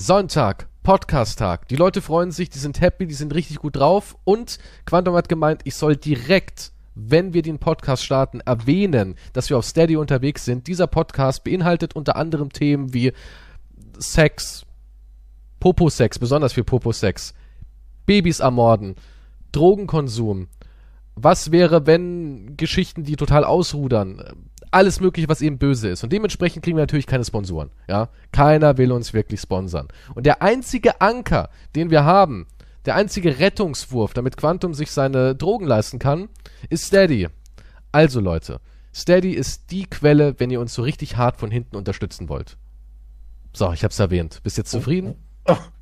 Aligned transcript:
Sonntag, 0.00 0.66
Podcast-Tag. 0.82 1.68
Die 1.68 1.76
Leute 1.76 2.00
freuen 2.00 2.30
sich, 2.30 2.48
die 2.48 2.58
sind 2.58 2.80
happy, 2.80 3.06
die 3.06 3.12
sind 3.12 3.34
richtig 3.34 3.58
gut 3.58 3.76
drauf. 3.76 4.16
Und 4.24 4.58
Quantum 4.86 5.14
hat 5.14 5.28
gemeint, 5.28 5.60
ich 5.64 5.74
soll 5.74 5.94
direkt, 5.94 6.72
wenn 6.94 7.34
wir 7.34 7.42
den 7.42 7.58
Podcast 7.58 8.02
starten, 8.02 8.40
erwähnen, 8.40 9.16
dass 9.34 9.50
wir 9.50 9.58
auf 9.58 9.66
Steady 9.66 9.96
unterwegs 9.96 10.46
sind. 10.46 10.68
Dieser 10.68 10.86
Podcast 10.86 11.44
beinhaltet 11.44 11.94
unter 11.94 12.16
anderem 12.16 12.50
Themen 12.50 12.94
wie 12.94 13.12
Sex, 13.98 14.64
Popo-Sex, 15.60 16.18
besonders 16.18 16.54
viel 16.54 16.64
Popo-Sex, 16.64 17.34
Babys 18.06 18.40
ermorden, 18.40 18.94
Drogenkonsum. 19.52 20.48
Was 21.14 21.52
wäre, 21.52 21.86
wenn 21.86 22.56
Geschichten, 22.56 23.04
die 23.04 23.16
total 23.16 23.44
ausrudern, 23.44 24.48
alles 24.70 25.00
mögliche, 25.00 25.28
was 25.28 25.42
eben 25.42 25.58
böse 25.58 25.88
ist. 25.88 26.04
Und 26.04 26.12
dementsprechend 26.12 26.64
kriegen 26.64 26.76
wir 26.76 26.82
natürlich 26.82 27.06
keine 27.06 27.24
Sponsoren. 27.24 27.70
Ja, 27.88 28.08
keiner 28.32 28.78
will 28.78 28.92
uns 28.92 29.12
wirklich 29.12 29.40
sponsern. 29.40 29.88
Und 30.14 30.26
der 30.26 30.42
einzige 30.42 31.00
Anker, 31.00 31.50
den 31.74 31.90
wir 31.90 32.04
haben, 32.04 32.46
der 32.86 32.94
einzige 32.94 33.38
Rettungswurf, 33.38 34.14
damit 34.14 34.36
Quantum 34.36 34.74
sich 34.74 34.90
seine 34.90 35.34
Drogen 35.34 35.66
leisten 35.66 35.98
kann, 35.98 36.28
ist 36.68 36.86
Steady. 36.86 37.28
Also 37.92 38.20
Leute, 38.20 38.60
Steady 38.94 39.32
ist 39.32 39.70
die 39.70 39.86
Quelle, 39.86 40.38
wenn 40.38 40.50
ihr 40.50 40.60
uns 40.60 40.74
so 40.74 40.82
richtig 40.82 41.16
hart 41.16 41.36
von 41.36 41.50
hinten 41.50 41.76
unterstützen 41.76 42.28
wollt. 42.28 42.56
So, 43.52 43.72
ich 43.72 43.84
hab's 43.84 43.98
erwähnt. 43.98 44.40
Bist 44.42 44.56
jetzt 44.58 44.70
zufrieden? 44.70 45.14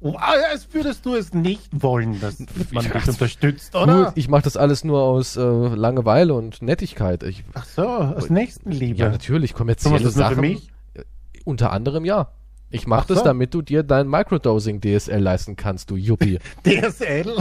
Oh, 0.01 0.15
als 0.17 0.69
würdest 0.73 1.05
du 1.05 1.15
es 1.17 1.35
nicht 1.35 1.69
wollen, 1.73 2.21
dass 2.21 2.39
man 2.71 2.85
dich 2.85 3.09
unterstützt, 3.09 3.75
oder? 3.75 4.05
Gut, 4.07 4.13
ich 4.15 4.29
mache 4.29 4.43
das 4.43 4.57
alles 4.57 4.85
nur 4.85 5.03
aus 5.03 5.37
äh, 5.37 5.41
Langeweile 5.43 6.33
und 6.35 6.63
Nettigkeit. 6.63 7.23
Ich, 7.25 7.45
Ach 7.55 7.65
so, 7.67 7.83
aus 7.87 8.31
Nächstenliebe. 8.31 8.99
ja, 8.99 9.09
natürlich, 9.11 9.53
Du 9.53 9.59
kommerzielle 9.59 10.01
nur 10.01 10.11
Sachen. 10.13 10.37
für 10.37 10.41
mich? 10.41 10.69
Äh, 10.95 11.03
Unter 11.45 11.73
anderem 11.73 12.05
ja. 12.05 12.29
Ich 12.71 12.87
mache 12.87 13.01
Ach 13.03 13.07
das, 13.07 13.19
so. 13.19 13.25
damit 13.25 13.53
du 13.55 13.63
dir 13.63 13.83
dein 13.83 14.09
Microdosing 14.09 14.81
DSL 14.81 15.21
leisten 15.21 15.57
kannst, 15.57 15.91
du 15.91 15.97
Yuppie. 15.97 16.39
DSL? 16.67 17.35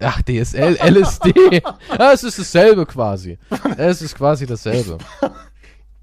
Ach, 0.00 0.20
DSL, 0.22 0.76
LSD. 0.82 1.32
ja, 1.98 2.12
es 2.12 2.24
ist 2.24 2.38
dasselbe 2.38 2.84
quasi. 2.84 3.38
Es 3.76 4.02
ist 4.02 4.16
quasi 4.16 4.44
dasselbe. 4.44 4.98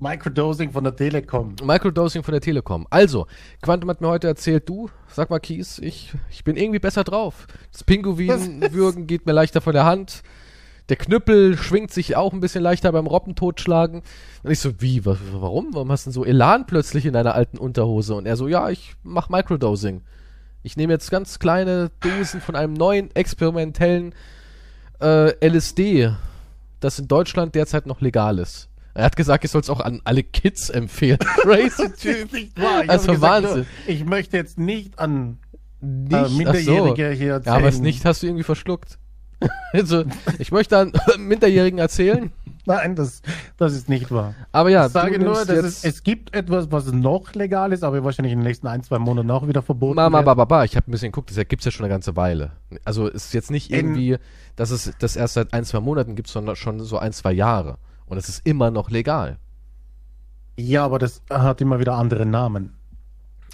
Microdosing 0.02 0.72
von 0.72 0.84
der 0.84 0.96
Telekom. 0.96 1.56
Microdosing 1.64 2.24
von 2.24 2.32
der 2.32 2.42
Telekom. 2.42 2.88
Also, 2.90 3.28
Quantum 3.62 3.90
hat 3.92 4.02
mir 4.02 4.08
heute 4.08 4.28
erzählt, 4.28 4.68
du, 4.68 4.90
sag 5.08 5.30
mal 5.30 5.40
Kies, 5.40 5.78
ich, 5.78 6.12
ich 6.32 6.44
bin 6.44 6.58
irgendwie 6.58 6.80
besser 6.80 7.04
drauf. 7.04 7.46
Das 7.72 7.84
Pinguinwürgen 7.84 9.06
geht 9.08 9.28
mir 9.28 9.32
leichter 9.34 9.62
von 9.62 9.74
der 9.74 9.86
Hand. 9.86 10.24
Der 10.90 10.96
Knüppel 10.98 11.56
schwingt 11.56 11.92
sich 11.92 12.16
auch 12.16 12.34
ein 12.34 12.40
bisschen 12.40 12.64
leichter 12.64 12.92
beim 12.92 13.06
Robben 13.06 13.36
totschlagen. 13.36 14.02
Und 14.42 14.52
ich 14.52 14.60
so, 14.60 14.82
wie, 14.82 15.06
wa- 15.06 15.18
warum? 15.40 15.68
Warum 15.74 15.92
hast 15.92 16.06
du 16.06 16.10
denn 16.10 16.14
so 16.16 16.26
Elan 16.26 16.66
plötzlich 16.66 17.06
in 17.06 17.14
deiner 17.14 17.36
alten 17.36 17.60
Unterhose? 17.60 18.16
Und 18.16 18.26
er 18.26 18.36
so, 18.38 18.48
ja, 18.48 18.70
ich 18.72 18.96
mach 19.04 19.30
Microdosing. 19.30 20.02
Ich 20.64 20.78
nehme 20.78 20.94
jetzt 20.94 21.12
ganz 21.12 21.38
kleine 21.38 21.92
Dosen 22.00 22.42
von 22.42 22.56
einem 22.56 22.74
neuen 22.74 23.16
experimentellen 23.16 24.16
äh, 25.00 25.34
LSD, 25.48 26.12
das 26.80 26.98
in 26.98 27.08
Deutschland 27.08 27.54
derzeit 27.54 27.86
noch 27.86 28.02
legal 28.02 28.40
ist. 28.40 28.68
Er 28.94 29.06
hat 29.06 29.16
gesagt, 29.16 29.44
ich 29.46 29.52
soll 29.52 29.62
es 29.62 29.70
auch 29.70 29.80
an 29.80 30.02
alle 30.04 30.24
Kids 30.24 30.70
empfehlen. 30.70 31.20
Crazy 31.42 31.92
Typ. 31.94 32.30
Also 32.88 33.14
gesagt, 33.14 33.44
Wahnsinn. 33.46 33.64
so, 33.86 33.92
Ich 33.92 34.06
möchte 34.06 34.38
jetzt 34.38 34.60
nicht 34.60 35.00
an 35.00 35.38
Nicht, 35.80 36.12
äh, 36.14 36.16
ach 36.18 36.28
so. 36.28 36.38
Minderjährige 36.38 37.10
hier 37.12 37.34
erzählen. 37.34 37.54
Ja, 37.54 37.60
aber 37.60 37.68
es 37.68 37.80
nicht 37.80 38.06
hast 38.06 38.22
du 38.24 38.28
irgendwie 38.28 38.44
verschluckt. 38.44 38.98
also, 39.74 40.04
ich 40.38 40.52
möchte 40.52 40.78
an 40.78 40.92
Minderjährigen 41.18 41.80
erzählen, 41.80 42.32
Nein, 42.68 42.96
das, 42.96 43.24
das 43.58 43.74
ist 43.74 43.90
nicht 43.90 44.12
wahr. 44.12 44.36
aber 44.52 44.70
ja, 44.70 44.86
ich 44.86 44.92
sage 44.92 45.18
du 45.18 45.26
nur, 45.26 45.50
es, 45.50 45.84
es 45.84 46.04
gibt 46.04 46.36
etwas, 46.36 46.72
was 46.72 46.92
noch 46.92 47.34
legal 47.34 47.74
ist, 47.74 47.84
aber 47.84 48.04
wahrscheinlich 48.04 48.34
in 48.34 48.40
den 48.40 48.46
nächsten 48.48 48.68
ein, 48.68 48.84
zwei 48.84 49.00
Monaten 49.00 49.32
auch 49.32 49.48
wieder 49.48 49.64
verboten 49.64 49.96
Mama, 49.96 50.20
wird. 50.20 50.38
Baba, 50.38 50.64
ich 50.64 50.76
habe 50.76 50.88
ein 50.88 50.92
bisschen 50.92 51.12
geguckt, 51.12 51.36
das 51.36 51.48
gibt's 51.48 51.66
ja 51.66 51.72
schon 51.72 51.86
eine 51.86 51.92
ganze 51.94 52.16
Weile. 52.16 52.52
Also 52.86 53.08
es 53.08 53.26
ist 53.26 53.34
jetzt 53.34 53.50
nicht 53.50 53.72
In- 53.72 53.78
irgendwie, 53.78 54.18
dass 54.56 54.70
es 54.70 54.94
das 55.00 55.16
erst 55.16 55.34
seit 55.34 55.54
ein, 55.54 55.66
zwei 55.66 55.80
Monaten 55.80 56.16
gibt, 56.16 56.28
sondern 56.28 56.56
schon 56.56 56.80
so 56.82 57.00
ein, 57.00 57.14
zwei 57.14 57.32
Jahre. 57.32 57.80
Und 58.12 58.18
es 58.18 58.28
ist 58.28 58.46
immer 58.46 58.72
noch 58.72 58.90
legal. 58.90 59.38
Ja, 60.58 60.84
aber 60.84 61.00
das 61.00 61.22
hat 61.30 61.62
immer 61.62 61.80
wieder 61.80 61.94
andere 61.94 62.26
Namen. 62.26 62.76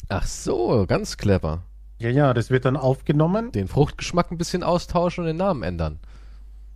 Ach 0.10 0.26
so, 0.26 0.86
ganz 0.88 1.18
clever. 1.18 1.62
Ja, 2.00 2.10
ja, 2.10 2.34
das 2.34 2.50
wird 2.50 2.66
dann 2.66 2.76
aufgenommen. 2.76 3.52
Den 3.52 3.68
Fruchtgeschmack 3.68 4.32
ein 4.32 4.40
bisschen 4.40 4.64
austauschen 4.64 5.22
und 5.22 5.28
den 5.28 5.38
Namen 5.38 5.62
ändern. 5.62 6.00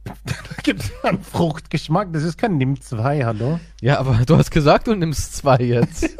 Da 0.25 0.33
gibt 0.61 0.83
es 0.83 0.91
einen 1.03 1.23
Fruchtgeschmack. 1.23 2.13
Das 2.13 2.21
ist 2.21 2.37
kein 2.37 2.57
Nimm 2.57 2.79
2, 2.79 3.25
hallo? 3.25 3.59
Ja, 3.81 3.97
aber 3.97 4.25
du 4.27 4.37
hast 4.37 4.51
gesagt, 4.51 4.85
du 4.85 4.93
nimmst 4.93 5.35
zwei 5.35 5.57
jetzt. 5.57 6.03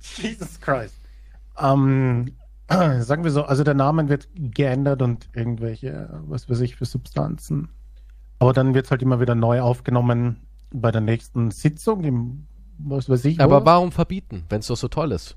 Jesus 0.00 0.60
Christ. 0.60 0.98
Ähm, 1.56 2.32
sagen 2.68 3.22
wir 3.22 3.30
so, 3.30 3.44
also 3.44 3.62
der 3.62 3.74
Name 3.74 4.08
wird 4.08 4.28
geändert 4.34 5.00
und 5.00 5.28
irgendwelche, 5.32 6.20
was 6.26 6.50
weiß 6.50 6.58
ich, 6.60 6.74
für 6.74 6.86
Substanzen. 6.86 7.68
Aber 8.38 8.52
dann 8.52 8.74
wird 8.74 8.84
es 8.86 8.90
halt 8.90 9.02
immer 9.02 9.20
wieder 9.20 9.34
neu 9.34 9.60
aufgenommen 9.60 10.46
bei 10.72 10.90
der 10.90 11.00
nächsten 11.00 11.50
Sitzung 11.50 12.04
im, 12.04 12.46
was 12.78 13.08
weiß 13.08 13.24
ich. 13.24 13.40
aber 13.40 13.62
wo. 13.62 13.66
warum 13.66 13.92
verbieten, 13.92 14.44
wenn 14.48 14.60
es 14.60 14.66
doch 14.68 14.76
so 14.76 14.88
toll 14.88 15.12
ist? 15.12 15.36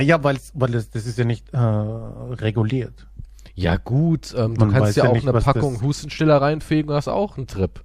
Ja, 0.00 0.22
weil's, 0.24 0.52
weil 0.54 0.74
es, 0.74 0.90
das 0.90 1.06
ist 1.06 1.18
ja 1.18 1.24
nicht 1.24 1.52
äh, 1.52 1.58
reguliert. 1.58 3.06
Ja 3.54 3.76
gut, 3.76 4.34
ähm, 4.36 4.54
du 4.54 4.68
kannst 4.68 4.96
ja 4.96 5.04
ja 5.04 5.10
auch 5.10 5.14
nicht, 5.14 5.28
eine 5.28 5.38
Packung 5.40 5.74
das- 5.74 5.82
Hustenstiller 5.82 6.40
reinfegen 6.40 6.88
und 6.90 6.96
hast 6.96 7.08
auch 7.08 7.36
einen 7.36 7.46
Trip. 7.46 7.84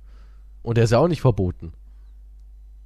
Und 0.61 0.77
der 0.77 0.85
ist 0.85 0.91
ja 0.91 0.99
auch 0.99 1.07
nicht 1.09 1.21
verboten. 1.21 1.73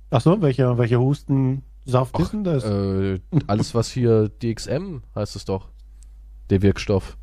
Ach 0.09 0.21
so, 0.21 0.41
welcher, 0.41 0.77
welcher 0.77 0.99
Hustensaft 0.99 2.17
ist 2.19 2.33
denn 2.33 2.43
das? 2.43 2.63
Äh, 2.63 3.19
alles 3.47 3.75
was 3.75 3.89
hier 3.91 4.29
DXM 4.29 4.97
heißt 5.15 5.35
es 5.35 5.45
doch. 5.45 5.69
Der 6.49 6.61
Wirkstoff. 6.61 7.17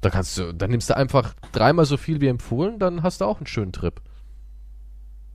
Da 0.00 0.10
kannst 0.10 0.36
du, 0.38 0.52
dann 0.54 0.70
nimmst 0.70 0.88
du 0.90 0.96
einfach 0.96 1.34
dreimal 1.52 1.84
so 1.84 1.96
viel 1.96 2.20
wie 2.20 2.28
empfohlen, 2.28 2.78
dann 2.78 3.02
hast 3.02 3.20
du 3.20 3.26
auch 3.26 3.38
einen 3.38 3.46
schönen 3.46 3.72
Trip. 3.72 4.00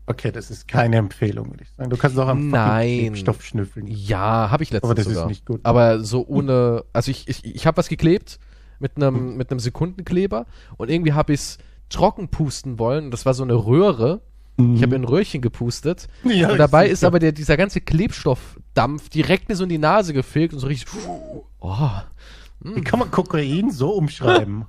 Okay, 0.07 0.31
das 0.31 0.51
ist 0.51 0.67
keine 0.67 0.97
Empfehlung, 0.97 1.49
würde 1.49 1.63
ich 1.63 1.69
sagen. 1.71 1.89
Du 1.89 1.97
kannst 1.97 2.17
auch 2.19 2.27
am 2.27 2.49
Nein. 2.49 3.15
Stoff 3.15 3.43
schnüffeln. 3.43 3.87
Ja, 3.87 4.51
habe 4.51 4.63
ich 4.63 4.69
letztens 4.69 4.89
Aber 4.89 4.95
das 4.95 5.07
ist 5.07 5.13
sogar. 5.13 5.27
nicht 5.27 5.45
gut. 5.45 5.61
Aber 5.63 5.99
so 6.01 6.25
ohne, 6.27 6.85
also 6.93 7.09
ich, 7.09 7.27
ich, 7.27 7.43
ich 7.43 7.65
habe 7.65 7.77
was 7.77 7.89
geklebt 7.89 8.39
mit 8.79 8.97
einem 8.97 9.37
mit 9.37 9.49
einem 9.51 9.59
Sekundenkleber 9.59 10.45
und 10.77 10.91
irgendwie 10.91 11.13
habe 11.13 11.33
ich 11.33 11.39
es 11.39 11.57
trocken 11.89 12.29
pusten 12.29 12.77
wollen. 12.77 13.09
Das 13.09 13.25
war 13.25 13.33
so 13.33 13.43
eine 13.43 13.53
Röhre. 13.55 14.21
Ich 14.57 14.83
habe 14.83 14.95
in 14.95 15.01
ein 15.01 15.05
Röhrchen 15.05 15.41
gepustet. 15.41 16.07
Ja, 16.23 16.49
und 16.51 16.57
dabei 16.57 16.87
ist 16.87 17.03
aber 17.03 17.19
der, 17.19 17.31
dieser 17.33 17.57
ganze 17.57 17.81
Klebstoffdampf 17.81 19.09
direkt 19.09 19.49
mir 19.49 19.55
so 19.55 19.63
in 19.63 19.69
die 19.69 19.77
Nase 19.77 20.13
gefegt 20.13 20.53
und 20.53 20.59
so 20.59 20.67
richtig. 20.67 20.87
Oh. 21.59 21.91
Wie 22.73 22.81
kann 22.81 22.99
man 22.99 23.11
Kokain 23.11 23.69
so 23.69 23.91
umschreiben? 23.91 24.65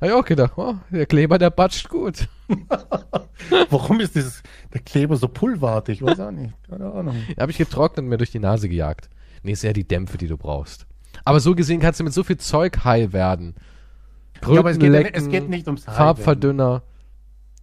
Hab 0.00 0.08
ich 0.08 0.14
auch 0.14 0.24
gedacht, 0.24 0.52
oh, 0.56 0.74
der 0.90 1.06
Kleber, 1.06 1.38
der 1.38 1.50
batscht 1.50 1.88
gut. 1.88 2.28
Warum 3.70 4.00
ist 4.00 4.14
dieses, 4.14 4.42
der 4.72 4.80
Kleber 4.80 5.16
so 5.16 5.28
pulverartig? 5.28 6.02
Weiß 6.02 6.18
auch 6.20 6.30
nicht. 6.30 6.54
Keine 6.68 6.90
Ahnung. 6.92 7.16
Habe 7.38 7.50
ich 7.52 7.58
getrocknet 7.58 8.04
und 8.04 8.08
mir 8.08 8.16
durch 8.16 8.30
die 8.30 8.38
Nase 8.38 8.68
gejagt. 8.68 9.10
Nee, 9.42 9.52
ist 9.52 9.62
ja 9.62 9.72
die 9.72 9.86
Dämpfe, 9.86 10.18
die 10.18 10.28
du 10.28 10.36
brauchst. 10.36 10.86
Aber 11.24 11.40
so 11.40 11.54
gesehen 11.54 11.80
kannst 11.80 12.00
du 12.00 12.04
mit 12.04 12.12
so 12.12 12.24
viel 12.24 12.38
Zeug 12.38 12.84
high 12.84 13.12
werden. 13.12 13.54
Ja, 14.48 14.60
aber 14.60 14.70
es 14.70 14.78
geht, 14.78 14.90
Krötenlecken, 14.90 15.22
es 15.22 15.28
geht 15.28 15.48
nicht 15.48 15.66
ums 15.66 15.84
Farbverdünner. 15.84 16.82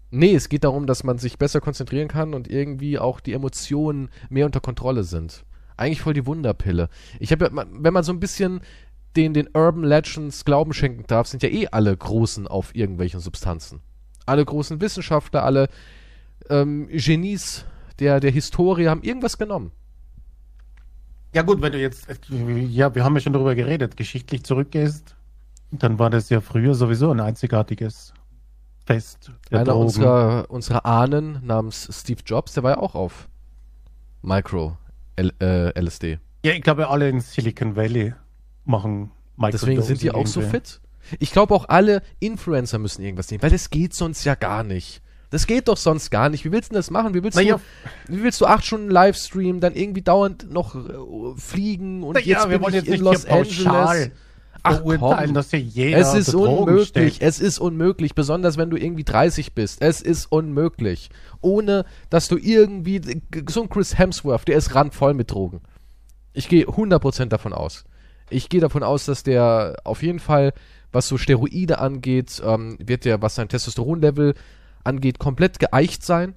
Nee, 0.10 0.36
es 0.36 0.48
geht 0.48 0.64
darum, 0.64 0.88
dass 0.88 1.04
man 1.04 1.18
sich 1.18 1.38
besser 1.38 1.60
konzentrieren 1.60 2.08
kann 2.08 2.34
und 2.34 2.48
irgendwie 2.48 3.00
auch 3.00 3.20
die 3.20 3.34
Emotionen 3.34 4.10
mehr 4.30 4.46
unter 4.46 4.60
Kontrolle 4.60 5.04
sind. 5.04 5.44
Eigentlich 5.78 6.02
voll 6.02 6.14
die 6.14 6.26
Wunderpille. 6.26 6.90
Ich 7.20 7.32
habe 7.32 7.46
ja, 7.46 7.52
wenn 7.54 7.94
man 7.94 8.04
so 8.04 8.12
ein 8.12 8.20
bisschen 8.20 8.62
den, 9.16 9.34
den 9.34 9.50
Urban 9.54 9.84
Legends 9.84 10.46
Glauben 10.46 10.74
schenken 10.74 11.06
darf, 11.08 11.28
sind 11.28 11.44
ja 11.44 11.50
eh 11.50 11.68
alle 11.72 11.96
Großen 11.96 12.48
auf 12.48 12.76
irgendwelchen 12.76 13.20
Substanzen. 13.20 13.82
Alle 14.26 14.44
großen 14.44 14.82
Wissenschaftler, 14.82 15.44
alle 15.44 15.70
ähm, 16.50 16.88
Genies 16.90 17.66
der, 18.00 18.20
der 18.20 18.32
Historie 18.32 18.88
haben 18.88 19.02
irgendwas 19.02 19.38
genommen. 19.38 19.72
Ja 21.34 21.42
gut, 21.42 21.62
wenn 21.62 21.72
du 21.72 21.80
jetzt, 21.80 22.08
ja, 22.30 22.94
wir 22.96 23.04
haben 23.04 23.16
ja 23.16 23.22
schon 23.22 23.34
darüber 23.34 23.56
geredet, 23.56 23.98
geschichtlich 23.98 24.44
zurückgehst, 24.44 25.16
dann 25.72 26.00
war 26.00 26.10
das 26.10 26.30
ja 26.30 26.42
früher 26.42 26.74
sowieso 26.74 27.12
ein 27.12 27.20
einzigartiges 27.20 28.14
Fest. 28.86 29.32
Einer 29.52 29.66
Drogen. 29.66 29.82
unserer, 29.82 30.46
unserer 30.50 30.86
Ahnen 30.86 31.46
namens 31.46 31.90
Steve 31.92 32.22
Jobs, 32.26 32.54
der 32.54 32.64
war 32.64 32.72
ja 32.72 32.78
auch 32.78 32.96
auf 32.96 33.28
Micro 34.22 34.78
L, 35.18 35.34
äh, 35.42 35.80
LSD. 35.80 36.20
Ja, 36.46 36.54
ich 36.54 36.62
glaube, 36.62 36.88
alle 36.90 37.10
in 37.10 37.20
Silicon 37.20 37.76
Valley 37.76 38.14
machen 38.64 39.12
Deswegen 39.52 39.82
sind 39.82 40.02
die 40.02 40.06
Microdosing 40.08 40.42
auch 40.42 40.46
so 40.46 40.50
fit. 40.50 40.82
Ich 41.20 41.32
glaube 41.32 41.54
auch 41.54 41.70
alle 41.70 42.02
Influencer 42.20 42.80
müssen 42.80 43.04
irgendwas 43.04 43.30
nehmen, 43.30 43.42
weil 43.44 43.50
das 43.50 43.70
geht 43.70 43.94
sonst 43.94 44.24
ja 44.26 44.36
gar 44.36 44.64
nicht. 44.64 45.02
Das 45.30 45.46
geht 45.46 45.68
doch 45.68 45.78
sonst 45.78 46.10
gar 46.10 46.30
nicht. 46.30 46.46
Wie 46.46 46.52
willst 46.52 46.70
du 46.70 46.74
denn 46.74 46.80
das 46.80 46.90
machen? 46.90 47.14
Wie 47.14 47.22
willst, 47.22 47.36
Naja. 47.36 47.60
du, 48.08 48.14
wie 48.16 48.24
willst 48.24 48.40
du 48.40 48.46
acht 48.46 48.66
Stunden 48.66 48.90
Livestream, 48.90 49.60
dann 49.60 49.76
irgendwie 49.76 50.02
dauernd 50.02 50.50
noch 50.52 50.76
äh, 50.76 51.38
fliegen 51.38 52.04
und 52.04 52.14
Na 52.14 52.20
ja, 52.22 52.26
jetzt 52.26 52.50
wir 52.50 52.58
bin 52.58 52.62
wollen 52.62 52.74
ich 52.74 52.78
jetzt 52.82 52.88
in 52.88 52.92
nicht 52.94 53.02
Los 53.04 53.26
hier 53.26 53.30
pauschal 53.30 53.88
Angeles. 53.88 54.12
Ach 54.68 54.82
Beurteilen, 54.82 55.26
komm, 55.28 55.34
dass 55.34 55.50
hier 55.52 55.60
jeder 55.60 55.98
es 55.98 56.14
ist 56.14 56.34
unmöglich. 56.34 56.88
steckt. 56.90 57.22
Es 57.22 57.40
ist 57.40 57.60
unmöglich, 57.60 58.16
besonders 58.16 58.58
wenn 58.58 58.70
du 58.70 58.78
irgendwie 58.78 59.04
30 59.04 59.54
bist. 59.54 59.82
Es 59.82 60.02
ist 60.02 60.26
unmöglich. 60.32 61.10
Ohne, 61.42 61.86
dass 62.10 62.28
du 62.28 62.38
irgendwie, 62.38 63.02
so 63.50 63.64
ein 63.64 63.70
Chris 63.70 63.98
Hemsworth, 63.98 64.48
der 64.48 64.58
ist 64.58 64.76
randvoll 64.76 65.14
mit 65.14 65.32
Drogen. 65.32 65.62
Ich 66.34 66.50
gehe 66.50 66.66
100% 66.66 67.26
davon 67.26 67.54
aus. 67.54 67.86
Ich 68.30 68.50
gehe 68.50 68.62
davon 68.62 68.84
aus, 68.84 69.06
dass 69.06 69.24
der 69.24 69.78
auf 69.84 70.04
jeden 70.04 70.20
Fall, 70.20 70.54
was 70.92 71.08
so 71.08 71.18
Steroide 71.18 71.80
angeht, 71.80 72.42
ähm, 72.46 72.78
wird 72.80 73.06
der, 73.06 73.22
was 73.22 73.36
sein 73.36 73.48
Testosteronlevel 73.48 74.36
angeht, 74.84 75.20
komplett 75.20 75.60
geeicht 75.60 76.04
sein. 76.04 76.36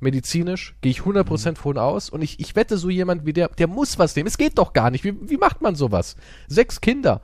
Medizinisch 0.00 0.74
gehe 0.80 0.90
ich 0.90 1.00
100% 1.00 1.50
mhm. 1.50 1.56
von 1.56 1.78
aus. 1.78 2.10
Und 2.10 2.22
ich, 2.22 2.40
ich 2.40 2.56
wette, 2.56 2.76
so 2.76 2.90
jemand 2.90 3.24
wie 3.24 3.32
der, 3.32 3.48
der 3.48 3.68
muss 3.68 3.98
was 3.98 4.16
nehmen. 4.16 4.26
Es 4.26 4.38
geht 4.38 4.58
doch 4.58 4.72
gar 4.72 4.90
nicht. 4.90 5.04
Wie, 5.04 5.14
wie 5.28 5.36
macht 5.36 5.62
man 5.62 5.76
sowas? 5.76 6.16
Sechs 6.48 6.80
Kinder. 6.80 7.22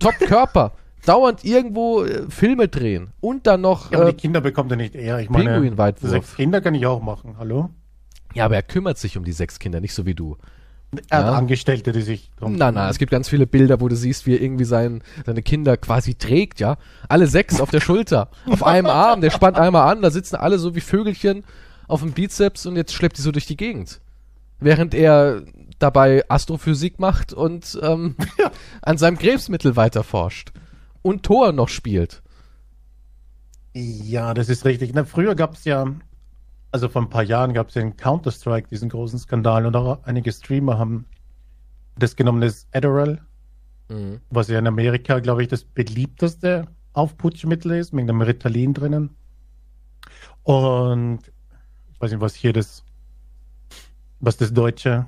Top-Körper. 0.00 0.72
dauernd 1.06 1.44
irgendwo 1.44 2.04
äh, 2.04 2.28
Filme 2.28 2.68
drehen. 2.68 3.12
Und 3.20 3.46
dann 3.46 3.60
noch. 3.60 3.90
Ja, 3.90 3.98
aber 3.98 4.08
äh, 4.08 4.12
die 4.12 4.20
Kinder 4.20 4.40
bekommt 4.40 4.70
er 4.70 4.76
nicht 4.76 4.94
eher. 4.94 5.18
Ich 5.20 5.30
meine, 5.30 5.74
sechs 6.00 6.36
Kinder 6.36 6.60
kann 6.60 6.74
ich 6.74 6.86
auch 6.86 7.00
machen. 7.02 7.36
Hallo? 7.38 7.70
Ja, 8.34 8.44
aber 8.44 8.56
er 8.56 8.62
kümmert 8.62 8.98
sich 8.98 9.16
um 9.16 9.24
die 9.24 9.32
sechs 9.32 9.58
Kinder, 9.58 9.80
nicht 9.80 9.94
so 9.94 10.06
wie 10.06 10.14
du. 10.14 10.36
Er 11.08 11.18
hat 11.18 11.34
Angestellte, 11.34 11.92
die 11.92 12.02
sich 12.02 12.32
drum 12.36 12.56
Nein, 12.56 12.74
nein, 12.74 12.90
es 12.90 12.98
gibt 12.98 13.12
ganz 13.12 13.28
viele 13.28 13.46
Bilder, 13.46 13.80
wo 13.80 13.86
du 13.86 13.94
siehst, 13.94 14.26
wie 14.26 14.34
er 14.34 14.40
irgendwie 14.40 14.64
sein, 14.64 15.02
seine 15.24 15.40
Kinder 15.40 15.76
quasi 15.76 16.16
trägt, 16.16 16.58
ja. 16.58 16.78
Alle 17.08 17.28
sechs 17.28 17.60
auf 17.60 17.70
der 17.70 17.80
Schulter, 17.80 18.28
auf 18.46 18.64
einem 18.64 18.86
Arm, 18.90 19.20
der 19.20 19.30
spannt 19.30 19.56
einmal 19.56 19.88
an, 19.88 20.02
da 20.02 20.10
sitzen 20.10 20.34
alle 20.34 20.58
so 20.58 20.74
wie 20.74 20.80
Vögelchen 20.80 21.44
auf 21.86 22.00
dem 22.00 22.12
Bizeps 22.12 22.66
und 22.66 22.74
jetzt 22.74 22.92
schleppt 22.92 23.18
die 23.18 23.22
so 23.22 23.30
durch 23.30 23.46
die 23.46 23.56
Gegend. 23.56 24.00
Während 24.58 24.92
er 24.94 25.42
dabei 25.80 26.24
Astrophysik 26.28 26.98
macht 26.98 27.32
und 27.32 27.78
ähm, 27.82 28.16
ja. 28.38 28.50
an 28.82 28.98
seinem 28.98 29.18
Krebsmittel 29.18 29.76
weiter 29.76 30.04
forscht. 30.04 30.52
Und 31.02 31.24
Thor 31.24 31.52
noch 31.52 31.68
spielt. 31.68 32.22
Ja, 33.72 34.34
das 34.34 34.48
ist 34.48 34.64
richtig. 34.64 34.92
Na, 34.94 35.04
früher 35.04 35.34
gab 35.34 35.54
es 35.54 35.64
ja 35.64 35.86
also 36.72 36.88
vor 36.88 37.02
ein 37.02 37.10
paar 37.10 37.22
Jahren 37.22 37.52
gab 37.52 37.68
es 37.68 37.74
ja 37.74 37.82
in 37.82 37.96
Counter-Strike 37.96 38.68
diesen 38.68 38.88
großen 38.88 39.18
Skandal 39.18 39.66
und 39.66 39.74
auch 39.76 40.04
einige 40.04 40.32
Streamer 40.32 40.78
haben 40.78 41.06
das 41.96 42.16
genommen, 42.16 42.40
das 42.40 42.66
Adderall, 42.72 43.20
mhm. 43.88 44.20
was 44.30 44.48
ja 44.48 44.58
in 44.58 44.66
Amerika, 44.66 45.18
glaube 45.18 45.42
ich, 45.42 45.48
das 45.48 45.64
beliebteste 45.64 46.66
Aufputschmittel 46.92 47.72
ist, 47.72 47.92
mit 47.92 48.08
einem 48.08 48.22
Ritalin 48.22 48.74
drinnen. 48.74 49.10
Und 50.44 51.20
ich 51.92 52.00
weiß 52.00 52.12
nicht, 52.12 52.20
was 52.20 52.34
hier 52.34 52.52
das, 52.52 52.84
was 54.20 54.36
das 54.36 54.52
Deutsche 54.52 55.06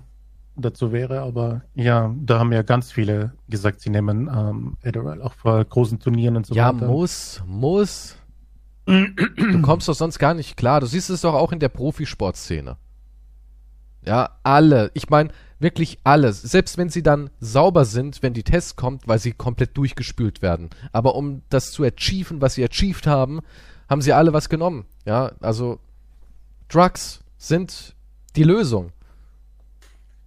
dazu 0.56 0.93
wäre, 0.93 1.20
aber 1.20 1.62
ja, 1.75 2.14
da 2.20 2.38
haben 2.38 2.52
ja 2.52 2.62
ganz 2.62 2.93
viele 2.93 3.32
gesagt, 3.49 3.81
sie 3.81 3.90
nehmen 3.90 4.28
ähm, 4.28 4.76
Adderall, 4.84 5.22
auch 5.22 5.34
vor 5.34 5.64
großen 5.64 5.99
Turnieren 5.99 6.37
und 6.37 6.46
so 6.46 6.54
ja, 6.54 6.75
weiter. 6.75 6.87
Ja, 6.87 6.93
muss, 6.93 7.43
muss. 7.46 8.16
Du 8.84 9.62
kommst 9.62 9.88
doch 9.88 9.94
sonst 9.94 10.19
gar 10.19 10.34
nicht 10.34 10.56
klar. 10.56 10.81
Du 10.81 10.87
siehst 10.87 11.08
es 11.08 11.20
doch 11.20 11.34
auch 11.34 11.52
in 11.52 11.60
der 11.60 11.69
Profisportszene. 11.69 12.76
Ja, 14.04 14.31
alle. 14.43 14.90
Ich 14.94 15.08
meine, 15.08 15.31
wirklich 15.60 15.99
alles. 16.04 16.43
Selbst 16.43 16.76
wenn 16.76 16.88
sie 16.88 17.02
dann 17.02 17.31
sauber 17.40 17.84
sind, 17.84 18.22
wenn 18.22 18.34
die 18.34 18.43
Tests 18.43 18.75
kommt, 18.75 19.06
weil 19.06 19.20
sie 19.20 19.32
komplett 19.32 19.76
durchgespült 19.76 20.43
werden. 20.43 20.70
Aber 20.90 21.14
um 21.14 21.43
das 21.49 21.70
zu 21.70 21.84
achieven, 21.84 22.40
was 22.40 22.54
sie 22.54 22.64
achieved 22.64 23.06
haben, 23.06 23.40
haben 23.88 24.02
sie 24.02 24.12
alle 24.12 24.32
was 24.32 24.49
genommen. 24.49 24.87
Ja, 25.04 25.32
also 25.40 25.78
Drugs 26.69 27.22
sind 27.37 27.94
die 28.34 28.44
Lösung. 28.44 28.90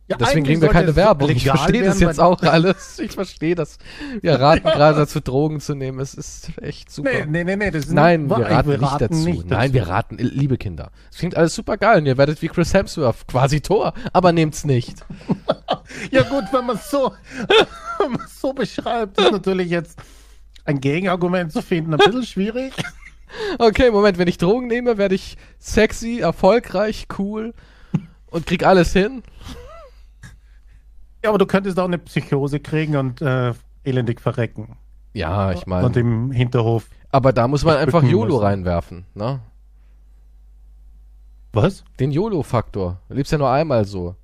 Ja, 0.07 0.17
Deswegen 0.17 0.45
kriegen 0.45 0.61
wir 0.61 0.69
keine 0.69 0.95
Werbung. 0.95 1.31
Ich 1.31 1.47
verstehe 1.47 1.83
das 1.83 1.99
jetzt 1.99 2.19
auch 2.19 2.39
alles. 2.43 2.99
Ich 2.99 3.13
verstehe 3.13 3.55
das. 3.55 3.79
Wir 4.21 4.35
raten 4.39 4.63
gerade 4.63 4.99
dazu, 4.99 5.19
Drogen 5.19 5.59
zu 5.59 5.73
nehmen. 5.73 5.99
Es 5.99 6.13
ist 6.13 6.51
echt 6.61 6.91
super. 6.91 7.09
Nee, 7.09 7.25
nee, 7.25 7.43
nee, 7.43 7.55
nee 7.55 7.71
das 7.71 7.85
ist 7.85 7.91
Nein, 7.93 8.29
wir 8.29 8.37
raten, 8.37 8.69
wir 8.69 8.81
raten 8.81 8.81
nicht, 8.81 9.01
dazu. 9.01 9.15
nicht 9.15 9.37
dazu. 9.39 9.47
Nein, 9.47 9.73
wir 9.73 9.87
raten, 9.87 10.17
liebe 10.19 10.57
Kinder. 10.57 10.91
Es 11.11 11.17
klingt 11.17 11.35
alles 11.35 11.55
super 11.55 11.77
geil 11.77 12.01
und 12.01 12.05
ihr 12.05 12.19
werdet 12.19 12.39
wie 12.43 12.49
Chris 12.49 12.71
Hemsworth, 12.75 13.27
quasi 13.27 13.61
Tor, 13.61 13.93
aber 14.13 14.31
nehmt's 14.31 14.63
nicht. 14.63 15.03
ja 16.11 16.21
gut, 16.21 16.43
wenn 16.51 16.67
man 16.67 16.75
es 16.75 16.91
so, 16.91 17.11
so 18.27 18.53
beschreibt, 18.53 19.19
ist 19.19 19.31
natürlich 19.31 19.71
jetzt 19.71 19.97
ein 20.65 20.81
Gegenargument 20.81 21.51
zu 21.51 21.63
finden 21.63 21.93
ein 21.93 21.97
bisschen 21.97 22.25
schwierig. 22.25 22.73
Okay, 23.57 23.89
Moment, 23.89 24.19
wenn 24.19 24.27
ich 24.27 24.37
Drogen 24.37 24.67
nehme, 24.67 24.99
werde 24.99 25.15
ich 25.15 25.35
sexy, 25.57 26.19
erfolgreich, 26.19 27.07
cool 27.17 27.55
und 28.27 28.45
krieg 28.45 28.63
alles 28.63 28.93
hin. 28.93 29.23
Ja, 31.25 31.29
aber 31.29 31.39
du 31.39 31.47
könntest 31.47 31.79
auch 31.79 31.85
eine 31.85 31.97
Psychose 31.97 32.59
kriegen 32.59 32.95
und 32.97 33.19
äh, 33.19 33.51
elendig 33.83 34.21
verrecken. 34.21 34.77
Ja, 35.13 35.53
ich 35.53 35.65
meine. 35.65 35.87
Und 35.87 35.97
im 35.97 36.29
Hinterhof. 36.29 36.87
Aber 37.09 37.33
da 37.33 37.47
muss 37.47 37.65
man 37.65 37.77
einfach 37.77 38.03
YOLO 38.03 38.35
müssen. 38.35 38.43
reinwerfen, 38.43 39.05
ne? 39.15 39.39
Was? 41.51 41.83
Den 41.99 42.11
YOLO-Faktor. 42.11 43.01
Du 43.09 43.15
lebst 43.15 43.31
ja 43.31 43.39
nur 43.39 43.49
einmal 43.49 43.85
so. 43.85 44.15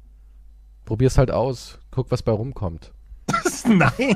Probier's 0.86 1.18
halt 1.18 1.32
aus. 1.32 1.80
Guck, 1.90 2.12
was 2.12 2.22
bei 2.22 2.34
rumkommt. 2.34 2.92
nein, 3.66 4.16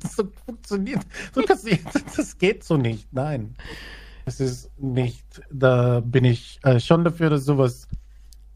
das 0.00 0.16
funktioniert. 0.46 1.02
So, 1.34 1.42
das, 1.42 1.66
das 2.16 2.38
geht 2.38 2.64
so 2.64 2.78
nicht. 2.78 3.12
Nein. 3.12 3.54
Es 4.24 4.40
ist 4.40 4.70
nicht. 4.80 5.42
Da 5.52 6.00
bin 6.00 6.24
ich 6.24 6.58
äh, 6.62 6.80
schon 6.80 7.04
dafür, 7.04 7.28
dass 7.28 7.44
sowas 7.44 7.86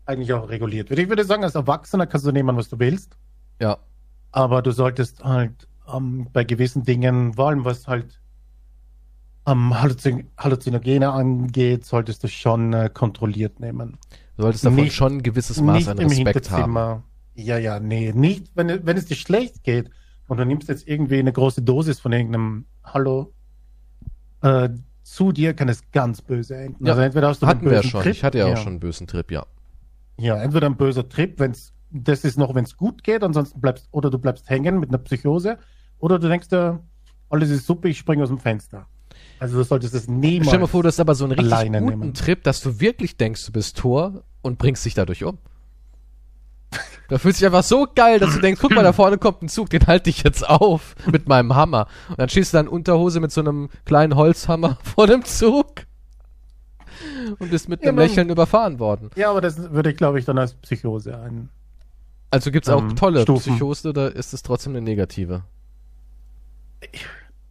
eigentlich 0.07 0.33
auch 0.33 0.49
reguliert 0.49 0.89
wird. 0.89 1.01
Ich 1.01 1.11
würde 1.11 1.25
sagen, 1.25 1.45
als 1.45 1.55
Erwachsener 1.55 2.07
kannst 2.07 2.27
du 2.27 2.33
nehmen, 2.33 2.57
was 2.57 2.71
du 2.71 2.79
willst. 2.79 3.19
Ja. 3.61 3.79
Aber 4.33 4.63
du 4.63 4.71
solltest 4.71 5.25
halt 5.25 5.69
ähm, 5.93 6.29
bei 6.33 6.45
gewissen 6.45 6.85
Dingen, 6.85 7.35
vor 7.35 7.49
allem 7.49 7.65
was 7.65 7.87
halt 7.87 8.21
ähm, 9.47 9.81
Halluzin 9.81 10.29
Halluzinogene 10.37 11.11
angeht, 11.11 11.85
solltest 11.85 12.23
du 12.23 12.29
schon 12.29 12.73
äh, 12.73 12.91
kontrolliert 12.93 13.61
nehmen. 13.61 13.99
Du 14.37 14.43
solltest 14.43 14.65
davon 14.65 14.85
nicht, 14.85 14.95
schon 14.95 15.15
ein 15.15 15.23
gewisses 15.23 15.61
Maß 15.61 15.89
an 15.89 15.99
Respekt 15.99 16.51
haben. 16.51 17.03
Ja, 17.35 17.57
ja, 17.57 17.81
nee, 17.81 18.13
nicht, 18.13 18.51
wenn, 18.55 18.85
wenn 18.85 18.97
es 18.97 19.07
dir 19.07 19.15
schlecht 19.15 19.63
geht 19.63 19.91
und 20.27 20.39
du 20.39 20.45
nimmst 20.45 20.69
jetzt 20.69 20.87
irgendwie 20.87 21.19
eine 21.19 21.33
große 21.33 21.63
Dosis 21.63 22.01
von 22.01 22.13
irgendeinem 22.13 22.67
Hallo 22.85 23.33
äh, 24.43 24.69
zu 25.03 25.33
dir, 25.33 25.55
kann 25.55 25.69
es 25.69 25.83
ganz 25.93 26.21
böse 26.21 26.57
enden. 26.57 26.85
Ja, 26.85 26.93
also 26.93 27.03
entweder 27.03 27.29
hast 27.29 27.43
du 27.43 27.47
hatten 27.47 27.61
einen 27.61 27.71
bösen 27.71 27.85
wir 27.85 27.91
schon. 27.91 28.03
Trip, 28.03 28.13
ich 28.13 28.25
hatte 28.25 28.39
ja, 28.39 28.49
ja 28.49 28.53
auch 28.53 28.59
schon 28.59 28.73
einen 28.75 28.81
bösen 28.81 29.07
Trip, 29.07 29.31
ja. 29.31 29.47
Ja, 30.19 30.37
entweder 30.37 30.67
ein 30.67 30.77
böser 30.77 31.09
Trip, 31.09 31.39
wenn 31.39 31.53
es 31.53 31.73
das 31.91 32.25
ist 32.25 32.39
noch, 32.39 32.55
wenn 32.55 32.65
es 32.65 32.77
gut 32.77 33.03
geht, 33.03 33.23
ansonsten 33.23 33.61
bleibst, 33.61 33.89
oder 33.91 34.11
du 34.11 34.19
bleibst 34.19 34.49
hängen 34.49 34.79
mit 34.79 34.91
einer 34.91 34.99
Psychose, 34.99 35.59
oder 35.99 36.19
du 36.19 36.29
denkst 36.29 36.49
dir, 36.49 36.81
alles 37.31 37.51
ist 37.51 37.67
super, 37.67 37.89
ich 37.89 37.99
springe 37.99 38.23
aus 38.23 38.29
dem 38.29 38.39
Fenster. 38.39 38.87
Also 39.41 39.57
du 39.57 39.65
solltest 39.65 39.95
es 39.95 40.09
niemals. 40.09 40.49
Stell 40.49 40.59
dir 40.59 40.63
mal 40.63 40.67
vor, 40.67 40.83
du 40.83 40.89
hast 40.89 41.01
aber 41.01 41.15
so 41.15 41.25
einen 41.25 41.39
richtig 41.39 41.73
guten 41.73 41.85
nehmen. 41.85 42.15
Trip, 42.15 42.43
dass 42.43 42.61
du 42.61 42.81
wirklich 42.81 43.17
denkst, 43.17 43.47
du 43.47 43.53
bist 43.53 43.77
Tor 43.77 44.25
und 44.43 44.59
bringst 44.59 44.85
dich 44.85 44.95
dadurch 44.95 45.25
um. 45.25 45.39
Da 47.09 47.17
fühlt 47.17 47.37
sich 47.37 47.47
einfach 47.47 47.63
so 47.63 47.87
geil, 47.95 48.19
dass 48.19 48.35
du 48.35 48.41
denkst, 48.41 48.61
guck 48.61 48.75
mal, 48.75 48.83
da 48.83 48.93
vorne 48.93 49.17
kommt 49.17 49.43
ein 49.43 49.49
Zug, 49.49 49.71
den 49.71 49.87
halte 49.87 50.11
ich 50.11 50.25
jetzt 50.25 50.47
auf 50.47 50.95
mit 51.11 51.27
meinem 51.27 51.55
Hammer. 51.55 51.87
Und 52.11 52.19
dann 52.19 52.29
schießt 52.29 52.53
du 52.53 52.59
dann 52.59 52.69
Unterhose 52.69 53.21
mit 53.21 53.33
so 53.33 53.41
einem 53.41 53.71
kleinen 53.87 54.15
Holzhammer 54.15 54.77
vor 54.83 55.07
dem 55.07 55.25
Zug 55.25 55.87
und 57.39 57.51
bist 57.51 57.69
mit 57.69 57.83
ja, 57.83 57.89
einem 57.89 57.99
Lächeln 57.99 58.29
überfahren 58.29 58.79
worden. 58.79 59.09
Ja, 59.17 59.31
aber 59.31 59.41
das 59.41 59.73
würde 59.73 59.91
ich, 59.91 59.97
glaube 59.97 60.19
ich, 60.19 60.27
dann 60.27 60.37
als 60.37 60.53
Psychose 60.55 61.19
ein, 61.19 61.49
also 62.31 62.51
gibt 62.51 62.67
es 62.67 62.73
auch 62.73 62.81
ähm, 62.81 62.97
tolle 62.97 63.23
Stufen. 63.23 63.53
Psychose 63.53 63.89
oder 63.89 64.15
ist 64.15 64.35
es 64.35 64.43
trotzdem 64.43 64.73
eine 64.73 64.83
negative? 64.83 65.43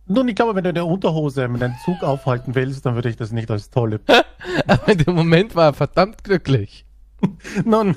nun, 0.07 0.27
ich 0.27 0.35
glaube, 0.35 0.55
wenn 0.55 0.63
du 0.63 0.69
in 0.69 0.75
der 0.75 0.85
Unterhose 0.85 1.47
mit 1.47 1.61
einem 1.61 1.75
Zug 1.83 2.01
aufhalten 2.03 2.55
willst, 2.55 2.85
dann 2.85 2.95
würde 2.95 3.09
ich 3.09 3.17
das 3.17 3.31
nicht 3.31 3.51
als 3.51 3.69
tolle. 3.69 3.99
Aber 4.67 4.87
in 4.87 4.99
dem 4.99 5.15
Moment 5.15 5.55
war 5.55 5.65
er 5.65 5.73
verdammt 5.73 6.23
glücklich. 6.23 6.85
Nun, 7.65 7.95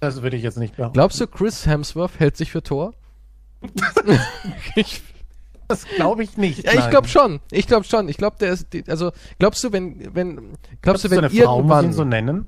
das 0.00 0.22
würde 0.22 0.36
ich 0.36 0.42
jetzt 0.42 0.58
nicht 0.58 0.74
glauben. 0.74 0.94
Glaubst 0.94 1.20
du, 1.20 1.26
Chris 1.26 1.66
Hemsworth 1.66 2.18
hält 2.18 2.36
sich 2.36 2.50
für 2.50 2.62
Tor? 2.62 2.94
ich, 4.74 5.02
das 5.68 5.84
glaube 5.84 6.24
ich 6.24 6.36
nicht. 6.36 6.64
Ja, 6.64 6.72
ich 6.72 6.90
glaube 6.90 7.06
schon. 7.06 7.40
Ich 7.52 7.68
glaube 7.68 7.84
schon. 7.84 8.08
Ich 8.08 8.16
glaube, 8.16 8.36
der 8.40 8.52
ist, 8.52 8.66
also 8.88 9.12
glaubst 9.38 9.62
du, 9.62 9.72
wenn, 9.72 10.14
wenn, 10.14 10.36
glaubst, 10.36 10.82
glaubst 10.82 11.04
du, 11.04 11.10
wenn 11.10 11.22
du, 11.22 11.28
irgendwann, 11.28 11.84
Frau, 11.84 11.88
ihn 11.88 11.92
so 11.92 12.04
nennen? 12.04 12.46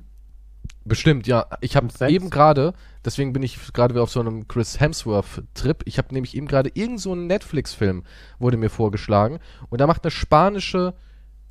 Bestimmt, 0.84 1.28
ja. 1.28 1.46
Ich 1.60 1.76
habe 1.76 1.88
eben 2.08 2.30
gerade, 2.30 2.74
deswegen 3.04 3.32
bin 3.32 3.42
ich 3.42 3.58
gerade 3.72 4.00
auf 4.00 4.10
so 4.10 4.20
einem 4.20 4.48
Chris 4.48 4.80
Hemsworth-Trip. 4.80 5.82
Ich 5.84 5.98
habe 5.98 6.12
nämlich 6.14 6.36
eben 6.36 6.46
gerade 6.46 6.70
irgend 6.74 7.00
so 7.00 7.12
einen 7.12 7.26
Netflix-Film 7.26 8.04
wurde 8.38 8.56
mir 8.56 8.70
vorgeschlagen 8.70 9.38
und 9.68 9.80
da 9.80 9.86
macht 9.86 10.04
eine 10.04 10.10
spanische 10.10 10.94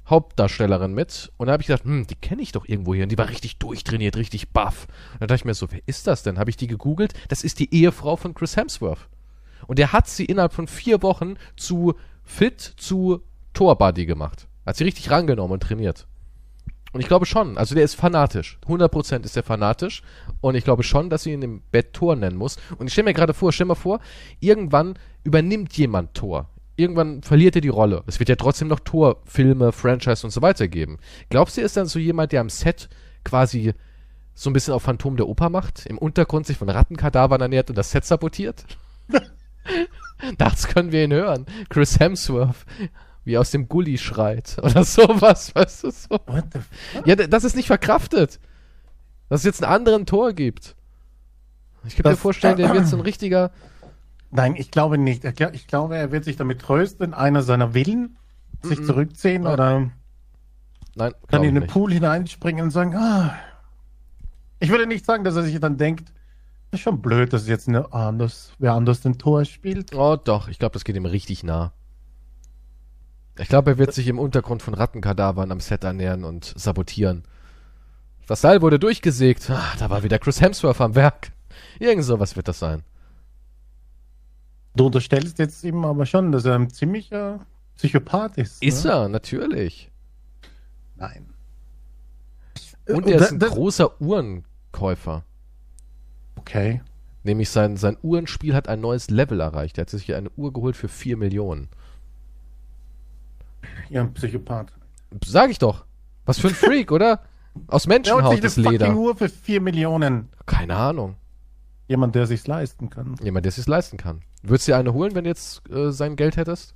Hauptdarstellerin 0.08 0.94
mit 0.94 1.32
und 1.38 1.48
da 1.48 1.54
habe 1.54 1.62
ich 1.62 1.68
gedacht, 1.68 1.86
hm, 1.86 2.08
die 2.08 2.16
kenne 2.16 2.42
ich 2.42 2.52
doch 2.52 2.68
irgendwo 2.68 2.94
hier 2.94 3.04
und 3.04 3.12
die 3.12 3.18
war 3.18 3.30
richtig 3.30 3.58
durchtrainiert, 3.58 4.18
richtig 4.18 4.52
buff. 4.52 4.88
Und 5.14 5.22
da 5.22 5.28
dachte 5.28 5.42
ich 5.42 5.46
mir 5.46 5.54
so, 5.54 5.72
wer 5.72 5.82
ist 5.86 6.08
das 6.08 6.24
denn? 6.24 6.40
Habe 6.40 6.50
ich 6.50 6.58
die 6.58 6.68
gegoogelt? 6.68 7.14
Das 7.30 7.44
ist 7.44 7.60
die 7.60 7.74
Ehefrau 7.74 8.18
von 8.18 8.34
Chris 8.34 8.58
Hemsworth. 8.58 9.08
Und 9.66 9.80
der 9.80 9.94
hat 9.94 10.10
sie 10.10 10.26
innerhalb 10.26 10.54
von 10.54 10.68
vier 10.68 11.02
Wochen 11.04 11.36
zu 11.56 11.94
fit 12.24 12.60
zu 12.60 13.22
Torbuddy 13.54 14.06
gemacht. 14.06 14.48
Hat 14.66 14.76
sie 14.76 14.84
richtig 14.84 15.10
rangenommen 15.10 15.54
und 15.54 15.64
trainiert. 15.64 16.08
Und 16.94 17.02
ich 17.02 17.08
glaube 17.08 17.26
schon, 17.26 17.58
also 17.58 17.74
der 17.76 17.84
ist 17.84 17.96
fanatisch. 17.96 18.60
100% 18.68 19.26
ist 19.26 19.36
der 19.36 19.44
fanatisch. 19.44 20.04
Und 20.42 20.56
ich 20.56 20.64
glaube 20.64 20.84
schon, 20.84 21.10
dass 21.10 21.24
sie 21.24 21.34
ihn 21.34 21.42
im 21.42 21.62
Bett 21.72 21.94
Tor 21.94 22.16
nennen 22.16 22.38
muss. 22.38 22.58
Und 22.78 22.88
ich 22.88 22.94
stelle 22.94 23.06
mir 23.06 23.14
gerade 23.14 23.34
vor, 23.34 23.52
stell 23.52 23.66
mir 23.66 23.76
vor, 23.76 24.00
irgendwann 24.40 24.94
übernimmt 25.24 25.76
jemand 25.76 26.14
Tor. 26.14 26.50
Irgendwann 26.76 27.24
verliert 27.24 27.56
er 27.56 27.62
die 27.62 27.70
Rolle. 27.70 28.04
Es 28.08 28.20
wird 28.20 28.30
ja 28.30 28.36
trotzdem 28.36 28.68
noch 28.68 28.80
Tor, 28.80 29.22
Filme, 29.26 29.72
Franchise 29.72 30.26
und 30.26 30.32
so 30.32 30.42
weiter 30.42 30.68
geben. 30.68 31.00
Glaubst 31.30 31.58
du, 31.58 31.62
ist 31.62 31.78
dann 31.78 31.88
so 31.88 32.00
jemand, 32.00 32.32
der 32.32 32.42
am 32.42 32.50
Set 32.50 32.90
quasi 33.24 33.74
so 34.36 34.50
ein 34.50 34.54
bisschen 34.54 34.74
auf 34.74 34.84
Phantom 34.84 35.18
der 35.18 35.28
Oper 35.28 35.50
macht, 35.50 35.86
im 35.86 35.98
Untergrund 35.98 36.46
sich 36.46 36.58
von 36.58 36.70
Rattenkadavern 36.70 37.42
ernährt 37.42 37.70
und 37.70 37.78
das 37.78 37.92
Set 37.92 38.06
sabotiert. 38.06 38.66
Nachts 40.40 40.68
können 40.68 40.92
wir 40.92 41.04
ihn 41.04 41.14
hören. 41.14 41.46
Chris 41.70 42.00
Hemsworth, 42.00 42.66
wie 43.26 43.38
aus 43.38 43.52
dem 43.52 43.68
Gully 43.68 43.98
schreit. 43.98 44.58
Oder 44.64 44.84
sowas, 44.84 45.54
weißt 45.56 45.84
du 45.84 45.92
so. 45.92 46.20
Ja, 47.06 47.16
das 47.16 47.44
ist 47.44 47.56
nicht 47.56 47.68
verkraftet. 47.68 48.40
Dass 49.30 49.42
es 49.42 49.46
jetzt 49.46 49.64
einen 49.64 49.74
anderen 49.74 50.06
Tor 50.06 50.34
gibt. 50.34 50.76
Ich 51.86 51.96
kann 51.96 52.12
mir 52.12 52.18
vorstellen, 52.18 52.58
der 52.58 52.74
wird 52.74 52.88
so 52.88 52.98
ein 52.98 53.02
richtiger. 53.04 53.52
Nein, 54.32 54.56
ich 54.56 54.72
glaube 54.72 54.98
nicht. 54.98 55.24
Ich, 55.26 55.32
gl- 55.36 55.54
ich 55.54 55.68
glaube, 55.68 55.96
er 55.98 56.12
wird 56.12 56.24
sich 56.26 56.36
damit 56.36 56.60
trösten, 56.62 57.14
einer 57.14 57.42
seiner 57.44 57.74
Willen, 57.74 58.18
sich 58.62 58.80
Mhm. 58.80 58.86
zurückziehen 58.86 59.44
Ja. 59.44 59.54
oder 59.54 59.92
Nein, 60.96 61.14
dann 61.30 61.44
in 61.44 61.56
den 61.56 61.64
nicht. 61.64 61.74
Pool 61.74 61.92
hineinspringen 61.92 62.64
und 62.64 62.72
sagen, 62.72 62.96
ah. 62.96 63.36
Ich 64.60 64.70
würde 64.70 64.86
nicht 64.88 65.06
sagen, 65.06 65.24
dass 65.24 65.36
er 65.36 65.44
sich 65.44 65.60
dann 65.60 65.78
denkt, 65.78 66.12
ist 66.72 66.80
schon 66.82 67.02
blöd, 67.02 67.34
dass 67.34 67.48
jetzt 67.48 67.68
eine 67.68 67.92
anders, 67.94 68.54
wer 68.60 68.74
anders 68.74 69.02
den 69.02 69.18
Tor 69.18 69.46
spielt. 69.46 69.94
Oh, 69.94 70.16
doch, 70.16 70.48
ich 70.48 70.58
glaube, 70.60 70.74
das 70.74 70.84
geht 70.84 70.96
ihm 70.96 71.06
richtig 71.06 71.44
nah. 71.44 71.74
Ich 73.38 73.48
glaube, 73.48 73.72
er 73.72 73.78
wird 73.78 73.94
sich 73.94 74.08
im 74.08 74.20
Untergrund 74.20 74.62
von 74.62 74.74
Rattenkadavern 74.74 75.52
am 75.52 75.60
Set 75.60 75.84
ernähren 75.84 76.24
und 76.24 76.54
sabotieren. 76.56 77.24
Das 78.28 78.42
Seil 78.42 78.62
wurde 78.62 78.80
durchgesägt. 78.80 79.50
Ah, 79.50 79.74
da 79.80 79.90
war 79.90 80.04
wieder 80.04 80.20
Chris 80.20 80.40
Hemsworth 80.40 80.80
am 80.82 80.96
Werk. 80.96 81.32
Irgend 81.80 82.06
sowas 82.06 82.36
wird 82.36 82.48
das 82.48 82.60
sein. 82.60 82.84
Du 84.76 84.86
unterstellst 84.86 85.40
jetzt 85.40 85.64
ihm 85.64 85.84
aber 85.86 86.06
schon, 86.06 86.32
dass 86.32 86.46
er 86.46 86.56
ein 86.56 86.70
ziemlicher 86.70 87.46
Psychopath 87.76 88.38
ist. 88.38 88.62
Ist 88.64 88.86
ne? 88.86 88.92
er, 88.92 89.10
natürlich. 89.10 89.92
Nein. 90.96 91.30
Und 92.88 93.08
er 93.08 93.18
Da- 93.18 93.26
ist 93.26 93.32
ein 93.34 93.40
da- 93.40 93.48
großer 93.50 94.00
Uhrenkäufer. 94.02 95.24
Okay. 96.36 96.82
Nämlich 97.24 97.50
sein, 97.50 97.78
sein 97.78 97.98
Uhrenspiel 98.02 98.54
hat 98.54 98.68
ein 98.68 98.82
neues 98.82 99.10
Level 99.10 99.40
erreicht. 99.40 99.78
Er 99.78 99.82
hat 99.84 99.90
sich 99.90 100.04
hier 100.06 100.18
eine 100.18 100.30
Uhr 100.32 100.52
geholt 100.54 100.76
für 100.76 100.90
4 100.90 101.18
Millionen. 101.18 101.70
Ja, 103.94 104.02
ein 104.02 104.14
Psychopath. 104.14 104.74
Sag 105.24 105.52
ich 105.52 105.60
doch. 105.60 105.86
Was 106.26 106.40
für 106.40 106.48
ein 106.48 106.56
Freak, 106.56 106.92
oder? 106.92 107.22
Aus 107.68 107.86
Menschenhaut 107.86 108.44
das 108.44 108.56
fucking 108.56 108.72
Leder. 108.72 108.96
Uhr 108.96 109.16
für 109.16 109.30
4 109.30 109.62
Millionen. 109.62 110.30
Keine 110.48 110.76
Ahnung. 110.76 111.16
Jemand, 111.88 112.16
der 112.16 112.26
sich's 112.26 112.48
leisten 112.48 112.90
kann. 112.90 113.16
Jemand, 113.22 113.46
der 113.46 113.50
es 113.50 113.56
sich 113.56 113.68
leisten 113.68 113.98
kann. 113.98 114.22
Würdest 114.42 114.68
du 114.68 114.72
dir 114.72 114.78
eine 114.78 114.94
holen, 114.94 115.14
wenn 115.14 115.26
du 115.26 115.30
jetzt 115.30 115.62
äh, 115.70 115.92
sein 115.92 116.16
Geld 116.16 116.38
hättest? 116.38 116.74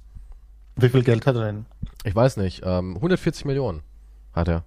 Wie 0.76 0.90
viel 0.90 1.04
Geld 1.04 1.26
hat 1.26 1.36
er 1.36 1.46
denn? 1.46 1.66
Ich 2.04 2.16
weiß 2.16 2.38
nicht. 2.38 2.62
Ähm, 2.64 2.96
140 2.98 3.46
Millionen 3.46 3.82
hat 4.34 4.48
er. 4.48 4.64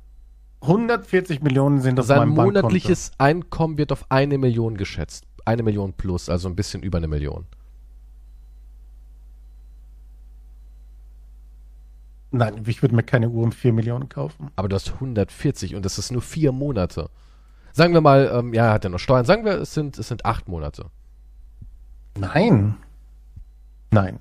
140 0.62 1.42
Millionen 1.42 1.80
sind 1.80 2.00
auf 2.00 2.06
Sein 2.06 2.30
monatliches 2.30 3.12
Einkommen 3.18 3.78
wird 3.78 3.92
auf 3.92 4.06
eine 4.08 4.38
Million 4.38 4.76
geschätzt. 4.76 5.24
Eine 5.44 5.62
Million 5.62 5.92
plus, 5.92 6.28
also 6.28 6.48
ein 6.48 6.56
bisschen 6.56 6.82
über 6.82 6.98
eine 6.98 7.08
Million. 7.08 7.46
Nein, 12.32 12.62
ich 12.66 12.80
würde 12.82 12.94
mir 12.94 13.02
keine 13.02 13.28
Uhr 13.28 13.42
um 13.42 13.52
4 13.52 13.72
Millionen 13.72 14.08
kaufen. 14.08 14.50
Aber 14.56 14.68
du 14.68 14.76
hast 14.76 14.92
140 14.94 15.74
und 15.74 15.84
das 15.84 15.98
ist 15.98 16.12
nur 16.12 16.22
vier 16.22 16.52
Monate. 16.52 17.10
Sagen 17.72 17.92
wir 17.94 18.00
mal, 18.00 18.30
ähm, 18.32 18.54
ja, 18.54 18.66
er 18.66 18.72
hat 18.74 18.84
ja 18.84 18.90
noch 18.90 18.98
Steuern. 18.98 19.24
Sagen 19.24 19.44
wir, 19.44 19.52
es 19.60 19.74
sind, 19.74 19.98
es 19.98 20.08
sind 20.08 20.24
acht 20.24 20.48
Monate. 20.48 20.86
Nein. 22.18 22.76
Nein. 23.90 24.20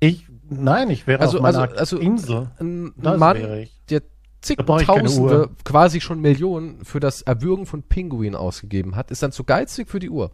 Ich, 0.00 0.28
nein, 0.48 0.90
ich 0.90 1.06
wäre 1.06 1.20
Also- 1.20 1.38
auf 1.38 1.42
meiner 1.42 1.60
also- 1.62 1.76
also- 1.76 1.98
Insel. 1.98 2.50
Ein 2.60 2.92
Das 2.96 3.18
Mann, 3.18 3.36
wäre 3.38 3.62
ich. 3.62 3.72
der 3.88 4.02
zigtausende, 4.40 5.50
quasi 5.64 6.00
schon 6.00 6.20
Millionen 6.20 6.84
für 6.84 7.00
das 7.00 7.22
Erwürgen 7.22 7.66
von 7.66 7.82
Pinguinen 7.82 8.36
ausgegeben 8.36 8.94
hat, 8.94 9.10
ist 9.10 9.22
dann 9.22 9.32
zu 9.32 9.42
geizig 9.44 9.88
für 9.88 9.98
die 9.98 10.10
Uhr. 10.10 10.30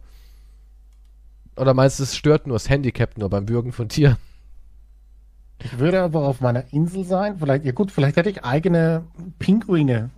Oder 1.55 1.73
meinst 1.73 1.99
du, 1.99 2.03
es 2.03 2.15
stört 2.15 2.45
nur, 2.45 2.55
es 2.57 2.69
handicapt 2.69 3.17
nur 3.17 3.29
beim 3.29 3.47
Würgen 3.49 3.71
von 3.71 3.89
Tieren? 3.89 4.17
Ich 5.63 5.79
würde 5.79 6.01
aber 6.01 6.27
auf 6.27 6.41
meiner 6.41 6.71
Insel 6.73 7.03
sein. 7.03 7.37
Vielleicht, 7.37 7.65
ja 7.65 7.71
gut, 7.71 7.91
vielleicht 7.91 8.17
hätte 8.17 8.29
ich 8.29 8.43
eigene 8.43 9.03
Pinguine. 9.39 10.09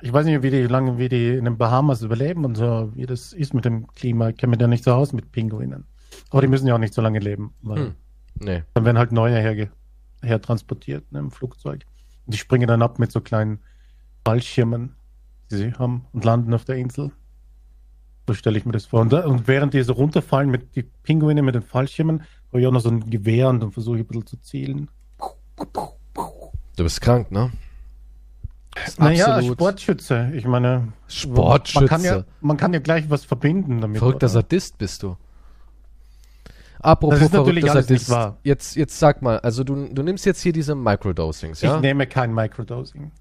Ich 0.00 0.12
weiß 0.12 0.26
nicht, 0.26 0.42
wie 0.42 0.50
die 0.50 0.62
lange, 0.62 0.98
wie 0.98 1.08
die 1.08 1.34
in 1.36 1.44
den 1.44 1.56
Bahamas 1.56 2.02
überleben 2.02 2.44
und 2.44 2.56
so, 2.56 2.90
wie 2.94 3.06
das 3.06 3.32
ist 3.32 3.54
mit 3.54 3.64
dem 3.64 3.86
Klima. 3.94 4.30
Ich 4.30 4.36
kenne 4.36 4.50
mich 4.50 4.58
da 4.58 4.66
nicht 4.66 4.84
so 4.84 4.92
aus 4.92 5.12
mit 5.12 5.30
Pinguinen. 5.32 5.84
Aber 6.30 6.40
die 6.42 6.48
müssen 6.48 6.66
ja 6.66 6.74
auch 6.74 6.78
nicht 6.78 6.94
so 6.94 7.02
lange 7.02 7.18
leben, 7.18 7.54
weil 7.62 7.78
Hm. 7.78 7.94
Nee. 8.40 8.62
dann 8.74 8.84
werden 8.84 8.98
halt 8.98 9.12
neue 9.12 9.36
herge 9.36 9.70
hertransportiert 10.22 11.10
ne, 11.12 11.18
im 11.18 11.30
Flugzeug. 11.30 11.84
Und 12.26 12.34
die 12.34 12.38
springen 12.38 12.66
dann 12.68 12.82
ab 12.82 12.98
mit 12.98 13.12
so 13.12 13.20
kleinen 13.20 13.58
Fallschirmen, 14.24 14.94
die 15.50 15.56
sie 15.56 15.72
haben 15.74 16.06
und 16.12 16.24
landen 16.24 16.54
auf 16.54 16.64
der 16.64 16.76
Insel. 16.76 17.10
So 18.32 18.36
stelle 18.36 18.56
ich 18.56 18.64
mir 18.64 18.72
das 18.72 18.86
vor. 18.86 19.02
Und, 19.02 19.12
da, 19.12 19.26
und 19.26 19.46
während 19.46 19.74
die 19.74 19.82
so 19.82 19.92
runterfallen 19.92 20.50
mit 20.50 20.74
die 20.74 20.84
Pinguine 21.02 21.42
mit 21.42 21.54
den 21.54 21.60
Fallschirmen, 21.60 22.22
habe 22.48 22.62
ich 22.62 22.66
auch 22.66 22.72
noch 22.72 22.80
so 22.80 22.88
ein 22.88 23.10
Gewehr 23.10 23.50
und 23.50 23.60
dann 23.60 23.72
versuche 23.72 23.96
ich 23.98 24.04
ein 24.04 24.06
bisschen 24.06 24.26
zu 24.26 24.40
zielen. 24.40 24.88
Du 26.76 26.82
bist 26.82 27.02
krank, 27.02 27.30
ne? 27.30 27.52
Naja, 28.96 29.42
Sportschütze. 29.42 30.32
Ich 30.34 30.46
meine, 30.46 30.94
Sportschütze. 31.08 31.80
Man 31.80 31.88
kann, 31.88 32.04
ja, 32.04 32.24
man 32.40 32.56
kann 32.56 32.72
ja 32.72 32.80
gleich 32.80 33.10
was 33.10 33.26
verbinden 33.26 33.82
damit. 33.82 33.98
Verrückter 33.98 34.24
oder? 34.24 34.32
Sadist 34.32 34.78
bist 34.78 35.02
du. 35.02 35.18
Apropos 36.78 37.18
Das 37.18 37.26
ist 37.28 37.34
natürlich 37.34 37.70
alles 37.70 37.90
nicht 37.90 38.06
Sadist. 38.06 38.10
wahr. 38.10 38.38
Jetzt, 38.44 38.76
jetzt 38.76 38.98
sag 38.98 39.20
mal, 39.20 39.40
also 39.40 39.62
du, 39.62 39.88
du 39.92 40.02
nimmst 40.02 40.24
jetzt 40.24 40.40
hier 40.40 40.54
diese 40.54 40.74
Microdosings, 40.74 41.60
ja? 41.60 41.76
Ich 41.76 41.82
nehme 41.82 42.06
kein 42.06 42.32
Microdosing. 42.32 43.12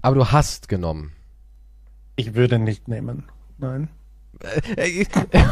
Aber 0.00 0.14
du 0.14 0.32
hast 0.32 0.70
genommen. 0.70 1.12
Ich 2.16 2.34
würde 2.34 2.58
nicht 2.58 2.88
nehmen. 2.88 3.24
Nein. 3.58 3.90
Äh, 4.76 5.04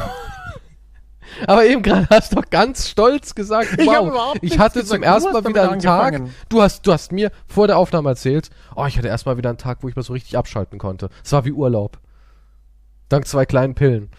Aber 1.47 1.65
eben 1.65 1.83
gerade 1.83 2.07
hast 2.11 2.33
du 2.33 2.37
doch 2.37 2.51
ganz 2.51 2.89
stolz 2.89 3.35
gesagt, 3.35 3.77
Ich 3.79 3.87
wow, 3.87 4.35
ich 4.37 4.43
nichts 4.43 4.59
hatte 4.59 4.81
gesagt. 4.81 4.89
zum 4.89 5.03
ersten 5.03 5.33
Mal 5.33 5.45
wieder 5.47 5.71
einen 5.71 5.81
Tag. 5.81 6.21
Du 6.49 6.61
hast, 6.63 6.87
du 6.87 6.93
hast 6.93 7.13
mir 7.13 7.31
vor 7.47 7.67
der 7.67 7.79
Aufnahme 7.79 8.11
erzählt, 8.11 8.51
oh, 8.77 8.85
ich 8.87 8.99
hatte 8.99 9.09
erstmal 9.09 9.37
wieder 9.37 9.49
einen 9.49 9.59
Tag, 9.59 9.79
wo 9.83 9.89
ich 9.89 9.97
mal 9.97 10.03
so 10.03 10.13
richtig 10.13 10.37
abschalten 10.37 10.79
konnte. 10.79 11.09
Es 11.25 11.33
war 11.33 11.45
wie 11.45 11.53
Urlaub. 11.53 11.99
Dank 13.09 13.27
zwei 13.27 13.47
kleinen 13.47 13.75
Pillen. 13.75 14.11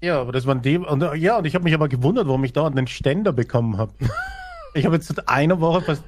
Ja, 0.00 0.20
aber 0.20 0.32
das 0.32 0.46
waren 0.46 0.60
die. 0.62 0.78
Und, 0.78 1.02
äh, 1.02 1.14
ja, 1.16 1.38
und 1.38 1.46
ich 1.46 1.54
habe 1.54 1.64
mich 1.64 1.74
aber 1.74 1.88
gewundert, 1.88 2.26
warum 2.26 2.44
ich 2.44 2.52
dauernd 2.52 2.76
einen 2.76 2.86
Ständer 2.86 3.32
bekommen 3.32 3.78
habe. 3.78 3.92
ich 4.74 4.84
habe 4.84 4.96
jetzt 4.96 5.08
seit 5.08 5.28
einer 5.28 5.60
Woche 5.60 5.80
fast 5.82 6.02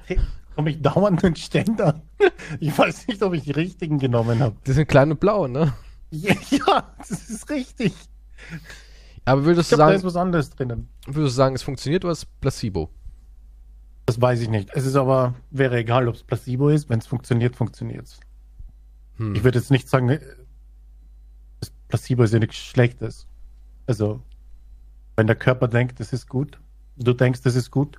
bekomme 0.57 0.71
ich 0.71 0.81
dauernd 0.83 1.25
einen 1.25 1.37
Ständer. 1.37 2.01
Ich 2.61 2.77
weiß 2.77 3.09
nicht, 3.09 3.23
ob 3.23 3.35
ich 3.35 3.45
die 3.45 3.53
richtigen 3.53 3.99
genommen 3.99 4.41
habe. 4.41 4.57
Die 4.67 4.73
sind 4.73 4.89
klein 4.89 5.11
und 5.11 5.21
blau, 5.21 5.47
ne? 5.47 5.75
Ja, 6.23 6.35
ja, 6.51 6.95
das 6.99 7.31
ist 7.31 7.49
richtig. 7.51 7.93
Aber 9.25 9.45
würdest 9.45 9.67
Ich 9.67 9.71
du 9.71 9.77
glaube, 9.77 9.93
da 9.93 9.99
sagen, 9.99 9.99
ist 9.99 10.15
was 10.15 10.17
anderes 10.17 10.51
drinnen. 10.51 10.89
würdest 11.07 11.35
du 11.35 11.37
sagen, 11.37 11.55
es 11.55 11.63
funktioniert 11.63 12.05
oder 12.05 12.13
ist 12.13 12.19
es 12.21 12.27
Placebo? 12.41 12.91
Das 14.07 14.21
weiß 14.21 14.41
ich 14.41 14.49
nicht. 14.49 14.71
Es 14.75 14.87
ist 14.87 14.95
aber, 14.95 15.35
wäre 15.51 15.79
egal, 15.79 16.07
ob 16.09 16.15
es 16.15 16.23
Placebo 16.23 16.69
ist. 16.69 16.89
Wenn 16.89 17.01
es 17.01 17.07
funktioniert, 17.09 17.57
funktioniert 17.57 18.07
es. 18.07 18.21
Hm. 19.17 19.35
Ich 19.35 19.43
würde 19.43 19.59
jetzt 19.59 19.71
nicht 19.73 19.89
sagen, 19.89 20.09
äh, 20.11 20.21
das 21.61 21.71
Placebo 21.89 22.23
ist 22.23 22.33
ja 22.33 22.39
nichts 22.39 22.57
Schlechtes. 22.57 23.27
Also, 23.89 24.21
wenn 25.17 25.27
der 25.27 25.35
Körper 25.37 25.67
denkt, 25.67 25.99
das 25.99 26.13
ist 26.13 26.29
gut, 26.29 26.61
du 26.97 27.13
denkst, 27.15 27.43
das 27.43 27.57
ist 27.57 27.71
gut 27.73 27.99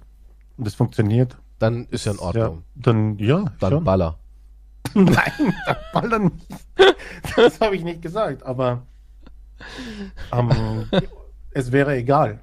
und 0.57 0.65
es 0.67 0.75
funktioniert, 0.75 1.37
Dann 1.59 1.87
ist 1.87 2.05
ja 2.05 2.11
in 2.13 2.19
Ordnung. 2.19 2.55
Ja, 2.57 2.61
dann 2.75 3.17
ja, 3.19 3.45
Dann 3.59 3.71
schon. 3.73 3.83
baller. 3.83 4.17
Nein, 4.93 5.53
dann 5.65 5.75
ballern 5.93 6.23
nicht. 6.33 6.95
Das 7.35 7.59
habe 7.59 7.75
ich 7.75 7.83
nicht 7.83 8.01
gesagt, 8.01 8.43
aber 8.43 8.83
ähm, 10.31 10.85
es 11.51 11.71
wäre 11.71 11.95
egal. 11.95 12.39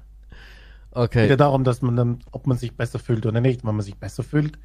Es 0.91 0.97
Okay. 0.97 1.21
geht 1.23 1.31
ja 1.31 1.35
darum, 1.35 1.63
dass 1.63 1.81
man 1.81 1.95
dann, 1.95 2.19
ob 2.31 2.47
man 2.47 2.57
sich 2.57 2.75
besser 2.75 2.99
fühlt 2.99 3.25
oder 3.25 3.41
nicht. 3.41 3.65
Wenn 3.65 3.75
man 3.75 3.83
sich 3.85 3.97
besser 3.97 4.23
fühlt, 4.23 4.57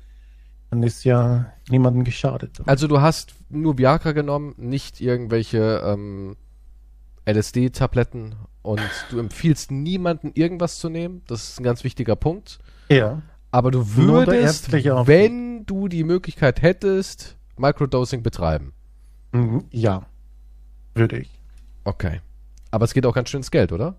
dann 0.71 0.83
ist 0.85 1.03
ja 1.05 1.53
niemandem 1.69 2.05
geschadet. 2.05 2.61
Also 2.67 2.87
du 2.87 3.01
hast 3.01 3.35
nur 3.49 3.79
Viagra 3.79 4.13
genommen, 4.13 4.55
nicht 4.57 5.01
irgendwelche 5.01 5.83
ähm, 5.85 6.37
LSD-Tabletten 7.27 8.37
und 8.63 8.81
du 9.11 9.19
empfiehlst 9.19 9.71
niemanden 9.71 10.31
irgendwas 10.35 10.79
zu 10.79 10.89
nehmen. 10.89 11.23
Das 11.27 11.49
ist 11.51 11.61
ein 11.61 11.65
ganz 11.65 11.83
wichtiger 11.85 12.15
Punkt. 12.17 12.59
Ja. 12.89 13.23
Aber 13.51 13.73
du 13.73 13.97
würdest, 13.97 14.71
wenn 14.73 15.67
du 15.67 15.89
die 15.89 16.05
Möglichkeit 16.05 16.63
hättest, 16.63 17.37
Microdosing 17.61 18.23
betreiben. 18.23 18.73
Mhm, 19.33 19.65
Ja. 19.71 20.07
Würde 20.95 21.19
ich. 21.19 21.31
Okay. 21.85 22.21
Aber 22.73 22.85
es 22.85 22.95
geht 22.95 23.07
auch 23.07 23.15
ganz 23.15 23.29
schön 23.31 23.39
ins 23.41 23.51
Geld, 23.51 23.71
oder? 23.73 23.97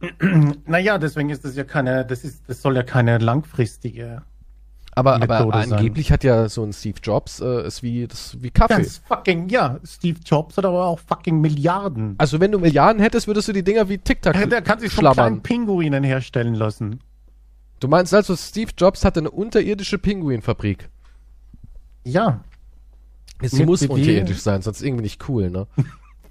Naja, 0.66 0.98
deswegen 0.98 1.30
ist 1.30 1.44
das 1.44 1.56
ja 1.56 1.64
keine, 1.64 2.04
das 2.04 2.24
ist, 2.24 2.42
das 2.48 2.60
soll 2.62 2.76
ja 2.76 2.82
keine 2.82 3.18
langfristige. 3.18 4.22
Aber, 4.94 5.14
aber 5.14 5.26
Methode 5.26 5.62
sein. 5.68 5.72
angeblich 5.72 6.12
hat 6.12 6.22
ja 6.22 6.48
so 6.50 6.62
ein 6.64 6.72
Steve 6.74 6.98
Jobs 7.02 7.40
äh, 7.40 7.66
ist 7.66 7.82
wie 7.82 8.06
das 8.06 8.36
wie 8.42 8.50
Kaffee. 8.50 8.74
Ganz 8.74 8.98
fucking, 8.98 9.48
ja, 9.48 9.78
Steve 9.84 10.18
Jobs 10.24 10.58
hat 10.58 10.66
aber 10.66 10.84
auch 10.86 10.98
fucking 10.98 11.40
Milliarden. 11.40 12.14
Also 12.18 12.40
wenn 12.40 12.52
du 12.52 12.58
Milliarden 12.58 13.00
hättest, 13.00 13.26
würdest 13.26 13.48
du 13.48 13.52
die 13.54 13.62
Dinger 13.64 13.88
wie 13.88 13.96
TikTok 13.98 14.34
Der 14.50 14.60
kann 14.60 14.80
sich 14.80 14.92
von 14.92 15.02
schlabbern. 15.02 15.14
kleinen 15.14 15.42
Pinguinen 15.42 16.04
herstellen 16.04 16.54
lassen. 16.54 17.00
Du 17.80 17.88
meinst 17.88 18.12
also, 18.12 18.36
Steve 18.36 18.70
Jobs 18.76 19.04
hatte 19.04 19.20
eine 19.20 19.30
unterirdische 19.30 19.98
Pinguinfabrik? 19.98 20.90
Ja. 22.04 22.42
Sie 23.42 23.58
Mit 23.58 23.66
muss 23.66 23.80
CD? 23.80 23.92
unterirdisch 23.92 24.38
sein, 24.38 24.62
sonst 24.62 24.82
irgendwie 24.82 25.02
nicht 25.02 25.28
cool, 25.28 25.50
ne? 25.50 25.66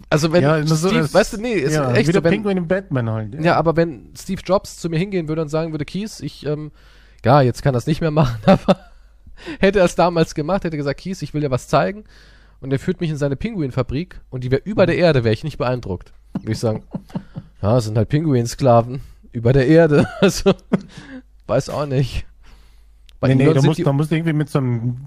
Also 0.10 0.32
wenn 0.32 0.42
Ja, 0.44 0.66
Steve, 0.66 1.00
das- 1.00 1.14
weißt 1.14 1.34
du, 1.34 1.38
nee, 1.42 1.54
ist 1.54 1.74
ja, 1.74 1.92
echt 1.94 2.08
wie 2.08 2.12
der 2.14 2.22
so, 2.22 2.24
wenn, 2.24 2.32
Pinguin 2.34 2.58
im 2.58 2.68
Batman 2.68 3.10
halt. 3.10 3.44
ja, 3.44 3.56
aber 3.56 3.76
wenn 3.76 4.14
Steve 4.18 4.42
Jobs 4.46 4.78
zu 4.78 4.90
mir 4.90 4.98
hingehen 4.98 5.28
würde 5.28 5.42
und 5.42 5.50
sagen 5.50 5.72
würde, 5.74 5.86
Kies, 5.86 6.22
ich, 6.22 6.46
ähm, 6.46 6.72
ja, 7.26 7.42
jetzt 7.42 7.64
kann 7.64 7.74
das 7.74 7.86
nicht 7.88 8.00
mehr 8.02 8.12
machen, 8.12 8.38
aber 8.46 8.80
hätte 9.60 9.80
er 9.80 9.86
es 9.86 9.96
damals 9.96 10.36
gemacht, 10.36 10.64
hätte 10.64 10.78
gesagt, 10.78 11.00
Kies, 11.02 11.22
ich 11.22 11.34
will 11.34 11.42
dir 11.42 11.52
was 11.52 11.68
zeigen 11.68 12.06
und 12.62 12.72
er 12.72 12.80
führt 12.80 13.02
mich 13.02 13.10
in 13.10 13.18
seine 13.18 13.36
Pinguinfabrik 13.36 14.22
und 14.30 14.44
die 14.44 14.52
wäre 14.52 14.62
über 14.64 14.86
der 14.86 14.98
Erde, 14.98 15.24
wäre 15.24 15.34
ich 15.34 15.44
nicht 15.44 15.58
beeindruckt. 15.58 16.14
Würde 16.40 16.52
ich 16.54 16.60
sagen, 16.60 16.84
ja, 17.62 17.78
es 17.78 17.84
sind 17.86 17.98
halt 17.98 18.08
Pinguinsklaven 18.10 19.02
über 19.34 19.52
der 19.52 19.68
Erde, 19.68 20.08
also, 20.22 20.54
weiß 21.48 21.70
auch 21.70 21.86
nicht. 21.86 22.26
Bei 23.20 23.28
nee, 23.34 23.36
nee, 23.46 23.54
sind 23.54 23.66
musst, 23.66 23.80
die- 23.80 23.84
musst 23.84 24.12
du 24.12 24.16
irgendwie 24.16 24.34
mit 24.34 24.50
so 24.50 24.60
einem 24.60 24.98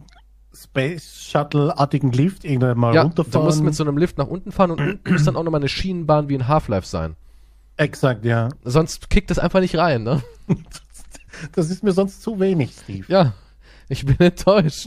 Space 0.54 1.20
Shuttle-artigen 1.28 2.12
Lift 2.12 2.44
irgendwann 2.44 2.78
mal 2.78 2.94
ja, 2.94 3.02
du 3.02 3.08
runterfahren. 3.08 3.46
musst 3.46 3.62
mit 3.62 3.74
so 3.74 3.84
einem 3.84 3.98
Lift 3.98 4.18
nach 4.18 4.26
unten 4.26 4.52
fahren 4.52 4.70
und 4.70 4.80
unten 4.80 5.00
muss 5.12 5.24
dann 5.24 5.36
auch 5.36 5.42
nochmal 5.42 5.60
eine 5.60 5.68
Schienenbahn 5.68 6.28
wie 6.28 6.34
in 6.34 6.48
Half-Life 6.48 6.86
sein. 6.86 7.16
Exakt, 7.76 8.24
ja. 8.24 8.50
Sonst 8.62 9.10
kickt 9.10 9.30
das 9.30 9.38
einfach 9.38 9.60
nicht 9.60 9.76
rein, 9.76 10.02
ne? 10.02 10.22
Das 11.52 11.68
ist 11.68 11.82
mir 11.82 11.90
sonst 11.90 12.22
zu 12.22 12.38
wenig, 12.38 12.72
Steve. 12.84 13.06
Ja, 13.08 13.34
ich 13.88 14.06
bin 14.06 14.16
enttäuscht. 14.20 14.86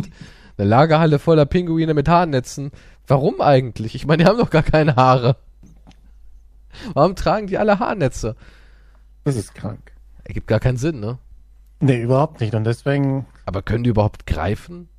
Eine 0.58 0.70
Lagerhalle 0.70 1.20
voller 1.20 1.46
Pinguine 1.46 1.94
mit 1.94 2.08
Haarnetzen. 2.08 2.72
Warum 3.06 3.42
eigentlich? 3.42 3.96
Ich 3.96 4.08
meine, 4.08 4.24
die 4.24 4.30
haben 4.30 4.38
doch 4.38 4.50
gar 4.50 4.64
keine 4.64 4.96
Haare. 4.96 5.36
Warum 6.94 7.16
tragen 7.16 7.48
die 7.48 7.58
alle 7.58 7.80
Haarnetze? 7.80 8.36
Das 9.26 9.36
ist 9.36 9.56
krank. 9.56 9.92
Ergibt 10.24 10.48
gar 10.48 10.60
keinen 10.60 10.78
Sinn, 10.78 11.00
ne? 11.02 11.18
Nee, 11.80 12.02
überhaupt 12.02 12.40
nicht. 12.42 12.56
Und 12.56 12.64
deswegen, 12.64 13.26
Aber 13.46 13.62
können 13.62 13.84
die 13.84 13.90
überhaupt 13.90 14.26
greifen? 14.26 14.90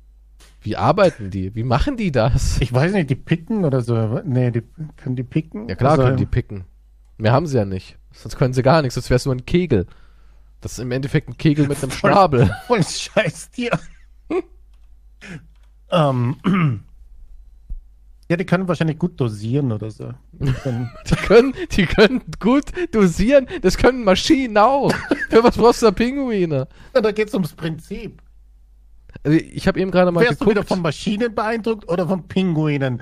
Wie 0.61 0.75
arbeiten 0.75 1.29
die? 1.31 1.55
Wie 1.55 1.63
machen 1.63 1.95
die 1.97 2.11
das? 2.11 2.59
ich 2.61 2.73
weiß 2.73 2.91
nicht, 2.93 3.09
die 3.09 3.15
picken 3.15 3.63
oder 3.65 3.81
so. 3.81 4.21
Nee, 4.25 4.51
die 4.51 4.63
können 4.97 5.15
die 5.15 5.23
picken. 5.23 5.69
Ja 5.69 5.75
klar 5.75 5.91
Also, 5.91 6.03
können 6.03 6.17
die 6.17 6.25
picken. 6.25 6.65
Mehr 7.17 7.31
haben 7.31 7.47
sie 7.47 7.57
ja 7.57 7.65
nicht. 7.65 7.97
Sonst 8.11 8.37
können 8.37 8.53
sie 8.53 8.63
gar 8.63 8.81
nichts, 8.81 8.95
sonst 8.95 9.09
wäre 9.09 9.17
es 9.17 9.25
nur 9.25 9.35
ein 9.35 9.45
Kegel. 9.45 9.85
Das 10.61 10.73
ist 10.73 10.79
im 10.79 10.91
Endeffekt 10.91 11.29
ein 11.29 11.37
Kegel 11.37 11.67
mit 11.67 11.81
einem 11.81 11.91
Voll- 11.91 12.11
Schnabel. 12.11 12.53
Voll 12.67 12.83
scheiß 12.83 13.51
Tier. 13.51 13.71
ähm, 15.91 16.35
ja, 18.29 18.37
die 18.37 18.45
können 18.45 18.67
wahrscheinlich 18.67 18.99
gut 18.99 19.19
dosieren 19.19 19.71
oder 19.71 19.89
so. 19.89 20.11
Die 20.33 20.51
können- 20.51 20.91
Die 21.09 21.15
können, 21.15 21.53
die 21.71 21.85
können 21.85 22.21
gut 22.39 22.65
dosieren. 22.93 23.47
Das 23.61 23.77
können 23.77 24.03
Maschinen 24.03 24.57
auch. 24.57 24.91
Für 25.29 25.43
was 25.43 25.57
brauchst 25.57 25.81
du 25.81 25.87
da 25.87 25.91
Pinguine? 25.91 26.67
Ja, 26.93 27.01
da 27.01 27.11
geht's 27.11 27.33
ums 27.33 27.53
Prinzip. 27.53 28.21
Also 29.23 29.37
ich 29.37 29.67
habe 29.67 29.79
eben 29.79 29.91
gerade 29.91 30.11
mal 30.11 30.21
Wärst 30.23 30.41
du 30.41 30.45
wieder 30.45 30.55
geguckt. 30.55 30.69
von 30.69 30.81
Maschinen 30.81 31.33
beeindruckt 31.35 31.89
oder 31.89 32.07
von 32.07 32.27
Pinguinen? 32.27 33.01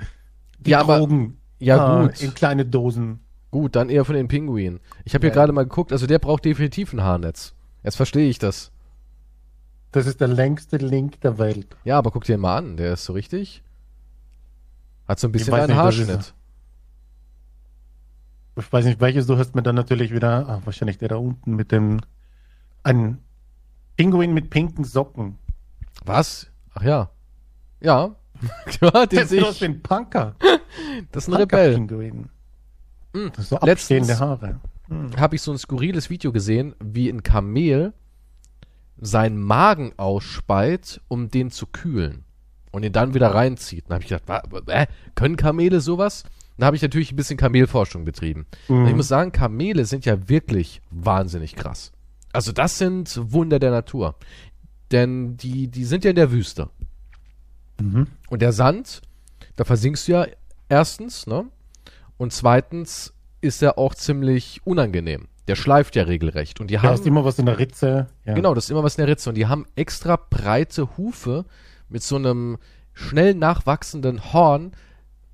Die 0.58 0.70
Ja, 0.70 0.80
aber- 0.80 0.98
Drogen 0.98 1.36
Ja, 1.58 2.02
äh, 2.02 2.06
gut. 2.08 2.22
in 2.22 2.34
kleine 2.34 2.64
Dosen. 2.64 3.20
Gut, 3.50 3.76
dann 3.76 3.88
eher 3.88 4.04
von 4.04 4.14
den 4.14 4.28
Pinguinen. 4.28 4.80
Ich 5.04 5.14
habe 5.14 5.22
hier 5.26 5.30
Ja. 5.30 5.34
gerade 5.34 5.52
mal 5.52 5.62
geguckt, 5.64 5.92
also 5.92 6.06
der 6.06 6.18
braucht 6.18 6.44
definitiv 6.44 6.92
ein 6.92 7.02
Haarnetz. 7.02 7.54
Jetzt 7.82 7.96
verstehe 7.96 8.28
ich 8.28 8.38
das. 8.38 8.70
Das 9.92 10.06
ist 10.06 10.20
der 10.20 10.28
längste 10.28 10.76
Link 10.76 11.20
der 11.22 11.38
Welt. 11.38 11.66
Ja, 11.84 11.96
aber 11.98 12.10
guck 12.10 12.24
dir 12.24 12.34
den 12.36 12.40
mal 12.42 12.58
an, 12.58 12.76
der 12.76 12.92
ist 12.92 13.04
so 13.04 13.14
richtig. 13.14 13.62
Hat 15.06 15.18
so 15.18 15.28
ein 15.28 15.32
bisschen 15.32 15.54
einen 15.54 15.68
nicht, 15.68 15.76
Haarschnitt. 15.76 16.34
Ich 18.56 18.72
weiß 18.72 18.84
nicht, 18.84 19.00
welches 19.00 19.26
du 19.26 19.38
hast 19.38 19.54
mir 19.54 19.62
dann 19.62 19.76
natürlich 19.76 20.12
wieder. 20.12 20.48
Ah, 20.48 20.60
wahrscheinlich 20.64 20.98
der 20.98 21.08
da 21.08 21.16
unten 21.16 21.54
mit 21.54 21.70
dem. 21.72 22.00
Ein 22.82 23.18
Pinguin 23.96 24.34
mit 24.34 24.50
pinken 24.50 24.84
Socken. 24.84 25.38
Was? 26.04 26.48
Ach 26.74 26.82
ja. 26.82 27.10
Ja. 27.80 28.14
ja, 28.80 29.06
den 29.06 29.18
Das 29.20 29.32
ist 29.32 29.62
ein 29.62 29.82
Punker. 29.82 30.34
Das 31.12 31.24
ist 31.24 31.28
ein 31.34 31.34
Rebell. 31.40 31.74
Pinguin. 31.74 32.28
Mm. 33.12 33.28
Das 33.32 33.44
ist 33.44 33.48
so 33.50 33.56
Letztens- 33.56 33.70
abstehende 33.70 34.18
Haare. 34.18 34.60
Hm. 34.88 35.16
Habe 35.18 35.36
ich 35.36 35.42
so 35.42 35.52
ein 35.52 35.58
skurriles 35.58 36.08
Video 36.08 36.32
gesehen, 36.32 36.74
wie 36.82 37.08
ein 37.08 37.22
Kamel 37.22 37.92
seinen 38.96 39.38
Magen 39.38 39.92
ausspeit, 39.96 41.00
um 41.08 41.30
den 41.30 41.50
zu 41.50 41.66
kühlen. 41.66 42.24
Und 42.70 42.84
ihn 42.84 42.92
dann 42.92 43.14
wieder 43.14 43.34
reinzieht. 43.34 43.84
Dann 43.88 43.94
habe 43.96 44.04
ich 44.04 44.08
gedacht, 44.10 44.68
äh, 44.68 44.86
können 45.14 45.36
Kamele 45.36 45.80
sowas? 45.80 46.24
Dann 46.56 46.66
habe 46.66 46.76
ich 46.76 46.82
natürlich 46.82 47.12
ein 47.12 47.16
bisschen 47.16 47.36
Kamelforschung 47.38 48.04
betrieben. 48.04 48.46
Mhm. 48.68 48.86
Ich 48.86 48.94
muss 48.94 49.08
sagen, 49.08 49.32
Kamele 49.32 49.84
sind 49.84 50.04
ja 50.04 50.28
wirklich 50.28 50.82
wahnsinnig 50.90 51.54
krass. 51.54 51.92
Also 52.32 52.52
das 52.52 52.76
sind 52.78 53.18
Wunder 53.32 53.58
der 53.58 53.70
Natur. 53.70 54.16
Denn 54.92 55.36
die, 55.36 55.68
die 55.68 55.84
sind 55.84 56.04
ja 56.04 56.10
in 56.10 56.16
der 56.16 56.30
Wüste. 56.32 56.70
Mhm. 57.80 58.06
Und 58.28 58.42
der 58.42 58.52
Sand, 58.52 59.02
da 59.56 59.64
versinkst 59.64 60.08
du 60.08 60.12
ja 60.12 60.26
erstens, 60.68 61.26
ne? 61.26 61.44
Und 62.16 62.32
zweitens 62.32 63.12
ist 63.40 63.62
er 63.62 63.78
auch 63.78 63.94
ziemlich 63.94 64.60
unangenehm. 64.64 65.28
Der 65.46 65.54
schleift 65.56 65.96
ja 65.96 66.02
regelrecht. 66.02 66.60
Und 66.60 66.68
die 66.70 66.74
Da 66.74 66.82
haben. 66.82 66.94
ist 66.94 67.06
immer 67.06 67.24
was 67.24 67.38
in 67.38 67.46
der 67.46 67.58
Ritze. 67.58 68.08
Ja. 68.24 68.34
Genau, 68.34 68.54
das 68.54 68.64
ist 68.64 68.70
immer 68.70 68.82
was 68.82 68.96
in 68.96 69.02
der 69.02 69.08
Ritze. 69.08 69.30
Und 69.30 69.36
die 69.36 69.46
haben 69.46 69.66
extra 69.76 70.16
breite 70.16 70.96
Hufe 70.96 71.44
mit 71.88 72.02
so 72.02 72.16
einem 72.16 72.58
schnell 72.92 73.34
nachwachsenden 73.34 74.32
Horn, 74.32 74.72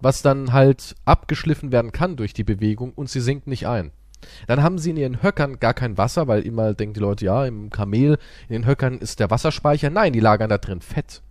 was 0.00 0.22
dann 0.22 0.52
halt 0.52 0.94
abgeschliffen 1.04 1.72
werden 1.72 1.90
kann 1.90 2.16
durch 2.16 2.34
die 2.34 2.44
Bewegung 2.44 2.92
und 2.92 3.08
sie 3.08 3.20
sinkt 3.20 3.46
nicht 3.46 3.66
ein. 3.66 3.90
Dann 4.46 4.62
haben 4.62 4.78
sie 4.78 4.90
in 4.90 4.96
ihren 4.96 5.22
Höckern 5.22 5.58
gar 5.60 5.74
kein 5.74 5.96
Wasser, 5.98 6.26
weil 6.28 6.42
immer 6.42 6.74
denken 6.74 6.94
die 6.94 7.00
Leute, 7.00 7.24
ja, 7.24 7.44
im 7.46 7.70
Kamel, 7.70 8.18
in 8.48 8.52
den 8.52 8.66
Höckern 8.66 8.98
ist 8.98 9.20
der 9.20 9.30
Wasserspeicher. 9.30 9.90
Nein, 9.90 10.12
die 10.12 10.20
lagern 10.20 10.50
da 10.50 10.58
drin 10.58 10.80
Fett. 10.80 11.22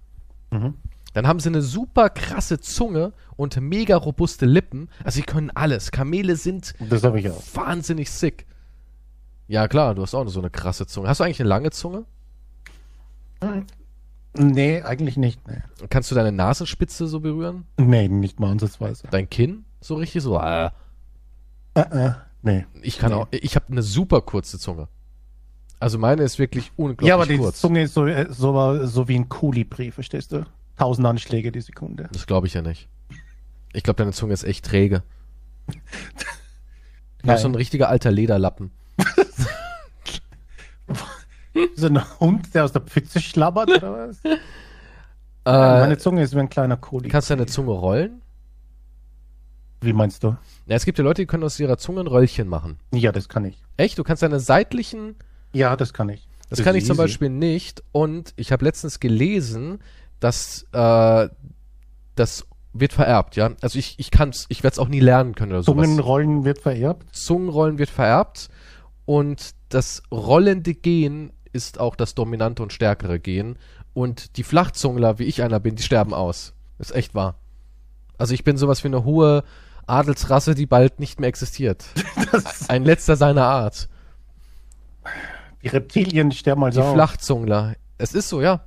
Mhm. 0.51 0.75
Dann 1.13 1.27
haben 1.27 1.39
sie 1.39 1.49
eine 1.49 1.61
super 1.61 2.09
krasse 2.09 2.59
Zunge 2.59 3.13
und 3.35 3.59
mega 3.61 3.95
robuste 3.95 4.45
Lippen. 4.47 4.89
Also 5.03 5.17
sie 5.17 5.23
können 5.23 5.51
alles. 5.53 5.91
Kamele 5.91 6.35
sind 6.35 6.73
Das 6.79 7.03
habe 7.03 7.19
ich 7.19 7.29
auch. 7.29 7.41
wahnsinnig 7.53 8.09
sick. 8.09 8.47
Ja 9.47 9.67
klar, 9.67 9.93
du 9.93 10.01
hast 10.01 10.15
auch 10.15 10.27
so 10.29 10.39
eine 10.39 10.49
krasse 10.49 10.87
Zunge. 10.87 11.07
Hast 11.07 11.19
du 11.19 11.23
eigentlich 11.25 11.39
eine 11.39 11.49
lange 11.49 11.69
Zunge? 11.69 12.05
Nee, 14.35 14.81
eigentlich 14.81 15.17
nicht. 15.17 15.45
Nee, 15.47 15.61
Kannst 15.89 16.09
du 16.09 16.15
deine 16.15 16.31
Nasenspitze 16.31 17.07
so 17.07 17.19
berühren? 17.19 17.65
nee 17.77 18.07
nicht 18.07 18.39
mal 18.39 18.51
ansatzweise. 18.51 19.07
Dein 19.11 19.29
Kinn 19.29 19.65
so 19.81 19.95
richtig 19.95 20.23
so? 20.23 20.39
Äh. 20.39 20.69
Äh, 21.75 21.81
äh, 21.81 22.11
nee. 22.43 22.65
Ich 22.83 22.99
kann 22.99 23.11
Nee. 23.11 23.17
auch. 23.17 23.27
Ich 23.31 23.55
habe 23.55 23.65
eine 23.71 23.81
super 23.81 24.21
kurze 24.21 24.59
Zunge. 24.59 24.87
Also 25.79 25.97
meine 25.97 26.21
ist 26.23 26.39
wirklich 26.39 26.71
unglaublich 26.77 27.07
Ja, 27.09 27.15
aber 27.15 27.25
die 27.25 27.37
kurz. 27.37 27.59
Zunge 27.59 27.81
ist 27.83 27.93
so, 27.93 28.05
äh, 28.05 28.27
so, 28.29 28.85
so 28.85 29.07
wie 29.09 29.15
ein 29.15 29.27
Kolibri, 29.27 29.91
verstehst 29.91 30.31
du? 30.31 30.45
Tausend 30.77 31.05
Anschläge 31.07 31.51
die 31.51 31.59
Sekunde. 31.61 32.07
Das 32.13 32.25
glaube 32.25 32.47
ich 32.47 32.53
ja 32.53 32.61
nicht. 32.61 32.87
Ich 33.73 33.83
glaube, 33.83 33.97
deine 33.97 34.11
Zunge 34.13 34.33
ist 34.33 34.43
echt 34.43 34.63
träge. 34.65 35.03
Du 35.67 37.27
bist 37.27 37.41
so 37.41 37.47
ein 37.49 37.55
richtiger 37.55 37.89
alter 37.89 38.11
Lederlappen. 38.11 38.71
So 41.75 41.85
ein 41.87 42.19
Hund, 42.19 42.53
der 42.55 42.63
aus 42.65 42.71
der 42.71 42.81
Pfütze 42.81 43.19
schlabbert 43.21 43.69
oder 43.69 44.07
was? 44.09 44.17
Äh, 44.25 44.31
Meine 45.45 45.97
Zunge 45.99 46.23
ist 46.23 46.33
wie 46.35 46.39
ein 46.39 46.49
kleiner 46.49 46.77
Kolibri. 46.77 47.09
kannst 47.11 47.29
du 47.29 47.35
deine 47.35 47.45
Zunge 47.45 47.71
rollen? 47.73 48.22
Wie 49.83 49.93
meinst 49.93 50.23
du? 50.23 50.35
Ja, 50.65 50.75
es 50.75 50.85
gibt 50.85 50.97
ja 50.97 51.03
Leute, 51.03 51.21
die 51.21 51.25
können 51.25 51.43
aus 51.43 51.59
ihrer 51.59 51.77
Zunge 51.77 52.01
ein 52.01 52.07
Röllchen 52.07 52.47
machen. 52.47 52.77
Ja, 52.91 53.11
das 53.11 53.29
kann 53.29 53.45
ich. 53.45 53.61
Echt? 53.77 53.97
Du 53.97 54.03
kannst 54.03 54.23
deine 54.23 54.39
seitlichen 54.39 55.15
Ja, 55.51 55.75
das 55.75 55.93
kann 55.93 56.09
ich. 56.09 56.27
Das 56.49 56.59
ist 56.59 56.65
kann 56.65 56.75
ich 56.75 56.85
zum 56.85 56.95
easy. 56.95 57.03
Beispiel 57.03 57.29
nicht. 57.29 57.83
Und 57.91 58.33
ich 58.35 58.51
habe 58.51 58.63
letztens 58.65 58.99
gelesen, 58.99 59.79
dass 60.19 60.65
äh, 60.71 61.29
das 62.15 62.45
wird 62.73 62.93
vererbt, 62.93 63.35
ja. 63.35 63.51
Also 63.61 63.77
ich, 63.77 63.95
ich 63.99 64.11
kann's, 64.11 64.45
ich 64.49 64.63
werde 64.63 64.73
es 64.73 64.79
auch 64.79 64.87
nie 64.87 64.99
lernen 64.99 65.35
können 65.35 65.51
oder 65.51 65.63
sowas. 65.63 65.85
Zungenrollen 65.85 66.43
wird 66.43 66.59
vererbt. 66.59 67.15
Zungenrollen 67.15 67.77
wird 67.77 67.89
vererbt 67.89 68.49
und 69.05 69.51
das 69.69 70.01
rollende 70.11 70.73
Gen 70.73 71.31
ist 71.51 71.79
auch 71.79 71.95
das 71.95 72.15
dominante 72.15 72.63
und 72.63 72.73
stärkere 72.73 73.19
Gen. 73.19 73.57
Und 73.93 74.37
die 74.37 74.43
Flachzungler, 74.43 75.19
wie 75.19 75.25
ich 75.25 75.43
einer 75.43 75.59
bin, 75.59 75.75
die 75.75 75.83
sterben 75.83 76.13
aus. 76.13 76.53
ist 76.79 76.95
echt 76.95 77.13
wahr. 77.13 77.35
Also 78.17 78.33
ich 78.33 78.43
bin 78.43 78.57
sowas 78.57 78.83
wie 78.83 78.87
eine 78.87 79.03
hohe 79.03 79.43
Adelsrasse, 79.87 80.55
die 80.55 80.65
bald 80.65 80.99
nicht 80.99 81.19
mehr 81.19 81.29
existiert. 81.29 81.85
Das, 82.31 82.67
Ein 82.67 82.83
letzter 82.83 83.15
seiner 83.15 83.43
Art. 83.45 83.87
die 85.61 85.67
Reptilien 85.67 86.31
sterben 86.31 86.63
also 86.63 86.81
Die. 86.81 86.93
Flachzungler. 86.93 87.75
Es 87.99 88.15
ist 88.15 88.27
so, 88.29 88.41
ja. 88.41 88.61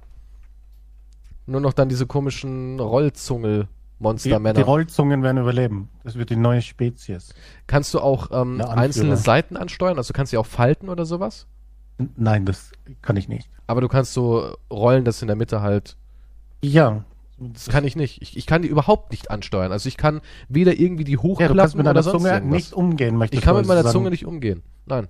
Nur 1.46 1.60
noch 1.60 1.72
dann 1.72 1.88
diese 1.88 2.06
komischen 2.06 2.72
Die, 2.72 2.76
die 2.76 2.82
Rollzungel-Monstermänner. 2.88 4.62
Rollzungen 4.62 5.24
werden 5.24 5.38
überleben. 5.38 5.88
Das 6.04 6.14
wird 6.14 6.30
die 6.30 6.36
neue 6.36 6.62
Spezies. 6.62 7.34
kannst 7.66 7.92
du 7.94 7.98
auch 8.00 8.30
ähm, 8.30 8.60
einzelne 8.60 9.16
Seiten 9.16 9.56
ansteuern? 9.56 9.96
Also 9.98 10.12
kannst 10.12 10.32
du 10.32 10.36
die 10.36 10.38
auch 10.38 10.46
falten 10.46 10.88
oder 10.88 11.04
sowas? 11.06 11.48
Nein, 12.16 12.44
das 12.44 12.70
kann 13.02 13.16
ich 13.16 13.28
nicht. 13.28 13.48
Aber 13.66 13.80
du 13.80 13.88
kannst 13.88 14.12
so 14.12 14.56
rollen, 14.70 15.04
dass 15.04 15.22
in 15.22 15.28
der 15.28 15.36
Mitte 15.36 15.60
halt. 15.60 15.96
Ja. 16.62 17.04
Das 17.38 17.68
kann 17.68 17.84
ich 17.84 17.96
nicht. 17.96 18.22
Ich, 18.22 18.36
ich 18.36 18.46
kann 18.46 18.62
die 18.62 18.68
überhaupt 18.68 19.10
nicht 19.10 19.30
ansteuern. 19.30 19.70
Also 19.70 19.88
ich 19.88 19.96
kann 19.98 20.20
weder 20.48 20.74
irgendwie 20.78 21.04
die 21.04 21.12
Ja, 21.12 21.16
du 21.18 21.22
hochklappen 21.22 21.56
kannst 21.56 21.74
mit 21.76 21.86
deiner 21.86 22.02
Zunge 22.02 22.30
irgendwas. 22.30 22.56
nicht 22.56 22.72
umgehen, 22.72 23.16
möchte 23.16 23.36
ich 23.36 23.42
kann 23.42 23.56
mit 23.56 23.66
meiner 23.66 23.82
sagen. 23.82 23.92
Zunge 23.92 24.10
nicht 24.10 24.24
umgehen. 24.24 24.62
Nein, 24.86 25.06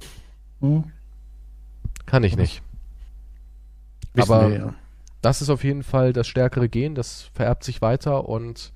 Hm, 0.60 0.84
kann 2.06 2.24
ich 2.24 2.36
nicht. 2.36 2.62
wissen 4.14 4.32
Aber 4.32 4.50
wir 4.50 4.56
ja. 4.58 4.74
das 5.22 5.42
ist 5.42 5.50
auf 5.50 5.62
jeden 5.64 5.82
Fall 5.82 6.12
das 6.12 6.26
stärkere 6.26 6.68
Gen, 6.68 6.94
das 6.94 7.30
vererbt 7.34 7.62
sich 7.62 7.80
weiter 7.82 8.28
und 8.28 8.72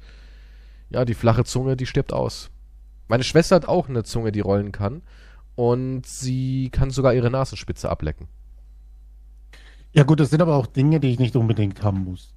ja, 0.91 1.05
die 1.05 1.15
flache 1.15 1.45
Zunge, 1.45 1.77
die 1.77 1.87
stirbt 1.87 2.13
aus. 2.13 2.51
Meine 3.09 3.25
Schwester 3.25 3.57
hat 3.57 3.67
auch 3.67 3.89
eine 3.89 4.05
Zunge, 4.05 4.31
die 4.33 4.41
rollen 4.41 4.71
kann 4.73 5.03
und 5.57 6.07
sie 6.07 6.69
kann 6.71 6.91
sogar 6.91 7.15
ihre 7.15 7.31
Nasenspitze 7.31 7.89
ablecken. 7.91 8.29
Ja 9.93 10.05
gut, 10.05 10.21
das 10.21 10.31
sind 10.31 10.41
aber 10.43 10.55
auch 10.55 10.67
Dinge, 10.67 11.01
die 11.01 11.11
ich 11.11 11.19
nicht 11.19 11.35
unbedingt 11.35 11.83
haben 11.83 12.05
muss. 12.05 12.33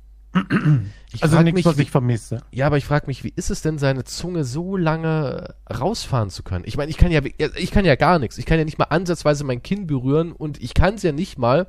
Ich 1.14 1.22
also 1.22 1.40
nichts, 1.42 1.58
mich, 1.58 1.66
was 1.66 1.78
ich 1.78 1.92
vermisse. 1.92 2.42
Ja, 2.52 2.66
aber 2.66 2.78
ich 2.78 2.86
frage 2.86 3.06
mich, 3.06 3.24
wie 3.24 3.34
ist 3.36 3.52
es 3.52 3.62
denn, 3.62 3.78
seine 3.78 4.04
Zunge 4.04 4.44
so 4.44 4.76
lange 4.76 5.54
rausfahren 5.72 6.32
zu 6.32 6.42
können? 6.42 6.64
Ich 6.66 6.76
meine, 6.76 6.90
ich 6.90 6.98
kann 6.98 7.12
ja, 7.12 7.22
ich 7.56 7.72
kann 7.72 7.86
ja 7.86 7.96
gar 7.96 8.18
nichts. 8.18 8.40
Ich 8.40 8.46
kann 8.46 8.58
ja 8.58 8.66
nicht 8.66 8.80
mal 8.80 8.86
ansatzweise 8.86 9.44
mein 9.44 9.62
Kinn 9.62 9.86
berühren 9.86 10.32
und 10.32 10.62
ich 10.62 10.74
kann 10.74 10.98
sie 10.98 11.08
ja 11.08 11.14
nicht 11.14 11.38
mal, 11.38 11.68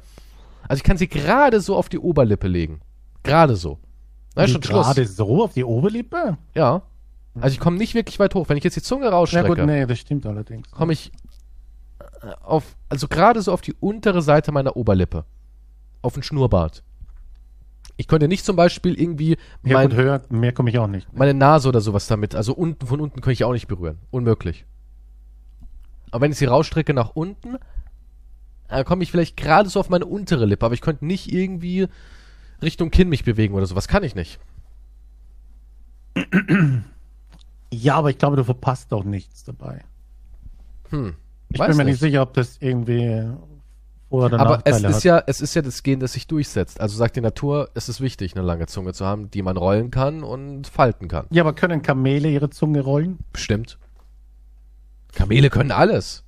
also 0.66 0.78
ich 0.78 0.84
kann 0.84 0.96
sie 0.96 1.08
gerade 1.08 1.60
so 1.60 1.76
auf 1.76 1.90
die 1.90 1.98
Oberlippe 1.98 2.48
legen. 2.48 2.80
Gerade 3.22 3.56
so. 3.56 3.78
Na, 4.34 4.48
schon 4.48 4.62
Schluss. 4.62 4.86
Gerade 4.86 5.06
so 5.06 5.44
auf 5.44 5.52
die 5.52 5.64
Oberlippe? 5.64 6.38
Ja. 6.54 6.82
Also 7.40 7.54
ich 7.54 7.60
komme 7.60 7.76
nicht 7.76 7.94
wirklich 7.94 8.18
weit 8.18 8.34
hoch. 8.34 8.48
Wenn 8.48 8.56
ich 8.56 8.64
jetzt 8.64 8.76
die 8.76 8.82
Zunge 8.82 9.06
Ja 9.06 9.10
rausstrecke, 9.10 9.48
gut, 9.48 9.58
nee, 9.58 9.86
das 9.86 9.98
stimmt 9.98 10.24
allerdings. 10.24 10.70
komme 10.70 10.92
ich 10.92 11.12
äh, 11.98 12.28
auf, 12.42 12.76
also 12.88 13.08
gerade 13.08 13.42
so 13.42 13.52
auf 13.52 13.60
die 13.60 13.74
untere 13.74 14.22
Seite 14.22 14.52
meiner 14.52 14.76
Oberlippe. 14.76 15.24
Auf 16.00 16.14
den 16.14 16.22
Schnurrbart. 16.22 16.82
Ich 17.96 18.08
könnte 18.08 18.26
nicht 18.28 18.44
zum 18.44 18.56
Beispiel 18.56 19.00
irgendwie 19.00 19.36
Ja 19.62 19.74
mein, 19.78 19.94
höher, 19.94 20.22
mehr 20.28 20.52
komme 20.52 20.70
ich 20.70 20.78
auch 20.78 20.88
nicht. 20.88 21.12
meine 21.12 21.34
Nase 21.34 21.68
oder 21.68 21.80
sowas 21.80 22.06
damit. 22.06 22.34
Also 22.34 22.52
unten 22.54 22.86
von 22.86 23.00
unten 23.00 23.20
könnte 23.20 23.34
ich 23.34 23.44
auch 23.44 23.52
nicht 23.52 23.68
berühren. 23.68 23.98
Unmöglich. 24.10 24.64
Aber 26.10 26.22
wenn 26.22 26.32
ich 26.32 26.38
sie 26.38 26.46
rausstrecke 26.46 26.92
nach 26.94 27.10
unten, 27.10 27.56
äh, 28.68 28.84
komme 28.84 29.02
ich 29.02 29.10
vielleicht 29.10 29.36
gerade 29.36 29.68
so 29.68 29.78
auf 29.80 29.90
meine 29.90 30.06
untere 30.06 30.44
Lippe, 30.46 30.66
aber 30.66 30.74
ich 30.74 30.80
könnte 30.80 31.04
nicht 31.06 31.32
irgendwie 31.32 31.86
Richtung 32.62 32.90
Kinn 32.90 33.08
mich 33.08 33.24
bewegen 33.24 33.54
oder 33.54 33.66
sowas. 33.66 33.88
Kann 33.88 34.02
ich 34.04 34.14
nicht. 34.14 34.38
Ja, 37.72 37.96
aber 37.96 38.10
ich 38.10 38.18
glaube, 38.18 38.36
du 38.36 38.44
verpasst 38.44 38.92
auch 38.92 39.04
nichts 39.04 39.44
dabei. 39.44 39.84
Hm. 40.90 41.14
Ich 41.48 41.58
bin 41.58 41.68
mir 41.68 41.84
nicht. 41.84 41.92
nicht 41.94 42.00
sicher, 42.00 42.22
ob 42.22 42.34
das 42.34 42.56
irgendwie 42.60 43.24
oder 44.22 44.38
Aber 44.40 44.60
es 44.64 44.80
ist 44.82 44.94
hat. 44.96 45.04
ja, 45.04 45.22
es 45.26 45.40
ist 45.40 45.54
ja 45.54 45.62
das 45.62 45.82
Gen, 45.82 46.00
das 46.00 46.12
sich 46.12 46.26
durchsetzt. 46.26 46.80
Also 46.80 46.96
sagt 46.96 47.16
die 47.16 47.20
Natur, 47.20 47.70
es 47.74 47.88
ist 47.88 48.00
wichtig, 48.00 48.34
eine 48.36 48.44
lange 48.44 48.66
Zunge 48.66 48.92
zu 48.92 49.04
haben, 49.06 49.30
die 49.30 49.42
man 49.42 49.56
rollen 49.56 49.90
kann 49.90 50.22
und 50.22 50.66
falten 50.66 51.08
kann. 51.08 51.26
Ja, 51.30 51.42
aber 51.42 51.52
können 51.54 51.82
Kamele 51.82 52.28
ihre 52.30 52.50
Zunge 52.50 52.80
rollen? 52.80 53.18
Bestimmt. 53.32 53.78
Kamele 55.12 55.50
können 55.50 55.70
alles. 55.70 56.22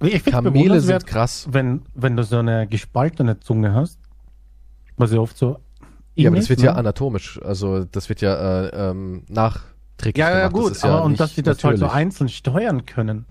Ich 0.00 0.24
Kamele 0.24 0.80
sind 0.80 1.06
krass. 1.06 1.48
wenn, 1.50 1.82
wenn 1.94 2.16
du 2.16 2.22
so 2.22 2.38
eine 2.38 2.66
gespaltene 2.66 3.40
Zunge 3.40 3.72
hast, 3.72 3.98
was 4.98 5.10
ja 5.12 5.18
oft 5.20 5.38
so 5.38 5.58
Ja, 6.14 6.28
aber 6.28 6.36
das 6.36 6.50
wird 6.50 6.58
ne? 6.60 6.66
ja 6.66 6.72
anatomisch, 6.74 7.40
also 7.42 7.84
das 7.84 8.08
wird 8.10 8.20
ja 8.20 8.34
äh, 8.66 8.90
ähm, 8.90 9.24
nachträglich 9.28 10.18
Ja, 10.22 10.30
ja, 10.30 10.48
gemacht. 10.48 10.52
gut, 10.52 10.70
das 10.72 10.76
ist 10.78 10.82
ja 10.84 10.90
aber 10.96 11.04
und 11.04 11.18
dass 11.18 11.34
sie 11.34 11.42
das 11.42 11.64
halt 11.64 11.78
so 11.78 11.86
einzeln 11.88 12.28
steuern 12.28 12.84
können. 12.84 13.24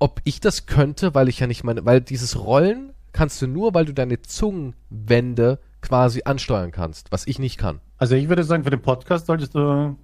Ob 0.00 0.20
ich 0.24 0.40
das 0.40 0.66
könnte, 0.66 1.14
weil 1.14 1.28
ich 1.28 1.38
ja 1.38 1.46
nicht 1.46 1.62
meine, 1.62 1.84
weil 1.84 2.00
dieses 2.00 2.36
Rollen 2.38 2.92
kannst 3.12 3.40
du 3.42 3.46
nur, 3.46 3.74
weil 3.74 3.84
du 3.84 3.92
deine 3.94 4.20
Zungenwände 4.22 5.58
quasi 5.82 6.22
ansteuern 6.24 6.72
kannst, 6.72 7.12
was 7.12 7.26
ich 7.26 7.38
nicht 7.38 7.58
kann. 7.58 7.80
Also 7.98 8.14
ich 8.16 8.28
würde 8.28 8.42
sagen, 8.44 8.64
für 8.64 8.70
den 8.70 8.82
Podcast 8.82 9.26
solltest 9.26 9.54
du 9.54 9.96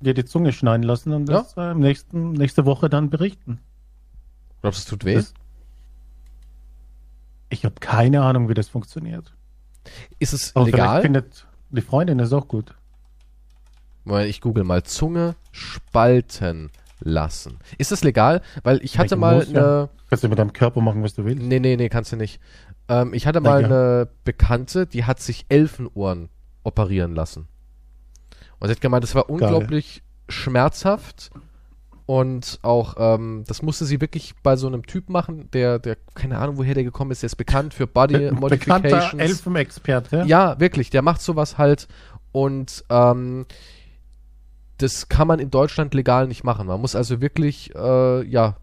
dir 0.00 0.14
die 0.14 0.24
Zunge 0.24 0.52
schneiden 0.52 0.82
lassen 0.82 1.12
und 1.12 1.26
das 1.26 1.56
äh, 1.56 1.70
im 1.72 1.80
nächsten, 1.80 2.32
nächste 2.32 2.64
Woche 2.66 2.88
dann 2.88 3.10
berichten. 3.10 3.60
Glaubst 4.62 4.80
du, 4.80 4.82
es 4.82 4.86
tut 4.90 5.04
weh? 5.04 5.14
Das- 5.14 5.34
Ich 7.48 7.64
habe 7.64 7.76
keine 7.80 8.22
Ahnung, 8.22 8.48
wie 8.48 8.54
das 8.54 8.68
funktioniert. 8.68 9.32
ist 10.18 10.32
es 10.32 10.54
Aber 10.54 10.66
vielleicht 10.66 10.78
legal? 10.82 11.02
findet 11.02 11.46
die 11.70 11.80
Freundin 11.80 12.18
das 12.18 12.32
auch 12.32 12.48
gut. 12.48 12.74
Weil 14.04 14.28
ich 14.28 14.40
google 14.40 14.64
mal 14.64 14.82
Zunge 14.84 15.34
spalten 15.52 16.70
lassen. 17.00 17.58
Ist 17.78 17.92
das 17.92 18.02
legal? 18.04 18.42
Weil 18.62 18.80
ich 18.82 18.98
hatte 18.98 19.14
Ich 19.14 19.20
mal 19.20 19.36
muss, 19.36 19.50
ja. 19.50 19.58
eine. 19.58 19.88
Kannst 20.08 20.24
du 20.24 20.28
mit 20.28 20.38
deinem 20.38 20.52
Körper 20.52 20.80
machen, 20.80 21.02
was 21.02 21.14
du 21.14 21.24
willst. 21.24 21.42
Nee, 21.42 21.60
nee, 21.60 21.76
nee, 21.76 21.88
kannst 21.88 22.12
du 22.12 22.16
nicht. 22.16 22.40
Ähm, 22.88 23.12
ich 23.14 23.26
hatte 23.26 23.40
mal 23.40 23.60
ja. 23.60 23.66
eine 23.66 24.08
Bekannte, 24.24 24.86
die 24.86 25.04
hat 25.04 25.20
sich 25.20 25.46
Elfenohren 25.48 26.28
operieren 26.62 27.14
lassen. 27.14 27.48
Und 28.58 28.68
sie 28.68 28.72
hat 28.72 28.80
gemeint, 28.80 29.04
das 29.04 29.14
war 29.14 29.28
unglaublich 29.28 30.02
schmerzhaft. 30.28 31.30
Und 32.06 32.60
auch, 32.62 32.94
ähm, 32.98 33.42
das 33.48 33.62
musste 33.62 33.84
sie 33.84 34.00
wirklich 34.00 34.34
bei 34.44 34.54
so 34.54 34.68
einem 34.68 34.86
Typ 34.86 35.10
machen, 35.10 35.50
der, 35.50 35.80
der, 35.80 35.96
keine 36.14 36.38
Ahnung, 36.38 36.56
woher 36.56 36.74
der 36.74 36.84
gekommen 36.84 37.10
ist, 37.10 37.22
der 37.22 37.26
ist 37.26 37.34
bekannt 37.34 37.74
für 37.74 37.88
Body 37.88 38.14
Be 38.14 38.20
bekannter 38.20 38.40
Modifications. 38.40 39.22
Elfenexperte. 39.22 40.22
Ja, 40.24 40.58
wirklich, 40.60 40.90
der 40.90 41.02
macht 41.02 41.20
sowas 41.20 41.58
halt 41.58 41.88
und 42.30 42.84
ähm, 42.90 43.46
das 44.78 45.08
kann 45.08 45.26
man 45.28 45.38
in 45.40 45.50
Deutschland 45.50 45.94
legal 45.94 46.26
nicht 46.28 46.44
machen. 46.44 46.66
Man 46.66 46.80
muss 46.80 46.94
also 46.96 47.20
wirklich, 47.20 47.74
äh, 47.74 48.22
ja, 48.24 48.56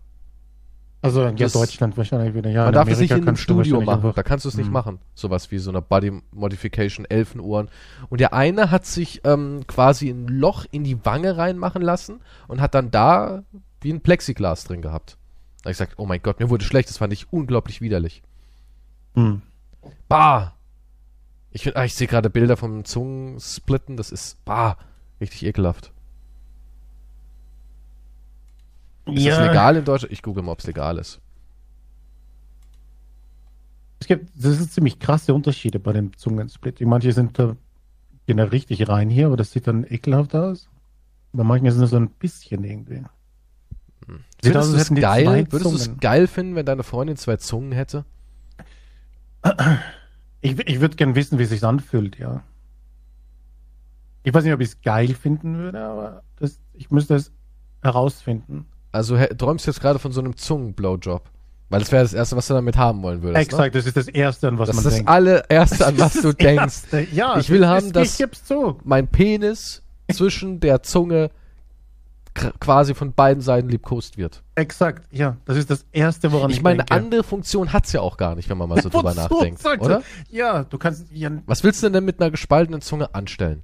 Also 1.06 1.22
ja, 1.22 1.32
Das- 1.34 1.52
Deutschland 1.52 1.98
wahrscheinlich 1.98 2.34
wieder. 2.34 2.50
Ja, 2.50 2.62
man 2.62 2.68
in 2.70 2.74
darf 2.76 2.88
es 2.88 2.98
nicht 3.00 3.12
in 3.12 3.28
einem 3.28 3.36
Studio 3.36 3.82
machen. 3.82 3.98
einfach- 4.06 4.14
Da 4.16 4.24
kannst 4.24 4.46
du 4.46 4.50
es 4.50 4.56
nicht 4.56 4.68
Hm. 4.68 4.72
machen. 4.74 5.00
Sowas 5.16 5.52
wie 5.52 5.58
so 5.58 5.70
eine 5.70 5.82
Body 5.82 6.22
Modification, 6.32 7.06
Elfenohren. 7.06 7.68
Und 8.10 8.22
der 8.22 8.34
eine 8.34 8.72
hat 8.72 8.86
sich 8.86 9.20
ähm, 9.26 9.66
quasi 9.68 10.08
ein 10.10 10.30
Loch 10.30 10.66
in 10.72 10.86
die 10.86 11.04
Wange 11.06 11.36
reinmachen 11.36 11.82
lassen 11.82 12.22
und 12.48 12.62
hat 12.62 12.74
dann 12.74 12.90
da 12.90 13.44
wie 13.82 13.92
ein 13.92 14.00
Plexiglas 14.00 14.64
drin 14.64 14.82
gehabt. 14.82 15.18
Da 15.62 15.66
hab 15.66 15.72
ich 15.72 15.78
gesagt, 15.78 15.96
oh 15.98 16.06
mein 16.06 16.22
Gott, 16.22 16.40
mir 16.40 16.50
wurde 16.50 16.64
schlecht, 16.64 16.88
das 16.88 17.00
fand 17.00 17.12
ich 17.12 17.34
unglaublich 17.34 17.82
widerlich. 17.82 18.22
Hm. 19.16 19.42
Bah! 20.08 20.54
Ich, 21.52 21.64
find- 21.64 21.76
ah, 21.76 21.84
ich 21.84 21.96
sehe 21.96 22.08
gerade 22.08 22.30
Bilder 22.30 22.56
vom 22.56 22.86
Zungensplitten, 22.86 23.98
das 23.98 24.10
ist, 24.10 24.44
bah, 24.46 24.78
richtig 25.20 25.46
ekelhaft. 25.46 25.92
Ist 29.06 29.28
das 29.28 29.48
legal 29.48 29.76
in 29.76 29.86
Deutschland? 29.86 30.14
Ich 30.14 30.22
google 30.22 30.44
mal, 30.44 30.54
ob 30.54 30.60
es 30.60 30.68
legal 30.68 30.98
ist. 30.98 31.20
Es 34.00 34.08
gibt, 34.08 34.30
das 34.36 34.58
sind 34.58 34.72
ziemlich 34.72 35.00
krasse 35.00 35.34
Unterschiede 35.34 35.80
bei 35.80 35.94
dem 35.94 36.16
Zungensplitting. 36.18 36.88
Manche 36.88 37.14
sind 37.14 37.40
da 37.40 37.56
gehen 38.26 38.38
da 38.38 38.46
richtig 38.46 38.88
rein 38.88 39.10
hier, 39.10 39.28
aber 39.28 39.38
das 39.38 39.52
sieht 39.52 39.68
dann 39.68 39.86
ekelhaft 39.86 40.36
aus. 40.36 40.70
Bei 41.34 41.44
manchen 41.44 41.66
ist 41.66 41.76
es 41.76 41.80
nur 41.80 41.88
so 41.88 41.98
ein 41.98 42.10
bisschen 42.10 42.64
irgendwie. 42.64 43.04
Sieht 44.42 44.56
aus, 44.56 44.68
Würdest 44.68 44.74
du 44.74 44.78
als 44.78 44.86
hätten 44.86 44.96
geil, 45.02 45.26
zwei 45.26 45.52
würdest 45.52 45.72
du 45.72 45.76
es 45.76 45.98
geil 46.00 46.28
finden, 46.28 46.56
wenn 46.56 46.66
deine 46.66 46.84
Freundin 46.84 47.18
zwei 47.18 47.38
Zungen 47.38 47.72
hätte? 47.72 48.06
Ich, 50.42 50.60
ich 50.60 50.82
würde 50.82 50.96
gern 50.96 51.16
wissen, 51.16 51.40
wie 51.40 51.44
es 51.44 51.50
sich 51.50 51.64
anfühlt, 51.64 52.20
ja. 52.20 52.44
Ich 54.24 54.34
weiß 54.34 54.44
nicht, 54.44 54.54
ob 54.54 54.60
ich 54.62 54.70
es 54.70 54.82
geil 54.82 55.14
finden 55.16 55.58
würde, 55.58 55.84
aber 55.84 56.24
das, 56.38 56.60
ich 56.74 56.92
müsste 56.92 57.16
es 57.16 57.32
herausfinden. 57.82 58.66
Also 58.94 59.18
träumst 59.38 59.68
du 59.68 59.72
jetzt 59.72 59.82
gerade 59.82 60.00
von 60.00 60.12
so 60.14 60.22
einem 60.22 60.38
Zungen-Blowjob? 60.38 61.24
Weil 61.70 61.80
das 61.80 61.92
wäre 61.92 62.04
das 62.04 62.14
Erste, 62.14 62.36
was 62.38 62.48
du 62.48 62.54
damit 62.54 62.78
haben 62.78 63.02
wollen 63.02 63.24
würdest. 63.24 63.36
Ne? 63.36 63.42
Exakt, 63.42 63.74
das 63.76 63.86
ist 63.88 63.98
das 63.98 64.08
Erste, 64.08 64.48
an 64.48 64.60
was 64.60 64.68
Das 64.68 64.76
man 64.76 64.82
ist 64.82 64.86
das 64.86 64.94
denkt. 64.96 65.10
allererste, 65.10 65.88
an 65.88 65.98
was 66.00 66.14
Das 66.14 66.22
du 66.22 66.30
ist 66.30 66.36
das 66.40 66.46
denkst. 66.46 66.64
Erste. 66.94 67.08
Ja, 67.16 67.38
Ich 67.40 67.50
will 67.50 67.62
das 67.62 67.70
haben, 67.70 67.92
ist, 67.92 68.22
dass-. 68.22 68.56
Mein 68.84 69.08
Penis 69.08 69.82
zwischen 70.12 70.60
der 70.60 70.84
Zunge 70.84 71.32
quasi 72.60 72.94
von 72.96 73.14
beiden 73.14 73.42
Seiten 73.42 73.70
liebkost 73.70 74.18
wird. 74.18 74.42
Exakt, 74.56 75.08
ja. 75.12 75.38
Das 75.46 75.56
ist 75.58 75.70
das 75.70 75.86
Erste, 75.92 76.32
woran 76.32 76.50
ich, 76.50 76.58
Ich 76.58 76.64
meine, 76.64 76.78
denke. 76.80 76.92
eine 76.94 77.04
andere 77.04 77.24
Funktion 77.24 77.74
hat's 77.74 77.92
ja 77.92 78.02
auch 78.02 78.18
gar 78.18 78.36
nicht, 78.36 78.50
wenn 78.50 78.58
man 78.58 78.70
mal 78.70 78.82
so 78.82 78.90
drüber 78.90 79.14
nachdenkt, 79.14 79.64
oder? 79.66 80.02
Ja, 80.30 80.64
du 80.64 80.78
kannst, 80.80 81.12
ja, 81.12 81.30
Was 81.46 81.64
willst 81.64 81.84
du 81.84 81.90
denn 81.90 82.04
mit 82.06 82.20
einer 82.20 82.32
gespaltenen 82.32 82.82
Zunge 82.82 83.14
anstellen? 83.14 83.64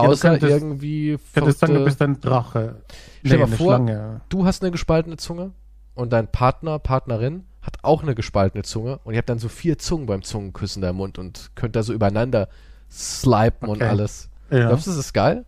Ja, 0.00 0.06
du 0.06 0.12
Außer 0.12 0.30
könntest- 0.30 0.50
irgendwie 0.52 1.18
könntest 1.34 1.60
sagen, 1.60 1.74
du 1.74 1.84
bist 1.84 2.02
ein 2.02 2.20
Drache. 2.20 2.82
Stell 3.24 3.30
dir 3.30 3.38
mal 3.38 3.46
eine 3.46 3.56
vor, 3.56 3.66
Schlange. 3.76 4.20
du 4.28 4.44
hast 4.44 4.62
eine 4.62 4.72
gespaltene 4.72 5.16
Zunge 5.16 5.52
und 5.94 6.12
dein 6.12 6.26
Partner, 6.30 6.78
Partnerin 6.80 7.44
hat 7.62 7.78
auch 7.82 8.02
eine 8.02 8.14
gespaltene 8.14 8.64
Zunge 8.64 8.98
und 9.04 9.14
ihr 9.14 9.18
habt 9.18 9.28
dann 9.28 9.38
so 9.38 9.48
vier 9.48 9.78
Zungen 9.78 10.06
beim 10.06 10.22
Zungenküssen 10.22 10.82
da 10.82 10.90
im 10.90 10.96
Mund 10.96 11.18
und 11.18 11.52
könnt 11.54 11.76
da 11.76 11.82
so 11.82 11.92
übereinander 11.92 12.48
slipen 12.90 13.68
und 13.68 13.76
Okay. 13.82 13.88
alles. 13.88 14.28
Ja, 14.50 14.66
Glaubst 14.68 14.86
du, 14.86 14.90
das 14.90 14.98
ist 14.98 15.12
geil? 15.14 15.44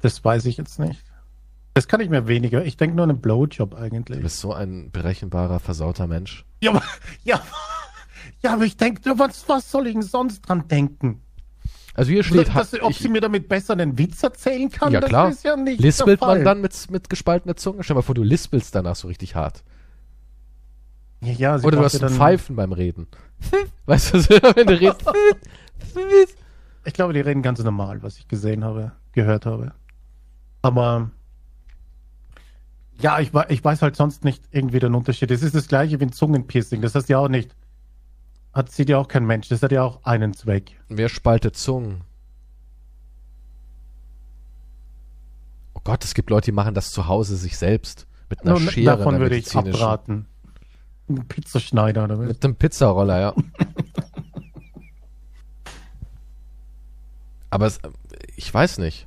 das 0.00 0.24
weiß 0.24 0.44
ich 0.46 0.56
jetzt 0.56 0.78
nicht. 0.78 1.02
Das 1.74 1.88
kann 1.88 2.00
ich 2.00 2.08
mir 2.08 2.28
weniger. 2.28 2.64
Ich 2.64 2.76
denke 2.76 2.94
nur 2.96 3.04
an 3.04 3.10
einen 3.10 3.20
Blowjob 3.20 3.72
Du 3.72 3.76
eigentlich. 3.76 4.20
bist 4.22 4.38
so 4.38 4.52
ein 4.52 4.90
berechenbarer, 4.92 5.58
versauter 5.60 6.06
Mensch. 6.06 6.44
Ja, 6.62 6.70
aber, 6.70 6.82
ja, 7.24 7.40
ja, 8.42 8.52
aber 8.52 8.64
ich 8.64 8.76
denke, 8.76 9.18
was, 9.18 9.48
was 9.48 9.70
soll 9.70 9.88
ich 9.88 9.94
denn 9.94 10.02
sonst 10.02 10.42
dran 10.42 10.68
denken? 10.68 11.20
Also 11.94 12.10
hier 12.10 12.24
steht, 12.24 12.48
dass, 12.48 12.72
hat, 12.72 12.82
ob 12.82 12.90
ich, 12.90 12.98
sie 12.98 13.08
mir 13.08 13.20
damit 13.20 13.48
besser 13.48 13.72
einen 13.72 13.96
Witz 13.96 14.22
erzählen 14.22 14.68
kann? 14.68 14.92
Ja, 14.92 15.00
das 15.00 15.08
klar. 15.08 15.30
ist 15.30 15.44
ja 15.44 15.56
nicht 15.56 15.80
lispelt 15.80 16.20
man 16.20 16.44
dann 16.44 16.60
mit, 16.60 16.90
mit 16.90 17.08
gespaltener 17.08 17.54
Zunge? 17.54 17.84
Stell 17.84 17.94
mal 17.94 18.02
vor, 18.02 18.16
du 18.16 18.24
lispelst 18.24 18.74
danach 18.74 18.96
so 18.96 19.06
richtig 19.06 19.36
hart. 19.36 19.62
Ja, 21.22 21.32
ja, 21.32 21.58
sie 21.58 21.66
Oder 21.66 21.78
du 21.78 21.84
hast 21.84 22.02
ein 22.02 22.10
Pfeifen 22.10 22.56
beim 22.56 22.72
Reden. 22.72 23.06
weißt 23.86 24.14
du, 24.14 24.18
wenn 24.56 24.66
du 24.66 24.80
redest. 24.80 25.04
Ich 26.84 26.92
glaube, 26.92 27.12
die 27.12 27.20
reden 27.20 27.42
ganz 27.42 27.62
normal, 27.62 28.02
was 28.02 28.18
ich 28.18 28.26
gesehen 28.26 28.64
habe, 28.64 28.92
gehört 29.12 29.46
habe. 29.46 29.72
Aber 30.62 31.10
ja, 33.00 33.20
ich, 33.20 33.30
ich 33.48 33.64
weiß 33.64 33.82
halt 33.82 33.96
sonst 33.96 34.24
nicht 34.24 34.42
irgendwie 34.50 34.80
den 34.80 34.94
Unterschied. 34.94 35.30
Es 35.30 35.42
ist 35.42 35.54
das 35.54 35.68
gleiche 35.68 36.00
wie 36.00 36.04
ein 36.04 36.12
Zungenpiercing. 36.12 36.82
Das 36.82 36.94
heißt 36.94 37.08
ja 37.08 37.18
auch 37.18 37.28
nicht, 37.28 37.54
hat 38.54 38.70
sieht 38.70 38.88
ja 38.88 38.98
auch 38.98 39.08
kein 39.08 39.26
Mensch. 39.26 39.48
Das 39.48 39.62
hat 39.62 39.72
ja 39.72 39.82
auch 39.82 40.04
einen 40.04 40.32
Zweck. 40.32 40.80
Wer 40.88 41.08
spaltet 41.08 41.56
Zungen? 41.56 42.02
Oh 45.74 45.80
Gott, 45.82 46.04
es 46.04 46.14
gibt 46.14 46.30
Leute, 46.30 46.46
die 46.46 46.52
machen 46.52 46.74
das 46.74 46.92
zu 46.92 47.08
Hause 47.08 47.36
sich 47.36 47.58
selbst. 47.58 48.06
Mit 48.30 48.42
einer 48.42 48.52
Nun, 48.52 48.68
Schere. 48.68 48.96
Davon 48.96 49.18
würde 49.18 49.36
ich 49.36 49.54
abraten. 49.54 50.26
Ein 51.08 51.26
Pizzaschneider 51.28 52.04
oder 52.04 52.18
was? 52.18 52.28
Mit 52.28 52.44
einem 52.44 52.56
Pizzaroller, 52.56 53.20
ja. 53.20 53.34
Aber 57.50 57.66
es, 57.66 57.78
ich 58.36 58.52
weiß 58.52 58.78
nicht. 58.78 59.06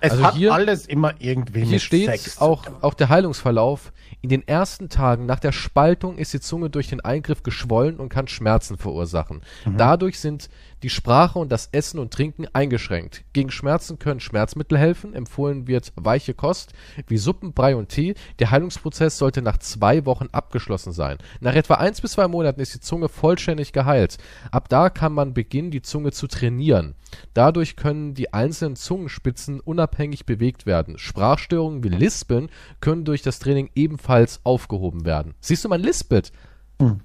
Es 0.00 0.12
Also 0.12 0.24
hat 0.24 0.34
hier- 0.34 0.52
alles 0.52 0.86
immer 0.86 1.14
irgendwie 1.18 1.62
Hier 1.62 1.72
mit 1.72 1.82
steht 1.82 2.06
Sex 2.06 2.38
auch, 2.40 2.64
auch 2.82 2.94
der 2.94 3.08
Heilungsverlauf. 3.08 3.92
In 4.20 4.28
den 4.30 4.46
ersten 4.46 4.88
Tagen 4.88 5.26
nach 5.26 5.38
der 5.40 5.52
Spaltung 5.52 6.18
ist 6.18 6.32
die 6.32 6.40
Zunge 6.40 6.70
durch 6.70 6.88
den 6.88 7.00
Eingriff 7.00 7.42
geschwollen 7.42 7.96
und 7.98 8.08
kann 8.08 8.26
Schmerzen 8.28 8.76
verursachen. 8.76 9.42
Mhm. 9.64 9.76
Dadurch 9.76 10.18
sind 10.18 10.48
die 10.82 10.90
Sprache 10.90 11.38
und 11.38 11.50
das 11.50 11.68
Essen 11.72 11.98
und 11.98 12.12
Trinken 12.12 12.46
eingeschränkt. 12.52 13.24
Gegen 13.32 13.50
Schmerzen 13.50 13.98
können 13.98 14.20
Schmerzmittel 14.20 14.78
helfen. 14.78 15.14
Empfohlen 15.14 15.66
wird 15.66 15.92
weiche 15.96 16.34
Kost 16.34 16.72
wie 17.06 17.18
Suppen, 17.18 17.52
Brei 17.52 17.76
und 17.76 17.88
Tee. 17.88 18.14
Der 18.38 18.50
Heilungsprozess 18.50 19.18
sollte 19.18 19.42
nach 19.42 19.58
zwei 19.58 20.04
Wochen 20.06 20.28
abgeschlossen 20.32 20.92
sein. 20.92 21.18
Nach 21.40 21.54
etwa 21.54 21.74
eins 21.74 22.00
bis 22.00 22.12
zwei 22.12 22.28
Monaten 22.28 22.60
ist 22.60 22.74
die 22.74 22.80
Zunge 22.80 23.08
vollständig 23.08 23.72
geheilt. 23.72 24.18
Ab 24.50 24.68
da 24.68 24.90
kann 24.90 25.12
man 25.12 25.34
beginnen, 25.34 25.70
die 25.70 25.82
Zunge 25.82 26.12
zu 26.12 26.26
trainieren. 26.26 26.94
Dadurch 27.34 27.76
können 27.76 28.14
die 28.14 28.32
einzelnen 28.32 28.76
Zungenspitzen 28.76 29.60
unabhängig 29.60 30.26
bewegt 30.26 30.66
werden. 30.66 30.98
Sprachstörungen 30.98 31.82
wie 31.82 31.88
Lispeln 31.88 32.50
können 32.80 33.04
durch 33.04 33.22
das 33.22 33.38
Training 33.38 33.70
ebenfalls 33.74 34.40
aufgehoben 34.44 35.04
werden. 35.04 35.34
Siehst 35.40 35.64
du, 35.64 35.68
man 35.68 35.80
lispelt. 35.80 36.32
Hm. 36.80 37.00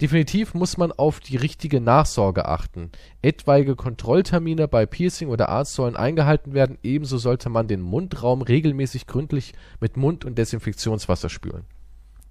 Definitiv 0.00 0.54
muss 0.54 0.76
man 0.76 0.92
auf 0.92 1.18
die 1.18 1.36
richtige 1.36 1.80
Nachsorge 1.80 2.46
achten. 2.46 2.92
Etwaige 3.20 3.74
Kontrolltermine 3.74 4.68
bei 4.68 4.86
Piercing 4.86 5.28
oder 5.28 5.48
Arzt 5.48 5.74
sollen 5.74 5.96
eingehalten 5.96 6.54
werden. 6.54 6.78
Ebenso 6.84 7.18
sollte 7.18 7.48
man 7.48 7.66
den 7.66 7.80
Mundraum 7.80 8.42
regelmäßig 8.42 9.08
gründlich 9.08 9.54
mit 9.80 9.96
Mund- 9.96 10.24
und 10.24 10.38
Desinfektionswasser 10.38 11.28
spülen. 11.28 11.64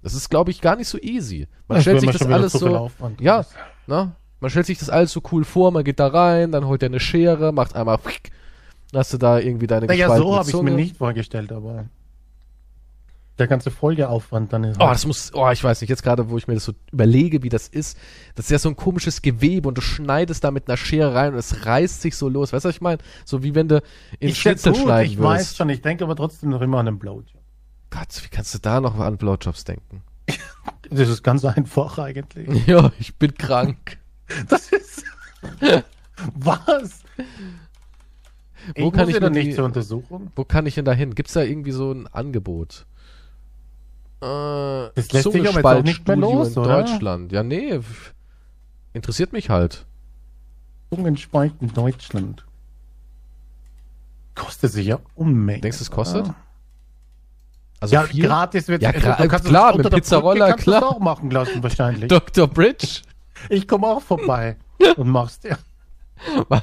Das 0.02 0.14
ist, 0.14 0.30
glaube 0.30 0.50
ich, 0.50 0.60
gar 0.62 0.76
nicht 0.76 0.88
so 0.88 0.98
easy. 0.98 1.46
Man 1.66 1.76
Das 1.76 1.82
stellt 1.82 2.00
sich 2.00 2.10
das 2.10 2.22
alles 2.22 2.52
so. 2.52 2.90
Ja, 3.20 3.44
ne? 3.86 4.12
Man 4.40 4.50
stellt 4.50 4.66
sich 4.66 4.78
das 4.78 4.88
alles 4.88 5.12
so 5.12 5.20
cool 5.32 5.44
vor, 5.44 5.72
man 5.72 5.84
geht 5.84 5.98
da 5.98 6.06
rein, 6.06 6.52
dann 6.52 6.66
holt 6.66 6.82
er 6.82 6.88
eine 6.88 7.00
Schere, 7.00 7.52
macht 7.52 7.74
einmal 7.74 7.98
dann 8.92 9.00
hast 9.00 9.12
du 9.12 9.18
da 9.18 9.38
irgendwie 9.38 9.66
deine 9.66 9.86
Naja, 9.86 10.16
so 10.16 10.36
habe 10.36 10.48
ich 10.48 10.62
mir 10.62 10.70
nicht 10.70 10.96
vorgestellt, 10.96 11.52
aber 11.52 11.86
der 13.38 13.46
ganze 13.46 13.70
Folgeaufwand 13.70 14.52
dann 14.52 14.64
ist. 14.64 14.80
Oh, 14.80 14.86
das 14.88 15.06
muss, 15.06 15.32
oh, 15.34 15.50
ich 15.50 15.62
weiß 15.62 15.80
nicht, 15.80 15.90
jetzt 15.90 16.02
gerade, 16.02 16.30
wo 16.30 16.38
ich 16.38 16.48
mir 16.48 16.54
das 16.54 16.64
so 16.64 16.72
überlege, 16.92 17.42
wie 17.42 17.48
das 17.48 17.68
ist, 17.68 17.98
das 18.34 18.46
ist 18.46 18.50
ja 18.50 18.58
so 18.58 18.68
ein 18.68 18.76
komisches 18.76 19.22
Gewebe 19.22 19.68
und 19.68 19.76
du 19.76 19.82
schneidest 19.82 20.44
da 20.44 20.50
mit 20.50 20.68
einer 20.68 20.76
Schere 20.76 21.14
rein 21.14 21.32
und 21.32 21.38
es 21.38 21.66
reißt 21.66 22.02
sich 22.02 22.16
so 22.16 22.28
los. 22.28 22.52
Weißt 22.52 22.64
du, 22.64 22.68
was 22.68 22.74
ich 22.76 22.80
meine? 22.80 22.98
So 23.24 23.42
wie 23.42 23.54
wenn 23.54 23.68
du 23.68 23.82
in 24.18 24.30
ich 24.30 24.38
Schnitzel 24.40 24.72
gut, 24.72 24.82
schneiden 24.82 25.12
ich 25.12 25.18
würdest. 25.18 25.40
weiß 25.50 25.56
schon, 25.56 25.68
ich 25.70 25.82
denke 25.82 26.04
aber 26.04 26.16
trotzdem 26.16 26.50
noch 26.50 26.60
immer 26.60 26.78
an 26.78 26.88
einen 26.88 26.98
Blowjob. 26.98 27.42
Gott, 27.90 28.22
wie 28.22 28.28
kannst 28.28 28.54
du 28.54 28.58
da 28.58 28.80
noch 28.80 28.98
an 28.98 29.16
Blowjobs 29.16 29.64
denken? 29.64 30.02
Das 30.90 31.10
ist 31.10 31.22
ganz 31.22 31.44
einfach 31.44 31.98
eigentlich. 31.98 32.48
ja, 32.66 32.90
ich 32.98 33.14
bin 33.16 33.34
krank. 33.34 33.98
Das 34.48 34.72
ist. 34.72 35.04
Was? 36.34 37.02
Ich 38.74 38.82
Wo 38.82 38.90
kann 38.90 39.06
muss 39.06 39.14
ich 39.14 39.20
mir 39.20 39.30
nicht 39.30 39.54
zur 39.54 39.64
Untersuchung? 39.64 40.30
Wo 40.34 40.44
kann 40.44 40.66
ich 40.66 40.74
denn 40.74 40.84
da 40.84 40.92
hin? 40.92 41.14
Gibt's 41.14 41.32
da 41.32 41.42
irgendwie 41.42 41.72
so 41.72 41.92
ein 41.92 42.06
Angebot? 42.08 42.86
Äh, 44.20 44.90
Das 44.94 45.12
lässt 45.12 45.30
sich 45.32 45.48
aber 45.48 45.56
jetzt 45.56 45.64
auch 45.64 45.82
nicht 45.82 46.06
mehr 46.06 46.16
los, 46.16 46.56
in 46.56 46.62
oder? 46.62 46.82
Deutschland. 46.82 47.32
Ja, 47.32 47.42
nee. 47.42 47.78
Interessiert 48.92 49.32
mich 49.32 49.48
halt. 49.50 49.86
Zungenspalt 50.92 51.52
in 51.60 51.72
Deutschland. 51.72 52.44
Kostet 54.34 54.72
sich 54.72 54.86
ja 54.86 54.98
Unmengen. 55.14 55.60
Denkst 55.62 55.78
du, 55.78 55.82
es 55.82 55.90
kostet? 55.90 56.24
oder? 56.26 56.34
Also 57.80 57.94
ja, 57.94 58.02
viel? 58.02 58.24
gratis 58.26 58.66
wird 58.68 58.82
Ja, 58.82 58.90
also, 58.90 59.06
gra- 59.06 59.22
du 59.22 59.28
kannst 59.28 59.44
es 59.44 59.50
klar, 59.50 59.76
mit 59.76 59.90
Pizzaroller, 59.90 60.52
klar. 60.54 60.82
auch 60.84 60.98
machen 60.98 61.30
lassen 61.30 61.62
wahrscheinlich. 61.62 62.08
Dr. 62.08 62.48
Bridge? 62.48 63.02
Ich 63.50 63.68
komme 63.68 63.86
auch 63.86 64.02
vorbei 64.02 64.56
und 64.96 65.08
mach's 65.08 65.38
dir. 65.40 65.58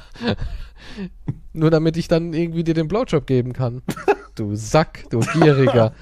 Nur 1.53 1.71
damit 1.71 1.95
ich 1.95 2.07
dann 2.09 2.33
irgendwie 2.33 2.63
dir 2.65 2.73
den 2.73 2.87
Blowjob 2.89 3.25
geben 3.27 3.53
kann. 3.53 3.81
Du 4.35 4.55
Sack, 4.55 5.05
du 5.09 5.19
Gieriger. 5.21 5.93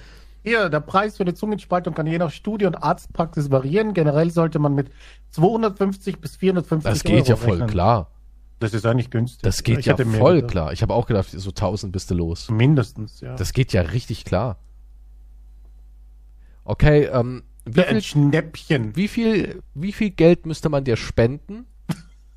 Hier, 0.43 0.69
der 0.69 0.81
Preis 0.81 1.17
für 1.17 1.23
eine 1.23 1.33
Zungenspaltung 1.33 1.93
kann 1.93 2.05
je 2.05 2.17
nach 2.17 2.31
Studie 2.31 2.65
und 2.65 2.75
Arztpraxis 2.75 3.49
variieren. 3.49 3.93
Generell 3.93 4.29
sollte 4.29 4.59
man 4.59 4.75
mit 4.75 4.91
250 5.31 6.19
bis 6.19 6.35
450 6.35 6.89
Das 6.91 7.03
geht 7.03 7.15
Euro 7.21 7.25
ja 7.29 7.35
voll 7.37 7.51
rechnen. 7.53 7.69
klar. 7.69 8.09
Das 8.59 8.73
ist 8.73 8.85
eigentlich 8.85 9.09
günstig. 9.09 9.41
Das 9.41 9.63
geht 9.63 9.79
Ich 9.79 9.85
ja 9.85 9.97
voll 9.97 10.35
gedacht. 10.35 10.51
klar. 10.51 10.73
Ich 10.73 10.81
habe 10.81 10.93
auch 10.93 11.05
gedacht, 11.07 11.29
so 11.31 11.49
1000 11.49 11.91
bist 11.91 12.11
du 12.11 12.15
los. 12.15 12.49
Mindestens, 12.49 13.21
ja. 13.21 13.35
Das 13.35 13.53
geht 13.53 13.73
ja 13.73 13.81
richtig 13.81 14.25
klar. 14.25 14.57
Okay, 16.65 17.05
ähm, 17.05 17.43
wie 17.65 17.79
Ja, 17.81 17.87
ein 17.87 17.95
viel, 17.95 18.01
Schnäppchen. 18.03 18.95
wie 18.95 19.07
viel, 19.07 19.61
wie 19.73 19.91
viel 19.91 20.11
Geld 20.11 20.45
müsste 20.45 20.69
man 20.69 20.83
dir 20.85 20.95
spenden, 20.97 21.65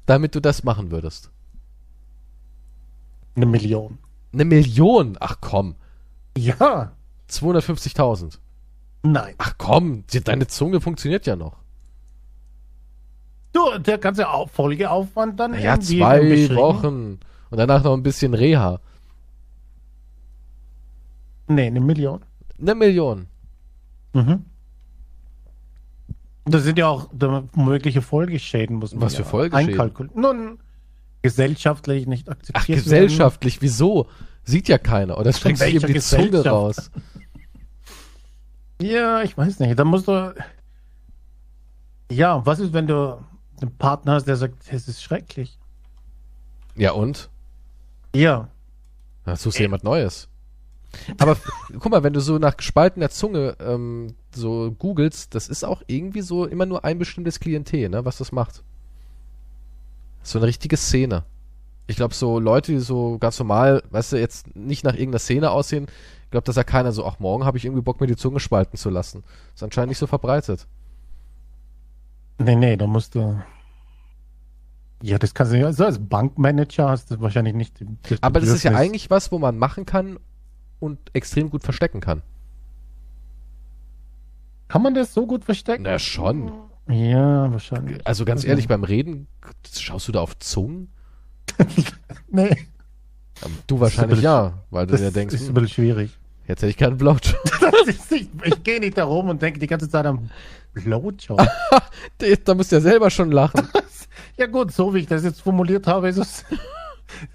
damit 0.04 0.34
du 0.34 0.40
das 0.40 0.64
machen 0.64 0.90
würdest? 0.90 1.30
Eine 3.36 3.46
Million. 3.46 3.98
Eine 4.32 4.44
Million? 4.46 5.16
Ach 5.20 5.36
komm. 5.40 5.76
Ja. 6.36 6.95
250.000. 7.30 8.38
Nein. 9.02 9.34
Ach 9.38 9.54
komm, 9.58 10.04
deine 10.24 10.46
Zunge 10.46 10.80
funktioniert 10.80 11.26
ja 11.26 11.36
noch. 11.36 11.56
Du, 13.52 13.78
der 13.78 13.98
ganze 13.98 14.28
Au- 14.28 14.46
Folgeaufwand 14.46 15.38
dann 15.40 15.54
Ja, 15.54 15.74
irgendwie 15.74 16.46
zwei? 16.48 16.56
Wochen. 16.56 17.18
Und 17.50 17.58
danach 17.58 17.82
noch 17.84 17.94
ein 17.94 18.02
bisschen 18.02 18.34
Reha. 18.34 18.80
Nee, 21.48 21.66
eine 21.66 21.80
Million. 21.80 22.20
Eine 22.60 22.74
Million. 22.74 23.26
Mhm. 24.12 24.44
Das 26.44 26.62
sind 26.64 26.78
ja 26.78 26.86
auch 26.88 27.08
mögliche 27.56 28.02
Folgeschäden, 28.02 28.76
muss 28.76 28.92
man 28.92 29.02
Was 29.02 29.14
ja 29.14 29.24
für 29.24 29.30
Folgeschäden? 29.30 29.70
einkalkulieren. 29.70 30.20
Nun, 30.20 30.58
gesellschaftlich 31.22 32.06
nicht 32.06 32.28
akzeptiert 32.28 32.56
Ach, 32.62 32.68
werden. 32.68 32.82
gesellschaftlich, 32.84 33.62
wieso? 33.62 34.06
Sieht 34.46 34.68
ja 34.68 34.78
keiner. 34.78 35.18
Oder 35.18 35.32
streckst 35.32 35.60
du 35.60 35.66
welcher 35.66 35.88
eben 35.88 35.94
die 35.94 36.00
Zunge 36.00 36.44
raus? 36.44 36.90
Ja, 38.80 39.22
ich 39.22 39.36
weiß 39.36 39.58
nicht. 39.58 39.78
Da 39.78 39.84
musst 39.84 40.06
du. 40.06 40.34
Ja, 42.10 42.46
was 42.46 42.60
ist, 42.60 42.72
wenn 42.72 42.86
du 42.86 43.18
einen 43.60 43.76
Partner 43.76 44.12
hast, 44.12 44.26
der 44.26 44.36
sagt, 44.36 44.72
es 44.72 44.86
ist 44.86 45.02
schrecklich? 45.02 45.58
Ja, 46.76 46.92
und? 46.92 47.28
Ja. 48.14 48.48
Da 49.24 49.34
suchst 49.34 49.58
du 49.58 49.62
jemand 49.62 49.82
Neues. 49.82 50.28
Aber 51.18 51.36
guck 51.80 51.90
mal, 51.90 52.04
wenn 52.04 52.12
du 52.12 52.20
so 52.20 52.38
nach 52.38 52.56
gespaltener 52.56 53.10
Zunge 53.10 53.56
ähm, 53.58 54.14
so 54.32 54.70
googelst, 54.78 55.34
das 55.34 55.48
ist 55.48 55.64
auch 55.64 55.82
irgendwie 55.88 56.22
so 56.22 56.44
immer 56.46 56.66
nur 56.66 56.84
ein 56.84 56.98
bestimmtes 56.98 57.40
Klientel, 57.40 57.88
ne, 57.88 58.04
was 58.04 58.18
das 58.18 58.30
macht. 58.30 58.62
So 60.22 60.38
eine 60.38 60.46
richtige 60.46 60.76
Szene. 60.76 61.24
Ich 61.86 61.96
glaube, 61.96 62.14
so 62.14 62.40
Leute, 62.40 62.72
die 62.72 62.78
so 62.78 63.18
ganz 63.18 63.38
normal, 63.38 63.82
weißt 63.90 64.12
du, 64.12 64.16
jetzt 64.16 64.56
nicht 64.56 64.84
nach 64.84 64.94
irgendeiner 64.94 65.20
Szene 65.20 65.50
aussehen, 65.50 65.86
ich 66.24 66.30
glaube, 66.30 66.44
dass 66.44 66.56
ja 66.56 66.64
keiner 66.64 66.90
so, 66.90 67.06
ach, 67.06 67.20
morgen 67.20 67.44
habe 67.44 67.56
ich 67.56 67.64
irgendwie 67.64 67.82
Bock, 67.82 68.00
mir 68.00 68.08
die 68.08 68.16
Zunge 68.16 68.40
spalten 68.40 68.76
zu 68.76 68.90
lassen. 68.90 69.22
Ist 69.54 69.62
anscheinend 69.62 69.90
nicht 69.90 69.98
so 69.98 70.08
verbreitet. 70.08 70.66
Nee, 72.38 72.56
nee, 72.56 72.76
da 72.76 72.86
musst 72.86 73.14
du. 73.14 73.40
Ja, 75.02 75.18
das 75.18 75.34
kannst 75.34 75.52
du 75.52 75.58
ja. 75.58 75.72
So 75.72 75.84
als 75.84 75.98
Bankmanager 75.98 76.88
hast 76.88 77.10
du 77.10 77.20
wahrscheinlich 77.20 77.54
nicht. 77.54 77.76
Das 78.08 78.22
Aber 78.22 78.40
das 78.40 78.48
ist 78.48 78.64
ja 78.64 78.72
eigentlich 78.72 79.08
was, 79.10 79.30
wo 79.30 79.38
man 79.38 79.56
machen 79.56 79.86
kann 79.86 80.18
und 80.80 80.98
extrem 81.12 81.50
gut 81.50 81.62
verstecken 81.62 82.00
kann. 82.00 82.22
Kann 84.68 84.82
man 84.82 84.94
das 84.94 85.14
so 85.14 85.26
gut 85.26 85.44
verstecken? 85.44 85.84
Na 85.84 85.98
schon. 85.98 86.52
Ja, 86.88 87.50
wahrscheinlich. 87.52 88.04
Also 88.06 88.24
ganz 88.24 88.44
ehrlich, 88.44 88.68
beim 88.68 88.84
Reden, 88.84 89.28
schaust 89.72 90.08
du 90.08 90.12
da 90.12 90.20
auf 90.20 90.38
Zungen? 90.38 90.88
Nee, 92.28 92.50
Ähm, 93.44 93.52
Du 93.66 93.78
wahrscheinlich 93.80 94.20
ja, 94.20 94.62
weil 94.70 94.86
du 94.86 94.92
das 94.92 95.00
dir 95.00 95.10
denkst, 95.12 95.34
ist 95.34 95.48
ein 95.48 95.54
bisschen 95.54 95.68
schwierig. 95.68 96.16
jetzt 96.48 96.62
hätte 96.62 96.70
ich 96.70 96.76
keinen 96.76 96.96
Blowjob. 96.96 97.40
Das 97.86 98.10
nicht, 98.10 98.30
ich 98.44 98.62
gehe 98.64 98.80
nicht 98.80 98.96
da 98.98 99.04
rum 99.04 99.28
und 99.28 99.40
denke 99.42 99.58
die 99.60 99.66
ganze 99.66 99.88
Zeit 99.88 100.06
am 100.06 100.30
Blowjob. 100.74 101.38
da 102.44 102.54
musst 102.54 102.72
du 102.72 102.76
ja 102.76 102.80
selber 102.80 103.10
schon 103.10 103.30
lachen. 103.30 103.68
ja 104.36 104.46
gut, 104.46 104.72
so 104.72 104.92
wie 104.94 104.98
ich 105.00 105.06
das 105.06 105.22
jetzt 105.24 105.40
formuliert 105.42 105.86
habe, 105.86 106.08
ist 106.08 106.16
es. 106.18 106.44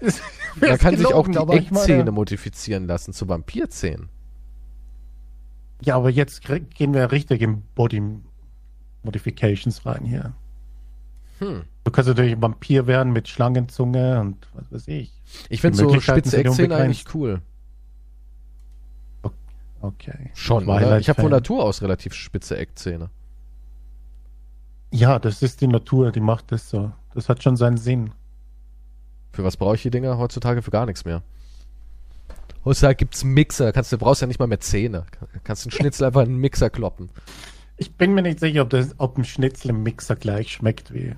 Ist, 0.00 0.20
Man 0.60 0.76
kann 0.78 0.96
sich 0.96 1.06
auch 1.06 1.24
gelogen, 1.26 1.52
die 1.52 1.58
ich 1.58 1.70
meine- 1.70 1.82
Eckzähne 1.84 2.10
modifizieren 2.12 2.86
lassen 2.86 3.12
zu 3.12 3.28
Vampirzähnen. 3.28 4.08
Ja, 5.84 5.96
aber 5.96 6.10
jetzt 6.10 6.42
gehen 6.44 6.94
wir 6.94 7.10
richtig 7.12 7.40
in 7.42 7.62
Body 7.74 8.02
Modifications 9.02 9.84
rein 9.86 10.04
hier. 10.04 10.34
Hm. 11.38 11.62
Du 11.84 11.90
kannst 11.90 12.08
natürlich 12.08 12.32
ein 12.32 12.42
Vampir 12.42 12.86
werden 12.86 13.12
mit 13.12 13.28
Schlangenzunge 13.28 14.20
und 14.20 14.48
was 14.54 14.70
weiß 14.70 14.88
ich. 14.88 15.12
Ich 15.48 15.60
finde 15.60 15.78
so 15.78 16.00
spitze 16.00 16.36
Eckzähne 16.38 16.76
eigentlich 16.76 17.06
cool. 17.14 17.42
Okay. 19.80 20.30
Schon, 20.34 20.68
oder? 20.68 20.98
Ich 20.98 21.08
habe 21.08 21.20
von. 21.20 21.30
Natur 21.30 21.64
aus 21.64 21.82
relativ 21.82 22.14
spitze 22.14 22.56
Eckzähne. 22.56 23.10
Ja, 24.92 25.18
das 25.18 25.42
ist 25.42 25.60
die 25.60 25.66
Natur, 25.66 26.12
die 26.12 26.20
macht 26.20 26.52
das 26.52 26.70
so. 26.70 26.92
Das 27.14 27.28
hat 27.28 27.42
schon 27.42 27.56
seinen 27.56 27.78
Sinn. 27.78 28.12
Für 29.32 29.42
was 29.42 29.56
brauche 29.56 29.74
ich 29.74 29.82
die 29.82 29.90
Dinger 29.90 30.18
heutzutage? 30.18 30.62
Für 30.62 30.70
gar 30.70 30.86
nichts 30.86 31.04
mehr. 31.04 31.22
Heutzutage 32.64 32.96
gibt's 32.96 33.24
Mixer. 33.24 33.72
Kannst, 33.72 33.90
du 33.90 33.98
brauchst 33.98 34.20
ja 34.20 34.28
nicht 34.28 34.38
mal 34.38 34.46
mehr 34.46 34.60
Zähne. 34.60 35.04
Kannst 35.42 35.66
einen 35.66 35.72
Schnitzel 35.72 36.06
einfach 36.06 36.22
in 36.22 36.28
einen 36.28 36.38
Mixer 36.38 36.70
kloppen. 36.70 37.10
Ich 37.76 37.94
bin 37.96 38.14
mir 38.14 38.22
nicht 38.22 38.38
sicher, 38.38 38.62
ob, 38.62 38.70
das, 38.70 38.94
ob 38.98 39.18
ein 39.18 39.24
Schnitzel 39.24 39.70
im 39.70 39.82
Mixer 39.82 40.14
gleich 40.14 40.52
schmeckt 40.52 40.94
wie. 40.94 41.16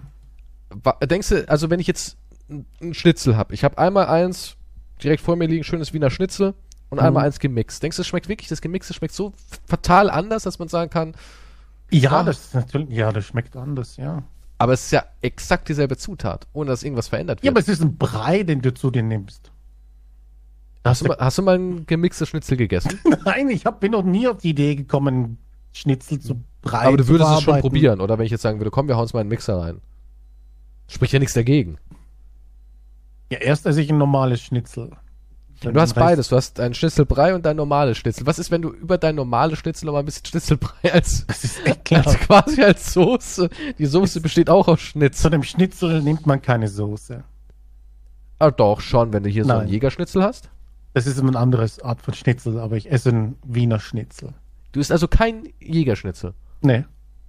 Denkst 1.02 1.28
du, 1.28 1.48
also 1.48 1.70
wenn 1.70 1.80
ich 1.80 1.86
jetzt 1.86 2.16
einen 2.48 2.94
Schnitzel 2.94 3.36
habe, 3.36 3.54
ich 3.54 3.64
habe 3.64 3.78
einmal 3.78 4.06
eins 4.06 4.56
direkt 5.02 5.22
vor 5.22 5.36
mir 5.36 5.46
liegen, 5.46 5.64
schönes 5.64 5.92
Wiener 5.92 6.10
Schnitzel 6.10 6.54
und 6.90 6.98
Mhm. 7.00 7.04
einmal 7.06 7.24
eins 7.26 7.38
gemixt. 7.38 7.82
Denkst 7.82 7.96
du, 7.96 8.02
es 8.02 8.08
schmeckt 8.08 8.28
wirklich, 8.28 8.48
das 8.48 8.60
Gemixte 8.60 8.94
schmeckt 8.94 9.14
so 9.14 9.32
fatal 9.66 10.10
anders, 10.10 10.42
dass 10.44 10.58
man 10.58 10.68
sagen 10.68 10.90
kann, 10.90 11.14
Ja, 11.90 12.10
Ah. 12.20 12.22
das 12.24 12.38
ist 12.46 12.54
natürlich, 12.54 12.88
ja, 12.90 13.12
das 13.12 13.24
schmeckt 13.26 13.56
anders, 13.56 13.96
ja. 13.96 14.22
aber 14.58 14.72
es 14.72 14.84
ist 14.86 14.90
ja 14.92 15.04
exakt 15.20 15.68
dieselbe 15.68 15.96
Zutat, 15.96 16.46
ohne 16.52 16.70
dass 16.70 16.82
irgendwas 16.82 17.08
verändert 17.08 17.40
Ja, 17.40 17.44
wird. 17.44 17.52
aber 17.52 17.60
es 17.60 17.68
ist 17.68 17.82
ein 17.82 17.96
Brei, 17.96 18.42
den 18.42 18.62
du 18.62 18.72
zu 18.74 18.90
dir 18.90 19.02
nimmst. 19.02 19.50
hast, 20.84 21.02
du 21.02 21.06
mal, 21.08 21.16
hast 21.20 21.38
du 21.38 21.42
mal 21.42 21.56
ein 21.58 21.86
gemixtes 21.86 22.28
Schnitzel 22.28 22.56
gegessen? 22.56 22.98
Nein, 23.24 23.48
ich 23.50 23.64
hab, 23.66 23.80
bin 23.80 23.92
noch 23.92 24.02
nie 24.02 24.26
auf 24.28 24.38
die 24.38 24.50
Idee 24.50 24.74
gekommen, 24.76 25.38
Schnitzel 25.72 26.20
zu 26.20 26.40
Brei 26.62 26.86
aber 26.86 26.96
du 26.96 27.06
würdest 27.08 27.30
es 27.30 27.42
schon 27.42 27.60
probieren, 27.60 28.00
oder 28.00 28.18
wenn 28.18 28.24
ich 28.26 28.32
jetzt 28.32 28.42
sagen 28.42 28.58
würde, 28.60 28.70
komm, 28.70 28.88
wir 28.88 28.94
hauen 28.96 29.02
uns 29.02 29.12
mal 29.12 29.20
in 29.20 29.26
den 29.26 29.30
Mixer 29.30 29.58
rein. 29.60 29.80
Spricht 30.88 31.12
ja 31.12 31.18
nichts 31.18 31.34
dagegen. 31.34 31.78
Ja, 33.30 33.38
erst 33.38 33.66
esse 33.66 33.80
ich 33.80 33.90
ein 33.90 33.98
normales 33.98 34.42
Schnitzel. 34.42 34.90
Du 35.60 35.80
hast 35.80 35.94
beides. 35.94 36.28
Du 36.28 36.36
hast 36.36 36.60
ein 36.60 36.74
Schnitzelbrei 36.74 37.34
und 37.34 37.46
dein 37.46 37.56
normales 37.56 37.96
Schnitzel. 37.96 38.26
Was 38.26 38.38
ist, 38.38 38.50
wenn 38.50 38.60
du 38.60 38.70
über 38.70 38.98
dein 38.98 39.14
normales 39.14 39.58
Schnitzel 39.58 39.86
noch 39.86 39.92
mal 39.94 40.00
ein 40.00 40.04
bisschen 40.04 40.26
Schnitzelbrei 40.26 40.92
als, 40.92 41.26
Das 41.26 42.06
als 42.06 42.18
quasi 42.18 42.62
als 42.62 42.92
Soße? 42.92 43.48
Die 43.78 43.86
Soße 43.86 44.20
besteht 44.20 44.50
auch 44.50 44.68
aus 44.68 44.80
Zu 44.80 44.86
Schnitzel. 44.86 45.30
dem 45.30 45.42
Schnitzel 45.42 46.02
nimmt 46.02 46.26
man 46.26 46.42
keine 46.42 46.68
Soße. 46.68 47.24
Ah, 48.38 48.50
doch, 48.50 48.80
schon, 48.80 49.12
wenn 49.12 49.22
du 49.22 49.30
hier 49.30 49.44
so 49.44 49.48
Nein. 49.48 49.60
einen 49.62 49.70
Jägerschnitzel 49.70 50.22
hast. 50.22 50.50
Das 50.92 51.06
ist 51.06 51.18
eine 51.18 51.38
andere 51.38 51.66
Art 51.82 52.02
von 52.02 52.14
Schnitzel, 52.14 52.58
aber 52.60 52.76
ich 52.76 52.90
esse 52.90 53.10
ein 53.10 53.36
Wiener 53.44 53.80
Schnitzel. 53.80 54.34
Du 54.72 54.80
isst 54.80 54.92
also 54.92 55.08
kein 55.08 55.48
Jägerschnitzel. 55.60 56.34
Nee. 56.60 56.84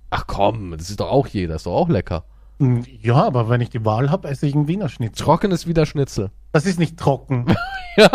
Ach 0.10 0.28
komm, 0.28 0.72
das 0.78 0.90
ist 0.90 1.00
doch 1.00 1.10
auch 1.10 1.28
jeder. 1.28 1.56
Ist 1.56 1.66
doch 1.68 1.76
auch 1.76 1.90
lecker. 1.90 2.26
Ja, 2.60 3.24
aber 3.24 3.50
wenn 3.50 3.60
ich 3.60 3.70
die 3.70 3.84
Wahl 3.84 4.10
habe, 4.10 4.30
esse 4.30 4.48
ich 4.48 4.56
ein 4.56 4.68
Wiener 4.68 4.88
Schnitzel. 4.88 5.26
Trockenes 5.26 5.68
wieder 5.68 5.86
Schnitzel. 5.86 6.32
Das 6.54 6.66
ist 6.66 6.80
nicht 6.80 6.98
trocken. 6.98 7.46
ja. 7.98 8.10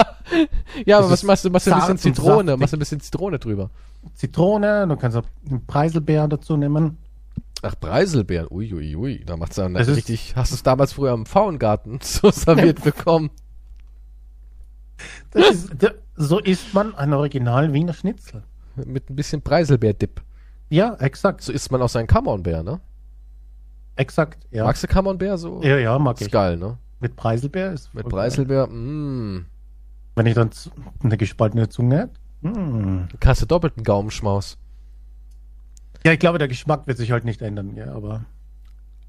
Ja, 0.86 0.98
aber 0.98 1.10
was 1.10 1.22
machst 1.24 1.44
du? 1.44 1.50
Machst 1.50 1.66
du 1.66 1.72
ein 1.74 1.80
bisschen 1.80 1.98
Zitrone? 1.98 2.56
Machst 2.56 2.72
du 2.72 2.76
ein 2.76 2.80
bisschen 2.80 3.00
Zitrone 3.00 3.38
drüber? 3.38 3.70
Zitrone, 4.14 4.86
du 4.88 4.96
kannst 4.96 5.16
auch 5.18 5.24
einen 5.48 5.66
Preiselbeer 5.66 6.26
dazu 6.26 6.56
nehmen. 6.56 6.96
Ach, 7.62 7.74
Preiselbeeren. 7.78 8.48
Uiuiui. 8.50 8.96
Ui, 8.96 9.18
ui. 9.18 9.24
Da 9.24 9.36
macht's 9.36 9.56
dann 9.56 9.76
richtig. 9.76 10.34
Hast 10.36 10.52
du 10.52 10.54
es 10.54 10.62
damals 10.62 10.94
früher 10.94 11.12
im 11.12 11.26
Pfauengarten 11.26 11.98
so 12.02 12.30
serviert 12.30 12.82
bekommen? 12.84 13.30
Ist, 15.34 15.70
so 16.16 16.38
isst 16.38 16.74
man 16.74 16.94
ein 16.94 17.12
Original 17.12 17.72
Wiener 17.72 17.92
Schnitzel. 17.92 18.42
Mit 18.76 19.10
ein 19.10 19.16
bisschen 19.16 19.42
Preiselbeer-Dip. 19.42 20.22
Ja, 20.70 20.94
exakt. 20.94 21.42
So 21.42 21.52
isst 21.52 21.70
man 21.70 21.82
auch 21.82 21.88
seinen 21.88 22.06
Camembert, 22.06 22.64
ne? 22.64 22.80
Exakt. 24.00 24.46
Ja, 24.50 24.64
Magst 24.64 24.82
du 24.82 24.86
Camembert 24.86 25.38
so? 25.38 25.60
ja, 25.62 25.76
ja 25.76 25.98
mag 25.98 26.18
ist 26.20 26.26
ich. 26.26 26.32
geil, 26.32 26.56
ne? 26.56 26.78
Mit 27.00 27.16
Preiselbeer 27.16 27.72
ist 27.72 27.92
Mit. 27.94 28.08
Preiselbeer, 28.08 28.66
mh. 28.66 29.42
Wenn 30.16 30.26
ich 30.26 30.34
dann 30.34 30.50
eine 31.02 31.16
gespaltene 31.18 31.68
Zunge 31.68 31.98
hätte. 32.42 32.48
Mm. 32.58 33.08
Du 33.20 33.46
doppelten 33.46 33.84
Gaumenschmaus. 33.84 34.56
Ja, 36.04 36.12
ich 36.12 36.18
glaube, 36.18 36.38
der 36.38 36.48
Geschmack 36.48 36.86
wird 36.86 36.96
sich 36.96 37.12
halt 37.12 37.24
nicht 37.26 37.42
ändern, 37.42 37.76
ja, 37.76 37.92
aber 37.92 38.24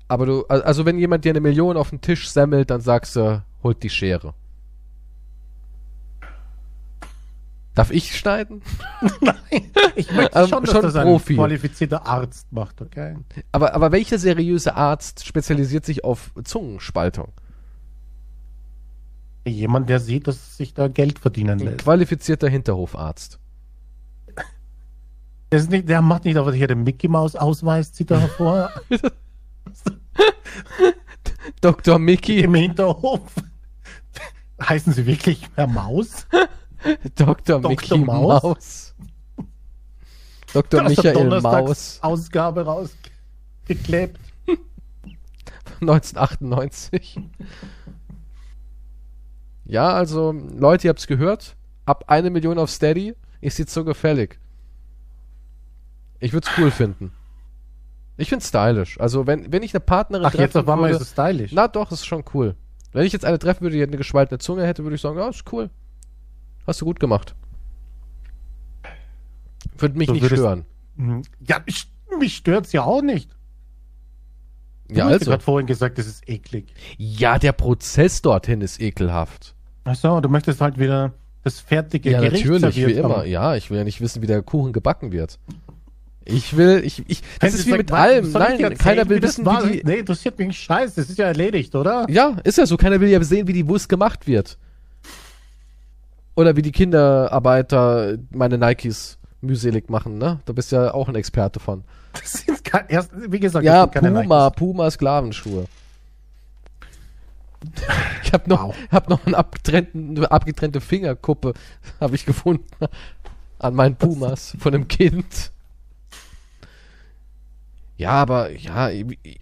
Aber 0.10 0.26
du, 0.26 0.46
al- 0.48 0.62
also 0.64 0.86
wenn 0.86 1.00
jemand 1.00 1.24
dir 1.24 1.30
eine 1.32 1.40
Million 1.40 1.78
auf 1.78 1.90
den 1.92 2.02
Tisch 2.02 2.30
semmelt, 2.30 2.70
dann 2.70 2.82
sagst 2.82 3.16
du, 3.16 3.42
holt 3.64 3.82
die 3.84 3.90
Schere. 3.90 4.34
Darf 7.74 7.90
ich 7.92 8.18
schneiden? 8.18 8.62
Nein, 9.22 9.72
ich 9.96 10.12
möchte 10.12 10.38
Ähm, 10.40 10.48
schon, 10.48 10.64
dass 10.64 10.72
schon 10.74 10.82
das 10.82 10.96
ein 10.96 11.04
Profi. 11.08 11.36
qualifizierter 11.36 12.06
Arzt 12.06 12.52
macht, 12.52 12.82
okay? 12.82 13.16
Aber, 13.54 13.74
aber 13.74 13.92
welcher 13.94 14.18
seriöse 14.20 14.76
Arzt 14.76 15.26
spezialisiert 15.26 15.86
sich 15.86 16.04
auf 16.04 16.32
Zungenspaltung? 16.44 17.32
Jemand, 19.48 19.90
der 19.90 20.00
sieht, 20.00 20.28
dass 20.28 20.58
sich 20.58 20.74
da 20.74 20.88
Geld 20.90 21.18
verdienen 21.20 21.60
Ein 21.62 21.66
lässt. 21.66 21.80
qualifizierter 21.80 22.50
Hinterhofarzt. 22.50 23.40
Der, 25.52 25.64
nicht, 25.64 25.90
der 25.90 26.02
macht 26.02 26.26
nicht 26.26 26.38
aber 26.38 26.54
hier 26.54 26.68
den 26.68 26.84
Mickey 26.84 27.08
Maus 27.08 27.36
Ausweis, 27.36 27.92
zieht 27.94 28.12
er 28.12 28.20
hervor 28.22 28.70
Dr. 31.62 32.00
Mickey, 32.00 32.40
im 32.42 32.56
Hinterhof. 32.56 33.34
Heißen 34.62 34.94
sie 34.94 35.06
wirklich 35.06 35.48
Herr 35.56 35.68
Maus? 35.68 36.28
Dr. 37.16 37.60
Dr. 37.60 37.70
Mickey 37.70 37.98
Maus? 38.00 38.44
Maus. 38.44 38.96
Dr. 40.54 40.82
Da 40.82 40.88
ist 40.88 41.04
der 41.04 41.14
Michael 41.14 41.42
Maus, 41.42 42.00
Ausgabe 42.02 42.66
rausgeklebt. 42.66 44.20
1998. 45.82 47.20
Ja, 49.66 49.94
also, 49.94 50.32
Leute, 50.32 50.88
ihr 50.88 50.90
habt's 50.90 51.08
gehört. 51.08 51.56
Ab 51.86 52.06
eine 52.08 52.30
Million 52.30 52.60
auf 52.60 52.70
Steady 52.70 53.16
ist 53.40 53.58
die 53.58 53.66
Zunge 53.66 53.94
fällig. 53.94 54.40
Ich 56.20 56.34
würd's 56.34 56.50
cool 56.58 56.70
finden. 56.70 57.12
Ich 58.18 58.30
find's 58.30 58.50
stylisch. 58.50 59.00
Also, 59.00 59.26
wenn, 59.26 59.52
wenn 59.52 59.64
ich 59.64 59.74
eine 59.74 59.80
Partnerin 59.80 60.26
Ach, 60.26 60.34
jetzt 60.34 60.54
treffen 60.54 60.68
auf 60.68 60.74
einmal 60.74 60.90
würde, 60.92 61.02
ist 61.02 61.08
es 61.08 61.12
stylisch. 61.12 61.52
Na 61.54 61.68
doch, 61.68 61.92
ist 61.92 62.06
schon 62.06 62.24
cool. 62.34 62.56
Wenn 62.92 63.06
ich 63.06 63.14
jetzt 63.14 63.26
eine 63.26 63.40
treffen 63.40 63.62
würde, 63.62 63.78
die 63.78 63.84
eine 63.84 63.98
gespaltene 63.98 64.38
Zunge 64.38 64.68
hätte, 64.68 64.84
würde 64.84 64.96
ich 64.96 65.02
sagen, 65.02 65.18
ja, 65.18 65.30
ist 65.30 65.52
cool. 65.52 65.70
Hast 66.68 66.82
du 66.82 66.86
gut 66.86 67.00
gemacht. 67.00 67.36
Würde 69.78 69.98
mich 69.98 70.10
nicht 70.10 70.26
stören. 70.26 70.66
Hm, 70.98 71.22
Ja, 71.48 71.60
mich, 71.66 71.88
mich 72.20 72.36
stört's 72.36 72.72
ja 72.72 72.84
auch 72.84 73.02
nicht. 73.02 73.30
Du 74.90 74.96
Ja, 74.96 75.06
hast 75.06 75.14
also. 75.14 75.32
gerade 75.32 75.44
vorhin 75.44 75.68
gesagt, 75.68 75.98
das 75.98 76.06
ist 76.08 76.28
eklig. 76.30 76.74
Ja, 76.98 77.40
der 77.40 77.54
Prozess 77.54 78.22
dorthin 78.22 78.62
ist 78.62 78.80
ekelhaft. 78.82 79.56
Ach 79.86 79.96
so, 79.96 80.20
du 80.20 80.30
möchtest 80.30 80.62
halt 80.62 80.78
wieder 80.78 81.14
das 81.44 81.60
fertige 81.60 82.12
Ja, 82.12 82.20
Gericht 82.22 82.46
natürlich, 82.46 82.76
wie 82.76 82.92
immer. 82.94 83.18
haben. 83.20 83.30
Ja, 83.30 83.56
ich 83.56 83.70
will 83.72 83.78
ja 83.78 83.84
nicht 83.84 84.02
wissen, 84.02 84.22
wie 84.22 84.28
der 84.28 84.44
Kuchen 84.44 84.74
gebacken 84.74 85.12
wird. 85.12 85.40
Ich 86.24 86.56
will, 86.56 86.82
ich, 86.86 87.04
ich, 87.10 87.22
das 87.40 87.54
Wenn 87.54 87.60
ist 87.60 87.66
wie 87.66 87.70
sagt, 87.72 87.78
mit 87.80 87.92
allem. 87.94 88.28
ich 88.28 88.34
Nein, 88.34 88.78
keiner 88.78 89.10
will 89.10 89.20
das 89.20 89.32
wissen, 89.40 89.46
war? 89.46 89.66
wie 89.68 89.78
die, 89.80 89.84
Nee, 89.84 89.96
interessiert 90.00 90.38
mich 90.38 90.60
scheiß, 90.60 90.94
das 90.94 91.10
ist 91.10 91.18
ja 91.18 91.26
erledigt, 91.26 91.74
oder? 91.74 92.06
Ja, 92.10 92.38
ist 92.44 92.60
ja 92.60 92.68
so. 92.68 92.78
Keiner 92.78 93.00
will 93.02 93.10
ja 93.10 93.24
sehen, 93.24 93.48
wie 93.48 93.54
die 93.54 93.68
Wurst 93.68 93.90
gemacht 93.90 94.28
wird. 94.28 94.60
Oder 96.36 96.56
wie 96.56 96.62
die 96.62 96.72
Kinderarbeiter 96.72 98.18
meine 98.32 98.58
Nikes 98.58 99.18
mühselig 99.42 99.90
machen, 99.90 100.18
ne? 100.18 100.40
Da 100.46 100.54
bist 100.54 100.72
du 100.72 100.78
ja 100.78 100.94
auch 100.94 101.08
ein 101.10 101.16
Experte 101.16 101.60
von. 101.60 101.84
Das 102.14 102.32
sind 102.34 102.64
kein, 102.64 102.86
erst, 102.90 103.12
wie 103.32 103.40
gesagt, 103.40 103.66
Ja, 103.66 103.86
Puma, 103.88 104.10
Nikes. 104.46 104.56
Puma 104.58 104.92
Sklavenschuhe. 104.92 105.66
Ich 108.24 108.34
habe 108.34 108.50
noch, 108.50 108.64
Wow. 108.70 108.76
hab 108.92 109.10
noch 109.10 109.26
einen 109.26 109.36
abgetrennten, 109.36 110.18
eine 110.18 110.32
abgetrennte 110.32 110.82
Fingerkuppe, 110.82 111.54
habe 112.00 112.16
ich 112.16 112.26
gefunden, 112.26 112.66
an 113.60 113.76
meinen 113.76 113.96
Pumas 113.96 114.56
von 114.60 114.74
einem 114.74 114.88
Kind. 114.88 115.52
Ja, 117.98 118.12
aber 118.14 118.52
ja, 118.52 118.90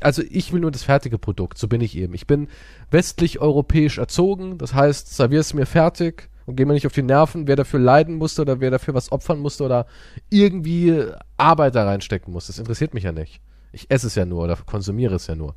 also 0.02 0.22
ich 0.30 0.52
will 0.52 0.60
nur 0.60 0.72
das 0.72 0.84
fertige 0.84 1.18
Produkt, 1.18 1.58
so 1.58 1.70
bin 1.70 1.80
ich 1.80 1.96
eben. 1.98 2.14
Ich 2.14 2.28
bin 2.28 2.50
westlich-europäisch 2.92 3.98
erzogen, 4.00 4.58
das 4.58 4.74
heißt, 4.74 5.16
servier 5.16 5.40
es 5.40 5.54
mir 5.54 5.66
fertig 5.66 6.29
und 6.50 6.56
geh 6.56 6.66
mir 6.66 6.74
nicht 6.74 6.88
auf 6.88 6.94
die 6.94 7.04
Nerven, 7.04 7.48
wer 7.48 7.56
dafür 7.56 7.80
leiden 7.80 8.16
musste 8.16 8.42
oder 8.42 8.60
wer 8.60 8.72
dafür 8.72 8.94
was 8.96 9.12
opfern 9.12 9.40
musste 9.40 9.64
oder 9.64 9.86
irgendwie 10.30 11.06
Arbeit 11.38 11.76
da 11.76 11.86
reinstecken 11.86 12.34
muss. 12.34 12.48
Das 12.48 12.58
interessiert 12.60 12.94
mich 12.94 13.04
ja 13.04 13.12
nicht. 13.12 13.40
Ich 13.72 13.90
esse 13.92 14.08
es 14.08 14.16
ja 14.16 14.26
nur 14.26 14.44
oder 14.44 14.56
konsumiere 14.58 15.16
es 15.16 15.28
ja 15.28 15.36
nur. 15.36 15.54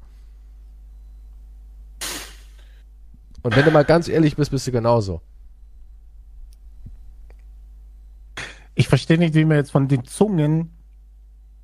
Und 3.42 3.56
wenn 3.56 3.64
du 3.64 3.70
mal 3.70 3.84
ganz 3.84 4.06
ehrlich 4.08 4.36
bist, 4.36 4.50
bist 4.50 4.66
du 4.66 4.72
genauso. 4.72 5.20
Ich 8.74 8.88
verstehe 8.88 9.18
nicht, 9.18 9.34
wie 9.34 9.44
wir 9.46 9.56
jetzt 9.56 9.72
von 9.72 9.88
den 9.88 10.04
Zungen 10.04 10.70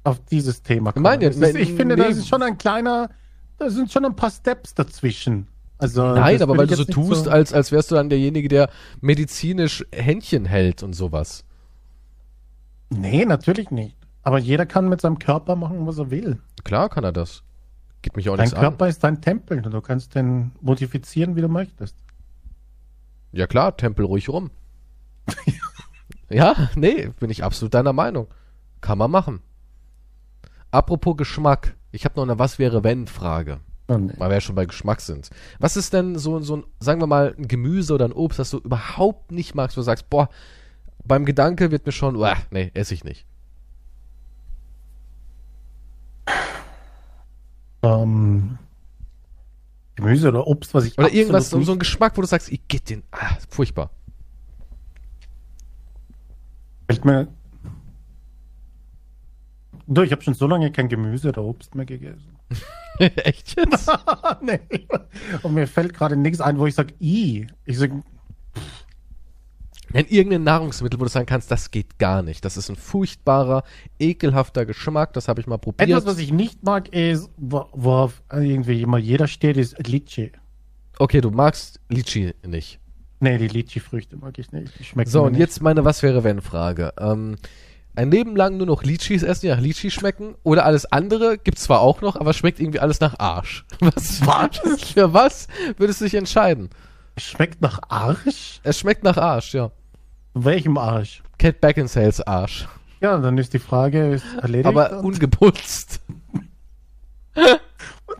auf 0.05 0.21
dieses 0.25 0.63
Thema 0.63 0.93
kommen. 0.93 1.03
meine, 1.03 1.27
Das 1.27 1.37
ist, 1.37 1.55
ne- 1.55 1.61
ich 1.61 1.73
finde, 1.75 1.97
nee. 1.97 2.03
das 2.03 2.17
ist 2.17 2.29
schon 2.29 2.43
ein 2.43 2.57
kleiner, 2.59 3.11
da 3.59 3.71
sind 3.71 3.93
schon 3.93 4.05
ein 4.05 4.17
paar 4.17 4.31
Steps 4.31 4.75
dazwischen. 4.75 5.49
Also, 5.79 6.03
Nein, 6.03 6.43
aber 6.43 6.57
weil 6.57 6.67
du 6.67 6.75
so 6.75 6.85
tust, 6.85 7.29
als, 7.29 7.53
als 7.53 7.71
wärst 7.71 7.91
du 7.91 7.95
dann 7.95 8.09
derjenige, 8.09 8.49
der 8.49 8.69
medizinisch 9.01 9.87
Händchen 9.93 10.45
hält 10.45 10.83
und 10.83 10.93
sowas. 10.93 11.45
Nee, 12.91 13.25
natürlich 13.25 13.71
nicht. 13.71 13.97
Aber 14.23 14.39
jeder 14.39 14.67
kann 14.67 14.89
mit 14.89 15.01
seinem 15.01 15.19
Körper 15.19 15.55
machen, 15.55 15.87
was 15.87 15.99
er 15.99 16.11
will. 16.11 16.41
Klar 16.65 16.89
kann 16.89 17.05
er 17.05 17.13
das. 17.13 17.45
Geht 18.03 18.17
mich 18.17 18.29
auch 18.29 18.37
Dein 18.37 18.45
nichts 18.45 18.55
an. 18.55 18.61
Körper 18.61 18.89
ist 18.89 19.05
dein 19.05 19.21
Tempel 19.21 19.65
und 19.65 19.73
du 19.73 19.81
kannst 19.81 20.15
den 20.15 20.53
modifizieren, 20.61 21.37
wie 21.37 21.41
du 21.41 21.49
möchtest. 21.49 21.97
Ja 23.33 23.47
klar, 23.47 23.77
Tempel 23.77 24.05
ruhig 24.05 24.29
rum. 24.29 24.51
ja, 26.29 26.71
nee, 26.75 27.11
bin 27.21 27.31
ich 27.31 27.45
absolut 27.45 27.75
deiner 27.75 27.93
Meinung. 27.93 28.29
Kann 28.81 28.99
man 28.99 29.11
machen. 29.11 29.41
Apropos 30.71 31.17
Geschmack. 31.17 31.77
Ich 31.91 32.05
habe 32.05 32.17
noch 32.17 32.25
eine 32.25 32.39
Was 32.39 32.59
wäre 32.59 32.85
wenn 32.85 33.07
Frage. 33.07 33.61
Oh, 33.91 33.97
nee. 33.97 34.13
Weil 34.19 34.29
wir 34.31 34.35
ja 34.35 34.41
schon 34.41 34.55
bei 34.55 34.67
Geschmack 34.67 35.01
sind. 35.01 35.31
Was 35.59 35.77
ist 35.77 35.93
denn 35.95 36.19
so, 36.19 36.39
so 36.41 36.59
ein, 36.59 36.65
sagen 36.79 37.01
wir 37.01 37.07
mal, 37.07 37.35
ein 37.39 37.49
Gemüse 37.49 37.95
oder 37.95 38.05
ein 38.05 38.13
Obst, 38.13 38.39
das 38.39 38.51
du 38.51 38.59
überhaupt 38.59 39.33
nicht 39.33 39.55
magst, 39.55 39.77
wo 39.77 39.81
du 39.81 39.85
sagst, 39.85 40.11
boah, 40.11 40.29
beim 41.05 41.25
Gedanke 41.25 41.71
wird 41.71 41.87
mir 41.87 41.93
schon, 41.93 42.17
uah, 42.17 42.37
nee, 42.51 42.71
esse 42.75 42.93
ich 42.93 43.03
nicht. 43.03 43.25
Ähm, 47.83 48.59
Gemüse 49.97 50.29
oder 50.29 50.47
Obst, 50.47 50.75
was 50.75 50.85
ich 50.85 50.99
Oder 50.99 51.13
irgendwas, 51.13 51.51
so, 51.51 51.57
nicht- 51.59 51.67
so 51.67 51.73
ein 51.73 51.79
Geschmack, 51.79 52.17
wo 52.17 52.21
du 52.21 52.27
sagst, 52.27 52.51
ich 52.51 52.67
geht 52.69 52.91
den, 52.91 53.03
ah, 53.13 53.37
furchtbar. 53.49 53.91
Fällt 56.91 57.05
mir. 57.05 57.29
Du, 59.87 60.03
ich 60.03 60.13
habe 60.13 60.23
schon 60.23 60.35
so 60.35 60.47
lange 60.47 60.71
kein 60.73 60.89
Gemüse 60.89 61.29
oder 61.31 61.43
Obst 61.43 61.75
mehr 61.75 61.87
gegessen. 61.87 62.38
Echt 62.99 63.57
jetzt? 63.57 63.91
nee. 64.43 64.61
Und 65.43 65.55
mir 65.55 65.67
fällt 65.67 65.95
gerade 65.95 66.17
nichts 66.17 66.41
ein, 66.41 66.59
wo 66.59 66.67
ich 66.67 66.75
sage, 66.75 66.95
i. 67.01 67.47
Ich 67.65 67.79
sage, 67.79 68.03
Nenn 69.91 70.05
irgendein 70.09 70.43
Nahrungsmittel, 70.45 71.01
wo 71.01 71.05
du 71.05 71.11
sagen 71.11 71.25
kannst, 71.25 71.51
das 71.51 71.71
geht 71.71 71.99
gar 71.99 72.21
nicht. 72.23 72.45
Das 72.45 72.59
ist 72.59 72.69
ein 72.69 72.77
furchtbarer, 72.77 73.63
ekelhafter 73.99 74.67
Geschmack, 74.67 75.15
das 75.15 75.29
habe 75.29 75.41
ich 75.41 75.47
mal 75.47 75.57
probiert. 75.57 75.89
etwas, 75.89 76.05
was 76.05 76.19
ich 76.19 76.31
nicht 76.31 76.63
mag, 76.63 76.89
ist, 76.93 77.31
wo- 77.39 77.67
worauf 77.73 78.23
irgendwie 78.31 78.83
immer 78.83 78.99
jeder 78.99 79.27
steht, 79.29 79.57
ist 79.57 79.79
Litchi. 79.89 80.33
okay, 80.99 81.23
du 81.23 81.31
magst 81.31 81.81
Litchi 81.89 82.35
nicht. 82.47 82.81
Nee, 83.21 83.39
die 83.39 83.49
Litchi-Früchte 83.49 84.17
mag 84.19 84.39
ich 84.39 84.53
nicht. 84.53 84.79
Die 84.79 84.85
schmecken 84.85 85.11
So, 85.11 85.25
und 85.25 85.33
nicht. 85.33 85.41
jetzt 85.41 85.63
meine 85.63 85.85
Was 85.87 86.03
wäre 86.03 86.23
wenn 86.23 86.43
Frage. 86.43 86.93
Ähm, 87.01 87.37
ein 87.97 88.11
Leben 88.11 88.37
lang 88.37 88.57
nur 88.57 88.67
noch 88.67 88.85
Litchis 88.85 89.23
essen, 89.23 89.43
die 89.43 89.49
nach 89.49 89.61
Litchi 89.61 89.91
schmecken? 89.91 90.37
Oder 90.45 90.65
alles 90.65 90.87
andere 90.87 91.39
gibt's 91.39 91.63
zwar 91.65 91.81
auch 91.81 92.01
noch, 92.01 92.17
aber 92.17 92.33
schmeckt 92.33 92.61
irgendwie 92.61 92.81
alles 92.81 93.01
nach 93.01 93.19
Arsch. 93.19 93.65
Was? 93.81 94.25
Was? 94.27 94.83
Für 94.93 95.13
was 95.13 95.49
würdest 95.77 96.01
du 96.01 96.05
dich 96.05 96.15
entscheiden? 96.15 96.71
Schmeckt 97.17 97.61
nach 97.61 97.81
Arsch? 97.89 98.61
Es 98.63 98.79
schmeckt 98.79 99.03
nach 99.03 99.17
Arsch, 99.17 99.55
ja. 99.55 99.71
Welchem 100.35 100.79
Arsch? 100.79 101.23
Cat 101.39 101.61
Beckinsales 101.61 102.21
Arsch. 102.21 102.69
Ja, 103.01 103.17
dann 103.19 103.39
ist 103.39 103.53
die 103.55 103.59
Frage 103.59 104.13
ist 104.15 104.25
erledigt. 104.41 104.67
Aber 104.67 105.01
ungeputzt. 105.01 106.01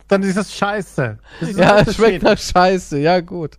dann 0.07 0.23
ist 0.23 0.37
das 0.37 0.53
scheiße. 0.55 1.17
Das 1.39 1.49
ist 1.49 1.59
Ja, 1.59 1.79
es 1.79 1.95
schmeckt 1.95 2.23
nach 2.23 2.37
Scheiße. 2.37 2.99
Ja, 2.99 3.19
gut. 3.19 3.57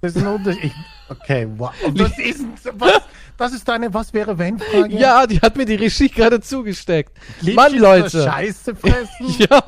Das 0.00 0.14
ist 0.14 0.22
ein 0.22 0.26
Unterschied. 0.26 0.64
Ich, 0.64 0.74
okay, 1.10 1.46
wow. 1.56 1.72
Das 1.94 2.18
ist, 2.18 2.44
was, 2.74 3.02
das 3.36 3.52
ist 3.52 3.68
deine 3.68 3.92
Was 3.92 4.12
wäre 4.12 4.38
wenn 4.38 4.58
Frage? 4.58 4.94
Ja, 4.96 5.26
die 5.26 5.40
hat 5.40 5.56
mir 5.56 5.64
die 5.64 5.74
Regie 5.74 6.08
gerade 6.08 6.40
zugesteckt. 6.40 7.16
Litchi 7.40 7.54
Mann, 7.54 7.76
Leute. 7.76 8.22
Scheiße 8.22 8.74
fressen? 8.74 9.36
Ja. 9.50 9.62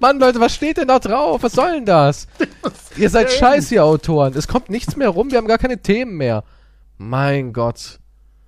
Mann, 0.00 0.20
Leute, 0.20 0.38
was 0.38 0.54
steht 0.54 0.76
denn 0.76 0.88
da 0.88 0.98
drauf? 0.98 1.42
Was 1.42 1.52
soll 1.52 1.72
denn 1.72 1.86
das? 1.86 2.28
Ihr 2.96 3.08
seid 3.08 3.30
denn? 3.30 3.38
scheiße, 3.38 3.74
ihr 3.76 3.84
Autoren. 3.84 4.34
Es 4.36 4.46
kommt 4.46 4.68
nichts 4.68 4.96
mehr 4.96 5.08
rum, 5.08 5.30
wir 5.30 5.38
haben 5.38 5.46
gar 5.46 5.56
keine 5.56 5.80
Themen 5.80 6.18
mehr. 6.18 6.44
Mein 6.98 7.54
Gott. 7.54 7.98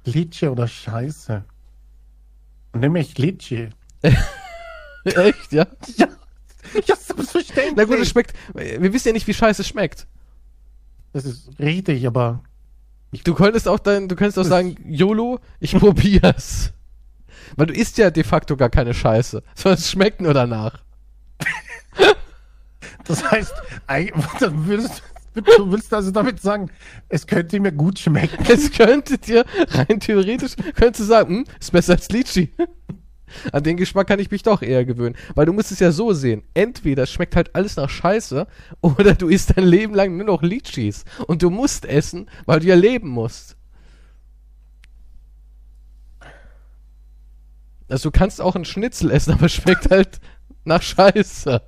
Litchi 0.04 0.48
oder 0.48 0.68
Scheiße? 0.68 1.44
Nimm 2.74 2.96
ich 2.96 3.16
Litchi. 3.16 3.70
Echt, 5.04 5.52
ja? 5.52 5.66
Ja, 5.96 6.08
ja 6.86 6.96
selbstverständlich. 6.96 7.74
Na 7.76 7.84
gut, 7.84 7.98
es 7.98 8.08
schmeckt. 8.08 8.34
Wir 8.54 8.92
wissen 8.92 9.08
ja 9.08 9.14
nicht, 9.14 9.26
wie 9.26 9.34
scheiße 9.34 9.62
es 9.62 9.68
schmeckt. 9.68 10.06
Das 11.14 11.24
ist 11.24 11.58
richtig, 11.58 12.06
aber 12.06 12.42
Du 13.22 13.34
könntest 13.34 13.68
auch 13.68 13.78
dann, 13.78 14.08
du 14.08 14.16
könntest 14.16 14.38
auch 14.38 14.44
sagen, 14.44 14.76
YOLO, 14.84 15.38
ich 15.60 15.72
probier's. 15.78 16.72
Weil 17.56 17.66
du 17.66 17.74
isst 17.74 17.98
ja 17.98 18.10
de 18.10 18.24
facto 18.24 18.56
gar 18.56 18.70
keine 18.70 18.94
Scheiße, 18.94 19.42
sondern 19.54 19.78
es 19.78 19.90
schmeckt 19.90 20.20
nur 20.20 20.34
danach. 20.34 20.82
das 23.04 23.30
heißt, 23.30 23.54
dann 24.40 24.66
würdest, 24.66 25.02
du 25.34 25.70
willst 25.70 25.94
also 25.94 26.10
damit 26.10 26.40
sagen, 26.40 26.70
es 27.08 27.26
könnte 27.26 27.60
mir 27.60 27.72
gut 27.72 27.98
schmecken. 27.98 28.44
Es 28.48 28.72
könnte 28.72 29.18
dir 29.18 29.44
rein 29.68 30.00
theoretisch, 30.00 30.56
könntest 30.74 31.00
du 31.00 31.04
sagen, 31.04 31.36
hm, 31.36 31.44
ist 31.60 31.70
besser 31.70 31.92
als 31.92 32.08
Litchi. 32.08 32.52
An 33.52 33.62
den 33.62 33.76
Geschmack 33.76 34.06
kann 34.06 34.18
ich 34.18 34.30
mich 34.30 34.42
doch 34.42 34.62
eher 34.62 34.84
gewöhnen. 34.84 35.16
Weil 35.34 35.46
du 35.46 35.52
musst 35.52 35.72
es 35.72 35.80
ja 35.80 35.92
so 35.92 36.12
sehen. 36.12 36.42
Entweder 36.54 37.06
schmeckt 37.06 37.36
halt 37.36 37.54
alles 37.54 37.76
nach 37.76 37.90
Scheiße 37.90 38.46
oder 38.80 39.14
du 39.14 39.28
isst 39.28 39.56
dein 39.56 39.64
Leben 39.64 39.94
lang 39.94 40.16
nur 40.16 40.26
noch 40.26 40.42
Litchis. 40.42 41.04
Und 41.26 41.42
du 41.42 41.50
musst 41.50 41.84
essen, 41.84 42.28
weil 42.46 42.60
du 42.60 42.66
ja 42.66 42.74
leben 42.74 43.08
musst. 43.08 43.56
Also 47.88 48.10
du 48.10 48.18
kannst 48.18 48.40
auch 48.40 48.54
einen 48.54 48.64
Schnitzel 48.64 49.10
essen, 49.10 49.32
aber 49.34 49.46
es 49.46 49.52
schmeckt 49.52 49.90
halt 49.90 50.20
nach 50.64 50.82
Scheiße. 50.82 51.62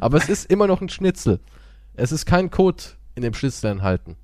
Aber 0.00 0.18
es 0.18 0.28
ist 0.28 0.50
immer 0.50 0.66
noch 0.66 0.80
ein 0.80 0.88
Schnitzel. 0.88 1.40
Es 1.94 2.12
ist 2.12 2.26
kein 2.26 2.50
Kot 2.50 2.96
in 3.14 3.22
dem 3.22 3.34
Schnitzel 3.34 3.70
enthalten. 3.70 4.16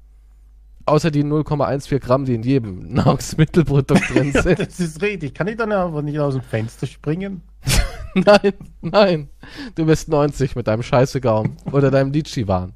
Außer 0.91 1.13
die 1.13 1.23
0,14 1.23 2.01
Gramm, 2.01 2.25
die 2.25 2.35
in 2.35 2.43
jedem 2.43 2.93
Nahrungsmittelprodukt 2.93 4.13
drin 4.13 4.33
sind. 4.33 4.59
Das 4.59 4.81
ist 4.81 5.01
richtig. 5.01 5.35
Kann 5.35 5.47
ich 5.47 5.57
dann 5.57 5.71
aber 5.71 6.03
nicht 6.03 6.19
aus 6.19 6.35
dem 6.35 6.43
Fenster 6.43 6.89
springen? 6.89 7.43
nein, 8.15 8.53
nein. 8.81 9.29
Du 9.77 9.87
bist 9.87 10.09
90 10.09 10.57
mit 10.57 10.67
deinem 10.67 10.83
Scheißegaum 10.83 11.57
oder 11.71 11.93
deinem 11.93 12.11
Litchi-Wahn. 12.11 12.73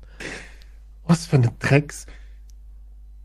Was 1.06 1.26
für 1.26 1.36
eine 1.36 1.50
Drecks. 1.58 2.06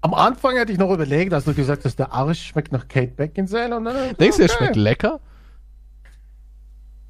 Am 0.02 0.16
Anfang 0.16 0.56
hätte 0.56 0.72
ich 0.72 0.80
noch 0.80 0.92
überlegt, 0.92 1.34
als 1.34 1.46
du 1.46 1.54
gesagt 1.54 1.86
hast, 1.86 2.00
der 2.00 2.12
Arsch 2.12 2.48
schmeckt 2.48 2.72
nach 2.72 2.88
Kate 2.88 3.12
Beckinsale. 3.14 3.78
Und 3.78 3.86
dann, 3.86 4.16
Denkst 4.18 4.38
du, 4.38 4.44
er 4.44 4.50
schmeckt 4.50 4.76
lecker? 4.76 5.20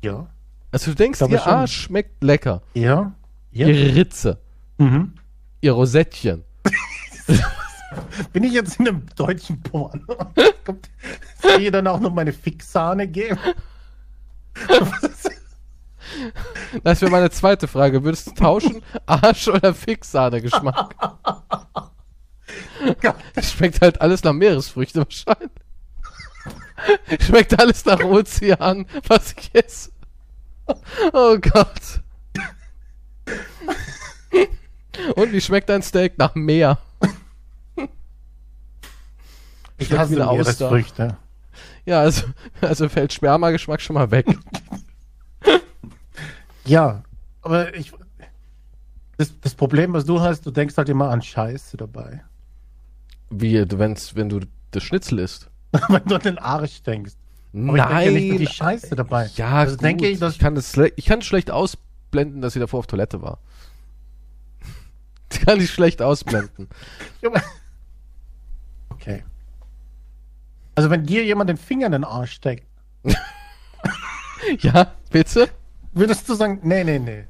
Ja. 0.04 0.28
Also 0.72 0.92
du 0.92 0.96
denkst, 0.96 1.22
ihr 1.22 1.28
schon. 1.40 1.54
Arsch 1.54 1.82
schmeckt 1.84 2.22
lecker. 2.24 2.62
Ja. 2.74 3.14
ja. 3.52 3.68
Ihre 3.68 3.96
Ritze, 3.96 4.38
Mhm. 4.78 5.14
ihr 5.62 5.72
Rosettchen. 5.72 6.44
Bin 8.34 8.44
ich 8.44 8.54
jetzt 8.54 8.80
in 8.80 8.88
einem 8.88 9.06
deutschen 9.16 9.62
Porno? 9.62 10.06
Kommt, 10.66 10.90
soll 11.42 11.62
ihr 11.62 11.72
dann 11.72 11.88
auch 11.88 12.00
noch 12.00 12.14
meine 12.14 12.34
Fixsahne 12.34 13.08
geben? 13.08 13.40
Das 16.84 17.02
wäre 17.02 17.12
meine 17.12 17.30
zweite 17.30 17.68
Frage. 17.68 18.04
Würdest 18.04 18.28
du 18.28 18.32
tauschen 18.32 18.82
Arsch 19.06 19.48
oder 19.48 19.74
Fixsahne-Geschmack? 19.74 20.96
Schmeckt 23.42 23.82
halt 23.82 24.02
alles 24.02 24.24
nach 24.24 24.34
Meeresfrüchte 24.34 25.00
wahrscheinlich. 25.00 25.52
Schmeckt 27.22 27.60
alles 27.60 27.86
nach 27.86 28.04
Ozean, 28.04 28.86
was 29.08 29.36
ich 29.38 29.52
esse. 29.54 29.92
Oh 31.14 31.38
Gott. 31.38 32.02
Und 35.16 35.32
wie 35.32 35.42
schmeckt 35.42 35.70
dein 35.70 35.82
Steak? 35.82 36.18
Nach 36.18 36.36
Meer. 36.36 36.80
Ich 39.80 39.92
hasse 39.92 40.14
eine 40.14 40.28
Auster. 40.28 40.70
Meeresfrüchte. 40.70 41.18
Ja, 41.86 42.02
also, 42.02 42.28
also 42.62 42.88
fällt 42.90 43.12
Sperma-Geschmack 43.14 43.82
schon 43.82 43.96
mal 43.96 44.12
weg. 44.12 44.26
Ja, 46.66 47.02
aber 47.42 47.74
ich. 47.74 47.92
Das, 49.18 49.34
das 49.42 49.56
Problem, 49.56 49.92
was 49.94 50.06
du 50.06 50.22
hast, 50.22 50.46
du 50.46 50.52
denkst 50.52 50.78
halt 50.78 50.88
immer 50.90 51.10
an 51.10 51.22
Scheiße 51.22 51.78
dabei. 51.78 52.24
Wie, 53.32 53.66
du- 53.66 53.80
wenn's, 53.80 54.16
wenn 54.16 54.30
du 54.30 54.42
das 54.72 54.84
Schnitzel 54.84 55.20
isst. 55.20 55.50
Wenn 55.88 56.04
du 56.06 56.16
an 56.16 56.22
den 56.22 56.38
Arsch 56.38 56.82
denkst. 56.84 57.14
Aber 57.54 57.76
ich 57.78 57.84
denke 57.84 58.12
nicht 58.12 58.32
an 58.34 58.38
die 58.38 58.48
Scheiße 58.48 58.96
dabei. 58.96 59.30
Ja, 59.36 59.52
also 59.54 59.76
gut. 59.76 59.84
denke 59.84 60.08
ich, 60.08 60.20
dass. 60.20 60.34
ich 60.34 60.40
kann 60.40 60.54
das 60.56 60.74
schle- 60.76 60.94
ich 60.96 61.06
kann 61.06 61.22
schlecht 61.24 61.50
ausblenden, 61.52 62.42
dass 62.42 62.54
sie 62.54 62.60
davor 62.60 62.80
auf 62.80 62.88
Toilette 62.88 63.22
war. 63.24 63.40
Das 65.30 65.40
kann 65.42 65.60
ich 65.60 65.72
schlecht 65.72 66.02
ausblenden. 66.04 66.70
Okay. 68.90 69.24
Also 70.80 70.90
wenn 70.92 71.06
dir 71.06 71.26
jemand 71.26 71.50
den 71.50 71.58
Finger 71.58 71.88
in 71.88 71.92
den 71.92 72.04
Arsch 72.06 72.32
steckt, 72.32 72.66
ja, 74.62 74.94
bitte? 75.12 75.50
würdest 75.92 76.30
du 76.30 76.36
sagen, 76.36 76.62
nee, 76.64 76.86
nee, 76.86 77.00
nee. 77.00 77.26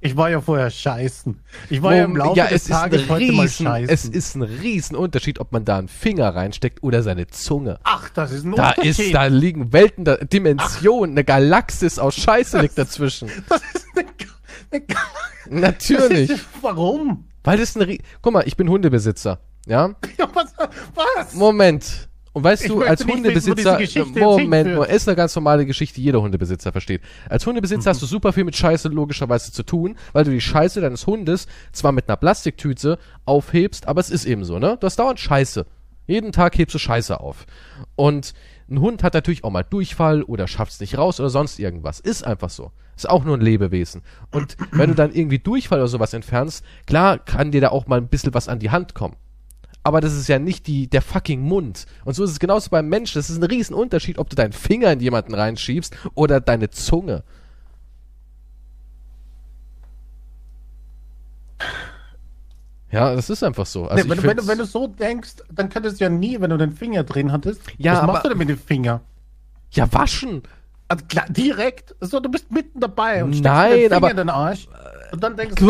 Ich 0.00 0.16
war 0.16 0.30
ja 0.30 0.40
vorher 0.40 0.70
scheißen. 0.70 1.42
Ich 1.70 1.82
war 1.82 1.96
ja 1.96 2.04
im 2.04 2.14
Laufe 2.14 2.38
ja, 2.38 2.46
des 2.46 2.62
es 2.62 2.68
ist, 2.68 2.70
ein 2.72 2.80
Tages 2.82 3.08
heute 3.08 3.32
mal 3.32 3.42
riesen, 3.42 3.66
scheißen. 3.66 3.92
es 3.92 4.04
ist 4.04 4.36
ein 4.36 4.42
riesen 4.42 4.94
Unterschied, 4.96 5.40
ob 5.40 5.50
man 5.50 5.64
da 5.64 5.76
einen 5.78 5.88
Finger 5.88 6.36
reinsteckt 6.36 6.84
oder 6.84 7.02
seine 7.02 7.26
Zunge. 7.26 7.80
Ach, 7.82 8.08
das 8.10 8.30
ist 8.30 8.44
ein 8.44 8.52
Da 8.52 8.68
Unterschied. 8.68 9.06
ist, 9.06 9.12
da 9.12 9.26
liegen 9.26 9.72
Welten, 9.72 10.04
da, 10.04 10.14
Dimensionen, 10.18 11.14
eine 11.16 11.24
Galaxis 11.24 11.98
aus 11.98 12.14
Scheiße 12.14 12.60
liegt 12.60 12.78
dazwischen. 12.78 13.28
Das 13.48 13.60
ist 13.74 13.86
eine, 13.96 14.84
eine, 15.50 15.60
Natürlich. 15.62 16.28
Das 16.28 16.38
ist, 16.38 16.46
warum? 16.62 17.24
Weil 17.42 17.58
das 17.58 17.74
ein 17.74 17.82
Rie 17.82 18.00
Guck 18.22 18.34
mal, 18.34 18.44
ich 18.46 18.56
bin 18.56 18.68
Hundebesitzer. 18.68 19.40
Ja? 19.66 19.96
Ja, 20.16 20.28
was? 20.32 20.54
was? 20.94 21.34
Moment. 21.34 22.08
Und 22.34 22.42
weißt 22.42 22.64
Ich 22.64 22.68
du, 22.68 22.82
als 22.82 23.04
nicht 23.04 23.14
Hundebesitzer, 23.14 23.78
Moment, 24.16 24.74
nur 24.74 24.88
ist 24.88 25.08
eine 25.08 25.16
ganz 25.16 25.34
normale 25.36 25.64
Geschichte, 25.64 26.00
jeder 26.00 26.20
Hundebesitzer 26.20 26.72
versteht. 26.72 27.00
Als 27.28 27.46
Hundebesitzer 27.46 27.90
hast 27.90 28.02
du 28.02 28.06
super 28.06 28.32
viel 28.32 28.42
mit 28.42 28.56
Scheiße 28.56 28.88
logischerweise 28.88 29.52
zu 29.52 29.62
tun, 29.62 29.96
weil 30.12 30.24
du 30.24 30.32
die 30.32 30.40
Scheiße 30.40 30.80
deines 30.80 31.06
Hundes 31.06 31.46
zwar 31.72 31.92
mit 31.92 32.08
einer 32.08 32.16
Plastiktüte 32.16 32.98
aufhebst, 33.24 33.86
aber 33.86 34.00
es 34.00 34.10
ist 34.10 34.26
eben 34.26 34.44
so, 34.44 34.58
ne? 34.58 34.76
Du 34.78 34.84
hast 34.84 34.98
dauernd 34.98 35.20
Scheiße 35.20 35.64
Jeden 36.06 36.32
Tag 36.32 36.58
hebst 36.58 36.74
du 36.74 36.78
Scheiße 36.78 37.18
auf. 37.18 37.46
Und 37.96 38.34
ein 38.68 38.80
Hund 38.80 39.02
hat 39.02 39.14
natürlich 39.14 39.44
auch 39.44 39.50
mal 39.50 39.62
Durchfall 39.62 40.22
oder 40.22 40.48
schafft 40.48 40.72
es 40.72 40.80
nicht 40.80 40.98
raus 40.98 41.20
oder 41.20 41.30
sonst 41.30 41.58
irgendwas. 41.58 42.00
Ist 42.00 42.26
einfach 42.26 42.50
so. 42.50 42.72
Ist 42.96 43.08
auch 43.08 43.24
nur 43.24 43.36
ein 43.36 43.40
Lebewesen. 43.40 44.02
Und 44.30 44.56
wenn 44.72 44.90
du 44.90 44.94
dann 44.94 45.12
irgendwie 45.12 45.38
Durchfall 45.38 45.78
oder 45.78 45.88
sowas 45.88 46.12
entfernst, 46.12 46.64
klar 46.86 47.18
kann 47.18 47.52
dir 47.52 47.60
da 47.60 47.68
auch 47.68 47.86
mal 47.86 47.98
ein 47.98 48.08
bisschen 48.08 48.34
was 48.34 48.48
an 48.48 48.58
die 48.58 48.70
Hand 48.70 48.94
kommen. 48.94 49.16
Aber 49.86 50.00
das 50.00 50.14
ist 50.14 50.28
ja 50.28 50.38
nicht 50.38 50.66
die, 50.66 50.88
der 50.88 51.02
fucking 51.02 51.42
Mund. 51.42 51.84
Und 52.06 52.14
so 52.14 52.24
ist 52.24 52.30
es 52.30 52.38
genauso 52.40 52.70
beim 52.70 52.88
Menschen. 52.88 53.18
Das 53.18 53.28
ist 53.28 53.36
ein 53.36 53.42
riesen 53.44 53.74
Unterschied, 53.74 54.18
ob 54.18 54.30
du 54.30 54.36
deinen 54.36 54.52
Finger 54.54 54.90
in 54.90 55.00
jemanden 55.00 55.34
reinschiebst 55.34 55.94
oder 56.14 56.40
deine 56.40 56.70
Zunge. 56.70 57.22
Ja, 62.90 63.14
das 63.14 63.28
ist 63.28 63.42
einfach 63.42 63.66
so. 63.66 63.86
Also 63.88 64.04
nee, 64.04 64.10
wenn, 64.10 64.22
wenn, 64.22 64.36
du, 64.36 64.46
wenn 64.46 64.58
du 64.58 64.64
so 64.64 64.86
denkst, 64.86 65.34
dann 65.50 65.68
könntest 65.68 66.00
du 66.00 66.04
ja 66.04 66.10
nie, 66.10 66.40
wenn 66.40 66.50
du 66.50 66.56
den 66.56 66.72
Finger 66.72 67.02
drin 67.02 67.32
hattest. 67.32 67.60
Ja, 67.76 67.92
was 67.94 68.00
aber- 68.00 68.12
machst 68.12 68.24
du 68.24 68.28
denn 68.30 68.38
mit 68.38 68.48
dem 68.48 68.58
Finger? 68.58 69.00
ja, 69.72 69.92
waschen. 69.92 70.42
Also 70.86 71.04
klar, 71.06 71.26
direkt. 71.28 71.96
So, 72.00 72.20
du 72.20 72.30
bist 72.30 72.52
mitten 72.52 72.78
dabei 72.78 73.24
und 73.24 73.32
steckst 73.32 73.44
Nein, 73.52 73.70
den 73.72 73.80
Finger 73.82 73.96
aber- 73.96 74.10
in 74.12 74.16
den 74.18 74.30
Arsch. 74.30 74.68
Und 75.10 75.22
dann 75.22 75.36
denkst 75.36 75.56
du. 75.56 75.66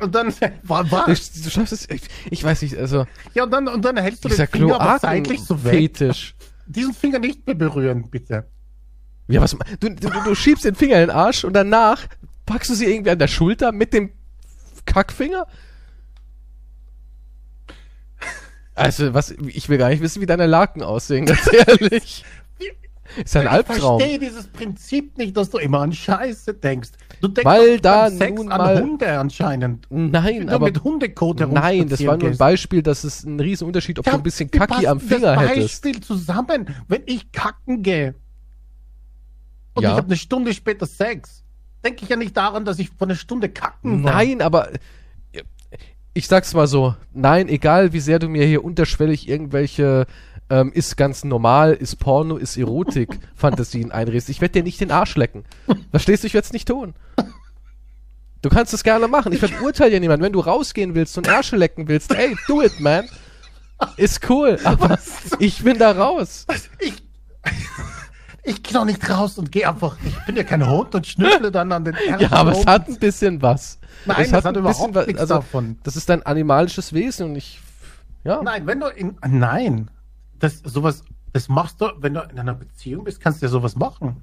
Und 0.00 0.14
dann, 0.14 0.32
was? 0.62 1.32
Du, 1.32 1.42
du 1.42 1.50
schaffst 1.50 1.72
es, 1.72 1.88
ich, 1.90 2.02
ich 2.30 2.42
weiß 2.44 2.62
nicht, 2.62 2.76
also 2.76 3.06
Ja, 3.34 3.44
und 3.44 3.50
dann, 3.50 3.68
und 3.68 3.84
dann 3.84 3.96
hältst 3.96 4.24
du 4.24 4.28
den 4.28 4.46
Finger 4.48 4.80
aber 4.80 4.98
seitlich 4.98 5.40
so 5.40 5.62
weg. 5.64 5.72
Kloaken-Fetisch. 5.72 6.34
Diesen 6.66 6.94
Finger 6.94 7.18
nicht 7.18 7.46
mehr 7.46 7.54
berühren, 7.54 8.10
bitte. 8.10 8.46
Ja, 9.28 9.40
was, 9.40 9.56
du, 9.80 9.90
du, 9.90 10.08
du 10.24 10.34
schiebst 10.34 10.64
den 10.64 10.74
Finger 10.74 10.96
in 10.96 11.08
den 11.08 11.10
Arsch 11.10 11.44
und 11.44 11.52
danach 11.52 12.06
packst 12.46 12.70
du 12.70 12.74
sie 12.74 12.86
irgendwie 12.86 13.10
an 13.10 13.18
der 13.18 13.28
Schulter 13.28 13.72
mit 13.72 13.92
dem 13.92 14.10
Kackfinger? 14.84 15.46
Also, 18.74 19.12
was, 19.12 19.30
ich 19.30 19.68
will 19.68 19.78
gar 19.78 19.90
nicht 19.90 20.02
wissen, 20.02 20.22
wie 20.22 20.26
deine 20.26 20.46
Laken 20.46 20.82
aussehen, 20.82 21.26
ganz 21.26 21.48
ehrlich. 21.66 22.24
Ist 23.22 23.34
ja 23.34 23.42
ein 23.42 23.46
Ich 23.46 23.52
Albtraum. 23.52 24.00
verstehe 24.00 24.18
dieses 24.18 24.46
Prinzip 24.48 25.18
nicht, 25.18 25.36
dass 25.36 25.50
du 25.50 25.58
immer 25.58 25.80
an 25.80 25.92
Scheiße 25.92 26.54
denkst. 26.54 26.90
Du 27.22 27.28
denkst 27.28 27.44
Weil 27.46 27.78
da 27.80 28.10
Sex 28.10 28.36
nun 28.36 28.50
an 28.50 28.58
mal- 28.58 28.82
Hunde 28.82 29.18
anscheinend. 29.18 29.86
Nein, 29.90 30.48
du 30.48 30.52
aber 30.54 30.66
mit 30.66 30.82
Hundekot 30.82 31.38
nein, 31.52 31.88
das 31.88 32.04
war 32.04 32.16
nur 32.16 32.30
ein. 32.30 32.36
Beispiel, 32.36 32.82
dass 32.82 33.04
es 33.04 33.22
ein 33.24 33.38
riesen 33.38 33.66
Unterschied, 33.68 33.98
ob 34.00 34.04
du 34.04 34.10
Ja, 34.10 34.16
ein 34.16 34.22
bisschen 34.24 34.50
Kacki 34.50 34.88
am 34.88 34.98
das 34.98 35.06
Finger 35.08 35.38
hättest. 35.40 35.84
Beispiel 35.84 36.00
zusammen, 36.02 36.66
wenn 36.88 37.02
ich 37.06 37.30
kacken 37.30 37.84
gehe 37.84 38.16
und 39.74 39.84
Ja. 39.84 39.90
ich 39.92 39.96
habe 39.96 40.08
eine 40.08 40.16
Stunde 40.16 40.52
später 40.52 40.84
Sex, 40.84 41.44
denke 41.84 42.02
ich 42.02 42.08
ja 42.08 42.16
nicht 42.16 42.36
daran, 42.36 42.64
dass 42.64 42.80
ich 42.80 42.90
vor 42.90 43.06
einer 43.06 43.14
Stunde 43.14 43.48
kacken 43.48 44.02
war. 44.02 44.14
Nein, 44.14 44.42
aber 44.42 44.68
ich 46.14 46.26
sag's 46.26 46.52
mal 46.54 46.66
so, 46.66 46.94
nein, 47.14 47.48
egal 47.48 47.92
wie 47.92 48.00
sehr 48.00 48.18
du 48.18 48.28
mir 48.28 48.44
hier 48.44 48.64
unterschwellig 48.64 49.28
irgendwelche 49.28 50.06
ähm, 50.52 50.70
ist 50.72 50.98
ganz 50.98 51.24
normal, 51.24 51.72
ist 51.72 51.98
Porno, 51.98 52.36
ist 52.36 52.58
Erotik 52.58 53.18
Fantasien 53.34 53.90
einredest, 53.90 54.28
ich 54.28 54.42
werde 54.42 54.52
dir 54.52 54.62
nicht 54.62 54.80
den 54.80 54.90
Arsch 54.90 55.16
lecken. 55.16 55.44
Verstehst 55.90 56.22
du, 56.22 56.26
ich 56.26 56.34
werde 56.34 56.44
es 56.44 56.52
nicht 56.52 56.68
tun. 56.68 56.92
Du 58.42 58.50
kannst 58.50 58.74
es 58.74 58.82
gerne 58.82 59.08
machen. 59.08 59.32
Ich 59.32 59.38
verurteile 59.40 59.92
ja 59.94 60.00
niemanden. 60.00 60.24
Wenn 60.24 60.32
du 60.32 60.40
rausgehen 60.40 60.94
willst 60.94 61.16
und 61.16 61.28
Ärsche 61.28 61.56
lecken 61.56 61.86
willst, 61.88 62.12
ey, 62.12 62.36
do 62.48 62.60
it, 62.60 62.80
man. 62.80 63.08
Ist 63.96 64.28
cool, 64.28 64.58
aber 64.64 64.98
ich 65.38 65.62
bin 65.64 65.78
da 65.78 65.92
raus. 65.92 66.46
Ich, 66.80 66.92
ich 68.42 68.62
gehe 68.62 68.74
doch 68.74 68.84
nicht 68.84 69.08
raus 69.08 69.38
und 69.38 69.50
gehe 69.52 69.66
einfach. 69.68 69.96
Ich 70.04 70.18
bin 70.26 70.36
ja 70.36 70.42
kein 70.44 70.68
Hund 70.68 70.94
und 70.94 71.06
schnüffle 71.06 71.50
dann 71.50 71.72
an 71.72 71.84
den 71.84 71.96
Ja, 72.18 72.30
aber 72.32 72.52
es 72.52 72.66
hat 72.66 72.88
ein 72.88 72.98
bisschen 72.98 73.40
was. 73.40 73.78
Nein, 74.04 74.16
es 74.24 74.30
das 74.32 74.44
hat 74.44 74.56
ein 74.56 74.60
überhaupt 74.60 74.94
was- 74.94 75.06
nichts 75.06 75.20
also, 75.20 75.34
davon. 75.34 75.78
Das 75.84 75.96
ist 75.96 76.08
dein 76.08 76.22
animalisches 76.26 76.92
Wesen 76.92 77.30
und 77.30 77.36
ich, 77.36 77.60
ja. 78.24 78.42
Nein, 78.42 78.66
wenn 78.66 78.80
du 78.80 78.88
in. 78.88 79.16
Nein. 79.26 79.88
Das 80.42 80.58
sowas, 80.64 81.04
das 81.32 81.48
machst 81.48 81.80
du, 81.80 81.86
wenn 81.98 82.14
du 82.14 82.20
in 82.20 82.36
einer 82.38 82.54
Beziehung 82.54 83.04
bist, 83.04 83.20
kannst 83.20 83.40
du 83.40 83.46
ja 83.46 83.50
sowas 83.50 83.76
machen. 83.76 84.22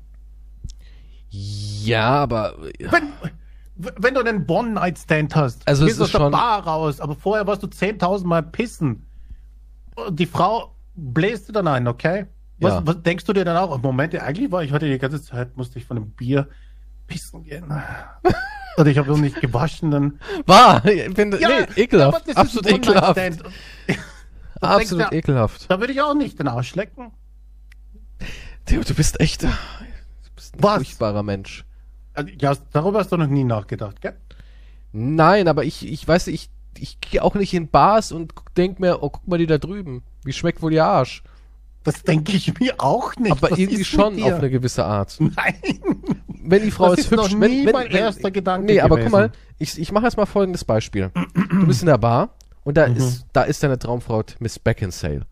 Ja, 1.30 2.10
aber 2.10 2.56
Wenn, 2.80 3.14
wenn 3.98 4.14
du 4.14 4.20
einen 4.20 4.46
One-Night-Stand 4.46 5.34
hast, 5.36 5.66
Also 5.68 5.86
gehst 5.86 6.02
aus 6.02 6.12
der 6.12 6.20
schon- 6.20 6.32
Bar 6.34 6.64
raus, 6.68 7.00
aber 7.00 7.16
vorher 7.16 7.48
warst 7.48 7.64
du 7.64 7.68
10.000 7.68 8.26
Mal 8.28 8.44
pissen. 8.44 9.06
Die 10.10 10.26
Frau 10.26 10.76
bläst 10.96 11.48
dir 11.48 11.54
dann 11.54 11.68
ein, 11.68 11.88
okay? 11.88 12.26
Was, 12.60 12.74
Ja. 12.74 12.82
was 12.86 13.02
denkst 13.04 13.24
du 13.24 13.32
dir 13.32 13.46
dann 13.46 13.56
auch? 13.56 13.74
Im 13.74 13.82
Moment, 13.82 14.14
eigentlich 14.20 14.52
war 14.52 14.62
ich 14.64 14.74
heute 14.74 14.90
die 14.90 14.98
ganze 14.98 15.22
Zeit, 15.24 15.56
musste 15.56 15.80
ich 15.80 15.86
von 15.86 15.96
einem 15.96 16.10
Bier 16.12 16.50
pissen 17.08 17.44
gehen. 17.46 17.64
Und 18.78 18.88
ich 18.88 18.98
habe 18.98 19.10
noch 19.10 19.18
nicht 19.18 19.40
gewaschen. 19.40 19.92
Dann, 19.92 20.20
War, 20.46 20.84
ich 20.86 21.14
bin, 21.14 21.30
nee, 21.30 21.38
ekelhaft, 21.82 22.36
absolut 22.38 22.68
ekelhaft, 22.70 23.20
absolut 24.62 25.12
ja, 25.12 25.18
ekelhaft. 25.18 25.70
Da 25.70 25.80
würde 25.80 25.94
ich 25.94 26.02
auch 26.02 26.14
nicht 26.14 26.40
den 26.40 26.48
Arsch 26.48 26.76
lecken. 26.76 27.12
Theo, 28.66 28.82
du 28.84 28.94
bist 28.94 29.20
echt, 29.20 29.44
du 29.44 29.48
bist 30.36 30.56
ein 30.56 30.64
Was? 30.64 30.76
furchtbarer 30.78 31.24
Mensch. 31.24 31.66
Also, 32.14 32.30
Ja, 32.40 32.54
darüber 32.72 33.00
hast 33.00 33.12
du 33.12 33.18
noch 33.18 33.28
nie 33.28 33.44
nachgedacht, 33.44 34.02
gell? 34.02 34.16
Nein, 34.92 35.48
aber 35.48 35.64
ich, 35.64 35.88
ich 35.88 36.08
weiß 36.08 36.28
nicht, 36.28 36.50
ich, 36.76 36.82
ich 36.82 37.00
gehe 37.02 37.24
auch 37.24 37.36
nicht 37.36 37.54
in 37.54 37.68
Bars 37.70 38.12
und 38.12 38.34
denk 38.58 38.80
mir, 38.80 39.02
oh, 39.04 39.10
guck 39.10 39.28
mal 39.28 39.38
die 39.38 39.46
da 39.48 39.58
drüben. 39.58 40.04
Wie 40.24 40.34
schmeckt 40.34 40.62
wohl 40.62 40.74
ihr 40.74 40.86
Arsch? 40.86 41.24
Das 41.84 42.04
denke 42.04 42.34
ich 42.34 42.60
mir 42.60 42.76
auch 42.80 43.16
nicht. 43.16 43.32
Aber 43.32 43.52
Was 43.52 43.58
irgendwie 43.58 43.86
schon 43.86 44.22
auf 44.22 44.34
eine 44.34 44.50
gewisse 44.50 44.84
Art. 44.86 45.16
Nein. 45.20 45.56
Wenn 46.28 46.64
die 46.64 46.72
Frau 46.72 46.90
Das 46.90 47.00
ist 47.00 47.06
ist 47.06 47.12
noch 47.12 47.24
hübsch, 47.30 47.36
nie 47.36 47.42
wenn, 47.42 47.66
wenn, 47.68 47.74
mein 47.74 47.88
wenn, 47.94 47.98
erster 47.98 48.32
Gedanke 48.32 48.66
Nee, 48.66 48.82
aber 48.82 48.98
gewesen. 48.98 49.12
guck 49.12 49.20
mal, 49.20 49.32
ich, 49.60 49.80
ich 49.80 49.92
mache 49.92 50.06
jetzt 50.06 50.18
mal 50.18 50.26
folgendes 50.26 50.66
Beispiel. 50.66 51.12
Du 51.14 51.68
bist 51.68 51.82
in 51.82 51.88
der 51.88 51.98
Bar 51.98 52.36
und 52.64 52.78
da 52.78 52.86
ist, 52.86 53.26
da 53.34 53.44
ist 53.44 53.64
deine 53.64 53.80
Traumfrau 53.80 54.24
Miss 54.40 54.60
Beckinsale. 54.60 55.26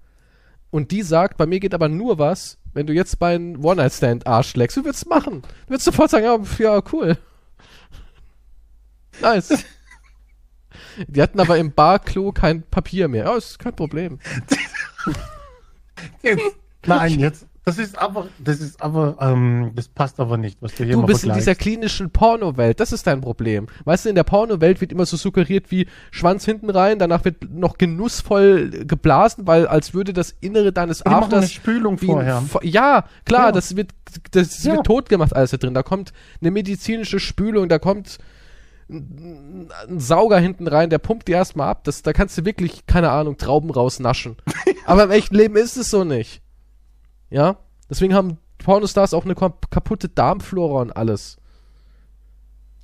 Und 0.70 0.92
die 0.92 1.02
sagt, 1.02 1.38
bei 1.38 1.46
mir 1.46 1.60
geht 1.60 1.74
aber 1.74 1.90
nur 1.90 2.18
was, 2.18 2.58
wenn 2.74 2.88
du 2.88 2.94
jetzt 2.94 3.20
bei 3.20 3.36
einem 3.36 3.64
One-Night-Stand 3.64 4.28
Arsch 4.28 4.56
leckst. 4.56 4.78
Du 4.78 4.86
würdest 4.86 5.08
machen. 5.08 5.42
Du 5.42 5.70
würdest 5.72 5.86
sofort 5.86 6.12
sagen, 6.12 6.26
ja, 6.26 6.38
ja, 6.60 6.82
cool. 6.92 7.18
Nice. 9.22 9.66
Die 11.08 11.22
hatten 11.22 11.40
aber 11.40 11.58
im 11.58 11.72
Barklo 11.72 12.32
kein 12.32 12.64
Papier 12.64 13.08
mehr. 13.08 13.26
Ja, 13.26 13.38
ist 13.38 13.60
kein 13.60 13.76
Problem. 13.76 14.20
Nein, 16.86 17.20
jetzt. 17.20 17.48
Das 17.68 17.78
ist 17.78 17.98
aber, 18.00 18.28
das 18.40 18.62
ist 18.62 18.82
aber, 18.82 19.18
ähm, 19.20 19.72
das 19.76 19.90
passt 19.90 20.22
aber 20.22 20.38
nicht, 20.38 20.62
was 20.62 20.74
du 20.76 20.86
hier 20.86 20.94
Du 20.94 21.06
bist 21.06 21.26
in 21.26 21.34
dieser 21.34 21.54
klinischen 21.54 22.12
Pornowelt, 22.12 22.80
das 22.80 22.94
ist 22.94 23.06
dein 23.08 23.20
Problem. 23.20 23.68
Weißt 23.84 24.06
du, 24.06 24.10
in 24.10 24.16
der 24.16 24.24
Pornowelt 24.24 24.80
wird 24.80 24.94
immer 24.94 25.06
so 25.06 25.18
suggeriert 25.18 25.70
wie 25.70 25.86
Schwanz 26.10 26.46
hinten 26.46 26.70
rein, 26.70 26.98
danach 26.98 27.26
wird 27.26 27.54
noch 27.54 27.78
genussvoll 27.78 28.70
geblasen, 28.88 29.48
weil 29.48 29.68
als 29.68 29.94
würde 29.94 30.14
das 30.14 30.34
Innere 30.40 30.72
deines 30.72 31.00
Die 31.00 31.10
machen 31.10 31.26
eine 31.26 31.36
Afters 31.36 31.52
Spülung 31.52 31.98
vorher. 31.98 32.42
Ja, 32.62 33.04
klar, 33.26 33.48
Ja. 33.48 33.52
das 33.52 33.76
wird 33.76 33.92
das 34.32 34.64
Ja. 34.64 34.76
wird 34.76 34.86
tot 34.86 35.10
gemacht 35.10 35.36
alles 35.36 35.52
da 35.52 35.58
drin. 35.58 35.74
Da 35.74 35.84
kommt 35.84 36.14
eine 36.40 36.52
medizinische 36.52 37.20
Spülung, 37.20 37.68
da 37.68 37.80
kommt 37.80 38.18
ein 38.90 39.70
ein 39.90 40.00
Sauger 40.00 40.40
hinten 40.40 40.68
rein, 40.70 40.90
der 40.90 41.00
pumpt 41.00 41.28
die 41.28 41.34
erstmal 41.34 41.68
ab. 41.68 41.84
Das, 41.84 42.02
da 42.02 42.14
kannst 42.14 42.38
du 42.38 42.46
wirklich, 42.46 42.86
keine 42.86 43.10
Ahnung, 43.12 43.38
Trauben 43.38 43.70
rausnaschen. 43.70 44.38
Aber 44.86 45.04
im 45.04 45.12
echten 45.12 45.36
Leben 45.36 45.58
ist 45.58 45.76
es 45.76 45.90
so 45.90 46.06
nicht. 46.06 46.42
Ja? 47.30 47.58
Deswegen 47.90 48.14
haben 48.14 48.38
Pornostars 48.58 49.14
auch 49.14 49.26
eine 49.26 49.36
kap- 49.36 49.70
kaputte 49.72 50.10
Darmflora 50.10 50.82
und 50.82 50.92
alles. 50.96 51.38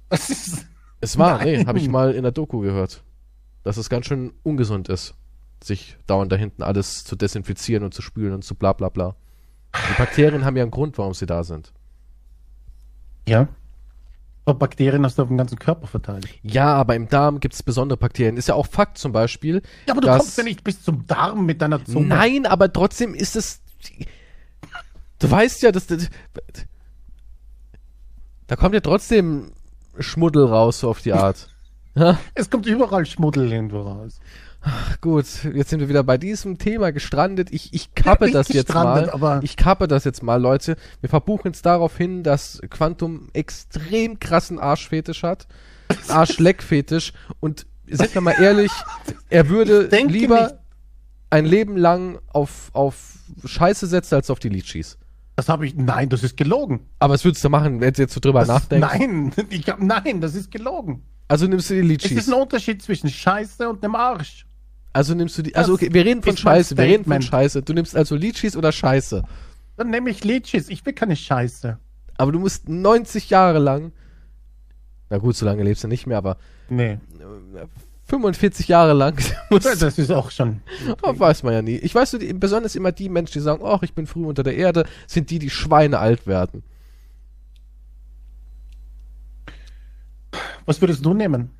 Es 1.01 1.17
war, 1.17 1.39
Nein. 1.39 1.47
nee, 1.59 1.65
habe 1.65 1.79
ich 1.79 1.89
mal 1.89 2.13
in 2.13 2.23
der 2.23 2.31
Doku 2.31 2.59
gehört. 2.61 3.03
Dass 3.63 3.75
es 3.75 3.89
ganz 3.89 4.05
schön 4.05 4.31
ungesund 4.43 4.87
ist, 4.87 5.15
sich 5.61 5.97
dauernd 6.07 6.31
da 6.31 6.37
hinten 6.37 6.63
alles 6.63 7.03
zu 7.03 7.17
desinfizieren 7.17 7.83
und 7.83 7.93
zu 7.93 8.01
spülen 8.01 8.33
und 8.33 8.45
zu 8.45 8.55
bla 8.55 8.71
bla 8.71 8.87
bla. 8.87 9.15
Die 9.75 9.97
Bakterien 9.97 10.45
haben 10.45 10.55
ja 10.55 10.63
einen 10.63 10.71
Grund, 10.71 10.97
warum 10.97 11.13
sie 11.13 11.25
da 11.25 11.43
sind. 11.43 11.73
ja. 13.27 13.49
Aber 14.45 14.59
Bakterien 14.59 15.05
hast 15.05 15.17
du 15.17 15.21
auf 15.21 15.29
dem 15.29 15.37
ganzen 15.37 15.57
Körper 15.57 15.87
verteilt. 15.87 16.27
Ja, 16.41 16.73
aber 16.73 16.95
im 16.95 17.07
Darm 17.07 17.39
gibt 17.39 17.53
es 17.53 17.63
besondere 17.63 17.95
Bakterien. 17.97 18.35
Ist 18.35 18.49
ja 18.49 18.55
auch 18.55 18.67
Fakt 18.67 18.97
zum 18.97 19.13
Beispiel. 19.13 19.61
Ja, 19.87 19.93
aber 19.93 20.01
du 20.01 20.07
dass- 20.07 20.17
kommst 20.19 20.37
ja 20.37 20.43
nicht 20.43 20.63
bis 20.65 20.83
zum 20.83 21.05
Darm 21.07 21.45
mit 21.45 21.61
deiner 21.61 21.83
Zunge. 21.85 22.07
Nein, 22.07 22.45
aber 22.45 22.71
trotzdem 22.71 23.13
ist 23.13 23.37
es. 23.37 23.61
Du 25.24 25.32
weißt 25.32 25.61
ja, 25.63 25.71
dass. 25.71 25.88
das- 25.88 26.09
Da 28.47 28.55
kommt 28.55 28.74
ja 28.76 28.82
trotzdem 28.82 29.51
Schmuddel 29.99 30.45
raus, 30.45 30.80
so 30.80 30.89
auf 30.89 31.01
die 31.01 31.13
Art. 31.13 31.49
Ja, 31.95 32.17
Es 32.34 32.49
kommt 32.49 32.65
überall 32.65 33.05
Schmuddel 33.05 33.51
irgendwo 33.53 33.82
raus. 33.82 34.19
gut, 34.99 35.26
jetzt 35.53 35.69
sind 35.69 35.80
wir 35.80 35.89
wieder 35.89 36.01
bei 36.03 36.17
diesem 36.17 36.57
Thema 36.57 36.91
gestrandet. 36.91 37.49
Ich, 37.51 37.71
ich 37.71 37.93
kappe 37.93 38.26
Nicht 38.26 38.34
das 38.34 38.47
jetzt 38.47 38.74
mal. 38.74 39.39
Ich 39.43 39.57
kappe 39.57 39.88
das 39.88 40.03
jetzt 40.03 40.24
mal, 40.24 40.41
Leute. 40.41 40.76
Wir 41.01 41.09
verbuchen 41.09 41.51
jetzt 41.51 41.67
darauf 41.67 41.95
hin, 41.95 42.24
dass 42.24 42.59
Quantum 42.71 43.30
extrem 43.34 44.17
krassen 44.19 44.57
Arschfetisch 44.57 45.21
hat. 45.21 45.45
Arschleckfetisch. 46.07 47.13
Und 47.39 47.67
sind 47.86 48.11
wir 48.15 48.21
mal 48.21 48.41
ehrlich, 48.41 48.71
er 49.30 49.49
würde 49.49 49.88
lieber 50.07 50.41
nicht. 50.45 50.55
ein 51.30 51.45
Leben 51.45 51.78
lang 51.78 52.17
auf, 52.30 52.71
auf 52.74 53.19
Scheiße 53.45 53.86
setzen, 53.86 54.15
als 54.15 54.32
auf 54.32 54.39
die 54.39 54.49
Litschis. 54.49 54.97
Das 55.36 55.49
habe 55.49 55.65
ich. 55.65 55.75
Nein, 55.75 56.09
das 56.09 56.23
ist 56.23 56.38
gelogen. 56.38 56.81
Aber 56.99 57.13
was 57.15 57.25
würdest 57.25 57.43
du 57.43 57.49
machen, 57.49 57.81
wenn 57.81 57.93
du 57.93 58.01
jetzt 58.01 58.13
so 58.13 58.19
drüber 58.19 58.39
Das 58.41 58.47
nachdenkst? 58.49 58.88
nein, 58.99 59.31
ich 59.49 59.67
hab, 59.67 59.81
nein, 59.81 60.21
das 60.21 60.36
ist 60.36 60.51
gelogen. 60.51 61.03
Also 61.27 61.47
nimmst 61.47 61.69
du 61.69 61.73
die 61.73 61.79
Es 61.81 61.88
Litschis. 61.88 62.11
ist 62.11 62.27
ein 62.27 62.39
Unterschied 62.39 62.81
zwischen 62.84 63.09
Scheiße 63.09 63.67
und 63.67 63.84
einem 63.84 63.95
Arsch. 63.95 64.45
Also 64.91 65.15
nimmst 65.15 65.36
du 65.38 65.41
die, 65.41 65.55
also 65.55 65.73
okay, 65.73 65.89
wir 65.91 66.05
reden 66.05 66.21
von 66.21 66.38
Scheiße, 66.38 66.77
wir 66.77 66.84
reden 66.84 67.05
von. 67.05 67.19
Scheiße. 67.21 67.63
Du 67.63 67.73
nimmst 67.73 67.95
also 67.95 68.15
Litschis 68.15 68.55
oder 68.55 68.71
Scheiße. 68.71 69.23
Dann 69.77 69.89
nehme 69.89 70.11
ich 70.11 70.23
Litschis. 70.23 70.69
Ich 70.69 70.86
will 70.86 70.93
keine 70.93 71.15
Scheiße. 71.15 71.79
Aber 72.17 72.31
du 72.31 72.38
musst 72.39 72.69
90 72.69 73.31
Jahre 73.31 73.57
lang, 73.57 73.91
na 75.09 75.17
gut, 75.17 75.36
so 75.36 75.45
lange 75.47 75.63
lebst 75.63 75.84
du 75.84 75.88
nicht 75.88 76.05
mehr, 76.05 76.17
aber 76.19 76.38
Nee. 76.69 76.99
45 78.06 78.68
Jahre 78.68 78.93
lang 78.93 79.18
Das 79.49 79.97
ist 79.97 80.12
auch 80.12 80.30
schon. 80.32 80.62
Oh, 81.04 81.18
weiß 81.18 81.43
man 81.43 81.54
ja 81.54 81.62
nie. 81.62 81.78
Ich 81.78 81.95
weiß, 81.95 82.14
nur, 82.14 82.34
besonders 82.34 82.76
immer 82.76 82.91
die 82.91 83.10
Menschen, 83.10 83.34
die 83.34 83.39
sagen, 83.39 83.64
ach, 83.66 83.82
ich 83.84 83.93
bin 83.93 84.08
früh 84.08 84.26
unter 84.26 84.43
der 84.43 84.56
Erde, 84.56 84.86
sind 85.08 85.30
die, 85.30 85.39
die 85.39 85.49
Schweine 85.49 85.99
alt 85.99 86.28
werden. 86.28 86.64
Was 90.66 90.82
würdest 90.82 91.06
du 91.06 91.14
nehmen? 91.14 91.51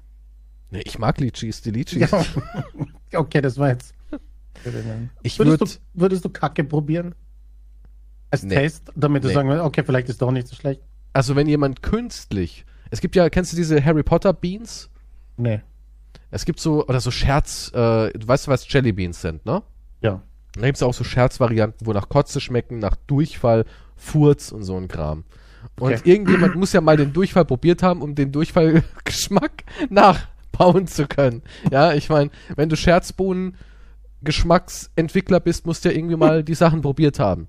Nee, 0.72 0.82
ich 0.86 0.98
mag 0.98 1.20
Litschis, 1.20 1.62
die 1.62 1.72
Litschis. 1.72 2.10
Ja. 2.12 2.26
okay, 3.20 3.42
das 3.42 3.58
war 3.58 3.70
jetzt. 3.70 3.94
Ich 5.24 5.38
würdest, 5.40 5.62
würd- 5.62 5.76
du, 5.94 6.02
würdest 6.02 6.24
du 6.26 6.30
Kacke 6.30 6.64
probieren? 6.64 7.16
Als 8.32 8.44
Nee. 8.44 8.56
Test, 8.56 8.92
damit 8.96 9.24
du 9.24 9.28
Nee. 9.28 9.34
sagen 9.34 9.50
würdest, 9.50 9.66
okay, 9.66 9.84
vielleicht 9.84 10.08
ist 10.10 10.22
doch 10.22 10.32
nicht 10.32 10.48
so 10.48 10.56
schlecht. 10.56 10.82
Also 11.12 11.36
wenn 11.36 11.48
jemand 11.48 11.82
künstlich, 11.82 12.64
es 12.90 13.02
gibt 13.02 13.16
ja, 13.16 13.30
kennst 13.30 13.52
du 13.52 13.58
diese 13.58 13.84
Harry 13.84 14.04
Potter 14.04 14.32
Beans? 14.32 14.90
Nee. 15.38 15.62
Es 16.34 16.46
gibt 16.46 16.60
so, 16.60 16.88
oder 16.88 17.00
so 17.00 17.12
Scherz, 17.12 17.70
äh, 17.76 18.10
du 18.12 18.28
weißt, 18.28 18.48
was 18.48 18.72
Jelly 18.72 18.92
Beans 18.92 19.22
sind, 19.22 19.46
ne? 19.46 19.62
Ja. 20.02 20.22
Da 20.56 20.66
gibt 20.66 20.78
es 20.78 20.84
auch 20.84 20.94
so 20.94 21.04
Scherzvarianten, 21.04 21.86
wo 21.86 21.94
nach 21.94 22.10
Kotze 22.10 22.42
schmecken, 22.42 22.80
nach 22.80 22.96
Durchfall, 23.08 23.66
Furz 23.96 24.52
und 24.52 24.64
so 24.64 24.76
ein 24.76 24.88
Kram. 24.88 25.26
Und 25.80 25.94
Okay. 25.94 26.02
irgendjemand 26.12 26.56
muss 26.56 26.74
ja 26.74 26.82
mal 26.82 26.98
den 26.98 27.14
Durchfall 27.14 27.46
probiert 27.46 27.84
haben, 27.84 28.02
um 28.02 28.16
den 28.16 28.32
Durchfallgeschmack 28.32 29.64
nachbauen 29.90 30.88
zu 30.88 31.08
können. 31.08 31.44
Ja, 31.72 31.94
ich 31.94 32.10
meine, 32.10 32.32
wenn 32.56 32.68
du 32.70 32.76
Scherzbohnen 32.76 33.56
Geschmacksentwickler 34.24 35.40
bist, 35.40 35.68
musst 35.68 35.86
du 35.86 35.90
ja 35.90 35.96
irgendwie 35.96 36.16
mal 36.16 36.44
die 36.44 36.56
Sachen 36.56 36.82
probiert 36.82 37.20
haben. 37.20 37.48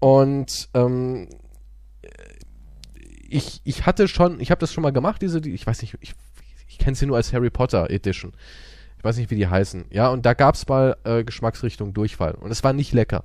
Und 0.00 0.68
ähm, 0.74 1.28
ich, 3.28 3.60
ich 3.64 3.86
hatte 3.86 4.08
schon, 4.08 4.40
ich 4.40 4.50
habe 4.50 4.58
das 4.58 4.72
schon 4.72 4.82
mal 4.82 4.92
gemacht, 4.92 5.22
diese, 5.22 5.40
die, 5.40 5.52
ich 5.52 5.66
weiß 5.66 5.80
nicht, 5.82 5.94
ich, 6.00 6.10
ich 6.10 6.14
kenne 6.80 6.96
sie 6.96 7.06
nur 7.06 7.16
als 7.16 7.32
Harry 7.32 7.50
Potter 7.50 7.88
Edition. 7.90 8.32
Ich 8.98 9.04
weiß 9.04 9.16
nicht, 9.16 9.30
wie 9.30 9.36
die 9.36 9.46
heißen. 9.46 9.86
Ja, 9.90 10.08
und 10.08 10.26
da 10.26 10.34
gab's 10.34 10.66
mal 10.68 10.96
äh, 11.04 11.24
Geschmacksrichtung 11.24 11.94
Durchfall. 11.94 12.32
Und 12.32 12.50
es 12.50 12.62
war 12.64 12.72
nicht 12.72 12.92
lecker. 12.92 13.24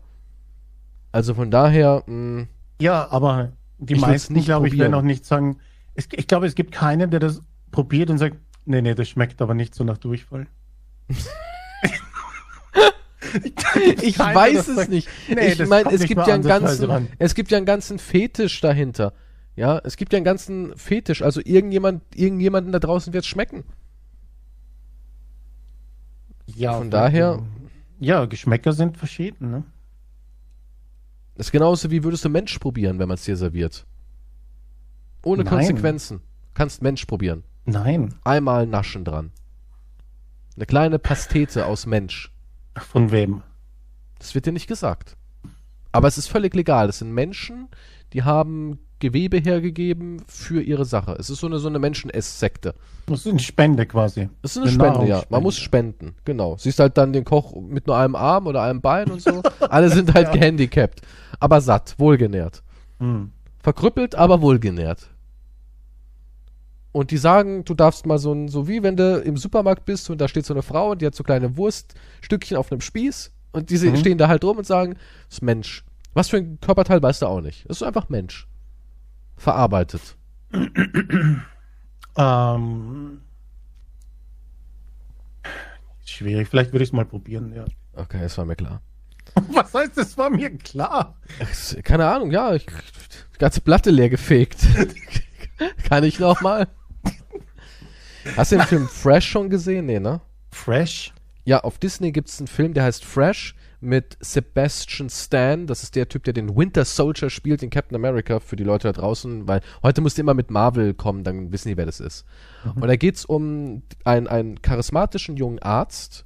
Also 1.11 1.33
von 1.33 1.49
daher, 1.51 2.03
mh, 2.05 2.47
Ja, 2.79 3.07
aber 3.09 3.51
die 3.77 3.95
meisten, 3.95 4.33
nicht 4.33 4.45
glaube 4.45 4.67
ich, 4.67 4.77
werden 4.77 4.93
auch 4.93 5.01
nicht 5.01 5.25
sagen. 5.25 5.57
Es, 5.95 6.07
ich 6.11 6.27
glaube, 6.27 6.45
es 6.45 6.55
gibt 6.55 6.71
keinen, 6.71 7.09
der 7.09 7.19
das 7.19 7.41
probiert 7.71 8.09
und 8.09 8.17
sagt, 8.17 8.37
nee, 8.65 8.81
nee, 8.81 8.95
das 8.95 9.09
schmeckt 9.09 9.41
aber 9.41 9.53
nicht 9.53 9.75
so 9.75 9.83
nach 9.83 9.97
Durchfall. 9.97 10.47
ich 14.01 14.17
weiß 14.17 14.67
es 14.67 14.75
sagt, 14.75 14.89
nicht. 14.89 15.09
nee, 15.27 15.47
ich 15.53 15.67
meine, 15.67 15.91
es 15.91 16.03
gibt 16.05 16.25
ja 16.25 16.33
einen 16.35 16.45
ansatzweise 16.45 16.87
ganzen, 16.87 16.89
ran. 16.89 17.07
es 17.19 17.35
gibt 17.35 17.51
ja 17.51 17.57
einen 17.57 17.65
ganzen 17.65 17.99
Fetisch 17.99 18.61
dahinter. 18.61 19.13
Ja, 19.55 19.79
es 19.83 19.95
gibt 19.97 20.11
ja 20.13 20.17
einen 20.17 20.25
ganzen 20.25 20.75
Fetisch. 20.77 21.21
Also 21.21 21.41
irgendjemand, 21.43 22.03
irgendjemanden 22.13 22.71
da 22.71 22.79
draußen 22.79 23.13
wird's 23.13 23.27
schmecken. 23.27 23.63
Ja, 26.47 26.77
Von 26.77 26.91
daher- 26.91 27.41
Ja, 27.99 28.25
Geschmäcker 28.25 28.73
sind 28.73 28.97
verschieden, 28.97 29.51
ne? 29.51 29.63
Das 31.35 31.47
ist 31.47 31.51
genauso 31.51 31.91
wie 31.91 32.03
würdest 32.03 32.23
du 32.25 32.29
Mensch 32.29 32.57
probieren, 32.59 32.99
wenn 32.99 33.07
man 33.07 33.15
es 33.15 33.23
dir 33.23 33.35
serviert. 33.37 33.85
Ohne 35.23 35.43
Nein. 35.43 35.53
Konsequenzen. 35.53 36.21
Kannst 36.53 36.81
Mensch 36.81 37.05
probieren. 37.05 37.43
Nein. 37.65 38.13
Einmal 38.23 38.67
naschen 38.67 39.03
dran. 39.05 39.31
Eine 40.55 40.65
kleine 40.65 40.99
Pastete 40.99 41.65
aus 41.65 41.85
Mensch. 41.85 42.31
Von 42.77 43.11
wem? 43.11 43.41
Das 44.19 44.35
wird 44.35 44.45
dir 44.45 44.51
nicht 44.53 44.67
gesagt. 44.67 45.17
Aber 45.91 46.07
es 46.07 46.17
ist 46.17 46.27
völlig 46.27 46.53
legal. 46.53 46.87
Das 46.87 46.99
sind 46.99 47.11
Menschen, 47.11 47.69
die 48.13 48.23
haben 48.23 48.79
Gewebe 49.05 49.37
hergegeben 49.37 50.21
für 50.27 50.61
ihre 50.61 50.85
Sache. 50.85 51.15
Es 51.19 51.29
ist 51.29 51.39
so 51.39 51.47
eine, 51.47 51.59
so 51.59 51.67
eine 51.67 51.77
Menschen-Ess-Sekte. 51.79 52.73
Das 53.05 53.19
ist 53.19 53.27
eine 53.27 53.39
Spende 53.39 53.85
quasi. 53.85 54.29
Es 54.41 54.55
ist 54.55 54.57
eine, 54.57 54.65
Eine 54.83 54.93
Spende, 54.93 55.07
ja. 55.07 55.23
Man 55.29 55.43
muss 55.43 55.57
spenden, 55.57 56.15
genau. 56.25 56.57
Siehst 56.57 56.79
halt 56.79 56.97
dann 56.97 57.13
den 57.13 57.23
Koch 57.23 57.55
mit 57.55 57.85
nur 57.85 57.97
einem 57.97 58.15
Arm 58.15 58.47
oder 58.47 58.63
einem 58.63 58.81
Bein 58.81 59.11
und 59.11 59.21
so. 59.21 59.43
Alle 59.69 59.89
sind 59.89 60.13
halt 60.13 60.31
gehandicapt. 60.33 61.01
Aber 61.39 61.61
satt, 61.61 61.93
wohlgenährt. 61.99 62.63
Hm. 62.99 63.31
Verkrüppelt, 63.61 64.15
aber 64.15 64.41
wohlgenährt. 64.41 65.07
Und 66.91 67.11
die 67.11 67.17
sagen, 67.17 67.65
du 67.65 67.73
darfst 67.73 68.05
mal 68.05 68.17
so 68.17 68.31
ein, 68.33 68.47
so 68.47 68.67
wie 68.67 68.81
wenn 68.81 68.95
du 68.95 69.19
im 69.19 69.37
Supermarkt 69.37 69.85
bist 69.85 70.09
und 70.09 70.19
da 70.19 70.27
steht 70.27 70.45
so 70.45 70.53
eine 70.53 70.63
Frau 70.63 70.91
und 70.91 71.01
die 71.01 71.05
hat 71.05 71.13
so 71.15 71.23
kleine 71.23 71.57
Wurststückchen 71.57 72.57
auf 72.57 72.71
einem 72.71 72.81
Spieß 72.81 73.31
und 73.51 73.69
diese 73.69 73.89
Mhm. 73.89 73.97
stehen 73.97 74.17
da 74.17 74.27
halt 74.29 74.43
rum 74.43 74.57
und 74.57 74.65
sagen, 74.65 74.93
das 75.27 75.37
ist 75.37 75.41
Mensch. 75.41 75.83
Was 76.13 76.29
für 76.29 76.37
ein 76.37 76.57
Körperteil 76.61 77.03
weißt 77.03 77.21
du 77.21 77.25
auch 77.27 77.41
nicht. 77.41 77.69
Das 77.69 77.77
ist 77.77 77.83
einfach 77.83 78.07
Mensch. 78.07 78.47
Verarbeitet. 79.37 80.15
Ähm, 82.17 83.21
schwierig. 86.05 86.47
Vielleicht 86.47 86.71
würde 86.71 86.83
ich 86.83 86.89
es 86.89 86.93
mal 86.93 87.05
probieren, 87.05 87.53
ja. 87.53 87.65
Okay, 87.93 88.21
das 88.21 88.37
war 88.37 88.45
mir 88.45 88.55
klar. 88.55 88.81
Was 89.49 89.73
heißt, 89.73 89.97
das 89.97 90.17
war 90.17 90.29
mir 90.29 90.57
klar? 90.57 91.17
Keine 91.83 92.07
Ahnung, 92.07 92.31
ja, 92.31 92.53
ich, 92.53 92.65
die 92.65 93.37
ganze 93.37 93.61
Platte 93.61 93.91
leer 93.91 94.09
gefegt. 94.09 94.65
Kann 95.89 96.03
ich 96.03 96.19
noch 96.19 96.41
mal? 96.41 96.67
Hast 98.35 98.51
du 98.51 98.57
den 98.57 98.65
Film 98.65 98.87
Fresh 98.89 99.29
schon 99.29 99.49
gesehen? 99.49 99.85
Nee, 99.85 99.99
ne? 99.99 100.21
Fresh? 100.51 101.13
Ja, 101.43 101.59
auf 101.59 101.77
Disney 101.77 102.11
gibt 102.11 102.29
es 102.29 102.39
einen 102.39 102.47
Film, 102.47 102.73
der 102.73 102.83
heißt 102.85 103.03
Fresh 103.05 103.55
mit 103.85 104.17
Sebastian 104.19 105.09
Stan. 105.09 105.67
Das 105.67 105.83
ist 105.83 105.95
der 105.95 106.09
Typ, 106.09 106.23
der 106.23 106.33
den 106.33 106.55
Winter 106.55 106.83
Soldier 106.83 107.29
spielt 107.29 107.63
in 107.63 107.69
Captain 107.69 107.95
America 107.95 108.39
für 108.39 108.55
die 108.55 108.63
Leute 108.63 108.87
da 108.89 108.93
draußen, 108.93 109.47
weil 109.47 109.61
heute 109.83 110.01
musst 110.01 110.17
du 110.17 110.21
immer 110.21 110.33
mit 110.33 110.51
Marvel 110.51 110.93
kommen, 110.93 111.23
dann 111.23 111.51
wissen 111.51 111.69
die, 111.69 111.77
wer 111.77 111.85
das 111.85 111.99
ist. 111.99 112.25
Und 112.75 112.87
da 112.87 112.95
geht's 112.95 113.25
um 113.25 113.83
einen, 114.03 114.27
einen 114.27 114.61
charismatischen 114.61 115.37
jungen 115.37 115.59
Arzt, 115.59 116.25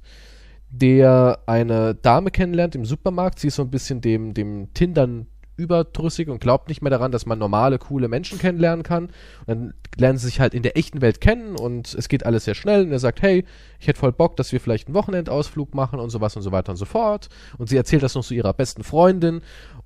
der 0.70 1.40
eine 1.46 1.94
Dame 1.94 2.30
kennenlernt 2.30 2.74
im 2.74 2.84
Supermarkt. 2.84 3.38
Sie 3.38 3.48
ist 3.48 3.56
so 3.56 3.62
ein 3.62 3.70
bisschen 3.70 4.00
dem, 4.00 4.34
dem 4.34 4.72
Tindern 4.74 5.26
überdrüssig 5.56 6.28
und 6.28 6.40
glaubt 6.40 6.68
nicht 6.68 6.82
mehr 6.82 6.90
daran, 6.90 7.12
dass 7.12 7.26
man 7.26 7.38
normale, 7.38 7.78
coole 7.78 8.08
Menschen 8.08 8.38
kennenlernen 8.38 8.82
kann. 8.82 9.04
Und 9.06 9.48
dann 9.48 9.74
lernen 9.96 10.18
sie 10.18 10.26
sich 10.26 10.40
halt 10.40 10.54
in 10.54 10.62
der 10.62 10.76
echten 10.76 11.00
Welt 11.00 11.20
kennen 11.20 11.56
und 11.56 11.94
es 11.94 12.08
geht 12.08 12.24
alles 12.24 12.44
sehr 12.44 12.54
schnell. 12.54 12.84
Und 12.84 12.92
er 12.92 12.98
sagt, 12.98 13.22
hey, 13.22 13.44
ich 13.78 13.86
hätte 13.88 13.98
voll 13.98 14.12
Bock, 14.12 14.36
dass 14.36 14.52
wir 14.52 14.60
vielleicht 14.60 14.88
einen 14.88 14.94
Wochenendausflug 14.94 15.74
machen 15.74 15.98
und 16.00 16.10
sowas 16.10 16.36
und 16.36 16.42
so 16.42 16.52
weiter 16.52 16.70
und 16.72 16.76
so 16.76 16.86
fort. 16.86 17.28
Und 17.58 17.68
sie 17.68 17.76
erzählt 17.76 18.02
das 18.02 18.14
noch 18.14 18.24
zu 18.24 18.34
ihrer 18.34 18.54
besten 18.54 18.82
Freundin. 18.84 19.42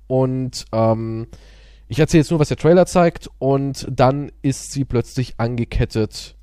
Und 0.07 0.65
ähm, 0.71 1.27
ich 1.87 1.99
erzähle 1.99 2.21
jetzt 2.21 2.31
nur, 2.31 2.39
was 2.39 2.47
der 2.47 2.57
Trailer 2.57 2.85
zeigt. 2.85 3.29
Und 3.39 3.85
dann 3.89 4.31
ist 4.41 4.71
sie 4.71 4.85
plötzlich 4.85 5.35
angekettet 5.37 6.35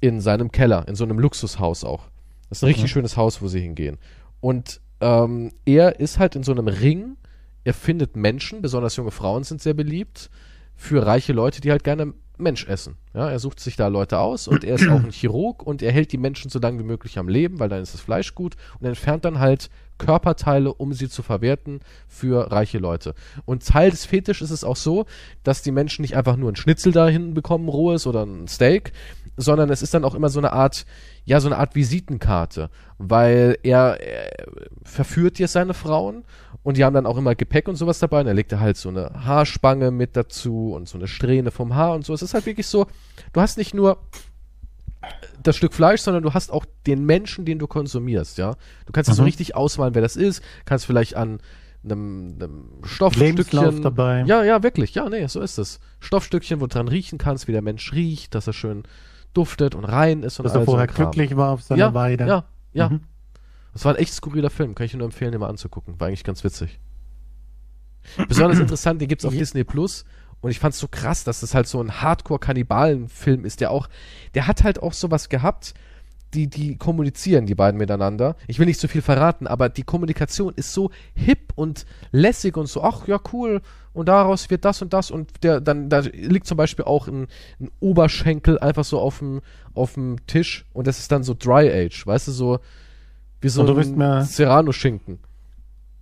in 0.00 0.20
seinem 0.20 0.52
Keller, 0.52 0.86
in 0.88 0.94
so 0.94 1.04
einem 1.04 1.18
Luxushaus 1.18 1.84
auch. 1.84 2.04
Das 2.48 2.58
ist 2.58 2.62
ein 2.62 2.66
richtig 2.68 2.84
Mhm. 2.84 2.88
schönes 2.88 3.16
Haus, 3.16 3.42
wo 3.42 3.48
sie 3.48 3.60
hingehen. 3.60 3.98
Und 4.40 4.80
ähm, 5.00 5.52
er 5.64 6.00
ist 6.00 6.18
halt 6.18 6.34
in 6.34 6.42
so 6.42 6.52
einem 6.52 6.68
Ring. 6.68 7.16
Er 7.64 7.74
findet 7.74 8.16
Menschen, 8.16 8.62
besonders 8.62 8.96
junge 8.96 9.10
Frauen 9.10 9.44
sind 9.44 9.60
sehr 9.60 9.74
beliebt, 9.74 10.30
für 10.74 11.04
reiche 11.04 11.32
Leute, 11.32 11.60
die 11.60 11.70
halt 11.70 11.84
gerne 11.84 12.14
Mensch 12.38 12.66
essen. 12.66 12.96
Ja, 13.14 13.28
er 13.28 13.38
sucht 13.38 13.60
sich 13.60 13.76
da 13.76 13.88
Leute 13.88 14.18
aus 14.18 14.46
und 14.46 14.62
er 14.64 14.76
ist 14.76 14.88
auch 14.88 15.02
ein 15.02 15.10
Chirurg 15.10 15.62
und 15.62 15.82
er 15.82 15.92
hält 15.92 16.12
die 16.12 16.18
Menschen 16.18 16.50
so 16.50 16.58
lange 16.60 16.78
wie 16.78 16.84
möglich 16.84 17.18
am 17.18 17.28
Leben, 17.28 17.58
weil 17.58 17.68
dann 17.68 17.82
ist 17.82 17.94
das 17.94 18.00
Fleisch 18.00 18.34
gut 18.34 18.54
und 18.78 18.86
er 18.86 18.90
entfernt 18.90 19.24
dann 19.24 19.40
halt 19.40 19.70
Körperteile, 19.98 20.72
um 20.72 20.92
sie 20.92 21.08
zu 21.08 21.22
verwerten 21.22 21.80
für 22.06 22.50
reiche 22.50 22.78
Leute. 22.78 23.14
Und 23.44 23.66
Teil 23.66 23.90
des 23.90 24.06
Fetisch 24.06 24.42
ist 24.42 24.50
es 24.50 24.64
auch 24.64 24.76
so, 24.76 25.06
dass 25.42 25.62
die 25.62 25.72
Menschen 25.72 26.02
nicht 26.02 26.16
einfach 26.16 26.36
nur 26.36 26.50
ein 26.50 26.56
Schnitzel 26.56 26.92
da 26.92 27.08
hinten 27.08 27.34
bekommen, 27.34 27.68
rohes 27.68 28.06
oder 28.06 28.24
ein 28.24 28.48
Steak, 28.48 28.92
sondern 29.36 29.70
es 29.70 29.82
ist 29.82 29.94
dann 29.94 30.04
auch 30.04 30.14
immer 30.14 30.28
so 30.28 30.40
eine 30.40 30.52
Art, 30.52 30.84
ja, 31.24 31.40
so 31.40 31.48
eine 31.48 31.58
Art 31.58 31.74
Visitenkarte, 31.74 32.70
weil 32.98 33.56
er, 33.62 33.98
er 34.00 34.30
verführt 34.82 35.38
jetzt 35.38 35.52
seine 35.52 35.74
Frauen 35.74 36.24
und 36.62 36.76
die 36.76 36.84
haben 36.84 36.94
dann 36.94 37.06
auch 37.06 37.16
immer 37.16 37.34
Gepäck 37.34 37.68
und 37.68 37.76
sowas 37.76 38.00
dabei 38.00 38.20
und 38.20 38.26
er 38.26 38.34
legt 38.34 38.52
da 38.52 38.60
halt 38.60 38.76
so 38.76 38.88
eine 38.88 39.10
Haarspange 39.24 39.90
mit 39.90 40.16
dazu 40.16 40.72
und 40.74 40.88
so 40.88 40.98
eine 40.98 41.06
Strähne 41.06 41.50
vom 41.50 41.74
Haar 41.74 41.94
und 41.94 42.04
so. 42.04 42.12
Es 42.12 42.22
ist 42.22 42.34
halt 42.34 42.46
wirklich 42.46 42.66
so, 42.66 42.86
du 43.32 43.40
hast 43.40 43.58
nicht 43.58 43.74
nur 43.74 43.98
das 45.42 45.56
Stück 45.56 45.72
Fleisch, 45.74 46.00
sondern 46.00 46.22
du 46.22 46.34
hast 46.34 46.50
auch 46.50 46.64
den 46.86 47.04
Menschen, 47.06 47.44
den 47.44 47.58
du 47.58 47.66
konsumierst, 47.66 48.38
ja. 48.38 48.56
Du 48.86 48.92
kannst 48.92 49.08
dir 49.10 49.14
so 49.14 49.22
Mhm. 49.22 49.26
richtig 49.26 49.54
ausmalen, 49.54 49.94
wer 49.94 50.02
das 50.02 50.16
ist, 50.16 50.42
kannst 50.64 50.86
vielleicht 50.86 51.14
an 51.16 51.40
einem, 51.84 52.34
einem 52.40 52.64
Stoffstückchen 52.84 53.82
dabei. 53.82 54.24
ja, 54.26 54.42
ja, 54.42 54.62
wirklich. 54.62 54.94
Ja, 54.94 55.08
nee, 55.08 55.26
so 55.28 55.40
ist 55.40 55.58
es. 55.58 55.78
Stoffstückchen, 56.00 56.60
wo 56.60 56.66
du 56.66 56.74
dran 56.74 56.88
riechen 56.88 57.18
kannst, 57.18 57.46
wie 57.48 57.52
der 57.52 57.62
Mensch 57.62 57.92
riecht, 57.92 58.34
dass 58.34 58.46
er 58.48 58.52
schön 58.52 58.82
duftet 59.32 59.74
und 59.76 59.84
rein 59.84 60.22
ist 60.24 60.40
und 60.40 60.44
Dass 60.44 60.54
er 60.54 60.60
so 60.60 60.64
vorher 60.66 60.88
Kram. 60.88 61.10
glücklich 61.12 61.36
war 61.36 61.50
auf 61.52 61.62
seiner 61.62 61.78
ja, 61.78 61.94
Weide. 61.94 62.26
Ja, 62.26 62.44
ja. 62.72 62.88
Mhm. 62.88 63.00
Das 63.72 63.84
war 63.84 63.94
ein 63.94 63.98
echt 64.00 64.12
skurriler 64.12 64.50
Film. 64.50 64.74
Kann 64.74 64.86
ich 64.86 64.94
nur 64.94 65.04
empfehlen, 65.04 65.30
den 65.30 65.40
mal 65.40 65.48
anzugucken. 65.48 66.00
War 66.00 66.08
eigentlich 66.08 66.24
ganz 66.24 66.42
witzig. 66.42 66.80
Besonders 68.26 68.58
interessant, 68.60 69.00
den 69.00 69.08
gibt's 69.08 69.24
auf 69.24 69.32
Ja. 69.32 69.38
Disney 69.38 69.62
Plus. 69.62 70.04
Und 70.40 70.50
ich 70.50 70.58
fand's 70.58 70.78
so 70.78 70.88
krass, 70.88 71.24
dass 71.24 71.40
das 71.40 71.54
halt 71.54 71.66
so 71.66 71.80
ein 71.80 72.00
Hardcore-Kannibalen-Film 72.00 73.44
ist, 73.44 73.60
der 73.60 73.70
auch, 73.70 73.88
der 74.34 74.46
hat 74.46 74.64
halt 74.64 74.82
auch 74.82 74.92
sowas 74.92 75.28
gehabt. 75.28 75.74
die, 76.34 76.46
die 76.46 76.76
kommunizieren, 76.76 77.46
die 77.46 77.54
beiden 77.54 77.78
miteinander. 77.78 78.36
Ich 78.46 78.58
will 78.58 78.66
nicht 78.66 78.80
zu 78.80 78.88
viel 78.88 79.02
verraten, 79.02 79.46
aber 79.46 79.68
die 79.68 79.82
Kommunikation 79.82 80.52
ist 80.54 80.72
so 80.74 80.90
hip 81.14 81.52
und 81.54 81.86
lässig 82.12 82.56
und 82.56 82.66
so, 82.66 82.82
ach 82.82 83.06
ja, 83.08 83.18
cool. 83.32 83.62
Und 83.94 84.06
daraus 84.08 84.50
wird 84.50 84.64
das 84.64 84.82
und 84.82 84.92
das 84.92 85.10
und 85.10 85.42
der, 85.42 85.60
dann, 85.60 85.88
da 85.88 86.00
liegt 86.00 86.46
zum 86.46 86.56
Beispiel 86.56 86.84
auch 86.84 87.08
ein, 87.08 87.28
ein 87.58 87.70
Oberschenkel 87.80 88.58
einfach 88.58 88.84
so 88.84 89.00
auf 89.00 89.18
dem, 89.18 89.40
auf 89.74 89.94
dem 89.94 90.24
Tisch 90.26 90.66
und 90.72 90.86
das 90.86 90.98
ist 90.98 91.10
dann 91.10 91.24
so 91.24 91.34
Dry 91.34 91.70
Age, 91.70 92.06
weißt 92.06 92.28
du, 92.28 92.32
so 92.32 92.60
wie 93.40 93.48
so 93.48 93.62
ein 93.62 94.24
Serrano-Schinken. 94.24 95.18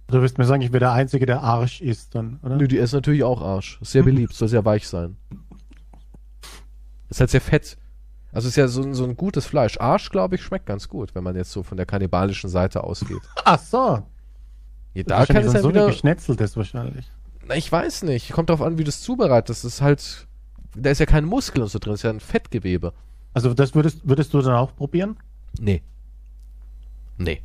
Du 0.09 0.23
wirst 0.23 0.39
mir 0.39 0.45
sagen, 0.45 0.63
ich 0.63 0.71
wäre 0.73 0.81
der 0.81 0.93
Einzige, 0.93 1.27
der 1.27 1.43
Arsch 1.43 1.81
ist 1.81 2.15
dann, 2.15 2.39
oder? 2.43 2.57
Nö, 2.57 2.69
die 2.69 2.77
ist 2.77 2.93
natürlich 2.93 3.25
auch 3.25 3.43
Arsch. 3.43 3.79
Ist 3.81 3.93
Sehr 3.93 4.03
beliebt, 4.05 4.35
soll 4.35 4.49
sehr 4.49 4.65
weich 4.65 4.87
sein. 4.87 5.17
Ist 7.09 7.21
halt 7.21 7.31
sehr 7.31 7.41
fett. 7.41 7.77
Also 8.33 8.49
ist 8.49 8.57
ja 8.57 8.69
so, 8.69 8.83
ein- 8.83 8.95
so 8.95 9.05
ein 9.05 9.17
gutes 9.17 9.47
Fleisch. 9.47 9.79
Arsch, 9.81 10.11
glaube 10.11 10.35
ich, 10.37 10.43
schmeckt 10.43 10.67
ganz 10.67 10.89
gut, 10.89 11.15
wenn 11.15 11.25
man 11.25 11.37
jetzt 11.37 11.51
so 11.53 11.63
von 11.63 11.77
der 11.77 11.87
kannibalischen 11.87 12.51
Seite 12.51 12.85
ausgeht. 12.85 13.21
Ach 13.45 13.59
so. 13.59 14.03
Ja, 14.95 15.03
da 15.05 15.27
kann 15.27 15.37
es 15.45 15.53
ja 15.53 15.61
so 15.61 15.69
wieder. 15.71 15.87
geschnetzeltes 15.87 16.57
wahrscheinlich. 16.57 17.11
Na, 17.47 17.55
ich 17.57 17.71
weiß 17.71 18.03
nicht. 18.05 18.33
Kommt 18.33 18.51
drauf 18.51 18.63
an, 18.63 18.79
wie 18.79 18.85
du 18.85 18.89
es 18.89 19.01
zubereitest. 19.03 19.65
Das 19.65 19.73
ist 19.75 19.81
halt. 19.83 20.27
Da 20.75 20.91
ist 20.91 20.99
ja 20.99 21.07
kein 21.07 21.25
Muskel 21.25 21.63
und 21.63 21.69
so 21.69 21.79
drin, 21.79 21.95
ist 21.95 22.03
ja 22.03 22.11
ein 22.11 22.21
Fettgewebe. 22.21 22.93
Also 23.33 23.55
das 23.55 23.75
würdest, 23.75 24.07
würdest 24.07 24.35
du 24.35 24.41
dann 24.43 24.55
auch 24.55 24.75
probieren? 24.77 25.17
Nee. 25.59 25.83
Nee. 27.17 27.41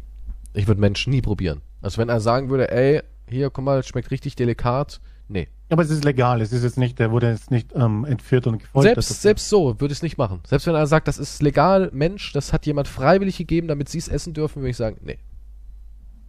Ich 0.53 0.67
würde 0.67 0.81
Menschen 0.81 1.11
nie 1.11 1.21
probieren. 1.21 1.61
Also 1.81 1.97
wenn 1.97 2.09
er 2.09 2.19
sagen 2.19 2.49
würde, 2.49 2.71
ey, 2.71 3.01
hier, 3.27 3.49
guck 3.49 3.63
mal, 3.63 3.83
schmeckt 3.83 4.11
richtig 4.11 4.35
delikat. 4.35 4.99
Nee. 5.27 5.47
Aber 5.69 5.83
es 5.83 5.89
ist 5.89 6.03
legal, 6.03 6.41
es 6.41 6.51
ist 6.51 6.63
jetzt 6.63 6.77
nicht, 6.77 6.99
der 6.99 7.11
wurde 7.11 7.29
jetzt 7.29 7.49
nicht 7.49 7.73
ähm, 7.73 8.03
entführt 8.03 8.45
und 8.45 8.59
gefoltert. 8.59 8.95
Selbst, 8.95 9.21
selbst 9.21 9.49
so 9.49 9.79
würde 9.79 9.93
ich 9.93 9.99
es 9.99 10.03
nicht 10.03 10.17
machen. 10.17 10.41
Selbst 10.45 10.67
wenn 10.67 10.75
er 10.75 10.85
sagt, 10.85 11.07
das 11.07 11.17
ist 11.17 11.41
legal, 11.41 11.89
Mensch, 11.93 12.33
das 12.33 12.51
hat 12.51 12.65
jemand 12.65 12.89
freiwillig 12.89 13.37
gegeben, 13.37 13.69
damit 13.69 13.87
sie 13.87 13.97
es 13.97 14.09
essen 14.09 14.33
dürfen, 14.33 14.57
würde 14.57 14.71
ich 14.71 14.77
sagen, 14.77 14.97
nee. 15.01 15.19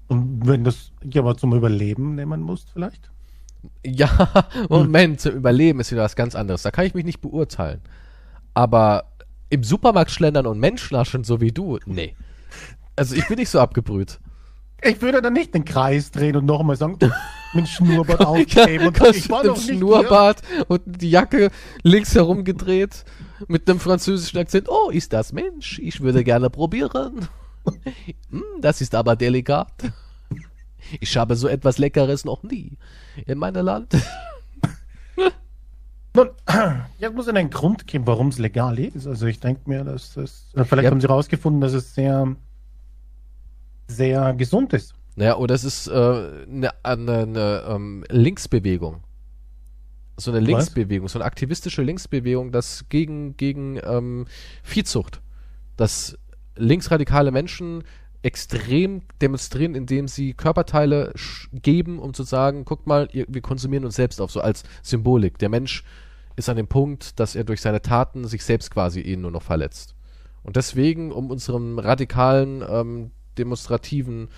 Und 0.06 0.46
wenn 0.46 0.62
das 0.62 0.92
ja 1.02 1.22
aber 1.22 1.36
zum 1.36 1.54
Überleben 1.54 2.14
nehmen 2.14 2.40
musst, 2.40 2.70
vielleicht? 2.70 3.10
Ja, 3.86 4.28
Moment, 4.68 5.20
zum 5.20 5.36
Überleben 5.36 5.78
ist 5.78 5.92
wieder 5.92 6.02
was 6.02 6.16
ganz 6.16 6.34
anderes. 6.34 6.62
Da 6.62 6.72
kann 6.72 6.84
ich 6.84 6.94
mich 6.94 7.04
nicht 7.04 7.20
beurteilen. 7.20 7.80
Aber 8.54 9.04
im 9.50 9.62
Supermarkt 9.62 10.10
schlendern 10.10 10.46
und 10.46 10.58
Menschen 10.58 10.96
naschen, 10.96 11.22
so 11.22 11.40
wie 11.40 11.52
du, 11.52 11.78
nee. 11.86 12.16
Also 12.96 13.14
ich 13.14 13.26
bin 13.28 13.38
nicht 13.38 13.50
so 13.50 13.60
abgebrüht. 13.60 14.18
Ich 14.82 15.00
würde 15.00 15.22
dann 15.22 15.32
nicht 15.32 15.54
den 15.54 15.64
Kreis 15.64 16.10
drehen 16.10 16.36
und 16.36 16.44
nochmal 16.46 16.76
sagen, 16.76 16.98
mit 17.54 17.68
Schnurrbart 17.68 18.24
aufkleben. 18.26 18.88
und 18.88 18.98
kommst 18.98 19.18
ich 19.20 19.28
mit 19.28 19.42
dem 19.42 19.46
noch 19.48 19.56
nicht 19.56 19.68
Schnurrbart 19.68 20.42
und 20.68 20.82
die 20.86 21.10
Jacke 21.10 21.50
links 21.82 22.14
herumgedreht 22.14 23.04
mit 23.48 23.68
einem 23.68 23.78
französischen 23.80 24.38
Akzent. 24.38 24.68
Oh, 24.68 24.90
ist 24.90 25.12
das 25.12 25.32
Mensch? 25.32 25.78
Ich 25.78 26.00
würde 26.00 26.24
gerne 26.24 26.50
probieren. 26.50 27.28
Hm, 28.30 28.42
das 28.60 28.80
ist 28.80 28.92
aber 28.96 29.14
delikat. 29.14 29.70
Ich 30.98 31.16
habe 31.16 31.36
so 31.36 31.46
etwas 31.46 31.78
Leckeres 31.78 32.24
noch 32.24 32.42
nie 32.42 32.76
in 33.24 33.38
meinem 33.38 33.64
Land. 33.64 33.94
hier. 35.14 35.30
Nun, 36.14 36.30
es 37.00 37.12
muss 37.12 37.26
ja 37.26 37.32
einen 37.34 37.50
Grund 37.50 37.86
geben, 37.86 38.04
warum 38.08 38.28
es 38.28 38.38
legal 38.38 38.80
ist. 38.80 39.06
Also 39.06 39.26
ich 39.26 39.38
denke 39.38 39.62
mir, 39.70 39.84
dass 39.84 40.14
das, 40.14 40.50
äh, 40.56 40.64
vielleicht 40.64 40.86
Ja. 40.86 40.90
haben 40.90 41.00
sie 41.00 41.06
rausgefunden, 41.06 41.60
dass 41.60 41.72
es 41.72 41.94
sehr, 41.94 42.34
sehr 43.92 44.34
gesund 44.34 44.72
ist. 44.72 44.94
Naja, 45.16 45.36
oder 45.36 45.54
es 45.54 45.64
ist 45.64 45.88
äh, 45.88 45.92
eine, 45.92 46.70
eine, 46.84 47.18
eine 47.18 47.64
ähm, 47.68 48.04
Linksbewegung. 48.08 49.02
So 50.16 50.30
eine 50.30 50.40
Was? 50.40 50.46
Linksbewegung, 50.46 51.08
so 51.08 51.18
eine 51.18 51.24
aktivistische 51.24 51.82
Linksbewegung, 51.82 52.52
das 52.52 52.86
gegen, 52.88 53.36
gegen 53.36 53.78
ähm, 53.84 54.26
Viehzucht. 54.62 55.20
Dass 55.76 56.18
linksradikale 56.56 57.30
Menschen 57.30 57.82
extrem 58.22 59.02
demonstrieren, 59.20 59.74
indem 59.74 60.06
sie 60.06 60.32
Körperteile 60.32 61.12
geben, 61.52 61.98
um 61.98 62.14
zu 62.14 62.22
sagen, 62.22 62.64
guckt 62.64 62.86
mal, 62.86 63.08
ihr, 63.12 63.26
wir 63.28 63.40
konsumieren 63.40 63.84
uns 63.84 63.96
selbst 63.96 64.20
auf, 64.20 64.30
so 64.30 64.40
als 64.40 64.62
Symbolik. 64.82 65.38
Der 65.38 65.48
Mensch 65.48 65.82
ist 66.36 66.48
an 66.48 66.56
dem 66.56 66.68
Punkt, 66.68 67.18
dass 67.18 67.34
er 67.34 67.44
durch 67.44 67.60
seine 67.60 67.82
Taten 67.82 68.26
sich 68.26 68.44
selbst 68.44 68.70
quasi 68.70 69.00
eh 69.00 69.16
nur 69.16 69.30
noch 69.30 69.42
verletzt. 69.42 69.94
Und 70.42 70.56
deswegen, 70.56 71.12
um 71.12 71.30
unserem 71.30 71.78
radikalen, 71.78 72.64
ähm, 72.68 73.10
demonstrativen 73.38 74.28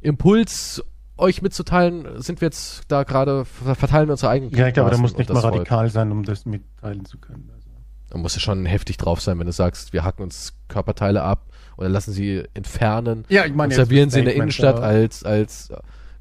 Impuls 0.00 0.82
euch 1.16 1.42
mitzuteilen, 1.42 2.20
sind 2.20 2.40
wir 2.40 2.46
jetzt 2.46 2.82
da 2.88 3.04
gerade, 3.04 3.44
ver- 3.44 3.74
verteilen 3.74 4.08
wir 4.08 4.12
unsere 4.12 4.32
eigenen 4.32 4.52
Ja, 4.54 4.66
ich 4.66 4.74
glaube, 4.74 4.90
da 4.90 4.96
muss 4.98 5.16
nicht 5.16 5.32
mal 5.32 5.38
radikal 5.40 5.88
sein, 5.90 6.10
um 6.10 6.24
das 6.24 6.46
mitteilen 6.46 7.04
zu 7.04 7.18
können. 7.18 7.48
Also. 7.54 7.68
Da 8.10 8.18
muss 8.18 8.34
ja 8.34 8.40
schon 8.40 8.66
heftig 8.66 8.96
drauf 8.96 9.20
sein, 9.20 9.38
wenn 9.38 9.46
du 9.46 9.52
sagst, 9.52 9.92
wir 9.92 10.02
hacken 10.04 10.22
uns 10.24 10.54
Körperteile 10.68 11.22
ab 11.22 11.46
oder 11.76 11.88
lassen 11.88 12.12
sie 12.12 12.42
entfernen 12.54 13.24
Ja, 13.28 13.44
ich 13.44 13.54
meine, 13.54 13.74
servieren 13.74 14.10
sie 14.10 14.18
in 14.20 14.24
der 14.24 14.34
Innenstadt 14.34 14.80
als, 14.80 15.22
als 15.24 15.72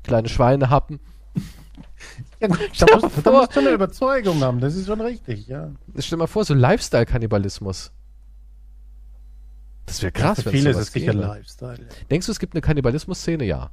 kleine 0.03 0.30
Schweinehappen. 0.30 0.99
Ja, 2.39 2.47
gut, 2.47 2.59
da 2.80 2.88
musst, 2.99 3.26
da 3.26 3.32
musst 3.32 3.55
du 3.55 3.59
eine 3.59 3.69
Überzeugung 3.69 4.41
haben, 4.41 4.59
das 4.59 4.76
ist 4.76 4.88
schon 4.88 4.99
richtig, 4.99 5.47
ja. 5.47 5.69
Stell 5.99 6.17
dir 6.17 6.24
mal 6.24 6.28
vor, 6.28 6.43
so 6.43 6.55
Lifestyle-Kannibalismus. 6.55 7.91
Das 9.86 10.01
wäre 10.01 10.11
krass, 10.11 10.39
Für 10.41 10.45
wenn 10.45 10.53
viele 10.53 10.69
ist 10.71 10.77
es 10.77 10.91
sicher. 10.93 11.13
Lifestyle. 11.13 11.79
Denkst 12.09 12.25
du, 12.27 12.32
es 12.32 12.39
gibt 12.39 12.53
eine 12.53 12.61
Kannibalismus-Szene? 12.61 13.43
Ja. 13.45 13.71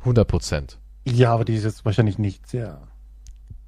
100 0.00 0.26
Prozent. 0.26 0.78
Ja, 1.04 1.32
aber 1.34 1.44
die 1.44 1.54
ist 1.54 1.64
jetzt 1.64 1.84
wahrscheinlich 1.84 2.18
nicht 2.18 2.46
sehr. 2.48 2.80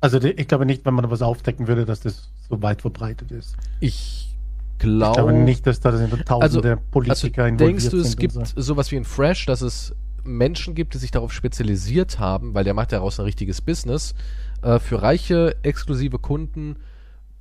Also 0.00 0.20
ich 0.20 0.48
glaube 0.48 0.66
nicht, 0.66 0.84
wenn 0.84 0.94
man 0.94 1.08
was 1.10 1.22
aufdecken 1.22 1.68
würde, 1.68 1.84
dass 1.84 2.00
das 2.00 2.30
so 2.48 2.60
weit 2.62 2.82
verbreitet 2.82 3.30
ist. 3.30 3.56
Ich 3.80 4.34
Ich 4.72 4.78
glaube 4.78 5.14
glaube 5.14 5.32
nicht, 5.32 5.66
dass 5.66 5.80
da 5.80 5.96
sind 5.96 6.10
tausende 6.26 6.70
Also 6.72 6.82
Politiker 6.90 7.46
involviert 7.46 7.60
denkst 7.82 7.90
du, 7.90 7.98
es 7.98 8.16
gibt 8.16 8.32
so. 8.32 8.44
sowas 8.60 8.90
wie 8.90 8.96
in 8.96 9.04
Fresh, 9.04 9.46
dass 9.46 9.60
es 9.60 9.94
Menschen 10.24 10.74
gibt, 10.74 10.94
die 10.94 10.98
sich 10.98 11.10
darauf 11.10 11.32
spezialisiert 11.32 12.18
haben, 12.18 12.54
weil 12.54 12.64
der 12.64 12.74
macht 12.74 12.92
daraus 12.92 13.18
ein 13.20 13.24
richtiges 13.24 13.60
Business, 13.60 14.14
äh, 14.62 14.78
für 14.78 15.02
reiche, 15.02 15.56
exklusive 15.62 16.18
Kunden 16.18 16.76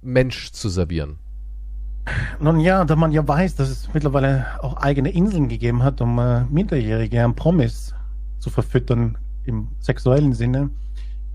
Mensch 0.02 0.52
zu 0.52 0.70
servieren? 0.70 1.18
Nun 2.40 2.60
ja, 2.60 2.84
da 2.86 2.96
man 2.96 3.12
ja 3.12 3.28
weiß, 3.28 3.56
dass 3.56 3.70
es 3.70 3.90
mittlerweile 3.94 4.46
auch 4.62 4.78
eigene 4.78 5.12
Inseln 5.12 5.50
gegeben 5.50 5.84
hat, 5.84 6.02
um 6.02 6.18
äh, 6.20 6.46
Minderjährige 6.46 7.24
am 7.24 7.36
Promis 7.36 7.94
zu 8.40 8.50
verfüttern 8.50 9.18
im 9.46 9.68
sexuellen 9.80 10.34
Sinne, 10.34 10.72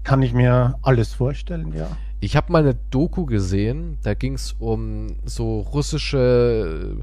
kann 0.03 0.23
ich 0.23 0.33
mir 0.33 0.77
alles 0.83 1.13
vorstellen, 1.13 1.73
ja. 1.73 1.87
Ich 2.19 2.35
habe 2.35 2.51
mal 2.51 2.63
eine 2.63 2.75
Doku 2.91 3.27
gesehen, 3.27 3.99
da 4.03 4.15
ging 4.15 4.33
es 4.35 4.57
um 4.59 5.19
so 5.25 5.61
russische 5.61 6.97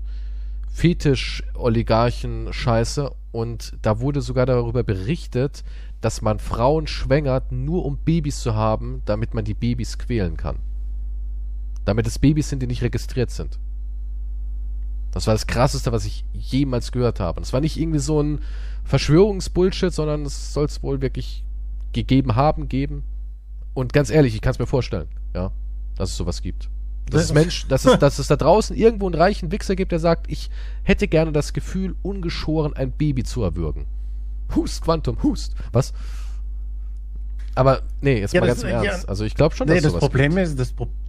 Fetisch-Oligarchen-Scheiße 0.70 3.12
und 3.32 3.78
da 3.82 4.00
wurde 4.00 4.22
sogar 4.22 4.48
darüber 4.48 4.84
berichtet, 4.84 5.64
dass 6.02 6.22
man 6.22 6.40
Frauen 6.40 6.88
schwängert, 6.88 7.52
nur 7.52 7.86
um 7.86 7.98
Babys 7.98 8.42
zu 8.42 8.56
haben, 8.56 9.04
damit 9.06 9.36
man 9.36 9.46
die 9.46 9.54
Babys 9.54 10.00
quälen 10.00 10.36
kann. 10.36 10.58
Damit 11.86 12.08
es 12.08 12.20
Babys 12.20 12.50
sind, 12.50 12.62
die 12.62 12.68
nicht 12.68 12.82
registriert 12.82 13.30
sind. 13.32 13.60
Das 15.12 15.28
war 15.28 15.34
das 15.34 15.48
Krasseste, 15.48 15.92
was 15.92 16.06
ich 16.06 16.24
jemals 16.34 16.92
gehört 16.92 17.20
habe. 17.20 17.38
Und 17.38 17.44
es 17.44 17.54
war 17.54 17.62
nicht 17.62 17.78
irgendwie 17.78 18.00
so 18.00 18.22
ein 18.22 18.40
Verschwörungsbullshit, 18.84 19.94
sondern 19.94 20.24
es 20.26 20.54
soll 20.54 20.66
es 20.66 20.82
wohl 20.82 21.02
wirklich 21.02 21.44
gegeben 21.92 22.36
haben, 22.36 22.68
geben. 22.68 23.04
Und 23.74 23.94
ganz 23.94 24.10
ehrlich, 24.10 24.34
ich 24.36 24.42
kann 24.42 24.52
es 24.52 24.60
mir 24.60 24.66
vorstellen, 24.66 25.08
ja, 25.36 25.52
dass 25.96 26.10
es 26.12 26.18
sowas 26.18 26.42
gibt. 26.42 26.70
Dass 27.10 27.24
es 27.26 27.34
Mensch, 27.34 27.68
dass 27.68 27.86
es, 27.86 28.00
dass 28.00 28.18
es 28.18 28.28
da 28.28 28.38
draußen 28.38 28.76
irgendwo 28.76 29.06
einen 29.06 29.16
reichen 29.16 29.52
Wichser 29.52 29.76
gibt, 29.76 29.92
der 29.92 30.00
sagt, 30.00 30.32
ich 30.32 30.50
hätte 30.84 31.08
gerne 31.08 31.32
das 31.32 31.54
Gefühl, 31.54 31.96
ungeschoren 32.02 32.74
ein 32.76 32.92
Baby 32.92 33.24
zu 33.24 33.44
erwürgen. 33.44 33.86
Hust, 34.56 34.84
Quantum, 34.84 35.22
Hust. 35.22 35.54
Was? 35.72 35.94
Aber 37.56 37.82
nee, 38.02 38.20
jetzt 38.20 38.34
Ja, 38.34 38.42
mal 38.42 38.48
das- 38.48 38.62
ganz 38.62 38.64
im 38.64 38.84
ja. 38.84 38.84
Ernst. 38.92 39.10
Also 39.10 39.26
ich 39.26 39.36
glaube 39.36 39.56
schon, 39.56 39.68
Nee, 39.68 39.76
dass 39.76 39.84
das 39.84 39.92
sowas 39.92 40.02
Problem 40.02 40.32
gibt. 40.36 40.48
ist, 40.48 40.60
das, 40.60 40.72
Pro 40.72 40.86
d- 40.86 40.92
d- 40.92 41.03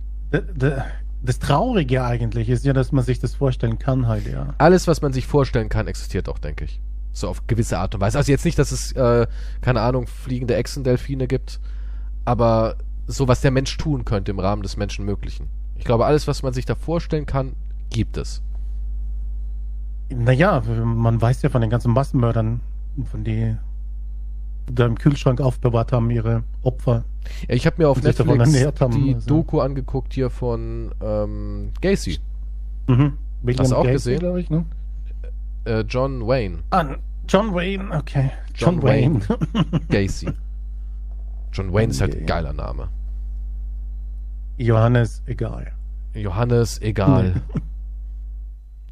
das 1.22 1.38
Traurige 1.38 2.04
eigentlich 2.04 2.48
ist 2.48 2.64
ja, 2.64 2.72
dass 2.72 2.92
man 2.92 3.04
sich 3.04 3.18
das 3.18 3.34
vorstellen 3.34 3.78
kann 3.78 4.06
halt, 4.06 4.26
ja. 4.26 4.54
Alles, 4.58 4.86
was 4.86 5.00
man 5.02 5.12
sich 5.12 5.26
vorstellen 5.26 5.68
kann, 5.68 5.86
existiert 5.86 6.28
auch, 6.28 6.38
denke 6.38 6.64
ich. 6.64 6.80
So 7.12 7.28
auf 7.28 7.46
gewisse 7.46 7.78
Art 7.78 7.94
und 7.94 8.00
Weise. 8.00 8.18
Also 8.18 8.30
jetzt 8.30 8.44
nicht, 8.44 8.58
dass 8.58 8.72
es, 8.72 8.92
äh, 8.92 9.26
keine 9.60 9.80
Ahnung, 9.80 10.06
fliegende 10.06 10.56
Echsendelfine 10.56 11.26
gibt, 11.26 11.60
aber 12.24 12.76
so, 13.06 13.28
was 13.28 13.40
der 13.40 13.50
Mensch 13.50 13.76
tun 13.76 14.04
könnte 14.04 14.30
im 14.30 14.38
Rahmen 14.38 14.62
des 14.62 14.76
Menschenmöglichen. 14.76 15.48
Ich 15.76 15.84
glaube, 15.84 16.06
alles, 16.06 16.26
was 16.26 16.42
man 16.42 16.52
sich 16.52 16.64
da 16.64 16.74
vorstellen 16.74 17.26
kann, 17.26 17.54
gibt 17.90 18.16
es. 18.16 18.42
Naja, 20.10 20.62
man 20.84 21.20
weiß 21.20 21.42
ja 21.42 21.50
von 21.50 21.60
den 21.60 21.70
ganzen 21.70 21.92
Massenmördern, 21.92 22.60
von 23.10 23.24
die 23.24 23.56
da 24.70 24.86
im 24.86 24.96
Kühlschrank 24.98 25.40
aufbewahrt 25.40 25.92
haben, 25.92 26.10
ihre 26.10 26.42
Opfer. 26.62 27.04
Ja, 27.48 27.54
ich 27.54 27.66
habe 27.66 27.76
mir 27.82 27.88
auf 27.88 28.02
Netflix 28.02 28.52
die 28.52 28.64
also. 29.14 29.26
Doku 29.26 29.60
angeguckt 29.60 30.12
hier 30.14 30.30
von 30.30 30.92
ähm, 31.02 31.70
Gacy, 31.80 32.18
Mhm. 32.86 33.14
William 33.42 33.60
Hast 33.62 33.72
du 33.72 33.76
auch 33.76 33.82
Gacy, 33.84 33.92
gesehen? 33.94 34.18
glaube 34.20 34.40
ich, 34.40 34.50
ne? 34.50 34.64
äh, 35.64 35.80
John 35.88 36.26
Wayne. 36.26 36.58
Ah, 36.70 36.84
John 37.28 37.54
Wayne, 37.54 37.90
okay. 37.96 38.30
John 38.54 38.74
John, 38.74 38.82
Wayne. 38.82 39.20
Gacy. 39.88 40.30
John 41.52 41.72
Wayne 41.72 41.90
ist 41.90 42.00
halt 42.00 42.16
ein 42.16 42.26
geiler 42.26 42.52
Name. 42.52 42.88
Johannes, 44.56 45.22
egal. 45.26 45.72
Johannes, 46.14 46.80
egal. 46.80 47.42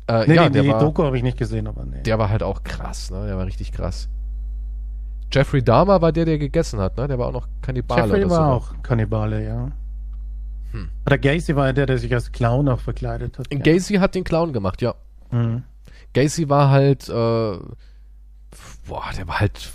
Äh, 0.09 0.27
Nee, 0.27 0.35
ja, 0.35 0.47
die, 0.49 0.55
der 0.55 0.63
die 0.65 0.69
war, 0.69 0.81
Doku 0.81 1.05
habe 1.05 1.17
ich 1.17 1.23
nicht 1.23 1.39
gesehen, 1.39 1.69
aber 1.69 1.85
nee. 1.85 2.03
der 2.03 2.19
war 2.19 2.29
halt 2.29 2.43
auch 2.43 2.65
krass, 2.65 3.13
ne? 3.13 3.25
Der 3.27 3.37
war 3.39 3.47
richtig 3.47 3.71
krass. 3.71 4.09
Jeffrey 5.33 5.63
Dahmer 5.63 6.01
war 6.03 6.13
der, 6.13 6.25
der 6.25 6.39
gegessen 6.39 6.79
hat, 6.81 6.97
ne? 6.97 7.09
Der 7.09 7.19
war 7.19 7.29
auch 7.29 7.33
noch 7.33 7.49
Kannibale 7.63 8.03
Jeffrey 8.03 8.31
war 8.31 8.61
so. 8.61 8.67
auch 8.75 8.83
Kannibale, 8.83 9.45
ja. 9.45 9.73
Hm. 10.73 10.89
Oder 11.07 11.19
Gacy 11.19 11.55
war 11.57 11.73
der, 11.73 11.87
der 11.87 11.99
sich 11.99 12.13
als 12.13 12.33
Clown 12.33 12.69
auch 12.69 12.81
verkleidet 12.81 13.39
hat. 13.39 13.49
Gacy 13.51 13.95
hat 13.95 14.15
den 14.15 14.25
Clown 14.25 14.53
gemacht, 14.53 14.83
ja. 14.83 14.95
Mhm. 15.31 15.65
Gacy 16.15 16.49
war 16.49 16.71
halt, 16.71 17.09
äh, 17.09 17.13
boah, 17.13 19.05
der 19.17 19.27
war 19.29 19.41
halt 19.41 19.71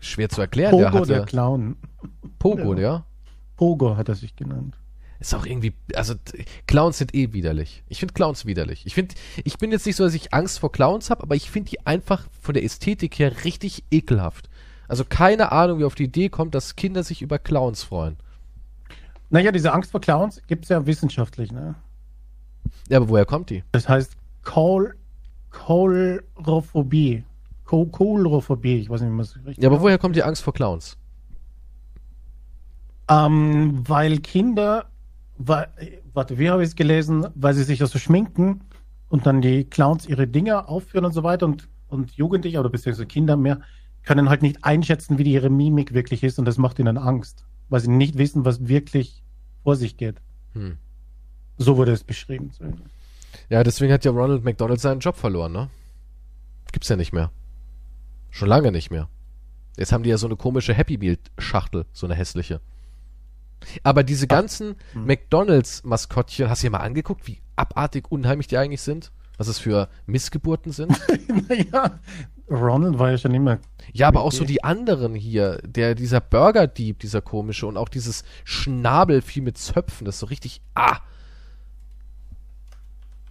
schwer 0.00 0.28
zu 0.28 0.40
erklären. 0.40 0.76
der 0.76 0.86
Pogo, 0.86 0.98
hatte, 1.00 1.12
der 1.12 1.22
Clown. 1.24 1.76
Pogo, 2.38 2.74
Ja. 2.74 2.80
ja. 2.80 3.06
Pogo 3.56 3.96
hat 3.96 4.08
er 4.08 4.14
sich 4.14 4.34
genannt. 4.36 4.76
Ist 5.20 5.34
auch 5.34 5.46
irgendwie, 5.46 5.72
also 5.94 6.14
Clowns 6.66 6.98
sind 6.98 7.14
eh 7.14 7.32
widerlich. 7.32 7.82
Ich 7.88 8.00
finde 8.00 8.14
Clowns 8.14 8.44
widerlich. 8.46 8.84
Ich 8.84 8.94
finde, 8.94 9.14
ich 9.42 9.58
bin 9.58 9.70
jetzt 9.70 9.86
nicht 9.86 9.96
so, 9.96 10.04
dass 10.04 10.14
ich 10.14 10.34
Angst 10.34 10.58
vor 10.58 10.70
Clowns 10.72 11.08
habe, 11.08 11.22
aber 11.22 11.34
ich 11.36 11.50
finde 11.50 11.70
die 11.70 11.86
einfach 11.86 12.26
von 12.42 12.52
der 12.54 12.64
Ästhetik 12.64 13.18
her 13.18 13.44
richtig 13.44 13.84
ekelhaft. 13.90 14.50
Also 14.88 15.04
keine 15.04 15.52
Ahnung, 15.52 15.78
wie 15.78 15.84
auf 15.84 15.94
die 15.94 16.04
Idee 16.04 16.28
kommt, 16.28 16.54
dass 16.54 16.76
Kinder 16.76 17.02
sich 17.02 17.22
über 17.22 17.38
Clowns 17.38 17.82
freuen. 17.82 18.16
Naja, 19.30 19.50
diese 19.52 19.72
Angst 19.72 19.90
vor 19.90 20.00
Clowns 20.00 20.42
gibt 20.46 20.64
es 20.64 20.68
ja 20.68 20.86
wissenschaftlich, 20.86 21.50
ne? 21.50 21.74
Ja, 22.88 22.98
aber 22.98 23.08
woher 23.08 23.24
kommt 23.24 23.50
die? 23.50 23.64
Das 23.72 23.88
heißt 23.88 24.16
Kol 24.42 24.94
Kolrophobie. 25.50 27.24
Ko 27.64 27.86
Kolrophobie, 27.86 28.76
ich 28.80 28.90
weiß 28.90 29.00
nicht, 29.00 29.10
wie 29.10 29.14
man 29.14 29.24
es 29.24 29.36
richtig 29.36 29.62
Ja, 29.62 29.70
aber 29.70 29.80
woher 29.80 29.98
kommt 29.98 30.16
die 30.16 30.22
Angst 30.22 30.42
vor 30.42 30.52
Clowns? 30.52 30.96
Ähm, 33.08 33.82
weil 33.88 34.18
Kinder, 34.18 34.86
wa- 35.38 35.66
warte, 36.12 36.38
wie 36.38 36.50
habe 36.50 36.62
ich 36.62 36.70
es 36.70 36.76
gelesen? 36.76 37.26
Weil 37.34 37.54
sie 37.54 37.64
sich 37.64 37.78
das 37.78 37.90
so 37.90 37.98
schminken 37.98 38.62
und 39.08 39.26
dann 39.26 39.40
die 39.40 39.64
Clowns 39.64 40.06
ihre 40.06 40.26
Dinger 40.26 40.68
aufführen 40.68 41.04
und 41.04 41.12
so 41.12 41.22
weiter 41.22 41.46
und, 41.46 41.68
und 41.88 42.12
Jugendliche 42.12 42.58
oder 42.60 42.70
beziehungsweise 42.70 43.06
Kinder 43.06 43.36
mehr 43.36 43.60
können 44.04 44.28
halt 44.28 44.42
nicht 44.42 44.64
einschätzen, 44.64 45.18
wie 45.18 45.24
die 45.24 45.32
ihre 45.32 45.50
Mimik 45.50 45.94
wirklich 45.94 46.22
ist 46.22 46.38
und 46.38 46.44
das 46.44 46.58
macht 46.58 46.78
ihnen 46.78 46.98
Angst, 46.98 47.44
weil 47.68 47.80
sie 47.80 47.90
nicht 47.90 48.18
wissen, 48.18 48.44
was 48.44 48.68
wirklich 48.68 49.22
vor 49.62 49.76
sich 49.76 49.96
geht. 49.96 50.20
Hm. 50.52 50.78
So 51.56 51.76
wurde 51.76 51.92
es 51.92 52.04
beschrieben. 52.04 52.50
Ja, 53.48 53.62
deswegen 53.64 53.92
hat 53.92 54.04
ja 54.04 54.10
Ronald 54.10 54.44
McDonald 54.44 54.80
seinen 54.80 55.00
Job 55.00 55.16
verloren, 55.16 55.52
ne? 55.52 55.70
Gibt's 56.72 56.88
ja 56.88 56.96
nicht 56.96 57.12
mehr. 57.12 57.30
Schon 58.30 58.48
lange 58.48 58.72
nicht 58.72 58.90
mehr. 58.90 59.08
Jetzt 59.76 59.92
haben 59.92 60.02
die 60.02 60.10
ja 60.10 60.18
so 60.18 60.26
eine 60.26 60.36
komische 60.36 60.74
Happy 60.74 60.98
Meal 60.98 61.18
Schachtel, 61.38 61.86
so 61.92 62.06
eine 62.06 62.14
hässliche. 62.14 62.60
Aber 63.82 64.02
diese 64.02 64.26
ganzen 64.26 64.76
hm. 64.92 65.06
McDonalds-Maskottchen, 65.06 66.48
hast 66.48 66.62
du 66.62 66.66
dir 66.66 66.72
mal 66.72 66.78
angeguckt, 66.78 67.26
wie 67.26 67.40
abartig 67.56 68.10
unheimlich 68.10 68.48
die 68.48 68.58
eigentlich 68.58 68.82
sind? 68.82 69.12
Was 69.36 69.48
es 69.48 69.58
für 69.58 69.88
Missgeburten 70.06 70.72
sind? 70.72 71.00
naja, 71.48 71.98
Ronald 72.50 72.98
war 72.98 73.10
ja 73.10 73.18
schon 73.18 73.34
immer. 73.34 73.58
Ja, 73.92 74.08
aber 74.08 74.22
auch 74.22 74.32
so 74.32 74.44
die 74.44 74.62
anderen 74.62 75.14
hier, 75.14 75.58
der, 75.64 75.94
dieser 75.94 76.20
Burger-Dieb, 76.20 76.98
dieser 76.98 77.22
komische 77.22 77.66
und 77.66 77.76
auch 77.76 77.88
dieses 77.88 78.24
Schnabelvieh 78.44 79.40
mit 79.40 79.56
Zöpfen, 79.56 80.04
das 80.04 80.16
ist 80.16 80.20
so 80.20 80.26
richtig, 80.26 80.60
ah! 80.74 80.98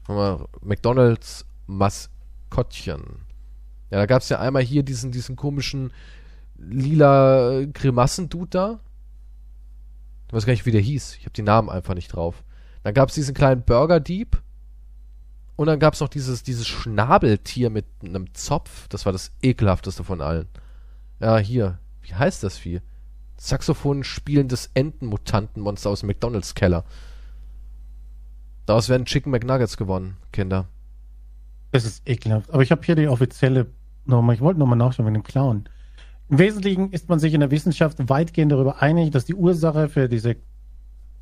Mal, 0.07 0.45
McDonalds 0.61 1.45
Maskottchen. 1.67 3.03
Ja, 3.89 3.99
da 3.99 4.05
gab's 4.05 4.29
ja 4.29 4.39
einmal 4.39 4.63
hier 4.63 4.83
diesen, 4.83 5.11
diesen 5.11 5.35
komischen 5.35 5.93
lila 6.57 7.65
Grimassen-Dude 7.71 8.49
da. 8.49 8.79
Ich 10.27 10.33
weiß 10.33 10.45
gar 10.45 10.53
nicht, 10.53 10.65
wie 10.65 10.71
der 10.71 10.81
hieß. 10.81 11.15
Ich 11.17 11.25
habe 11.25 11.33
die 11.33 11.43
Namen 11.43 11.69
einfach 11.69 11.93
nicht 11.93 12.09
drauf. 12.09 12.43
Dann 12.83 12.93
gab's 12.93 13.13
diesen 13.13 13.33
kleinen 13.35 13.63
Burger-Dieb. 13.63 14.41
Und 15.55 15.67
dann 15.67 15.79
gab's 15.79 15.99
noch 15.99 16.09
dieses, 16.09 16.43
dieses 16.43 16.67
Schnabeltier 16.67 17.69
mit 17.69 17.85
einem 18.03 18.33
Zopf. 18.33 18.87
Das 18.87 19.05
war 19.05 19.13
das 19.13 19.31
ekelhafteste 19.41 20.03
von 20.03 20.21
allen. 20.21 20.47
Ja, 21.19 21.37
hier. 21.37 21.79
Wie 22.01 22.15
heißt 22.15 22.43
das 22.43 22.57
Vieh? 22.57 22.81
Saxophon 23.37 24.03
spielendes 24.03 24.71
Entenmutantenmonster 24.73 25.89
aus 25.89 26.01
dem 26.01 26.07
McDonalds-Keller. 26.07 26.83
Daraus 28.65 28.89
werden 28.89 29.05
Chicken 29.05 29.31
McNuggets 29.31 29.77
gewonnen, 29.77 30.17
Kinder. 30.31 30.67
Das 31.71 31.85
ist 31.85 32.07
ekelhaft. 32.07 32.51
Aber 32.51 32.63
ich 32.63 32.71
habe 32.71 32.83
hier 32.83 32.95
die 32.95 33.07
offizielle 33.07 33.67
nochmal, 34.05 34.35
ich 34.35 34.41
wollte 34.41 34.59
nochmal 34.59 34.77
nachschauen 34.77 35.05
mit 35.05 35.15
dem 35.15 35.23
Clown. 35.23 35.65
Im 36.29 36.39
Wesentlichen 36.39 36.91
ist 36.91 37.09
man 37.09 37.19
sich 37.19 37.33
in 37.33 37.41
der 37.41 37.51
Wissenschaft 37.51 37.97
weitgehend 38.09 38.51
darüber 38.51 38.81
einig, 38.81 39.11
dass 39.11 39.25
die 39.25 39.35
Ursache 39.35 39.89
für 39.89 40.07
diese 40.07 40.37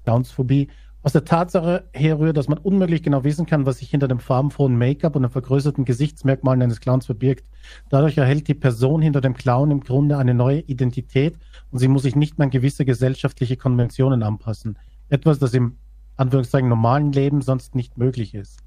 Clownsphobie 0.04 0.70
aus 1.04 1.14
der 1.14 1.26
Tatsache 1.26 1.90
herrührt, 1.94 2.38
dass 2.38 2.48
man 2.48 2.60
unmöglich 2.60 3.02
genau 3.02 3.24
wissen 3.24 3.46
kann, 3.46 3.66
was 3.66 3.80
sich 3.80 3.90
hinter 3.90 4.08
dem 4.08 4.20
farbenfrohen 4.20 4.78
Make-up 4.78 5.16
und 5.16 5.24
den 5.24 5.32
vergrößerten 5.32 5.84
Gesichtsmerkmalen 5.84 6.62
eines 6.62 6.80
Clowns 6.80 7.08
verbirgt. 7.08 7.46
Dadurch 7.90 8.18
erhält 8.18 8.48
die 8.48 8.54
Person 8.54 9.02
hinter 9.02 9.22
dem 9.22 9.34
Clown 9.34 9.72
im 9.72 9.82
Grunde 9.82 10.18
eine 10.18 10.34
neue 10.34 10.60
Identität 10.60 11.38
und 11.72 11.80
sie 11.80 11.88
muss 11.88 12.04
sich 12.04 12.16
nicht 12.16 12.38
mehr 12.38 12.46
an 12.46 12.52
gewisse 12.52 12.86
gesellschaftliche 12.86 13.58
Konventionen 13.58 14.22
anpassen. 14.22 14.78
Etwas, 15.10 15.40
das 15.40 15.54
im 15.54 15.78
Anführungszeichen 16.18 16.70
normalen 16.70 17.12
Leben 17.12 17.42
sonst 17.42 17.74
nicht 17.74 17.98
möglich 17.98 18.36
ist. 18.36 18.60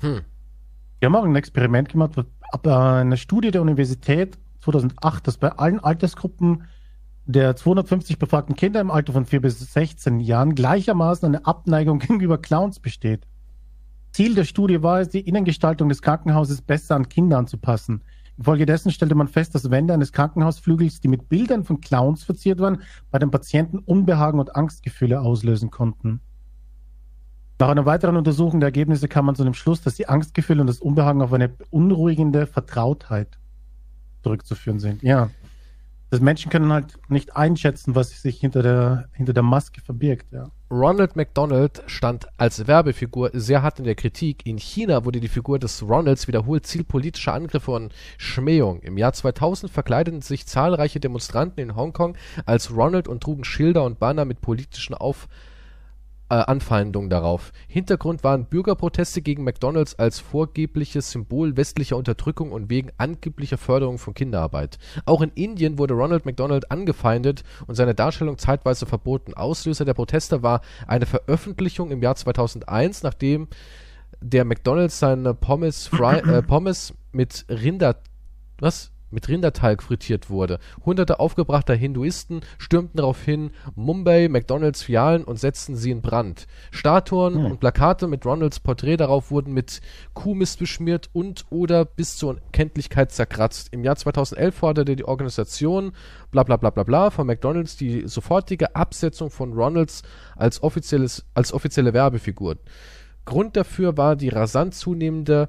Hm. 0.00 0.22
Wir 0.98 1.06
haben 1.06 1.16
auch 1.16 1.24
ein 1.24 1.36
Experiment 1.36 1.88
gemacht, 1.88 2.18
ab 2.52 2.66
äh, 2.66 2.70
eine 2.70 3.16
Studie 3.16 3.50
der 3.52 3.62
Universität 3.62 4.36
2008, 4.62 5.26
dass 5.26 5.38
bei 5.38 5.50
allen 5.52 5.80
Altersgruppen 5.80 6.64
der 7.26 7.54
250 7.56 8.18
befragten 8.18 8.56
Kinder 8.56 8.80
im 8.80 8.90
Alter 8.90 9.12
von 9.12 9.26
4 9.26 9.40
bis 9.40 9.60
16 9.72 10.20
Jahren 10.20 10.54
gleichermaßen 10.54 11.26
eine 11.26 11.46
Abneigung 11.46 11.98
gegenüber 12.00 12.38
Clowns 12.38 12.80
besteht. 12.80 13.26
Ziel 14.12 14.34
der 14.34 14.44
Studie 14.44 14.82
war 14.82 15.00
es, 15.00 15.08
die 15.08 15.20
Innengestaltung 15.20 15.88
des 15.88 16.02
Krankenhauses 16.02 16.62
besser 16.62 16.96
an 16.96 17.08
Kinder 17.08 17.38
anzupassen. 17.38 18.02
Infolgedessen 18.38 18.90
stellte 18.90 19.14
man 19.14 19.28
fest, 19.28 19.54
dass 19.54 19.70
Wände 19.70 19.92
eines 19.94 20.12
Krankenhausflügels, 20.12 21.00
die 21.00 21.08
mit 21.08 21.28
Bildern 21.28 21.62
von 21.62 21.80
Clowns 21.80 22.24
verziert 22.24 22.58
waren, 22.58 22.82
bei 23.10 23.18
den 23.18 23.30
Patienten 23.30 23.78
Unbehagen 23.78 24.40
und 24.40 24.56
Angstgefühle 24.56 25.20
auslösen 25.20 25.70
konnten. 25.70 26.20
Nach 27.60 27.68
einer 27.68 27.84
weiteren 27.84 28.16
Untersuchung 28.16 28.60
der 28.60 28.68
Ergebnisse 28.68 29.06
kam 29.06 29.26
man 29.26 29.34
zu 29.34 29.44
dem 29.44 29.52
Schluss, 29.52 29.82
dass 29.82 29.94
die 29.94 30.08
Angstgefühle 30.08 30.62
und 30.62 30.66
das 30.66 30.80
Unbehagen 30.80 31.20
auf 31.20 31.34
eine 31.34 31.50
beunruhigende 31.50 32.46
Vertrautheit 32.46 33.38
zurückzuführen 34.22 34.80
sind. 34.80 35.02
Ja. 35.02 35.28
Das 36.10 36.20
Menschen 36.20 36.50
können 36.50 36.72
halt 36.72 36.98
nicht 37.08 37.36
einschätzen, 37.36 37.94
was 37.94 38.20
sich 38.20 38.40
hinter 38.40 38.62
der, 38.62 39.08
hinter 39.12 39.32
der 39.32 39.44
Maske 39.44 39.80
verbirgt, 39.80 40.32
ja. 40.32 40.50
Ronald 40.68 41.16
McDonald 41.16 41.82
stand 41.86 42.28
als 42.36 42.66
Werbefigur 42.66 43.30
sehr 43.32 43.62
hart 43.62 43.78
in 43.80 43.84
der 43.84 43.96
Kritik. 43.96 44.46
In 44.46 44.56
China 44.56 45.04
wurde 45.04 45.18
die 45.18 45.28
Figur 45.28 45.58
des 45.58 45.82
Ronalds 45.82 46.28
wiederholt 46.28 46.66
Ziel 46.66 46.84
politischer 46.84 47.32
Angriffe 47.32 47.72
und 47.72 47.92
Schmähung. 48.18 48.80
Im 48.82 48.96
Jahr 48.96 49.12
2000 49.12 49.70
verkleideten 49.70 50.20
sich 50.20 50.46
zahlreiche 50.46 51.00
Demonstranten 51.00 51.60
in 51.60 51.74
Hongkong 51.74 52.16
als 52.46 52.74
Ronald 52.74 53.08
und 53.08 53.20
trugen 53.20 53.42
Schilder 53.42 53.84
und 53.84 53.98
Banner 53.98 54.24
mit 54.24 54.40
politischen 54.40 54.94
Auf 54.94 55.28
äh, 56.30 56.34
Anfeindungen 56.34 57.10
darauf. 57.10 57.52
Hintergrund 57.68 58.24
waren 58.24 58.46
Bürgerproteste 58.46 59.20
gegen 59.20 59.44
McDonalds 59.44 59.98
als 59.98 60.20
vorgebliches 60.20 61.10
Symbol 61.10 61.56
westlicher 61.56 61.96
Unterdrückung 61.96 62.52
und 62.52 62.70
wegen 62.70 62.90
angeblicher 62.98 63.58
Förderung 63.58 63.98
von 63.98 64.14
Kinderarbeit. 64.14 64.78
Auch 65.04 65.20
in 65.22 65.32
Indien 65.34 65.78
wurde 65.78 65.94
Ronald 65.94 66.24
McDonald 66.24 66.70
angefeindet 66.70 67.42
und 67.66 67.74
seine 67.74 67.94
Darstellung 67.94 68.38
zeitweise 68.38 68.86
verboten. 68.86 69.34
Auslöser 69.34 69.84
der 69.84 69.94
Proteste 69.94 70.42
war 70.42 70.62
eine 70.86 71.06
Veröffentlichung 71.06 71.90
im 71.90 72.02
Jahr 72.02 72.14
2001, 72.14 73.02
nachdem 73.02 73.48
der 74.20 74.44
McDonalds 74.44 74.98
seine 74.98 75.34
Pommes, 75.34 75.86
Fry, 75.86 76.18
äh, 76.26 76.42
Pommes 76.42 76.94
mit 77.12 77.44
Rinder 77.48 77.96
was 78.60 78.92
mit 79.10 79.28
Rindertalg 79.28 79.82
frittiert 79.82 80.30
wurde. 80.30 80.58
Hunderte 80.84 81.20
aufgebrachter 81.20 81.74
Hinduisten 81.74 82.40
stürmten 82.58 82.96
daraufhin 82.96 83.50
Mumbai 83.74 84.28
McDonalds 84.28 84.82
Filialen 84.82 85.24
und 85.24 85.38
setzten 85.38 85.76
sie 85.76 85.90
in 85.90 86.02
Brand. 86.02 86.46
Statuen 86.70 87.34
Hm. 87.34 87.44
und 87.46 87.60
Plakate 87.60 88.06
mit 88.06 88.24
Ronalds 88.24 88.60
Porträt 88.60 88.96
darauf 88.96 89.30
wurden 89.30 89.52
mit 89.52 89.80
Kuhmist 90.14 90.58
beschmiert 90.58 91.10
und 91.12 91.44
oder 91.50 91.84
bis 91.84 92.16
zur 92.16 92.30
Unkenntlichkeit 92.30 93.12
zerkratzt. 93.12 93.68
Im 93.72 93.84
Jahr 93.84 93.96
2011 93.96 94.54
forderte 94.54 94.96
die 94.96 95.04
Organisation 95.04 95.92
bla 96.30 96.42
bla 96.42 96.56
bla 96.56 96.70
bla 96.70 96.82
bla 96.82 97.10
von 97.10 97.26
McDonalds 97.26 97.76
die 97.76 98.06
sofortige 98.06 98.74
Absetzung 98.76 99.30
von 99.30 99.52
Ronalds 99.52 100.02
als 100.36 100.62
offizielles 100.62 101.24
als 101.34 101.52
offizielle 101.52 101.92
Werbefigur. 101.92 102.56
Grund 103.24 103.56
dafür 103.56 103.96
war 103.96 104.16
die 104.16 104.28
rasant 104.28 104.74
zunehmende 104.74 105.48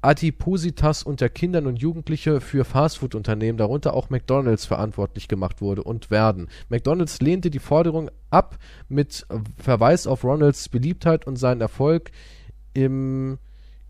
Adipositas 0.00 1.02
unter 1.02 1.28
Kindern 1.28 1.66
und 1.66 1.80
Jugendliche 1.80 2.40
für 2.40 2.64
Fastfood-Unternehmen, 2.64 3.58
darunter 3.58 3.94
auch 3.94 4.10
McDonalds, 4.10 4.64
verantwortlich 4.64 5.26
gemacht 5.26 5.60
wurde 5.60 5.82
und 5.82 6.10
werden. 6.10 6.48
McDonalds 6.68 7.20
lehnte 7.20 7.50
die 7.50 7.58
Forderung 7.58 8.10
ab 8.30 8.58
mit 8.88 9.26
Verweis 9.56 10.06
auf 10.06 10.22
Ronalds 10.22 10.68
Beliebtheit 10.68 11.26
und 11.26 11.36
seinen 11.36 11.60
Erfolg 11.60 12.12
im 12.74 13.38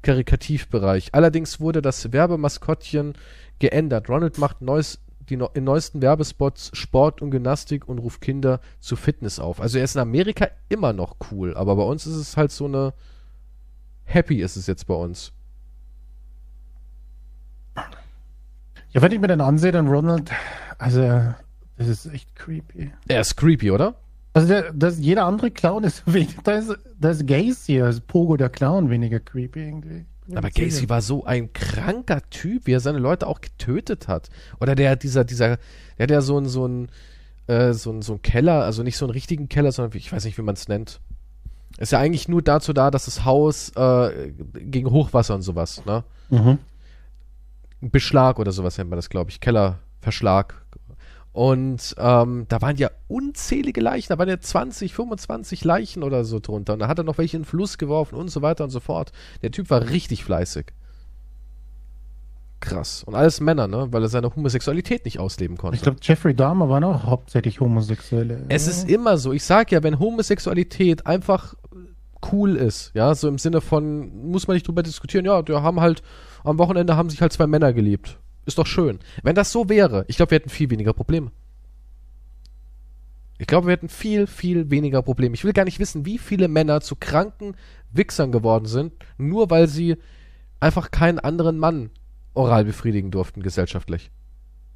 Karikativbereich. 0.02 1.10
Allerdings 1.12 1.60
wurde 1.60 1.82
das 1.82 2.12
Werbemaskottchen 2.12 3.14
geändert. 3.58 4.08
Ronald 4.08 4.38
macht 4.38 4.62
neues, 4.62 5.00
die 5.28 5.34
in 5.34 5.64
neuesten 5.64 6.00
Werbespots 6.00 6.70
Sport 6.72 7.20
und 7.20 7.30
Gymnastik 7.30 7.86
und 7.86 7.98
ruft 7.98 8.22
Kinder 8.22 8.60
zu 8.80 8.96
Fitness 8.96 9.38
auf. 9.38 9.60
Also 9.60 9.76
er 9.76 9.84
ist 9.84 9.96
in 9.96 10.00
Amerika 10.00 10.48
immer 10.70 10.94
noch 10.94 11.16
cool, 11.30 11.54
aber 11.54 11.76
bei 11.76 11.82
uns 11.82 12.06
ist 12.06 12.16
es 12.16 12.36
halt 12.38 12.50
so 12.50 12.64
eine 12.64 12.94
happy 14.04 14.40
ist 14.40 14.56
es 14.56 14.66
jetzt 14.66 14.86
bei 14.86 14.94
uns. 14.94 15.32
Ja, 18.98 19.02
wenn 19.02 19.12
ich 19.12 19.20
mir 19.20 19.28
den 19.28 19.40
ansehe, 19.40 19.70
dann 19.70 19.86
Ronald, 19.86 20.28
also, 20.76 21.02
das 21.76 21.86
ist 21.86 22.06
echt 22.06 22.34
creepy. 22.34 22.90
Er 23.06 23.20
ist 23.20 23.36
creepy, 23.36 23.70
oder? 23.70 23.94
Also, 24.32 24.48
der, 24.48 24.72
das, 24.72 24.98
jeder 24.98 25.24
andere 25.24 25.52
Clown 25.52 25.84
ist, 25.84 26.02
da 26.42 26.54
ist, 26.54 26.76
da 26.98 27.10
ist 27.10 27.24
Gacy, 27.24 27.80
also 27.80 28.00
Pogo 28.04 28.36
der 28.36 28.48
Clown, 28.48 28.90
weniger 28.90 29.20
creepy 29.20 29.60
irgendwie. 29.60 30.04
Aber 30.34 30.50
Gacy 30.50 30.88
war 30.88 31.00
so 31.00 31.24
ein 31.24 31.52
kranker 31.52 32.28
Typ, 32.28 32.66
wie 32.66 32.72
er 32.72 32.80
seine 32.80 32.98
Leute 32.98 33.28
auch 33.28 33.40
getötet 33.40 34.08
hat. 34.08 34.30
Oder 34.58 34.74
der, 34.74 34.96
dieser, 34.96 35.22
dieser, 35.22 35.58
der 35.96 36.02
hat 36.02 36.10
ja 36.10 36.20
so 36.20 36.36
ein, 36.36 36.46
so 36.46 36.66
ein, 36.66 36.88
äh, 37.46 37.74
so 37.74 37.92
ein, 37.92 38.02
so 38.02 38.14
ein 38.14 38.22
Keller, 38.22 38.64
also 38.64 38.82
nicht 38.82 38.96
so 38.96 39.04
einen 39.04 39.12
richtigen 39.12 39.48
Keller, 39.48 39.70
sondern 39.70 39.96
ich 39.96 40.12
weiß 40.12 40.24
nicht, 40.24 40.38
wie 40.38 40.42
man 40.42 40.56
es 40.56 40.66
nennt. 40.66 40.98
Ist 41.76 41.92
ja 41.92 42.00
eigentlich 42.00 42.26
nur 42.26 42.42
dazu 42.42 42.72
da, 42.72 42.90
dass 42.90 43.04
das 43.04 43.24
Haus 43.24 43.70
äh, 43.76 44.32
gegen 44.54 44.90
Hochwasser 44.90 45.36
und 45.36 45.42
sowas, 45.42 45.86
ne? 45.86 46.02
Mhm. 46.30 46.58
Beschlag 47.80 48.38
oder 48.38 48.52
sowas 48.52 48.78
nennt 48.78 48.90
man 48.90 48.98
das, 48.98 49.10
glaube 49.10 49.30
ich. 49.30 49.40
Kellerverschlag. 49.40 50.54
Und 51.32 51.94
ähm, 51.98 52.46
da 52.48 52.60
waren 52.62 52.76
ja 52.76 52.90
unzählige 53.06 53.80
Leichen, 53.80 54.08
da 54.08 54.18
waren 54.18 54.28
ja 54.28 54.40
20, 54.40 54.92
25 54.92 55.64
Leichen 55.64 56.02
oder 56.02 56.24
so 56.24 56.40
drunter. 56.40 56.72
Und 56.72 56.80
da 56.80 56.88
hat 56.88 56.98
er 56.98 57.04
noch 57.04 57.18
welche 57.18 57.36
in 57.36 57.42
den 57.42 57.48
Fluss 57.48 57.78
geworfen 57.78 58.16
und 58.16 58.28
so 58.28 58.42
weiter 58.42 58.64
und 58.64 58.70
so 58.70 58.80
fort. 58.80 59.12
Der 59.42 59.52
Typ 59.52 59.70
war 59.70 59.88
richtig 59.88 60.24
fleißig. 60.24 60.72
Krass. 62.60 63.04
Und 63.04 63.14
alles 63.14 63.40
Männer, 63.40 63.68
ne? 63.68 63.86
Weil 63.92 64.02
er 64.02 64.08
seine 64.08 64.34
Homosexualität 64.34 65.04
nicht 65.04 65.20
ausleben 65.20 65.56
konnte. 65.56 65.76
Ich 65.76 65.82
glaube, 65.82 65.98
Jeffrey 66.02 66.34
Dahmer 66.34 66.68
waren 66.68 66.82
auch 66.82 67.04
hauptsächlich 67.04 67.60
Homosexuelle. 67.60 68.46
Es 68.48 68.66
ist 68.66 68.90
immer 68.90 69.16
so. 69.16 69.32
Ich 69.32 69.44
sag 69.44 69.70
ja, 69.70 69.84
wenn 69.84 70.00
Homosexualität 70.00 71.06
einfach 71.06 71.54
cool 72.32 72.56
ist, 72.56 72.92
ja, 72.94 73.14
so 73.14 73.28
im 73.28 73.38
Sinne 73.38 73.60
von, 73.60 74.30
muss 74.30 74.46
man 74.46 74.54
nicht 74.54 74.66
drüber 74.66 74.82
diskutieren, 74.82 75.24
ja, 75.24 75.46
wir 75.46 75.62
haben 75.62 75.80
halt, 75.80 76.02
am 76.44 76.58
Wochenende 76.58 76.96
haben 76.96 77.10
sich 77.10 77.20
halt 77.20 77.32
zwei 77.32 77.46
Männer 77.46 77.72
geliebt. 77.72 78.18
Ist 78.46 78.58
doch 78.58 78.66
schön. 78.66 78.98
Wenn 79.22 79.34
das 79.34 79.52
so 79.52 79.68
wäre, 79.68 80.04
ich 80.08 80.16
glaube, 80.16 80.30
wir 80.30 80.36
hätten 80.36 80.48
viel 80.48 80.70
weniger 80.70 80.94
Probleme. 80.94 81.30
Ich 83.38 83.46
glaube, 83.46 83.66
wir 83.68 83.72
hätten 83.72 83.88
viel, 83.88 84.26
viel 84.26 84.70
weniger 84.70 85.02
Probleme. 85.02 85.34
Ich 85.34 85.44
will 85.44 85.52
gar 85.52 85.64
nicht 85.64 85.78
wissen, 85.78 86.04
wie 86.06 86.18
viele 86.18 86.48
Männer 86.48 86.80
zu 86.80 86.96
kranken 86.96 87.54
Wichsern 87.92 88.32
geworden 88.32 88.66
sind, 88.66 88.92
nur 89.16 89.50
weil 89.50 89.68
sie 89.68 89.96
einfach 90.60 90.90
keinen 90.90 91.20
anderen 91.20 91.58
Mann 91.58 91.90
oral 92.34 92.64
befriedigen 92.64 93.10
durften 93.10 93.42
gesellschaftlich. 93.42 94.10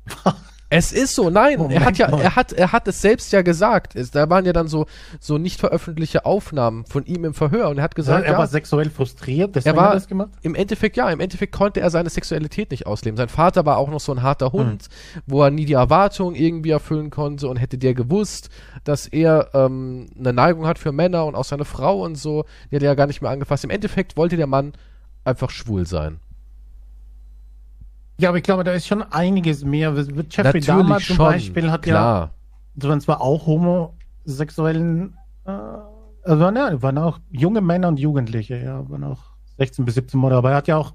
Es 0.75 0.91
ist 0.91 1.15
so, 1.15 1.29
nein, 1.29 1.59
Moment 1.59 1.81
er 1.81 1.85
hat 1.87 1.99
ja, 1.99 2.09
mal. 2.11 2.21
er 2.23 2.35
hat, 2.35 2.53
er 2.53 2.73
hat 2.73 2.89
es 2.89 3.03
selbst 3.03 3.31
ja 3.33 3.43
gesagt. 3.43 3.95
Es, 3.95 4.11
da 4.11 4.31
waren 4.31 4.47
ja 4.47 4.53
dann 4.55 4.69
so, 4.69 4.87
so 5.21 5.37
nicht 5.37 5.61
veröffentlichte 5.61 6.25
Aufnahmen 6.25 6.87
von 6.87 7.05
ihm 7.05 7.25
im 7.27 7.35
Verhör 7.35 7.69
und 7.69 7.77
er 7.77 7.85
hat 7.85 7.95
gesagt, 7.95 8.25
er 8.25 8.33
ja, 8.33 8.39
war 8.39 8.47
sexuell 8.47 8.89
frustriert, 8.89 9.55
deswegen 9.55 9.77
Er 9.77 9.81
war- 9.81 9.85
hat 9.89 9.93
er 9.93 9.97
das 9.97 10.09
gemacht? 10.09 10.31
im 10.41 10.55
Endeffekt 10.55 10.97
ja, 10.97 11.11
im 11.11 11.21
Endeffekt 11.21 11.53
konnte 11.53 11.81
er 11.81 11.91
seine 11.91 12.09
Sexualität 12.09 12.71
nicht 12.71 12.87
ausleben. 12.87 13.19
Sein 13.19 13.29
Vater 13.29 13.67
war 13.67 13.77
auch 13.77 13.91
noch 13.91 14.01
so 14.01 14.13
ein 14.13 14.23
harter 14.23 14.53
Hund, 14.53 14.89
wo 15.27 15.43
er 15.43 15.51
nie 15.51 15.67
die 15.67 15.75
Erwartungen 15.75 16.35
irgendwie 16.35 16.71
erfüllen 16.71 17.11
konnte 17.11 17.49
und 17.49 17.57
hätte 17.59 17.77
der 17.77 17.93
gewusst, 17.93 18.49
dass 18.85 19.07
er 19.07 19.51
ähm, 19.53 20.07
eine 20.19 20.33
Neigung 20.33 20.67
hat 20.67 20.79
für 20.79 20.93
Männer 20.93 21.27
und 21.27 21.35
auch 21.35 21.45
seine 21.45 21.67
Frau 21.67 22.03
und 22.03 22.15
so, 22.17 22.45
die 22.71 22.77
hat 22.77 22.83
er 22.83 22.89
ja 22.91 22.95
gar 22.95 23.07
nicht 23.07 23.21
mehr 23.21 23.31
angefasst. 23.31 23.65
Im 23.65 23.71
Endeffekt 23.71 24.17
wollte 24.17 24.37
der 24.39 24.47
Mann 24.47 24.73
einfach 25.25 25.51
schwul 25.51 25.87
sein. 25.87 26.19
Ja, 28.23 28.29
aber 28.29 28.39
ich 28.39 28.45
glaube, 28.45 28.63
da 28.63 28.73
ist 28.73 28.87
schon 28.87 29.03
einiges 29.03 29.65
mehr. 29.65 29.93
Jeffrey 30.31 30.61
Dahmer 30.61 31.01
zum 31.01 31.19
Beispiel 31.19 31.73
hat 31.73 31.85
ja 31.87 31.93
klar. 31.93 32.35
Es 32.79 32.87
waren 32.87 33.01
zwar 33.01 33.21
auch 33.21 33.47
homosexuellen, 33.47 35.15
äh, 35.45 35.51
also 35.51 36.41
waren, 36.41 36.55
ja, 36.55 36.81
waren 36.81 36.99
auch 36.99 37.19
junge 37.33 37.61
Männer 37.61 37.89
und 37.89 37.99
Jugendliche, 37.99 38.63
ja, 38.63 38.89
waren 38.89 39.03
auch 39.03 39.19
16 39.59 39.85
bis 39.85 39.97
17 39.97 40.21
Monate, 40.21 40.39
aber 40.39 40.51
er 40.53 40.57
hat 40.59 40.69
ja 40.69 40.77
auch 40.77 40.93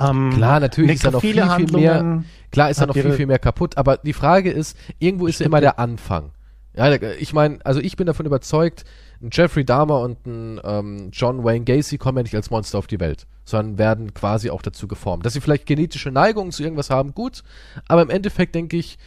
ähm, 0.00 0.32
Klar, 0.34 0.58
natürlich 0.58 0.96
ist 0.96 1.04
er 1.04 1.12
noch 1.12 1.20
viel, 1.20 1.40
viel 1.40 1.72
mehr, 1.72 2.24
klar 2.50 2.68
ist 2.68 2.80
Hat 2.80 2.88
noch 2.88 2.94
viel, 2.94 3.12
viel 3.12 3.26
mehr 3.26 3.38
kaputt, 3.38 3.78
aber 3.78 3.96
die 3.96 4.12
Frage 4.12 4.50
ist, 4.50 4.76
irgendwo 4.98 5.28
ist 5.28 5.38
ja 5.38 5.46
immer 5.46 5.60
der 5.60 5.78
Anfang. 5.78 6.32
Ja, 6.74 6.92
ich 6.92 7.32
meine, 7.32 7.60
also 7.64 7.78
ich 7.78 7.96
bin 7.96 8.08
davon 8.08 8.26
überzeugt, 8.26 8.84
ein 9.22 9.30
Jeffrey 9.32 9.64
Dahmer 9.64 10.00
und 10.00 10.26
ein 10.26 10.60
ähm, 10.64 11.10
John 11.12 11.44
Wayne 11.44 11.64
Gacy 11.64 11.98
kommen 11.98 12.18
ja 12.18 12.22
nicht 12.22 12.34
als 12.34 12.50
Monster 12.50 12.78
auf 12.78 12.86
die 12.86 13.00
Welt, 13.00 13.26
sondern 13.44 13.78
werden 13.78 14.14
quasi 14.14 14.50
auch 14.50 14.62
dazu 14.62 14.88
geformt. 14.88 15.24
Dass 15.24 15.32
sie 15.32 15.40
vielleicht 15.40 15.66
genetische 15.66 16.10
Neigungen 16.10 16.52
zu 16.52 16.62
irgendwas 16.62 16.90
haben, 16.90 17.14
gut, 17.14 17.42
aber 17.88 18.02
im 18.02 18.10
Endeffekt 18.10 18.54
denke 18.54 18.76
ich, 18.76 18.98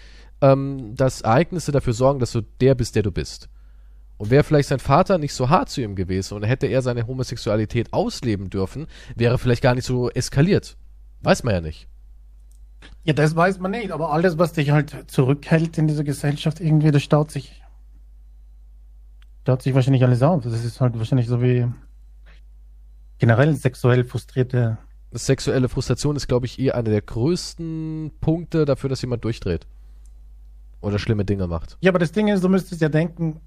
ähm, 0.41 0.95
dass 0.95 1.21
Ereignisse 1.21 1.71
dafür 1.71 1.93
sorgen, 1.93 2.19
dass 2.19 2.31
du 2.31 2.41
der 2.41 2.75
bist, 2.75 2.95
der 2.95 3.03
du 3.03 3.11
bist. 3.11 3.49
Und 4.17 4.31
wäre 4.31 4.43
vielleicht 4.43 4.69
sein 4.69 4.79
Vater 4.79 5.17
nicht 5.17 5.33
so 5.33 5.49
hart 5.49 5.69
zu 5.69 5.81
ihm 5.81 5.95
gewesen 5.95 6.35
und 6.35 6.43
hätte 6.43 6.67
er 6.67 6.81
seine 6.81 7.07
Homosexualität 7.07 7.93
ausleben 7.93 8.49
dürfen, 8.49 8.87
wäre 9.15 9.37
vielleicht 9.37 9.63
gar 9.63 9.75
nicht 9.75 9.85
so 9.85 10.09
eskaliert. 10.09 10.75
Weiß 11.21 11.43
man 11.43 11.53
ja 11.53 11.61
nicht. 11.61 11.87
Ja, 13.03 13.13
das 13.13 13.35
weiß 13.35 13.59
man 13.59 13.71
nicht, 13.71 13.91
aber 13.91 14.11
alles, 14.11 14.37
was 14.37 14.53
dich 14.53 14.71
halt 14.71 14.95
zurückhält 15.07 15.77
in 15.77 15.87
dieser 15.87 16.03
Gesellschaft, 16.03 16.59
irgendwie, 16.59 16.91
das 16.91 17.03
staut 17.03 17.31
sich, 17.31 17.61
staut 19.49 19.63
sich 19.63 19.73
wahrscheinlich 19.73 20.03
alles 20.03 20.21
auf. 20.21 20.43
Das 20.43 20.63
ist 20.63 20.79
halt 20.79 20.95
wahrscheinlich 20.99 21.27
so 21.27 21.41
wie 21.41 21.65
generell 23.17 23.55
sexuell 23.55 24.03
frustrierte. 24.03 24.77
Sexuelle 25.11 25.69
Frustration 25.69 26.15
ist, 26.15 26.27
glaube 26.27 26.45
ich, 26.45 26.59
eher 26.59 26.75
einer 26.75 26.91
der 26.91 27.01
größten 27.01 28.11
Punkte 28.21 28.65
dafür, 28.65 28.91
dass 28.91 29.01
jemand 29.01 29.23
durchdreht. 29.23 29.65
Oder 30.81 30.99
schlimme 30.99 31.25
Dinge 31.25 31.47
macht. 31.47 31.79
Ja, 31.81 31.89
aber 31.89 31.97
das 31.97 32.11
Ding 32.11 32.27
ist, 32.27 32.43
du 32.43 32.47
müsstest 32.47 32.79
ja 32.79 32.89
denken, 32.89 33.41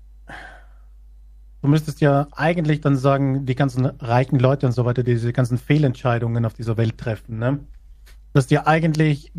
du 1.63 1.69
müsstest 1.69 2.01
ja 2.01 2.27
eigentlich 2.33 2.81
dann 2.81 2.97
sagen, 2.97 3.47
die 3.47 3.55
ganzen 3.55 3.87
reichen 3.87 4.41
Leute 4.41 4.67
und 4.67 4.73
so 4.73 4.85
weiter, 4.85 5.05
die 5.05 5.13
diese 5.13 5.33
ganzen 5.33 5.57
Fehlentscheidungen 5.57 6.45
auf 6.45 6.55
dieser 6.55 6.77
Welt 6.79 6.99
treffen, 6.99 7.39
ne? 7.39 7.61
Dass 8.33 8.49
die 8.49 8.59
eigentlich 8.59 9.31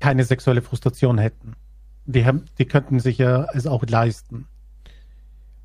keine 0.00 0.24
sexuelle 0.24 0.60
Frustration 0.60 1.18
hätten. 1.18 1.54
Die, 2.04 2.26
haben, 2.26 2.46
die 2.58 2.64
könnten 2.64 2.98
sich 2.98 3.18
ja 3.18 3.46
es 3.54 3.68
auch 3.68 3.86
leisten. 3.86 4.48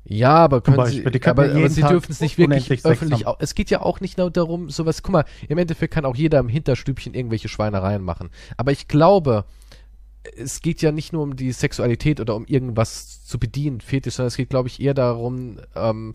Ja, 0.06 0.34
aber 0.34 0.60
können 0.60 0.76
Beispiel, 0.76 1.10
sie, 1.12 1.22
aber, 1.24 1.44
aber 1.50 1.68
sie 1.70 1.80
dürfen 1.82 2.12
es 2.12 2.20
nicht 2.20 2.36
wirklich 2.36 2.84
öffentlich. 2.84 3.24
haben. 3.24 3.34
au- 3.34 3.36
Es 3.38 3.54
geht 3.54 3.70
ja 3.70 3.80
auch 3.80 4.00
nicht 4.00 4.18
nur 4.18 4.30
darum, 4.30 4.68
sowas. 4.68 5.02
Guck 5.02 5.12
mal, 5.12 5.24
im 5.48 5.56
Endeffekt 5.56 5.94
kann 5.94 6.04
auch 6.04 6.14
jeder 6.16 6.38
im 6.40 6.48
Hinterstübchen 6.48 7.14
irgendwelche 7.14 7.48
Schweinereien 7.48 8.02
machen. 8.02 8.28
Aber 8.58 8.70
ich 8.70 8.86
glaube, 8.86 9.44
es 10.36 10.60
geht 10.60 10.82
ja 10.82 10.92
nicht 10.92 11.12
nur 11.12 11.22
um 11.22 11.36
die 11.36 11.52
Sexualität 11.52 12.20
oder 12.20 12.34
um 12.36 12.44
irgendwas 12.46 13.24
zu 13.24 13.38
bedienen, 13.38 13.80
Fetisch, 13.80 14.14
sondern 14.14 14.28
es 14.28 14.36
geht, 14.36 14.50
glaube 14.50 14.68
ich, 14.68 14.80
eher 14.80 14.94
darum, 14.94 15.58
ähm, 15.74 16.14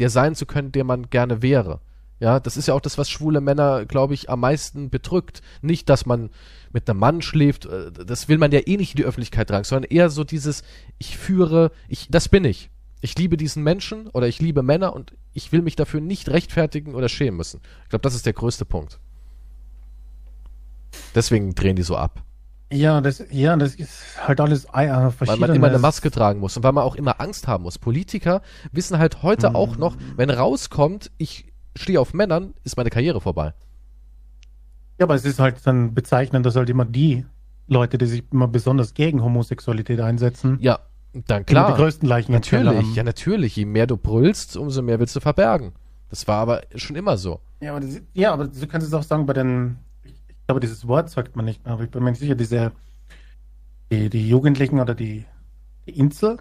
der 0.00 0.10
sein 0.10 0.34
zu 0.34 0.46
können, 0.46 0.72
der 0.72 0.84
man 0.84 1.08
gerne 1.10 1.40
wäre. 1.42 1.80
Ja, 2.20 2.40
das 2.40 2.56
ist 2.56 2.66
ja 2.66 2.74
auch 2.74 2.80
das, 2.80 2.98
was 2.98 3.08
schwule 3.08 3.40
Männer, 3.40 3.84
glaube 3.84 4.14
ich, 4.14 4.28
am 4.28 4.40
meisten 4.40 4.90
bedrückt. 4.90 5.42
Nicht, 5.62 5.88
dass 5.88 6.06
man 6.06 6.30
mit 6.72 6.90
einem 6.90 6.98
Mann 6.98 7.22
schläft, 7.22 7.66
äh, 7.66 7.92
das 7.92 8.28
will 8.28 8.38
man 8.38 8.50
ja 8.50 8.60
eh 8.66 8.76
nicht 8.76 8.94
in 8.94 8.96
die 8.96 9.04
Öffentlichkeit 9.04 9.48
tragen, 9.48 9.62
sondern 9.64 9.90
eher 9.90 10.10
so 10.10 10.24
dieses, 10.24 10.64
ich 10.98 11.16
führe, 11.16 11.70
ich, 11.88 12.08
das 12.10 12.28
bin 12.28 12.44
ich. 12.44 12.70
Ich 13.00 13.16
liebe 13.16 13.36
diesen 13.36 13.62
Menschen 13.62 14.08
oder 14.08 14.26
ich 14.26 14.40
liebe 14.40 14.62
Männer 14.62 14.92
und 14.94 15.14
ich 15.32 15.52
will 15.52 15.62
mich 15.62 15.76
dafür 15.76 16.00
nicht 16.00 16.28
rechtfertigen 16.28 16.94
oder 16.94 17.08
schämen 17.08 17.36
müssen. 17.36 17.60
Ich 17.84 17.90
glaube, 17.90 18.02
das 18.02 18.14
ist 18.14 18.26
der 18.26 18.32
größte 18.32 18.64
Punkt. 18.64 18.98
Deswegen 21.14 21.54
drehen 21.54 21.76
die 21.76 21.82
so 21.82 21.96
ab. 21.96 22.22
Ja, 22.70 23.00
das, 23.00 23.24
ja, 23.30 23.56
das 23.56 23.74
ist 23.76 24.18
halt 24.26 24.40
alles 24.40 24.66
äh, 24.66 24.88
Weil 25.20 25.36
man 25.38 25.54
immer 25.54 25.68
eine 25.68 25.78
Maske 25.78 26.10
tragen 26.10 26.40
muss 26.40 26.56
und 26.56 26.62
weil 26.62 26.72
man 26.72 26.84
auch 26.84 26.96
immer 26.96 27.20
Angst 27.20 27.46
haben 27.48 27.64
muss. 27.64 27.78
Politiker 27.78 28.42
wissen 28.72 28.98
halt 28.98 29.22
heute 29.22 29.54
auch 29.54 29.76
noch, 29.78 29.96
wenn 30.16 30.28
rauskommt, 30.28 31.10
ich 31.16 31.52
stehe 31.76 31.98
auf 32.00 32.12
Männern, 32.12 32.52
ist 32.64 32.76
meine 32.76 32.90
Karriere 32.90 33.20
vorbei. 33.20 33.54
Ja, 34.98 35.06
aber 35.06 35.14
es 35.14 35.24
ist 35.24 35.38
halt 35.38 35.66
dann 35.66 35.94
bezeichnend, 35.94 36.44
dass 36.44 36.56
halt 36.56 36.68
immer 36.68 36.84
die 36.84 37.24
Leute, 37.68 37.96
die 37.96 38.06
sich 38.06 38.24
immer 38.32 38.48
besonders 38.48 38.92
gegen 38.92 39.22
Homosexualität 39.22 40.00
einsetzen, 40.00 40.58
Ja, 40.60 40.80
dann 41.12 41.46
klar. 41.46 41.72
die 41.72 41.76
größten 41.76 42.08
Leichen 42.08 42.32
Natürlich, 42.32 42.66
haben. 42.66 42.94
ja 42.94 43.02
natürlich. 43.02 43.56
Je 43.56 43.64
mehr 43.64 43.86
du 43.86 43.96
brüllst, 43.96 44.56
umso 44.56 44.82
mehr 44.82 44.98
willst 45.00 45.16
du 45.16 45.20
verbergen. 45.20 45.72
Das 46.10 46.26
war 46.28 46.36
aber 46.38 46.62
schon 46.74 46.96
immer 46.96 47.16
so. 47.16 47.40
Ja, 47.60 47.72
aber, 47.72 47.80
das, 47.80 48.00
ja, 48.14 48.32
aber 48.32 48.46
du 48.48 48.66
kannst 48.66 48.86
es 48.86 48.94
auch 48.94 49.02
sagen 49.02 49.26
bei 49.26 49.32
den, 49.32 49.76
ich, 50.04 50.14
glaube, 50.46 50.60
dieses 50.60 50.86
Wort 50.88 51.10
sagt 51.10 51.36
man 51.36 51.44
nicht 51.44 51.64
mehr, 51.64 51.74
aber 51.74 51.84
ich 51.84 51.90
bin 51.90 52.02
mir 52.02 52.10
nicht 52.10 52.20
sicher, 52.20 52.34
diese, 52.34 52.72
die, 53.90 54.08
die 54.10 54.28
Jugendlichen 54.28 54.80
oder 54.80 54.94
die, 54.94 55.24
die 55.86 55.98
Insel, 55.98 56.38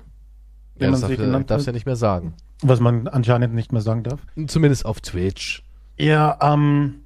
wie 0.75 0.83
Ja, 0.85 0.91
man 0.91 1.01
das 1.01 1.09
sie 1.09 1.15
darf, 1.17 1.25
genannt 1.25 1.49
darfst 1.49 1.67
ja 1.67 1.73
nicht 1.73 1.85
mehr 1.85 1.95
sagen. 1.95 2.33
was 2.61 2.79
man 2.79 3.07
anscheinend 3.07 3.53
nicht 3.53 3.71
mehr 3.71 3.81
sagen 3.81 4.03
darf. 4.03 4.21
Zumindest 4.47 4.85
auf 4.85 5.01
Twitch. 5.01 5.63
Ja, 5.97 6.37
ähm, 6.41 7.01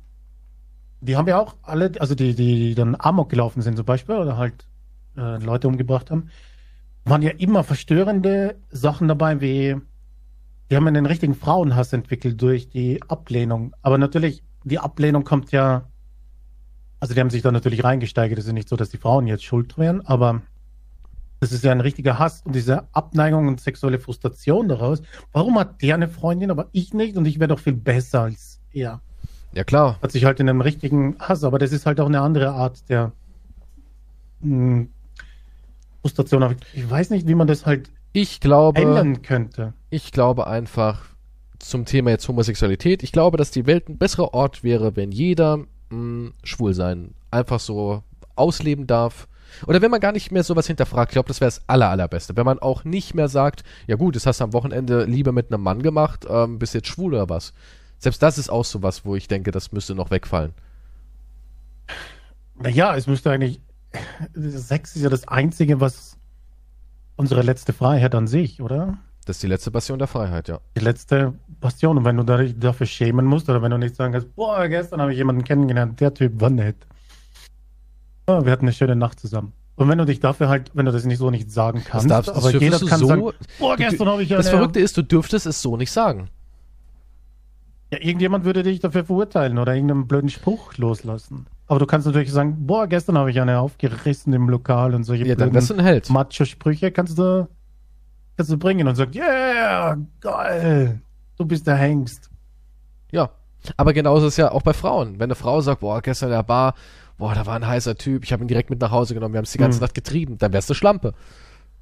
die 0.99 1.15
haben 1.15 1.27
ja 1.27 1.39
auch 1.39 1.55
alle, 1.63 1.91
also 1.99 2.13
die, 2.15 2.35
die, 2.35 2.55
die 2.69 2.75
dann 2.75 2.95
Amok 2.99 3.29
gelaufen 3.29 3.61
sind 3.61 3.75
zum 3.77 3.85
Beispiel 3.85 4.15
oder 4.15 4.37
halt 4.37 4.67
äh, 5.17 5.37
Leute 5.43 5.67
umgebracht 5.67 6.11
haben, 6.11 6.29
waren 7.05 7.21
ja 7.21 7.31
immer 7.31 7.63
verstörende 7.63 8.57
Sachen 8.69 9.07
dabei, 9.07 9.41
wie 9.41 9.75
die 10.69 10.75
haben 10.75 10.87
einen 10.87 11.05
richtigen 11.05 11.35
Frauenhass 11.35 11.93
entwickelt 11.93 12.41
durch 12.41 12.69
die 12.69 13.01
Ablehnung. 13.09 13.75
Aber 13.81 13.97
natürlich, 13.97 14.43
die 14.63 14.79
Ablehnung 14.79 15.23
kommt 15.25 15.51
ja, 15.51 15.89
also 16.99 17.13
die 17.13 17.19
haben 17.19 17.29
sich 17.29 17.41
da 17.41 17.51
natürlich 17.51 17.83
reingesteigert. 17.83 18.39
Es 18.39 18.45
ist 18.45 18.53
nicht 18.53 18.69
so, 18.69 18.75
dass 18.77 18.89
die 18.89 18.97
Frauen 18.97 19.27
jetzt 19.27 19.43
schuld 19.43 19.77
wären, 19.77 20.01
aber 20.05 20.41
Das 21.43 21.51
ist 21.51 21.63
ja 21.63 21.71
ein 21.71 21.81
richtiger 21.81 22.19
Hass 22.19 22.43
und 22.45 22.53
diese 22.55 22.87
Abneigung 22.93 23.47
und 23.47 23.59
sexuelle 23.59 23.97
Frustration 23.99 24.67
daraus. 24.69 25.01
Warum 25.31 25.57
hat 25.59 25.81
der 25.81 25.95
eine 25.95 26.07
Freundin, 26.07 26.51
aber 26.51 26.69
ich 26.71 26.93
nicht 26.93 27.17
und 27.17 27.25
ich 27.25 27.39
wäre 27.39 27.47
doch 27.47 27.59
viel 27.59 27.73
besser 27.73 28.21
als 28.21 28.61
er? 28.71 29.01
Ja, 29.51 29.63
klar. 29.63 29.97
Hat 30.03 30.11
sich 30.11 30.23
halt 30.25 30.39
in 30.39 30.47
einem 30.47 30.61
richtigen 30.61 31.17
Hass, 31.19 31.43
aber 31.43 31.57
das 31.57 31.71
ist 31.71 31.85
halt 31.87 31.99
auch 31.99 32.05
eine 32.05 32.21
andere 32.21 32.51
Art 32.51 32.87
der 32.89 33.13
mh, 34.41 34.87
Frustration. 36.01 36.43
Aber 36.43 36.55
ich 36.73 36.89
weiß 36.89 37.09
nicht, 37.11 37.27
wie 37.27 37.35
man 37.35 37.47
das 37.47 37.65
halt 37.65 37.89
Ich 38.13 38.39
glaube, 38.39 38.81
ändern 38.81 39.21
könnte. 39.21 39.73
ich 39.89 40.11
glaube 40.11 40.47
einfach 40.47 41.05
zum 41.59 41.85
Thema 41.85 42.09
jetzt 42.09 42.27
Homosexualität, 42.27 43.03
ich 43.03 43.11
glaube, 43.11 43.37
dass 43.37 43.51
die 43.51 43.67
Welt 43.67 43.87
ein 43.87 43.97
besserer 43.97 44.33
Ort 44.33 44.63
wäre, 44.63 44.95
wenn 44.95 45.11
jeder 45.11 45.59
mh, 45.89 46.31
schwul 46.43 46.73
sein 46.73 47.13
einfach 47.29 47.59
so 47.59 48.03
ausleben 48.35 48.87
darf. 48.87 49.27
Oder 49.67 49.81
wenn 49.81 49.91
man 49.91 49.99
gar 49.99 50.13
nicht 50.13 50.31
mehr 50.31 50.43
sowas 50.43 50.67
hinterfragt, 50.67 51.11
ich 51.11 51.13
glaube, 51.13 51.27
das 51.27 51.41
wäre 51.41 51.47
das 51.51 51.61
aller, 51.67 51.89
allerbeste. 51.89 52.35
Wenn 52.37 52.45
man 52.45 52.59
auch 52.59 52.83
nicht 52.85 53.13
mehr 53.13 53.27
sagt, 53.27 53.63
ja 53.85 53.95
gut, 53.97 54.15
das 54.15 54.25
hast 54.25 54.39
du 54.39 54.45
am 54.45 54.53
Wochenende 54.53 55.03
lieber 55.03 55.33
mit 55.33 55.51
einem 55.51 55.61
Mann 55.61 55.83
gemacht, 55.83 56.25
ähm, 56.29 56.57
bist 56.57 56.73
jetzt 56.73 56.87
schwul 56.87 57.13
oder 57.13 57.29
was. 57.29 57.53
Selbst 57.99 58.23
das 58.23 58.37
ist 58.37 58.49
auch 58.49 58.65
sowas, 58.65 59.05
wo 59.05 59.15
ich 59.15 59.27
denke, 59.27 59.51
das 59.51 59.71
müsste 59.73 59.93
noch 59.93 60.09
wegfallen. 60.09 60.53
Naja, 62.55 62.95
es 62.95 63.07
müsste 63.07 63.31
eigentlich. 63.31 63.59
Sex 64.33 64.95
ist 64.95 65.01
ja 65.03 65.09
das 65.09 65.27
Einzige, 65.27 65.79
was 65.79 66.17
unsere 67.15 67.41
letzte 67.41 67.73
Freiheit 67.73 68.15
an 68.15 68.27
sich, 68.27 68.61
oder? 68.61 68.97
Das 69.25 69.35
ist 69.37 69.43
die 69.43 69.47
letzte 69.47 69.69
Passion 69.71 69.99
der 69.99 70.07
Freiheit, 70.07 70.47
ja. 70.47 70.59
Die 70.75 70.81
letzte 70.81 71.33
Bastion. 71.59 71.97
Und 71.97 72.05
wenn 72.05 72.17
du 72.17 72.23
dich 72.23 72.57
dafür 72.57 72.87
schämen 72.87 73.25
musst, 73.25 73.49
oder 73.49 73.61
wenn 73.61 73.69
du 73.71 73.77
nicht 73.77 73.95
sagen 73.95 74.13
kannst, 74.13 74.33
boah, 74.35 74.67
gestern 74.67 74.99
habe 75.01 75.11
ich 75.11 75.17
jemanden 75.17 75.43
kennengelernt, 75.43 75.99
der 75.99 76.13
Typ 76.13 76.41
war 76.41 76.49
nett. 76.49 76.75
Ja, 78.27 78.43
wir 78.45 78.51
hatten 78.51 78.65
eine 78.65 78.73
schöne 78.73 78.95
Nacht 78.95 79.19
zusammen. 79.19 79.53
Und 79.75 79.89
wenn 79.89 79.97
du 79.97 80.05
dich 80.05 80.19
dafür 80.19 80.49
halt, 80.49 80.71
wenn 80.73 80.85
du 80.85 80.91
das 80.91 81.05
nicht 81.05 81.17
so 81.17 81.29
nicht 81.31 81.51
sagen 81.51 81.83
kannst, 81.85 82.09
darfst- 82.09 82.29
das 82.29 82.37
aber 82.37 82.51
jeder 82.57 82.79
kann 82.79 82.99
so- 82.99 83.07
sagen, 83.07 83.29
boah, 83.59 83.75
gestern 83.77 84.07
habe 84.07 84.23
ich 84.23 84.29
Das 84.29 84.47
eine- 84.47 84.57
Verrückte 84.57 84.79
ist, 84.79 84.97
du 84.97 85.01
dürftest 85.03 85.45
es 85.45 85.61
so 85.61 85.77
nicht 85.77 85.91
sagen. 85.91 86.29
Ja, 87.91 87.99
irgendjemand 87.99 88.45
würde 88.45 88.63
dich 88.63 88.79
dafür 88.79 89.03
verurteilen 89.03 89.57
oder 89.57 89.73
irgendeinen 89.75 90.07
blöden 90.07 90.29
Spruch 90.29 90.77
loslassen. 90.77 91.45
Aber 91.67 91.79
du 91.79 91.85
kannst 91.85 92.07
natürlich 92.07 92.31
sagen, 92.31 92.65
boah, 92.65 92.87
gestern 92.87 93.17
habe 93.17 93.31
ich 93.31 93.39
eine 93.41 93.59
aufgerissen 93.59 94.31
im 94.33 94.49
Lokal 94.49 94.93
und 94.93 95.03
solche 95.03 95.25
Ja, 95.27 95.35
dann 95.35 95.51
blöden 95.51 95.79
ein 95.79 95.83
Held. 95.83 96.09
Macho-Sprüche 96.09 96.91
kannst 96.91 97.17
du, 97.17 97.47
kannst 98.37 98.51
du 98.51 98.57
bringen 98.57 98.87
und 98.87 98.95
sagst, 98.95 99.15
yeah, 99.15 99.97
geil, 100.21 101.01
du 101.37 101.45
bist 101.45 101.67
der 101.67 101.75
Hengst. 101.75 102.29
Ja. 103.11 103.29
Aber 103.77 103.93
genauso 103.93 104.25
ist 104.27 104.33
es 104.33 104.37
ja 104.37 104.51
auch 104.51 104.63
bei 104.63 104.73
Frauen. 104.73 105.19
Wenn 105.19 105.25
eine 105.25 105.35
Frau 105.35 105.61
sagt, 105.61 105.81
boah, 105.81 106.01
gestern 106.01 106.29
in 106.29 106.35
der 106.35 106.43
Bar, 106.43 106.73
boah, 107.17 107.35
da 107.35 107.45
war 107.45 107.55
ein 107.55 107.67
heißer 107.67 107.95
Typ, 107.95 108.23
ich 108.23 108.33
habe 108.33 108.43
ihn 108.43 108.47
direkt 108.47 108.69
mit 108.69 108.81
nach 108.81 108.91
Hause 108.91 109.13
genommen, 109.13 109.33
wir 109.33 109.37
haben 109.37 109.45
es 109.45 109.51
die 109.51 109.57
ganze 109.59 109.77
Mhm. 109.77 109.83
Nacht 109.83 109.93
getrieben, 109.93 110.37
dann 110.39 110.51
wärst 110.53 110.69
du 110.69 110.73
Schlampe. 110.73 111.13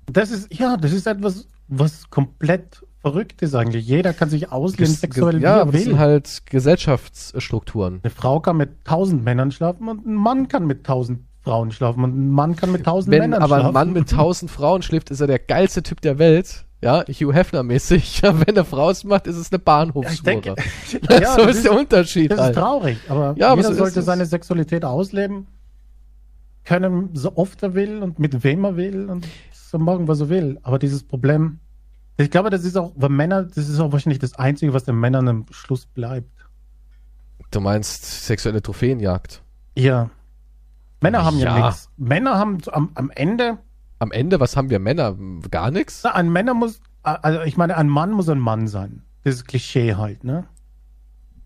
Das 0.07 0.31
ist, 0.31 0.53
ja, 0.53 0.75
das 0.75 0.91
ist 0.91 1.07
etwas, 1.07 1.47
was 1.67 2.09
komplett 2.09 2.83
verrückt 3.01 3.41
ist 3.41 3.55
eigentlich. 3.55 3.87
Jeder 3.87 4.13
kann 4.13 4.29
sich 4.29 4.51
ausleben 4.51 4.93
sexuell, 4.93 5.35
ges- 5.35 5.39
wie 5.39 5.43
ja, 5.43 5.55
er 5.57 5.61
aber 5.61 5.71
das 5.71 5.81
will. 5.81 5.87
sind 5.91 5.99
halt 5.99 6.41
Gesellschaftsstrukturen. 6.45 7.99
Eine 8.03 8.11
Frau 8.11 8.39
kann 8.39 8.57
mit 8.57 8.83
tausend 8.85 9.23
Männern 9.23 9.51
schlafen 9.51 9.87
und 9.87 10.05
ein 10.05 10.13
Mann 10.15 10.47
kann 10.47 10.65
mit 10.67 10.83
tausend 10.85 11.21
Frauen 11.41 11.71
schlafen 11.71 12.03
und 12.03 12.17
ein 12.17 12.29
Mann 12.29 12.55
kann 12.55 12.71
mit 12.71 12.83
tausend 12.85 13.11
Wenn 13.13 13.21
Männern 13.21 13.41
aber 13.41 13.55
ein 13.55 13.61
schlafen. 13.61 13.73
Mann 13.73 13.93
mit 13.93 14.09
tausend 14.09 14.51
Frauen 14.51 14.81
schläft, 14.81 15.09
ist 15.11 15.21
er 15.21 15.27
der 15.27 15.39
geilste 15.39 15.81
Typ 15.83 16.01
der 16.01 16.19
Welt. 16.19 16.65
Ja, 16.81 17.03
Hugh 17.07 17.33
Hefner-mäßig. 17.33 18.21
Ja, 18.23 18.37
wenn 18.39 18.55
eine 18.55 18.63
Frau 18.65 18.89
es 18.89 19.03
macht, 19.03 19.27
ist 19.27 19.35
es 19.37 19.51
eine 19.51 19.59
ja, 19.59 19.63
Bahnhofshure. 19.63 20.23
denke, 20.23 20.55
Ja, 21.09 21.35
so 21.35 21.45
das 21.45 21.57
ist 21.57 21.65
der 21.65 21.77
Unterschied 21.77 22.31
Das 22.31 22.39
ist 22.39 22.43
halt. 22.45 22.55
traurig, 22.55 22.97
aber 23.09 23.33
Ja, 23.37 23.47
aber 23.49 23.57
jeder 23.57 23.67
so 23.67 23.71
ist 23.73 23.77
sollte 23.79 24.01
seine 24.01 24.25
Sexualität 24.25 24.83
ausleben 24.85 25.47
können, 26.65 27.09
so 27.13 27.35
oft 27.35 27.63
er 27.63 27.73
will 27.73 28.03
und 28.03 28.19
mit 28.19 28.43
wem 28.43 28.63
er 28.63 28.75
will 28.77 29.09
und 29.09 29.25
so 29.53 29.79
machen, 29.79 30.07
was 30.07 30.19
er 30.19 30.29
will. 30.29 30.59
Aber 30.61 30.77
dieses 30.79 31.03
Problem, 31.03 31.59
ich 32.23 32.31
glaube, 32.31 32.49
das 32.49 32.63
ist 32.63 32.77
auch, 32.77 32.91
bei 32.95 33.09
Männern, 33.09 33.49
das 33.55 33.69
ist 33.69 33.79
auch 33.79 33.91
wahrscheinlich 33.91 34.19
das 34.19 34.33
Einzige, 34.35 34.73
was 34.73 34.83
den 34.83 34.99
Männern 34.99 35.27
am 35.27 35.45
Schluss 35.51 35.85
bleibt. 35.85 36.29
Du 37.51 37.59
meinst 37.61 38.25
sexuelle 38.25 38.61
Trophäenjagd. 38.61 39.41
Ja. 39.75 40.09
Männer 41.01 41.23
haben 41.23 41.37
ja, 41.39 41.57
Ja. 41.57 41.65
nichts. 41.67 41.89
Männer 41.97 42.37
haben 42.37 42.59
am, 42.71 42.91
am 42.95 43.09
Ende, 43.11 43.57
Am 43.99 44.11
Ende, 44.11 44.39
was 44.39 44.55
haben 44.55 44.69
wir 44.69 44.79
Männer? 44.79 45.15
Gar 45.49 45.71
nichts? 45.71 46.01
na, 46.03 46.15
ein 46.15 46.29
Männer 46.31 46.53
muss, 46.53 46.81
also 47.03 47.41
ich 47.41 47.57
meine, 47.57 47.75
ein 47.77 47.89
Mann 47.89 48.11
muss 48.11 48.29
ein 48.29 48.39
Mann 48.39 48.67
sein. 48.67 49.03
Das 49.23 49.35
ist 49.35 49.47
Klischee 49.47 49.95
halt, 49.95 50.23
ne? 50.23 50.45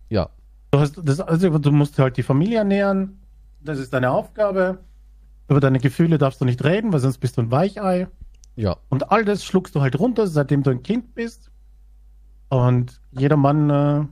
Ja. 0.08 0.28
Du, 0.70 0.78
hast, 0.80 1.00
das, 1.02 1.20
also, 1.20 1.58
du 1.58 1.72
musst 1.72 1.98
halt 1.98 2.16
die 2.16 2.22
Familie 2.22 2.58
ernähren. 2.58 3.20
Das 3.60 3.78
ist 3.78 3.92
deine 3.92 4.10
Aufgabe. 4.10 4.78
Über 5.48 5.60
deine 5.60 5.78
Gefühle 5.78 6.18
darfst 6.18 6.40
du 6.40 6.44
nicht 6.44 6.62
reden, 6.64 6.92
weil 6.92 7.00
sonst 7.00 7.18
bist 7.18 7.36
du 7.36 7.42
ein 7.42 7.50
Weichei. 7.50 8.08
Ja. 8.56 8.76
Und 8.88 9.10
all 9.10 9.24
das 9.24 9.44
schluckst 9.44 9.74
du 9.74 9.80
halt 9.80 9.98
runter, 9.98 10.26
seitdem 10.26 10.62
du 10.62 10.70
ein 10.70 10.82
Kind 10.82 11.14
bist. 11.14 11.50
Und 12.48 13.00
jeder 13.10 13.36
Mann, 13.36 13.70
äh, 13.70 14.04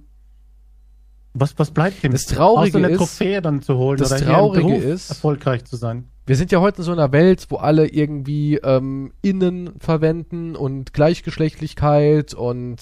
was, 1.43 1.59
was 1.59 1.71
bleibt 1.71 2.03
ihm? 2.05 2.13
Das 2.13 2.25
Traurige 2.25 2.79
Außer 2.79 2.85
eine 2.87 2.95
ist- 2.95 2.99
Trophäe 2.99 3.43
dann 3.43 3.61
zu 3.63 3.77
holen 3.77 3.99
das 3.99 4.13
oder 4.13 4.21
Traurige 4.25 4.67
Beruf 4.69 4.85
ist- 4.85 5.11
erfolgreich 5.11 5.65
zu 5.65 5.77
sein. 5.77 6.05
Wir 6.25 6.37
sind 6.37 6.53
ja 6.53 6.61
heute 6.61 6.79
in 6.79 6.83
so 6.85 6.93
einer 6.93 7.11
Welt, 7.11 7.47
wo 7.49 7.57
alle 7.57 7.89
irgendwie 7.89 8.55
ähm, 8.59 9.13
Innen 9.23 9.71
verwenden 9.81 10.55
und 10.55 10.93
Gleichgeschlechtlichkeit 10.93 12.33
und 12.33 12.77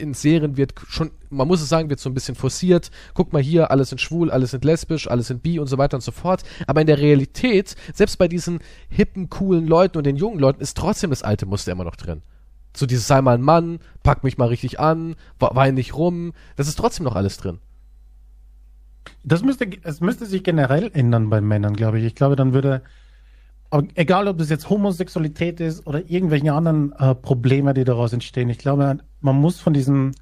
in 0.00 0.14
Serien 0.14 0.56
wird 0.56 0.74
schon, 0.88 1.10
man 1.28 1.48
muss 1.48 1.60
es 1.60 1.68
sagen, 1.68 1.90
wird 1.90 1.98
so 1.98 2.08
ein 2.08 2.14
bisschen 2.14 2.36
forciert. 2.36 2.92
Guck 3.14 3.32
mal 3.32 3.42
hier, 3.42 3.72
alle 3.72 3.84
sind 3.84 4.00
schwul, 4.00 4.30
alle 4.30 4.46
sind 4.46 4.64
lesbisch, 4.64 5.10
alle 5.10 5.22
sind 5.24 5.42
bi 5.42 5.58
und 5.58 5.66
so 5.66 5.78
weiter 5.78 5.96
und 5.96 6.02
so 6.02 6.12
fort. 6.12 6.44
Aber 6.68 6.80
in 6.80 6.86
der 6.86 6.98
Realität, 6.98 7.74
selbst 7.92 8.18
bei 8.18 8.28
diesen 8.28 8.60
hippen, 8.88 9.30
coolen 9.30 9.66
Leuten 9.66 9.98
und 9.98 10.04
den 10.06 10.16
jungen 10.16 10.38
Leuten, 10.38 10.60
ist 10.60 10.76
trotzdem 10.76 11.10
das 11.10 11.24
alte 11.24 11.44
Muster 11.44 11.72
immer 11.72 11.84
noch 11.84 11.96
drin. 11.96 12.22
So 12.76 12.86
dieses 12.86 13.08
sei 13.08 13.20
mal 13.20 13.34
ein 13.34 13.42
Mann, 13.42 13.80
pack 14.04 14.22
mich 14.22 14.38
mal 14.38 14.46
richtig 14.48 14.78
an, 14.78 15.16
we- 15.40 15.50
wein 15.52 15.74
nicht 15.74 15.96
rum, 15.96 16.34
das 16.54 16.68
ist 16.68 16.76
trotzdem 16.76 17.04
noch 17.04 17.16
alles 17.16 17.36
drin. 17.38 17.58
Das 19.24 19.42
müsste, 19.42 19.68
es 19.82 20.00
müsste 20.00 20.26
sich 20.26 20.42
generell 20.42 20.90
ändern 20.92 21.30
bei 21.30 21.40
Männern, 21.40 21.74
glaube 21.74 21.98
ich. 21.98 22.04
Ich 22.04 22.14
glaube, 22.14 22.36
dann 22.36 22.52
würde, 22.52 22.82
egal 23.94 24.28
ob 24.28 24.38
das 24.38 24.50
jetzt 24.50 24.70
Homosexualität 24.70 25.60
ist 25.60 25.86
oder 25.86 26.08
irgendwelche 26.08 26.52
anderen 26.52 26.92
äh, 26.92 27.14
Probleme, 27.14 27.74
die 27.74 27.84
daraus 27.84 28.12
entstehen, 28.12 28.48
ich 28.48 28.58
glaube, 28.58 28.98
man 29.20 29.36
muss 29.36 29.60
von 29.60 29.72
diesem 29.72 30.12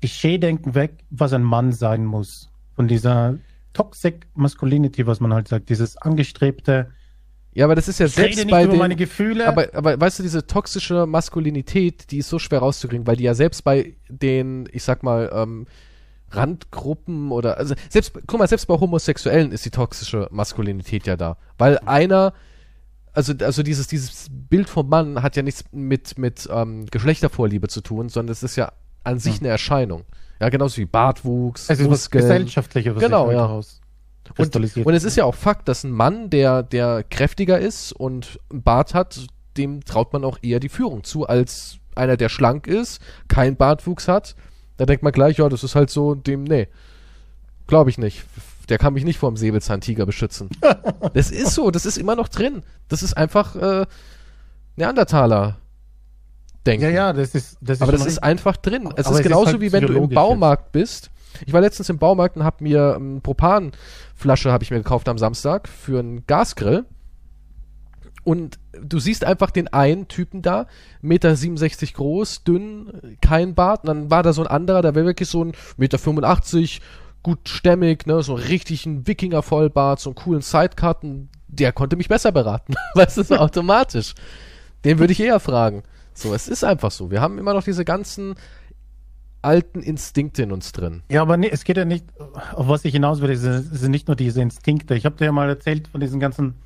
Klischee-Denken 0.00 0.74
weg, 0.74 1.04
was 1.10 1.32
ein 1.32 1.42
Mann 1.42 1.72
sein 1.72 2.04
muss. 2.04 2.50
Von 2.74 2.88
dieser 2.88 3.38
Toxic 3.72 4.26
Masculinity, 4.34 5.06
was 5.06 5.20
man 5.20 5.34
halt 5.34 5.48
sagt, 5.48 5.68
dieses 5.68 5.96
angestrebte, 5.98 6.88
Ja, 7.52 7.66
aber 7.66 7.74
das 7.74 7.88
ist 7.88 7.98
ja 7.98 8.06
ich 8.06 8.14
selbst 8.14 8.48
bei 8.48 8.66
den, 8.66 8.78
meine 8.78 8.96
Gefühle. 8.96 9.46
Aber, 9.46 9.68
aber 9.74 10.00
weißt 10.00 10.20
du, 10.20 10.22
diese 10.22 10.46
toxische 10.46 11.06
Maskulinität, 11.06 12.10
die 12.10 12.18
ist 12.18 12.28
so 12.28 12.38
schwer 12.38 12.60
rauszukriegen, 12.60 13.06
weil 13.06 13.16
die 13.16 13.24
ja 13.24 13.34
selbst 13.34 13.62
bei 13.64 13.96
den, 14.08 14.68
ich 14.72 14.82
sag 14.82 15.02
mal, 15.02 15.30
ähm, 15.34 15.66
Randgruppen 16.30 17.32
oder, 17.32 17.58
also 17.58 17.74
selbst, 17.88 18.12
guck 18.26 18.38
mal, 18.38 18.48
selbst 18.48 18.66
bei 18.66 18.78
Homosexuellen 18.78 19.52
ist 19.52 19.64
die 19.64 19.70
toxische 19.70 20.28
Maskulinität 20.30 21.06
ja 21.06 21.16
da. 21.16 21.36
Weil 21.58 21.78
einer, 21.80 22.32
also, 23.12 23.32
also 23.40 23.62
dieses, 23.62 23.88
dieses 23.88 24.28
Bild 24.30 24.68
vom 24.68 24.88
Mann 24.88 25.22
hat 25.22 25.36
ja 25.36 25.42
nichts 25.42 25.64
mit, 25.72 26.18
mit 26.18 26.48
ähm, 26.52 26.86
Geschlechtervorliebe 26.86 27.68
zu 27.68 27.80
tun, 27.80 28.08
sondern 28.08 28.32
es 28.32 28.42
ist 28.42 28.56
ja 28.56 28.72
an 29.04 29.18
sich 29.18 29.36
Hm. 29.36 29.40
eine 29.40 29.48
Erscheinung. 29.48 30.04
Ja, 30.40 30.48
genauso 30.48 30.78
wie 30.78 30.86
Bartwuchs, 30.86 31.64
es 31.64 31.80
ist 31.80 31.84
was 31.86 31.90
Muskeln. 31.90 32.22
Gesellschaftliches, 32.22 32.98
Genau, 32.98 33.30
ja. 33.30 33.38
daraus 33.38 33.80
Und, 34.38 34.54
und 34.56 34.94
es 34.94 35.04
ist 35.04 35.16
ja 35.16 35.24
auch 35.24 35.34
Fakt, 35.34 35.68
dass 35.68 35.84
ein 35.84 35.90
Mann, 35.90 36.30
der, 36.30 36.62
der 36.62 37.02
kräftiger 37.02 37.58
ist 37.58 37.92
und 37.92 38.38
einen 38.50 38.62
Bart 38.62 38.94
hat, 38.94 39.26
dem 39.56 39.84
traut 39.84 40.12
man 40.12 40.24
auch 40.24 40.38
eher 40.42 40.60
die 40.60 40.68
Führung 40.68 41.04
zu, 41.04 41.26
als 41.26 41.78
einer, 41.96 42.16
der 42.16 42.28
schlank 42.28 42.66
ist, 42.66 43.00
keinen 43.28 43.56
Bartwuchs 43.56 44.08
hat. 44.08 44.36
Da 44.80 44.86
denkt 44.86 45.02
man 45.02 45.12
gleich, 45.12 45.36
ja, 45.36 45.46
das 45.50 45.62
ist 45.62 45.74
halt 45.74 45.90
so, 45.90 46.14
dem, 46.14 46.44
nee. 46.44 46.66
Glaube 47.66 47.90
ich 47.90 47.98
nicht. 47.98 48.24
Der 48.70 48.78
kann 48.78 48.94
mich 48.94 49.04
nicht 49.04 49.18
vor 49.18 49.30
dem 49.30 49.36
Säbelzahntiger 49.36 50.06
beschützen. 50.06 50.48
das 51.12 51.30
ist 51.30 51.52
so, 51.52 51.70
das 51.70 51.84
ist 51.84 51.98
immer 51.98 52.16
noch 52.16 52.28
drin. 52.28 52.62
Das 52.88 53.02
ist 53.02 53.12
einfach 53.12 53.56
äh, 53.56 53.84
Neandertaler. 54.76 55.58
Denken. 56.64 56.84
ja, 56.84 56.90
ja, 56.90 57.12
das 57.12 57.34
ist, 57.34 57.58
das 57.60 57.76
ist 57.76 57.82
Aber 57.82 57.92
das 57.92 58.06
ist 58.06 58.22
einfach 58.22 58.56
drin. 58.56 58.88
Es 58.96 59.04
ist 59.04 59.12
es 59.12 59.18
ist 59.18 59.22
genauso 59.22 59.48
halt 59.48 59.60
wie 59.60 59.70
wenn 59.70 59.86
du 59.86 59.92
im 59.92 60.08
Baumarkt 60.08 60.72
bist. 60.72 61.10
Ich 61.44 61.52
war 61.52 61.60
letztens 61.60 61.90
im 61.90 61.98
Baumarkt 61.98 62.38
und 62.38 62.44
habe 62.44 62.64
mir 62.64 62.94
ähm, 62.96 63.20
Propanflasche 63.22 64.50
habe 64.50 64.64
ich 64.64 64.70
mir 64.70 64.78
gekauft 64.78 65.10
am 65.10 65.18
Samstag 65.18 65.68
für 65.68 65.98
einen 65.98 66.24
Gasgrill. 66.26 66.86
Und 68.24 68.58
du 68.72 68.98
siehst 68.98 69.24
einfach 69.24 69.50
den 69.50 69.68
einen 69.68 70.08
Typen 70.08 70.42
da, 70.42 70.66
Meter 71.00 71.34
67 71.34 71.94
groß, 71.94 72.44
dünn, 72.44 73.16
kein 73.20 73.54
Bart. 73.54 73.82
Und 73.82 73.86
dann 73.88 74.10
war 74.10 74.22
da 74.22 74.32
so 74.32 74.42
ein 74.42 74.46
anderer, 74.46 74.82
der 74.82 74.94
war 74.94 75.04
wirklich 75.04 75.28
so 75.28 75.44
ein 75.44 75.52
Meter 75.76 75.98
85, 75.98 76.80
gut 77.22 77.48
stämmig, 77.48 78.06
ne, 78.06 78.22
so 78.22 78.34
richtig 78.34 78.86
ein 78.86 79.06
Wikinger-Vollbart, 79.06 80.00
so 80.00 80.10
einen 80.10 80.16
coolen 80.16 80.42
Sidecut. 80.42 81.02
Und 81.02 81.28
der 81.48 81.72
konnte 81.72 81.96
mich 81.96 82.08
besser 82.08 82.32
beraten. 82.32 82.74
weißt 82.94 83.18
du, 83.18 83.22
so 83.24 83.36
automatisch. 83.36 84.14
Den 84.84 84.98
würde 84.98 85.12
ich 85.12 85.20
eher 85.20 85.40
fragen. 85.40 85.82
So, 86.14 86.34
es 86.34 86.48
ist 86.48 86.64
einfach 86.64 86.90
so. 86.90 87.10
Wir 87.10 87.20
haben 87.20 87.38
immer 87.38 87.54
noch 87.54 87.64
diese 87.64 87.84
ganzen 87.84 88.34
alten 89.42 89.80
Instinkte 89.80 90.42
in 90.42 90.52
uns 90.52 90.72
drin. 90.72 91.02
Ja, 91.10 91.22
aber 91.22 91.36
nee, 91.36 91.48
es 91.50 91.64
geht 91.64 91.76
ja 91.76 91.84
nicht, 91.84 92.04
auf 92.52 92.68
was 92.68 92.84
ich 92.84 92.92
hinaus 92.92 93.20
will, 93.20 93.30
es 93.30 93.40
sind 93.40 93.90
nicht 93.90 94.08
nur 94.08 94.16
diese 94.16 94.42
Instinkte. 94.42 94.94
Ich 94.94 95.06
habe 95.06 95.16
dir 95.16 95.26
ja 95.26 95.32
mal 95.32 95.48
erzählt 95.48 95.88
von 95.88 96.00
diesen 96.00 96.20
ganzen 96.20 96.56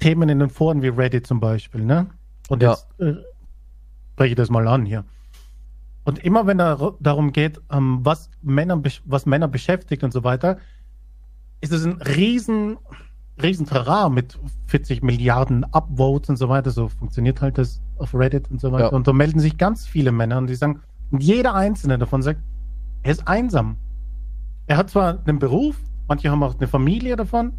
Themen 0.00 0.28
in 0.28 0.38
den 0.40 0.50
Foren 0.50 0.82
wie 0.82 0.88
Reddit 0.88 1.26
zum 1.26 1.40
Beispiel, 1.40 1.84
ne? 1.84 2.06
Und 2.48 2.62
Ja. 2.62 2.70
jetzt 2.70 2.88
äh, 2.98 3.14
spreche 4.14 4.30
ich 4.30 4.36
das 4.36 4.50
mal 4.50 4.66
an 4.66 4.84
hier. 4.84 5.04
Und 6.04 6.18
immer 6.24 6.46
wenn 6.46 6.58
er 6.58 6.94
darum 7.00 7.32
geht, 7.32 7.60
ähm, 7.70 8.00
was, 8.02 8.30
Männer, 8.42 8.82
was 9.04 9.26
Männer 9.26 9.48
beschäftigt 9.48 10.02
und 10.02 10.12
so 10.12 10.24
weiter, 10.24 10.58
ist 11.60 11.72
es 11.72 11.84
ein 11.84 12.00
riesen, 12.02 12.78
riesen 13.40 13.66
Terrain 13.66 14.12
mit 14.12 14.38
40 14.66 15.02
Milliarden 15.02 15.64
Upvotes 15.72 16.30
und 16.30 16.36
so 16.36 16.48
weiter. 16.48 16.70
So 16.70 16.88
funktioniert 16.88 17.40
halt 17.40 17.58
das 17.58 17.80
auf 17.98 18.14
Reddit 18.14 18.50
und 18.50 18.60
so 18.60 18.72
weiter. 18.72 18.86
Ja. 18.86 18.90
Und 18.92 19.06
da 19.06 19.12
melden 19.12 19.40
sich 19.40 19.58
ganz 19.58 19.86
viele 19.86 20.10
Männer 20.10 20.38
und 20.38 20.48
die 20.48 20.54
sagen, 20.54 20.80
und 21.10 21.22
jeder 21.22 21.54
einzelne 21.54 21.98
davon 21.98 22.22
sagt, 22.22 22.40
er 23.02 23.12
ist 23.12 23.28
einsam. 23.28 23.76
Er 24.66 24.76
hat 24.76 24.90
zwar 24.90 25.18
einen 25.26 25.38
Beruf, 25.38 25.76
manche 26.08 26.30
haben 26.30 26.42
auch 26.42 26.56
eine 26.56 26.68
Familie 26.68 27.16
davon 27.16 27.52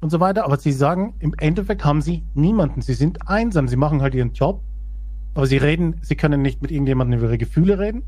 und 0.00 0.10
so 0.10 0.20
weiter, 0.20 0.44
aber 0.44 0.58
sie 0.58 0.72
sagen, 0.72 1.14
im 1.18 1.34
Endeffekt 1.38 1.84
haben 1.84 2.02
sie 2.02 2.24
niemanden. 2.34 2.82
Sie 2.82 2.94
sind 2.94 3.28
einsam. 3.28 3.68
Sie 3.68 3.76
machen 3.76 4.00
halt 4.00 4.14
ihren 4.14 4.32
Job, 4.32 4.62
aber 5.34 5.46
sie 5.46 5.56
reden, 5.56 5.96
sie 6.02 6.16
können 6.16 6.42
nicht 6.42 6.62
mit 6.62 6.70
irgendjemandem 6.70 7.18
über 7.18 7.28
ihre 7.28 7.38
Gefühle 7.38 7.78
reden, 7.78 8.02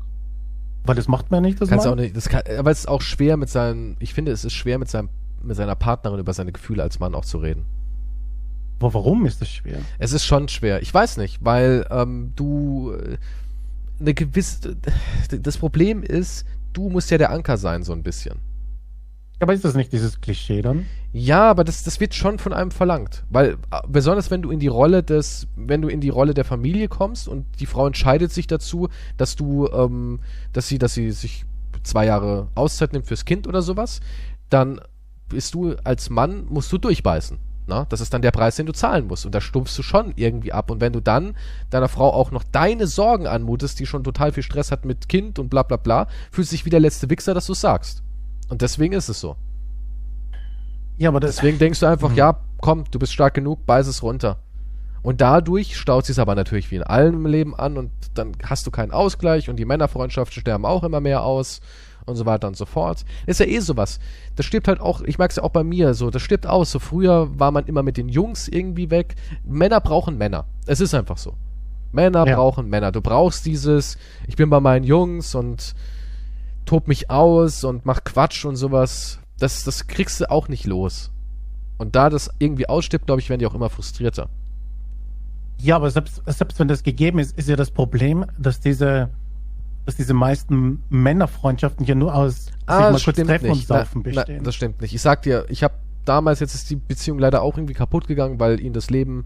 weil 0.85 0.95
das 0.95 1.07
macht 1.07 1.31
man 1.31 1.43
nicht. 1.43 1.59
Das 1.59 1.69
Kannst 1.69 1.85
mal. 1.85 1.91
auch 1.91 1.97
nicht, 1.97 2.15
das 2.15 2.29
kann, 2.29 2.43
aber 2.57 2.71
es 2.71 2.79
ist 2.79 2.87
auch 2.87 3.01
schwer 3.01 3.37
mit 3.37 3.49
seinen, 3.49 3.97
ich 3.99 4.13
finde, 4.13 4.31
es 4.31 4.45
ist 4.45 4.53
schwer 4.53 4.79
mit 4.79 4.89
seinem, 4.89 5.09
mit 5.43 5.57
seiner 5.57 5.75
Partnerin 5.75 6.19
über 6.19 6.33
seine 6.33 6.51
Gefühle 6.51 6.83
als 6.83 6.99
Mann 6.99 7.13
auch 7.13 7.25
zu 7.25 7.39
reden. 7.39 7.65
Aber 8.79 8.93
warum 8.95 9.25
ist 9.25 9.41
das 9.41 9.49
schwer? 9.49 9.79
Es 9.99 10.11
ist 10.11 10.25
schon 10.25 10.47
schwer. 10.47 10.81
Ich 10.81 10.91
weiß 10.91 11.17
nicht, 11.17 11.43
weil 11.43 11.85
ähm, 11.91 12.31
du 12.35 12.93
äh, 12.93 13.17
eine 13.99 14.13
gewisse. 14.13 14.75
Das 15.29 15.57
Problem 15.57 16.01
ist, 16.01 16.45
du 16.73 16.89
musst 16.89 17.11
ja 17.11 17.19
der 17.19 17.31
Anker 17.31 17.57
sein, 17.57 17.83
so 17.83 17.93
ein 17.93 18.01
bisschen. 18.01 18.39
Aber 19.41 19.53
ist 19.53 19.65
das 19.65 19.73
nicht 19.73 19.91
dieses 19.91 20.21
Klischee 20.21 20.61
dann? 20.61 20.85
Ja, 21.13 21.49
aber 21.49 21.63
das, 21.63 21.83
das 21.83 21.99
wird 21.99 22.13
schon 22.13 22.37
von 22.37 22.53
einem 22.53 22.69
verlangt. 22.69 23.23
Weil, 23.29 23.57
äh, 23.71 23.81
besonders 23.87 24.29
wenn 24.29 24.43
du 24.43 24.51
in 24.51 24.59
die 24.59 24.67
Rolle 24.67 25.01
des, 25.01 25.47
wenn 25.55 25.81
du 25.81 25.87
in 25.87 25.99
die 25.99 26.09
Rolle 26.09 26.35
der 26.35 26.45
Familie 26.45 26.87
kommst 26.87 27.27
und 27.27 27.45
die 27.59 27.65
Frau 27.65 27.87
entscheidet 27.87 28.31
sich 28.31 28.45
dazu, 28.45 28.87
dass 29.17 29.35
du, 29.35 29.67
ähm, 29.67 30.19
dass 30.53 30.67
sie, 30.67 30.77
dass 30.77 30.93
sie 30.93 31.11
sich 31.11 31.45
zwei 31.81 32.05
Jahre 32.05 32.49
Auszeit 32.53 32.93
nimmt 32.93 33.07
fürs 33.07 33.25
Kind 33.25 33.47
oder 33.47 33.63
sowas, 33.63 33.99
dann 34.49 34.79
bist 35.27 35.55
du 35.55 35.75
als 35.83 36.11
Mann, 36.11 36.45
musst 36.47 36.71
du 36.71 36.77
durchbeißen. 36.77 37.39
Na? 37.65 37.85
Das 37.89 37.99
ist 37.99 38.13
dann 38.13 38.21
der 38.21 38.31
Preis, 38.31 38.57
den 38.57 38.67
du 38.67 38.73
zahlen 38.73 39.07
musst. 39.07 39.25
Und 39.25 39.33
da 39.33 39.41
stumpfst 39.41 39.77
du 39.77 39.81
schon 39.81 40.13
irgendwie 40.17 40.53
ab. 40.53 40.69
Und 40.69 40.81
wenn 40.81 40.93
du 40.93 40.99
dann 40.99 41.35
deiner 41.71 41.87
Frau 41.87 42.13
auch 42.13 42.29
noch 42.29 42.43
deine 42.43 42.85
Sorgen 42.85 43.25
anmutest, 43.25 43.79
die 43.79 43.87
schon 43.87 44.03
total 44.03 44.33
viel 44.33 44.43
Stress 44.43 44.71
hat 44.71 44.85
mit 44.85 45.09
Kind 45.09 45.39
und 45.39 45.49
bla 45.49 45.63
bla 45.63 45.77
bla, 45.77 46.07
fühlst 46.31 46.51
du 46.51 46.55
dich 46.55 46.65
wie 46.65 46.69
der 46.69 46.79
letzte 46.79 47.09
Wichser, 47.09 47.33
dass 47.33 47.47
du 47.47 47.53
es 47.53 47.61
sagst. 47.61 48.03
Und 48.51 48.61
deswegen 48.61 48.93
ist 48.93 49.07
es 49.09 49.19
so. 49.19 49.37
Ja, 50.97 51.09
aber 51.09 51.19
Deswegen 51.21 51.57
denkst 51.57 51.79
du 51.79 51.85
einfach, 51.87 52.09
Mhm. 52.09 52.15
ja, 52.17 52.39
komm, 52.59 52.83
du 52.91 52.99
bist 52.99 53.13
stark 53.13 53.33
genug, 53.33 53.65
beiß 53.65 53.87
es 53.87 54.03
runter. 54.03 54.37
Und 55.01 55.19
dadurch 55.21 55.77
staut 55.77 56.05
sich 56.05 56.19
aber 56.19 56.35
natürlich 56.35 56.69
wie 56.69 56.75
in 56.75 56.83
allem 56.83 57.25
Leben 57.25 57.55
an 57.55 57.77
und 57.77 57.91
dann 58.13 58.33
hast 58.43 58.67
du 58.67 58.71
keinen 58.71 58.91
Ausgleich 58.91 59.49
und 59.49 59.55
die 59.55 59.65
Männerfreundschaften 59.65 60.41
sterben 60.41 60.65
auch 60.65 60.83
immer 60.83 60.99
mehr 60.99 61.23
aus 61.23 61.59
und 62.05 62.17
so 62.17 62.25
weiter 62.27 62.47
und 62.47 62.55
so 62.57 62.65
fort. 62.65 63.03
Ist 63.25 63.39
ja 63.39 63.47
eh 63.47 63.59
sowas. 63.59 63.99
Das 64.35 64.45
stirbt 64.45 64.67
halt 64.67 64.79
auch, 64.79 65.01
ich 65.01 65.17
merk's 65.17 65.37
ja 65.37 65.43
auch 65.43 65.49
bei 65.51 65.63
mir 65.63 65.93
so, 65.95 66.11
das 66.11 66.21
stirbt 66.21 66.45
aus. 66.45 66.69
So 66.71 66.77
früher 66.79 67.39
war 67.39 67.51
man 67.51 67.65
immer 67.65 67.81
mit 67.81 67.97
den 67.97 68.09
Jungs 68.09 68.47
irgendwie 68.47 68.91
weg. 68.91 69.15
Männer 69.43 69.79
brauchen 69.79 70.17
Männer. 70.19 70.45
Es 70.67 70.81
ist 70.81 70.93
einfach 70.93 71.17
so. 71.17 71.33
Männer 71.93 72.27
Ja. 72.27 72.35
brauchen 72.35 72.69
Männer. 72.69 72.91
Du 72.91 73.01
brauchst 73.01 73.45
dieses, 73.47 73.97
ich 74.27 74.35
bin 74.35 74.49
bei 74.51 74.59
meinen 74.59 74.83
Jungs 74.83 75.33
und 75.33 75.73
tob 76.65 76.87
mich 76.87 77.09
aus 77.09 77.63
und 77.63 77.85
mach 77.85 78.03
Quatsch 78.03 78.45
und 78.45 78.55
sowas. 78.55 79.19
Das, 79.39 79.63
das 79.63 79.87
kriegst 79.87 80.21
du 80.21 80.29
auch 80.29 80.47
nicht 80.47 80.65
los. 80.65 81.11
Und 81.77 81.95
da 81.95 82.09
das 82.09 82.29
irgendwie 82.39 82.69
ausstirbt, 82.69 83.07
glaube 83.07 83.21
ich, 83.21 83.29
werden 83.29 83.39
die 83.39 83.47
auch 83.47 83.55
immer 83.55 83.69
frustrierter. 83.69 84.29
ja, 85.59 85.75
aber 85.75 85.89
selbst, 85.89 86.21
selbst 86.25 86.59
wenn 86.59 86.67
das 86.67 86.83
gegeben 86.83 87.19
ist, 87.19 87.37
ist 87.37 87.49
ja 87.49 87.55
das 87.55 87.71
Problem, 87.71 88.25
dass 88.37 88.59
diese, 88.59 89.09
dass 89.85 89.95
diese 89.95 90.13
meisten 90.13 90.83
Männerfreundschaften 90.89 91.85
ja 91.85 91.95
nur 91.95 92.13
aus 92.13 92.45
sich 92.45 92.51
mal 92.67 92.99
kurz 92.99 93.17
treffen 93.17 93.49
und 93.49 93.65
saufen 93.65 94.01
Na, 94.05 94.11
na, 94.13 94.21
bestehen. 94.21 94.43
das 94.43 94.55
stimmt 94.55 94.81
nicht. 94.81 94.93
Ich 94.93 95.01
sag 95.01 95.23
dir, 95.23 95.45
ich 95.49 95.63
habe 95.63 95.73
damals, 96.05 96.39
jetzt 96.39 96.55
ist 96.55 96.69
die 96.69 96.75
Beziehung 96.75 97.19
leider 97.19 97.41
auch 97.41 97.57
irgendwie 97.57 97.73
kaputt 97.73 98.07
gegangen, 98.07 98.39
weil 98.39 98.59
ihn 98.59 98.73
das 98.73 98.89
Leben 98.89 99.25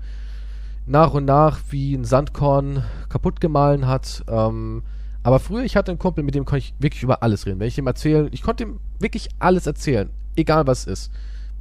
nach 0.85 1.13
und 1.13 1.25
nach 1.25 1.59
wie 1.69 1.93
ein 1.95 2.05
Sandkorn 2.05 2.83
kaputt 3.09 3.41
gemahlen 3.41 3.87
hat. 3.87 4.23
Ähm, 4.29 4.83
aber 5.25 5.39
früher, 5.39 5.63
ich 5.63 5.75
hatte 5.75 5.89
einen 5.89 5.97
Kumpel, 5.97 6.23
mit 6.23 6.35
dem 6.35 6.45
konnte 6.45 6.59
ich 6.59 6.75
wirklich 6.77 7.01
über 7.01 7.23
alles 7.23 7.47
reden. 7.47 7.59
Wenn 7.59 7.67
ich 7.67 7.79
ihm 7.79 7.87
erzählen, 7.87 8.29
ich 8.31 8.43
konnte 8.43 8.63
ihm 8.63 8.79
wirklich 8.99 9.29
alles 9.39 9.65
erzählen, 9.65 10.11
egal 10.35 10.67
was 10.67 10.85
ist. 10.85 11.11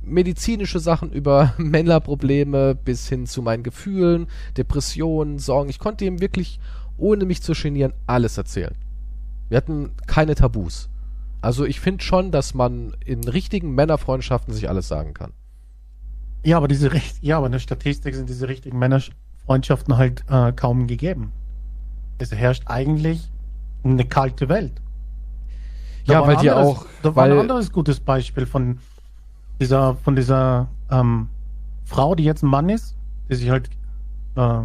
Medizinische 0.03 0.81
Sachen 0.81 1.11
über 1.11 1.55
Männerprobleme 1.59 2.75
bis 2.75 3.09
hin 3.09 3.25
zu 3.25 3.41
meinen 3.41 3.63
Gefühlen, 3.63 4.27
Depressionen, 4.59 5.39
Sorgen. 5.39 5.71
Ich 5.71 5.79
konnte 5.79 6.05
ihm 6.05 6.21
wirklich, 6.21 6.61
ohne 6.99 7.25
mich 7.25 7.41
zu 7.41 7.55
genieren, 7.55 7.95
alles 8.07 8.37
erzählen. 8.37 8.75
Wir 9.49 9.57
hatten 9.57 9.93
keine 10.07 10.35
Tabus. 10.35 10.91
Also 11.41 11.65
ich 11.65 11.81
finde 11.81 12.05
schon, 12.05 12.33
dass 12.33 12.53
man 12.53 12.95
in 13.03 13.25
richtigen 13.25 13.75
Männerfreundschaften 13.75 14.53
sich 14.53 14.69
alles 14.69 14.89
sagen 14.89 15.15
kann. 15.15 15.33
Ja, 16.45 16.59
aber 16.59 16.69
diese 16.69 16.93
Richt 16.93 17.17
ja, 17.23 17.39
aber 17.39 17.47
in 17.47 17.53
der 17.53 17.61
Statistik 17.61 18.15
sind 18.15 18.29
diese 18.29 18.47
richtigen 18.47 18.79
Männerfreundschaften 18.79 19.97
halt 19.97 20.23
äh, 20.29 20.53
kaum 20.53 20.87
gegeben. 20.87 21.33
Es 22.19 22.31
herrscht 22.31 22.65
eigentlich 22.67 23.31
eine 23.85 24.05
kalte 24.05 24.49
Welt. 24.49 24.73
Da 26.07 26.15
ja, 26.15 26.27
weil 26.27 26.37
die 26.37 26.51
anderes- 26.51 26.77
auch, 26.79 26.87
Da 27.03 27.15
war 27.17 27.25
ein 27.25 27.39
anderes 27.39 27.73
gutes 27.73 28.01
Beispiel 28.01 28.47
von 28.47 28.79
dieser, 29.61 29.95
von 29.97 30.17
dieser 30.17 30.69
ähm, 30.91 31.29
Frau, 31.85 32.15
die 32.15 32.25
jetzt 32.25 32.43
ein 32.43 32.49
Mann 32.49 32.69
ist, 32.69 32.97
die 33.31 33.35
sich 33.37 33.51
halt, 33.51 33.71
äh, 34.37 34.59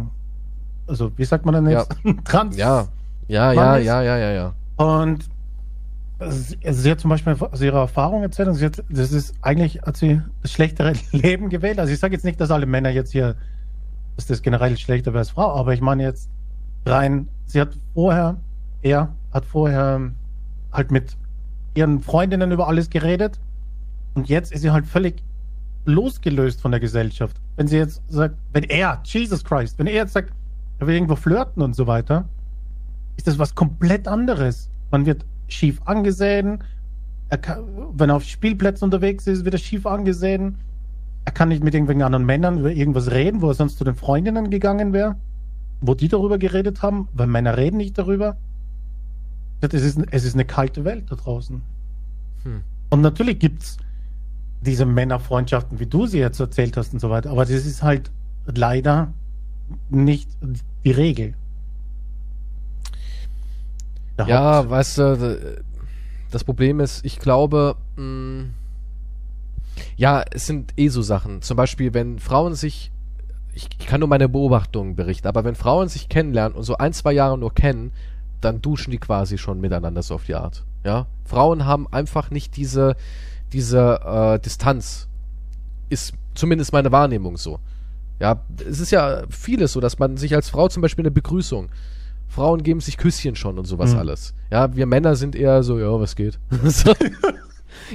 also 0.86 1.12
wie 1.16 1.24
sagt 1.24 1.44
man 1.46 1.54
denn 1.54 1.68
jetzt? 1.68 1.90
Trans. 2.24 2.56
ja, 2.56 2.88
ja, 3.28 3.52
ja, 3.52 3.76
ja, 3.78 4.02
ja, 4.02 4.16
ja, 4.18 4.30
ja. 4.32 4.54
Und 4.76 5.28
sie, 6.30 6.56
sie 6.62 6.90
hat 6.90 7.00
zum 7.00 7.10
Beispiel 7.10 7.36
aus 7.40 7.60
ihrer 7.60 7.78
Erfahrung 7.80 8.22
erzählt, 8.22 8.48
und 8.48 8.54
sie 8.54 8.66
hat, 8.66 8.82
das 8.90 9.12
ist 9.12 9.34
eigentlich, 9.42 9.80
hat 9.82 9.96
sie 9.96 10.20
das 10.42 10.52
schlechtere 10.52 10.92
Leben 11.12 11.48
gewählt. 11.48 11.78
Also 11.78 11.92
ich 11.92 11.98
sage 11.98 12.14
jetzt 12.14 12.24
nicht, 12.24 12.40
dass 12.40 12.50
alle 12.50 12.66
Männer 12.66 12.90
jetzt 12.90 13.12
hier, 13.12 13.36
dass 14.16 14.26
das 14.26 14.42
generell 14.42 14.76
schlechter 14.76 15.12
wäre 15.12 15.20
als 15.20 15.30
Frau, 15.30 15.54
aber 15.54 15.72
ich 15.72 15.80
meine 15.80 16.02
jetzt 16.02 16.28
rein, 16.84 17.28
sie 17.46 17.60
hat 17.60 17.70
vorher, 17.94 18.36
er 18.82 19.14
hat 19.32 19.44
vorher 19.44 20.12
halt 20.72 20.90
mit 20.90 21.16
ihren 21.74 22.00
Freundinnen 22.00 22.52
über 22.52 22.68
alles 22.68 22.90
geredet 22.90 23.38
und 24.14 24.28
jetzt 24.28 24.52
ist 24.52 24.62
sie 24.62 24.70
halt 24.70 24.86
völlig 24.86 25.22
losgelöst 25.84 26.60
von 26.60 26.70
der 26.70 26.80
Gesellschaft. 26.80 27.40
Wenn 27.56 27.66
sie 27.66 27.76
jetzt 27.76 28.02
sagt, 28.08 28.36
wenn 28.52 28.64
er, 28.64 29.00
Jesus 29.04 29.44
Christ, 29.44 29.78
wenn 29.78 29.86
er 29.86 29.94
jetzt 29.94 30.12
sagt, 30.12 30.32
er 30.78 30.86
will 30.86 30.94
irgendwo 30.94 31.16
flirten 31.16 31.62
und 31.62 31.74
so 31.74 31.86
weiter, 31.86 32.28
ist 33.16 33.26
das 33.26 33.38
was 33.38 33.54
komplett 33.54 34.08
anderes. 34.08 34.70
Man 34.90 35.06
wird 35.06 35.24
schief 35.48 35.80
angesehen. 35.84 36.62
Kann, 37.42 37.64
wenn 37.92 38.10
er 38.10 38.16
auf 38.16 38.24
Spielplätzen 38.24 38.86
unterwegs 38.86 39.26
ist, 39.26 39.44
wird 39.44 39.54
er 39.54 39.58
schief 39.58 39.86
angesehen. 39.86 40.56
Er 41.24 41.32
kann 41.32 41.48
nicht 41.48 41.62
mit 41.62 41.74
irgendwelchen 41.74 42.02
anderen 42.02 42.24
Männern 42.24 42.58
über 42.58 42.72
irgendwas 42.72 43.10
reden, 43.10 43.40
wo 43.40 43.48
er 43.48 43.54
sonst 43.54 43.78
zu 43.78 43.84
den 43.84 43.94
Freundinnen 43.94 44.50
gegangen 44.50 44.92
wäre, 44.92 45.16
wo 45.80 45.94
die 45.94 46.08
darüber 46.08 46.38
geredet 46.38 46.82
haben, 46.82 47.08
weil 47.12 47.26
Männer 47.26 47.56
reden 47.56 47.76
nicht 47.76 47.96
darüber. 47.98 48.36
Es 49.60 49.72
ist, 49.82 49.98
es 50.10 50.24
ist 50.24 50.34
eine 50.34 50.44
kalte 50.44 50.84
Welt 50.84 51.04
da 51.10 51.16
draußen. 51.16 51.60
Hm. 52.44 52.62
Und 52.90 53.00
natürlich 53.02 53.38
gibt's 53.38 53.76
diese 54.62 54.84
Männerfreundschaften, 54.86 55.78
wie 55.80 55.86
du 55.86 56.06
sie 56.06 56.18
jetzt 56.18 56.40
erzählt 56.40 56.76
hast 56.76 56.92
und 56.92 57.00
so 57.00 57.10
weiter, 57.10 57.30
aber 57.30 57.42
das 57.44 57.50
ist 57.66 57.82
halt 57.82 58.10
leider 58.46 59.12
nicht 59.88 60.28
die 60.84 60.90
Regel. 60.90 61.34
Der 64.18 64.26
Ja, 64.26 64.56
Haupt- 64.58 64.70
weißt 64.70 64.98
du, 64.98 65.62
das 66.30 66.44
Problem 66.44 66.80
ist, 66.80 67.04
ich 67.04 67.18
glaube, 67.18 67.76
mh, 67.96 68.46
ja, 69.96 70.22
es 70.30 70.46
sind 70.46 70.72
eh 70.76 70.88
so 70.88 71.02
Sachen. 71.02 71.42
Zum 71.42 71.56
Beispiel, 71.56 71.94
wenn 71.94 72.18
Frauen 72.18 72.54
sich, 72.54 72.90
ich, 73.54 73.68
ich 73.78 73.86
kann 73.86 74.00
nur 74.00 74.08
meine 74.08 74.28
Beobachtungen 74.28 74.94
berichten, 74.96 75.26
aber 75.28 75.44
wenn 75.44 75.54
Frauen 75.54 75.88
sich 75.88 76.08
kennenlernen 76.08 76.56
und 76.56 76.64
so 76.64 76.76
ein, 76.76 76.92
zwei 76.92 77.12
Jahre 77.12 77.38
nur 77.38 77.54
kennen, 77.54 77.92
dann 78.40 78.62
duschen 78.62 78.90
die 78.90 78.98
quasi 78.98 79.38
schon 79.38 79.60
miteinander 79.60 80.02
so 80.02 80.14
auf 80.14 80.24
die 80.24 80.34
Art. 80.34 80.64
Ja, 80.84 81.06
Frauen 81.24 81.66
haben 81.66 81.86
einfach 81.92 82.30
nicht 82.30 82.56
diese, 82.56 82.96
diese 83.52 84.00
äh, 84.04 84.38
Distanz. 84.38 85.08
Ist 85.88 86.14
zumindest 86.34 86.72
meine 86.72 86.92
Wahrnehmung 86.92 87.36
so. 87.36 87.58
Ja, 88.20 88.42
es 88.68 88.80
ist 88.80 88.90
ja 88.92 89.22
vieles 89.30 89.72
so, 89.72 89.80
dass 89.80 89.98
man 89.98 90.16
sich 90.16 90.34
als 90.34 90.50
Frau 90.50 90.68
zum 90.68 90.82
Beispiel 90.82 91.02
eine 91.02 91.10
Begrüßung, 91.10 91.68
Frauen 92.28 92.62
geben 92.62 92.80
sich 92.80 92.96
Küsschen 92.96 93.34
schon 93.34 93.58
und 93.58 93.64
sowas 93.64 93.92
Mhm. 93.92 93.98
alles. 93.98 94.34
Ja, 94.50 94.74
wir 94.76 94.86
Männer 94.86 95.16
sind 95.16 95.34
eher 95.34 95.62
so, 95.62 95.78
ja, 95.78 95.98
was 96.00 96.14
geht. 96.16 96.38
so. 96.64 96.92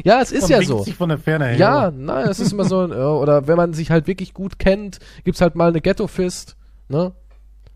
Ja, 0.03 0.21
es 0.21 0.31
ist 0.31 0.43
Man 0.43 0.51
ja 0.51 0.61
so. 0.63 0.83
Sich 0.83 0.95
von 0.95 1.09
der 1.09 1.17
Ferne 1.17 1.45
her. 1.45 1.57
Ja, 1.57 1.91
nein, 1.91 2.27
es 2.27 2.39
ist 2.39 2.51
immer 2.51 2.65
so, 2.65 2.79
oder 2.83 3.47
wenn 3.47 3.55
man 3.55 3.73
sich 3.73 3.91
halt 3.91 4.07
wirklich 4.07 4.33
gut 4.33 4.59
kennt, 4.59 4.99
gibt's 5.23 5.41
halt 5.41 5.55
mal 5.55 5.69
eine 5.69 5.79
Ghetto-Fist, 5.79 6.57
ne? 6.89 7.13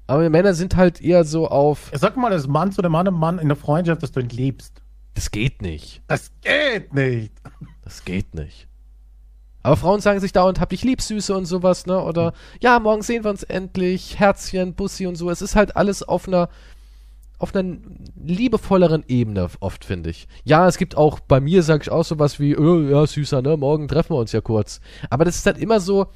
Aber 0.09 0.23
wir 0.23 0.31
Männer 0.31 0.55
sind 0.55 0.75
halt 0.75 1.01
eher 1.01 1.23
so 1.23 1.47
auf, 1.47 1.91
Sag 1.93 2.17
mal 2.17 2.31
als 2.31 2.47
Mann 2.47 2.71
zu 2.71 2.81
dem 2.81 2.95
anderen 2.95 3.19
Mann 3.19 3.37
in 3.37 3.47
der 3.47 3.55
Freundschaft, 3.55 4.01
dass 4.01 4.11
du 4.11 4.21
ihn 4.21 4.29
liebst. 4.29 4.81
das 5.13 5.29
geht 5.29 5.61
nicht. 5.61 6.01
Das 6.07 6.31
geht 6.41 6.95
nicht. 6.95 7.31
Das 7.83 8.03
geht 8.05 8.33
nicht. 8.33 8.67
Aber 9.61 9.77
Frauen 9.77 10.01
sagen 10.01 10.19
sich 10.19 10.31
dauernd, 10.31 10.59
hab 10.59 10.69
dich 10.69 10.83
lieb, 10.83 11.03
Süße 11.03 11.37
und 11.37 11.45
sowas, 11.45 11.85
ne? 11.85 12.01
Oder, 12.01 12.33
ja, 12.59 12.79
morgen 12.79 13.03
sehen 13.03 13.23
wir 13.23 13.29
uns 13.29 13.43
endlich, 13.43 14.17
Herzchen, 14.17 14.73
Bussi 14.73 15.05
und 15.05 15.15
so. 15.15 15.29
Es 15.29 15.43
ist 15.43 15.55
halt 15.55 15.75
alles 15.75 16.01
auf 16.01 16.27
einer, 16.27 16.49
auf 17.37 17.53
einer 17.53 17.77
liebevolleren 18.15 19.03
Ebene 19.07 19.47
oft, 19.59 19.85
finde 19.85 20.09
ich. 20.09 20.27
Ja, 20.43 20.67
es 20.67 20.77
gibt 20.77 20.97
auch, 20.97 21.19
bei 21.19 21.39
mir 21.39 21.61
sage 21.61 21.83
ich 21.83 21.91
auch 21.91 22.03
sowas 22.03 22.39
wie, 22.39 22.57
oh, 22.57 22.79
ja, 22.79 23.05
Süßer, 23.05 23.43
ne? 23.43 23.57
Morgen 23.57 23.87
treffen 23.87 24.15
wir 24.15 24.19
uns 24.19 24.31
ja 24.31 24.41
kurz. 24.41 24.81
Aber 25.11 25.23
das 25.23 25.35
ist 25.35 25.45
halt 25.45 25.59
immer 25.59 25.79
so, 25.79 26.07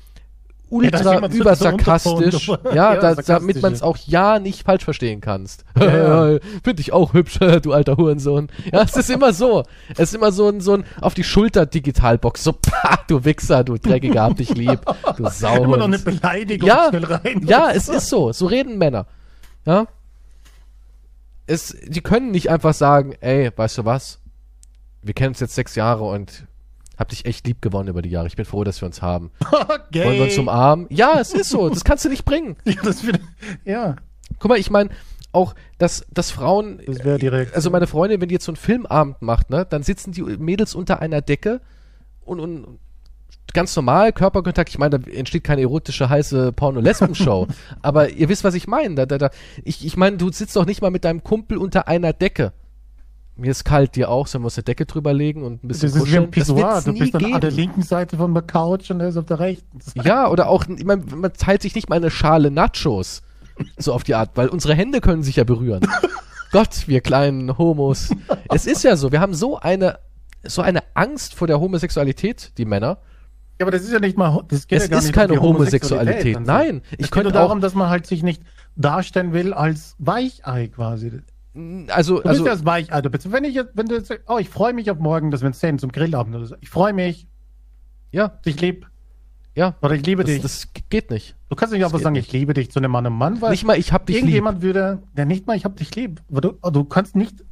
ultra 0.74 1.30
so- 1.30 1.38
übersarkastisch, 1.38 2.46
so 2.48 2.58
ja, 2.66 2.94
Ja, 2.94 2.96
da, 2.96 3.16
damit 3.16 3.62
man 3.62 3.74
es 3.74 3.80
ja. 3.82 3.86
auch 3.86 3.98
ja 3.98 4.40
nicht 4.40 4.64
falsch 4.66 4.84
verstehen 4.84 5.22
kannst. 5.22 5.64
Ja, 5.80 6.32
ja. 6.32 6.40
Finde 6.64 6.82
ich 6.82 6.92
auch 6.94 7.14
hübsch, 7.14 7.40
du 7.62 7.72
alter 7.72 7.98
Hurensohn. 7.98 8.50
Ja, 8.72 8.82
es 8.82 8.96
ist 8.96 9.10
immer 9.10 9.34
so. 9.34 9.64
Es 9.92 10.10
ist 10.10 10.16
immer 10.16 10.32
so 10.32 10.50
ein, 10.50 10.62
so 10.62 10.74
ein 10.74 10.86
auf 11.00 11.14
die 11.14 11.24
Schulter 11.24 11.66
Digitalbox, 11.66 12.44
so, 12.44 12.54
pah, 12.54 13.00
du 13.08 13.24
Wichser, 13.24 13.64
du 13.64 13.78
Dreckiger, 13.78 14.24
hab 14.24 14.38
dich 14.38 14.50
lieb, 14.56 14.80
du 15.18 15.24
Immer 15.24 15.78
noch 15.78 15.86
eine. 15.86 16.00
Beleidigung 16.00 16.68
Ja, 16.68 16.88
schnell 16.90 17.06
rein. 17.06 17.42
ja, 17.46 17.72
es 17.72 17.88
ist 17.88 18.10
so. 18.10 18.32
So 18.34 18.48
reden 18.48 18.78
Männer. 18.78 19.06
Ja. 19.66 19.88
Es, 21.46 21.76
die 21.86 22.02
können 22.02 22.32
nicht 22.32 22.50
einfach 22.50 22.74
sagen, 22.74 23.14
ey, 23.20 23.52
weißt 23.56 23.78
du 23.80 23.86
was? 23.86 24.20
Wir 25.02 25.14
kennen 25.14 25.30
uns 25.30 25.40
jetzt 25.40 25.56
sechs 25.56 25.76
Jahre 25.76 26.04
und 26.06 26.46
hab 27.04 27.10
dich 27.10 27.26
echt 27.26 27.46
lieb 27.46 27.62
gewonnen 27.62 27.90
über 27.90 28.02
die 28.02 28.10
Jahre. 28.10 28.28
Ich 28.28 28.36
bin 28.36 28.46
froh, 28.46 28.64
dass 28.64 28.82
wir 28.82 28.86
uns 28.86 29.02
haben. 29.02 29.32
Gay. 29.92 30.06
Wollen 30.06 30.16
wir 30.16 30.24
uns 30.24 30.38
umarmen? 30.38 30.88
Ja, 30.90 31.20
es 31.20 31.34
ist 31.34 31.50
so. 31.50 31.70
Das 31.70 31.84
kannst 31.84 32.06
du 32.06 32.10
nicht 32.10 32.26
bringen. 32.26 32.56
ja, 32.64 32.82
das 32.82 33.06
wird, 33.06 33.20
ja, 33.66 33.98
Guck 34.40 34.50
mal, 34.50 34.58
ich 34.58 34.70
meine, 34.70 34.90
auch, 35.32 35.56
dass, 35.78 36.06
dass 36.12 36.32
Frauen, 36.32 36.80
das 36.86 37.04
wäre 37.04 37.18
direkt. 37.18 37.56
also 37.56 37.70
meine 37.70 37.88
Freundin, 37.88 38.22
wenn 38.22 38.30
die 38.30 38.34
jetzt 38.34 38.46
so 38.46 38.52
einen 38.52 38.58
Filmabend 38.58 39.22
macht, 39.22 39.50
ne, 39.50 39.66
dann 39.68 39.84
sitzen 39.84 40.12
die 40.12 40.22
Mädels 40.22 40.76
unter 40.76 41.02
einer 41.02 41.22
Decke 41.22 41.62
und, 42.24 42.40
und 42.40 42.80
ganz 43.54 43.76
normal, 43.76 44.14
Körperkontakt, 44.14 44.70
ich 44.70 44.78
meine, 44.78 45.00
da 45.00 45.12
entsteht 45.12 45.44
keine 45.44 45.62
erotische, 45.62 46.10
heiße 46.10 46.52
Porno-Lesben-Show. 46.54 47.48
aber 47.82 48.10
ihr 48.10 48.30
wisst, 48.30 48.44
was 48.44 48.54
ich 48.54 48.68
meine. 48.68 48.96
Da, 48.96 49.06
da, 49.06 49.18
da, 49.18 49.30
ich, 49.64 49.86
ich 49.86 49.98
meine, 49.98 50.18
du 50.18 50.32
sitzt 50.32 50.56
doch 50.56 50.66
nicht 50.66 50.82
mal 50.82 50.92
mit 50.92 51.04
deinem 51.04 51.24
Kumpel 51.24 51.58
unter 51.58 51.88
einer 51.88 52.14
Decke. 52.14 52.54
Mir 53.36 53.50
ist 53.52 53.64
kalt, 53.66 53.96
dir 53.96 54.10
auch, 54.10 54.28
sollen 54.28 54.44
wir 54.44 54.46
uns 54.48 54.58
eine 54.58 54.64
Decke 54.64 54.86
drüber 54.86 55.12
legen 55.12 55.44
und 55.44 55.64
ein 55.64 55.68
bisschen 55.68 55.92
das 55.92 55.96
ist 56.04 56.12
wie 56.12 56.18
ein 56.18 56.30
kuscheln? 56.30 56.32
Das 56.32 56.56
Pissoir. 56.56 56.82
Du 56.84 56.92
nie 56.92 57.00
bist 57.00 57.14
dann 57.16 57.26
an 57.26 57.32
der 57.32 57.40
geben. 57.50 57.56
linken 57.56 57.82
Seite 57.82 58.18
von 58.18 58.34
der 58.34 58.44
Couch 58.44 58.92
und 58.92 59.00
er 59.00 59.08
ist 59.10 59.18
auf 59.18 59.26
der 59.26 59.40
rechten. 59.40 59.80
Seite. 59.82 60.08
Ja, 60.08 60.30
oder 60.30 60.48
auch, 60.50 60.66
man, 60.68 61.04
man 61.16 61.34
teilt 61.34 61.62
sich 61.64 61.74
nicht 61.74 61.90
mal 61.90 61.96
eine 61.96 62.12
Schale 62.12 62.52
Nachos. 62.52 63.24
So 63.78 63.94
auf 63.94 64.04
die 64.04 64.14
Art, 64.16 64.32
weil 64.36 64.50
unsere 64.50 64.76
Hände 64.76 65.02
können 65.02 65.24
sich 65.24 65.36
ja 65.38 65.44
berühren. 65.44 65.82
Gott, 66.52 66.88
wir 66.88 67.02
kleinen 67.02 67.58
Homos. 67.58 68.10
Es 68.54 68.68
ist 68.68 68.84
ja 68.84 68.96
so, 68.96 69.12
wir 69.12 69.20
haben 69.20 69.34
so 69.34 69.58
eine, 69.60 69.98
so 70.44 70.62
eine 70.62 70.82
Angst 70.94 71.34
vor 71.34 71.48
der 71.48 71.60
Homosexualität, 71.60 72.52
die 72.60 72.66
Männer. 72.66 73.00
Ja, 73.60 73.66
aber 73.66 73.72
das 73.72 73.82
ist 73.84 73.92
ja 73.92 74.00
nicht 74.00 74.18
mal. 74.18 74.44
Das 74.48 74.68
geht 74.68 74.78
Es 74.78 74.84
ja 74.86 74.90
gar 74.92 75.00
ist 75.00 75.06
nicht 75.06 75.16
keine 75.16 75.34
um 75.34 75.42
Homosexualität. 75.42 76.38
sich. 76.38 76.46
Nein, 76.46 76.82
ich 76.92 76.92
es 76.92 76.98
geht 76.98 77.12
könnte 77.12 77.30
nur 77.30 77.34
darum, 77.34 77.58
auch- 77.58 77.62
dass 77.62 77.74
man 77.76 77.90
halt 77.90 78.06
sich 78.06 78.22
nicht 78.24 78.44
darstellen 78.76 79.34
will 79.34 79.54
als 79.54 79.96
Weichei 80.00 80.68
quasi. 80.68 81.22
Du 81.54 81.86
Also, 81.90 82.16
bist 82.16 82.26
also, 82.28 82.46
ja 82.46 82.52
das 82.52 82.66
Weichei. 82.66 83.02
Du 83.02 83.10
bist, 83.10 83.32
wenn 83.32 83.44
ich 83.44 83.54
jetzt, 83.56 83.72
wenn 83.76 83.86
du 83.86 83.96
jetzt, 83.96 84.12
oh, 84.28 84.38
ich 84.38 84.50
freue 84.50 84.74
mich 84.74 84.90
auf 84.90 84.98
morgen, 85.00 85.32
dass 85.32 85.42
wir 85.42 85.48
uns 85.48 85.60
sehen 85.60 85.80
zum 85.80 85.92
Grillabend 85.92 86.36
oder 86.36 86.46
so. 86.46 86.56
Ich 86.62 86.70
freue 86.70 86.94
mich, 86.94 87.28
ja, 88.12 88.40
ich 88.46 88.60
liebe 88.60 88.88
ja, 89.56 89.76
oder 89.84 89.94
ich 89.94 90.04
liebe 90.06 90.24
das, 90.24 90.34
dich. 90.34 90.42
das 90.42 90.68
geht 90.90 91.12
nicht. 91.12 91.36
du 91.50 91.56
kannst 91.56 91.74
nicht 91.74 91.86
einfach 91.86 92.00
sagen, 92.00 92.14
nicht. 92.14 92.28
ich 92.28 92.34
liebe 92.34 92.56
dich 92.56 92.72
zu 92.72 92.80
einem 92.80 92.90
Mann 92.92 93.06
und 93.06 93.14
Mann, 93.14 93.40
weil 93.40 93.52
Nicht 93.52 93.66
mal, 93.66 93.78
ich 93.78 93.94
hab 93.94 94.08
dich 94.08 94.16
lieb. 94.16 94.24
irgendjemand 94.24 94.64
würde, 94.64 95.04
der 95.16 95.26
nicht 95.26 95.46
mal, 95.46 95.56
ich 95.56 95.64
hab 95.64 95.76
dich 95.78 95.96
lieb. 95.96 96.22
Aber 96.32 96.42
du, 96.42 96.52
du 96.72 96.84
kannst 96.86 97.16
nicht, 97.16 97.46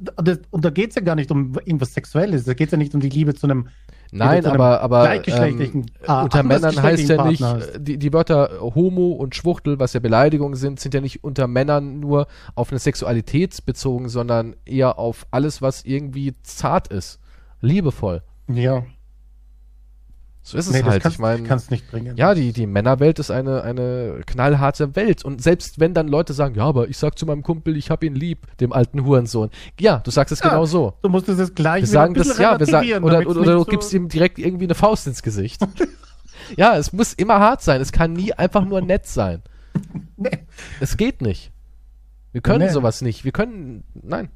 das, 0.00 0.40
und 0.50 0.64
da 0.64 0.70
geht's 0.70 0.94
ja 0.94 1.02
gar 1.02 1.14
nicht 1.14 1.30
um 1.30 1.52
irgendwas 1.66 1.92
Sexuelles, 1.92 2.44
da 2.44 2.54
geht's 2.54 2.72
ja 2.72 2.78
nicht 2.78 2.94
um 2.94 3.00
die 3.00 3.10
Liebe 3.10 3.34
zu 3.34 3.46
einem 3.46 3.68
Nein, 4.14 4.44
aber, 4.44 4.82
aber 4.82 5.26
ähm, 5.26 5.86
ah, 6.06 6.24
unter 6.24 6.42
Männern 6.42 6.80
heißt 6.80 7.08
ja 7.08 7.26
nicht, 7.26 7.42
die, 7.78 7.96
die 7.96 8.12
Wörter 8.12 8.60
Homo 8.60 9.12
und 9.12 9.34
Schwuchtel, 9.34 9.78
was 9.78 9.94
ja 9.94 10.00
Beleidigungen 10.00 10.54
sind, 10.54 10.80
sind 10.80 10.92
ja 10.92 11.00
nicht 11.00 11.24
unter 11.24 11.46
Männern 11.46 11.98
nur 11.98 12.26
auf 12.54 12.70
eine 12.70 12.78
Sexualität 12.78 13.64
bezogen, 13.64 14.10
sondern 14.10 14.54
eher 14.66 14.98
auf 14.98 15.26
alles, 15.30 15.62
was 15.62 15.86
irgendwie 15.86 16.34
zart 16.42 16.88
ist. 16.88 17.20
Liebevoll. 17.62 18.22
Ja, 18.48 18.84
So 20.44 20.58
ist 20.58 20.66
es 20.66 20.72
nee, 20.72 20.82
halt. 20.82 21.02
kannst, 21.02 21.16
ich 21.16 21.20
meine, 21.20 21.44
kannst 21.44 21.70
nicht 21.70 21.88
bringen. 21.88 22.16
ja, 22.16 22.34
die, 22.34 22.52
die 22.52 22.66
Männerwelt 22.66 23.20
ist 23.20 23.30
eine, 23.30 23.62
eine 23.62 24.22
knallharte 24.26 24.96
Welt. 24.96 25.24
Und 25.24 25.40
selbst 25.40 25.78
wenn 25.78 25.94
dann 25.94 26.08
Leute 26.08 26.32
sagen, 26.32 26.56
ja, 26.56 26.64
aber 26.64 26.88
ich 26.88 26.98
sag 26.98 27.16
zu 27.16 27.26
meinem 27.26 27.42
Kumpel, 27.44 27.76
ich 27.76 27.90
hab 27.90 28.02
ihn 28.02 28.16
lieb, 28.16 28.48
dem 28.58 28.72
alten 28.72 29.04
Hurensohn. 29.04 29.50
Ja, 29.78 29.98
du 29.98 30.10
sagst 30.10 30.32
es 30.32 30.40
Ja, 30.40 30.48
genau 30.48 30.64
so. 30.66 30.94
Du 31.02 31.08
musst 31.08 31.28
es 31.28 31.54
gleich 31.54 31.82
Wir 31.82 31.86
sagen 31.88 32.14
das, 32.14 32.36
ja, 32.38 32.58
wir 32.58 32.66
sagen, 32.66 33.04
oder, 33.04 33.20
oder, 33.20 33.40
oder 33.40 33.52
du 33.52 33.58
so- 33.60 33.64
gibst 33.66 33.92
ihm 33.92 34.08
direkt 34.08 34.40
irgendwie 34.40 34.64
eine 34.64 34.74
Faust 34.74 35.06
ins 35.06 35.22
Gesicht. 35.22 35.62
ja, 36.56 36.76
es 36.76 36.92
muss 36.92 37.12
immer 37.12 37.38
hart 37.38 37.62
sein. 37.62 37.80
Es 37.80 37.92
kann 37.92 38.12
nie 38.12 38.32
einfach 38.32 38.64
nur 38.64 38.80
nett 38.80 39.06
sein. 39.06 39.42
Nee. 40.16 40.38
Es 40.80 40.96
geht 40.96 41.22
nicht. 41.22 41.50
Wir 42.32 42.40
können 42.42 42.66
Nee. 42.66 42.68
sowas 42.72 43.00
nicht. 43.00 43.24
Wir 43.24 43.32
können, 43.32 43.84
nein. 43.94 44.28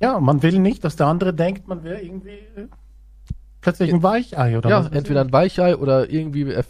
Ja, 0.00 0.18
man 0.20 0.42
will 0.42 0.58
nicht, 0.58 0.84
dass 0.84 0.96
der 0.96 1.06
andere 1.06 1.32
denkt, 1.34 1.68
man 1.68 1.82
wäre 1.84 2.00
irgendwie 2.00 2.30
äh, 2.30 2.66
plötzlich 3.60 3.92
ein 3.92 4.02
Weichei 4.02 4.56
oder 4.58 4.70
ja, 4.70 4.84
was 4.84 4.92
entweder 4.92 5.20
ein 5.22 5.32
Weichei 5.32 5.76
oder 5.76 6.08
irgendwie. 6.10 6.42
Äh, 6.52 6.62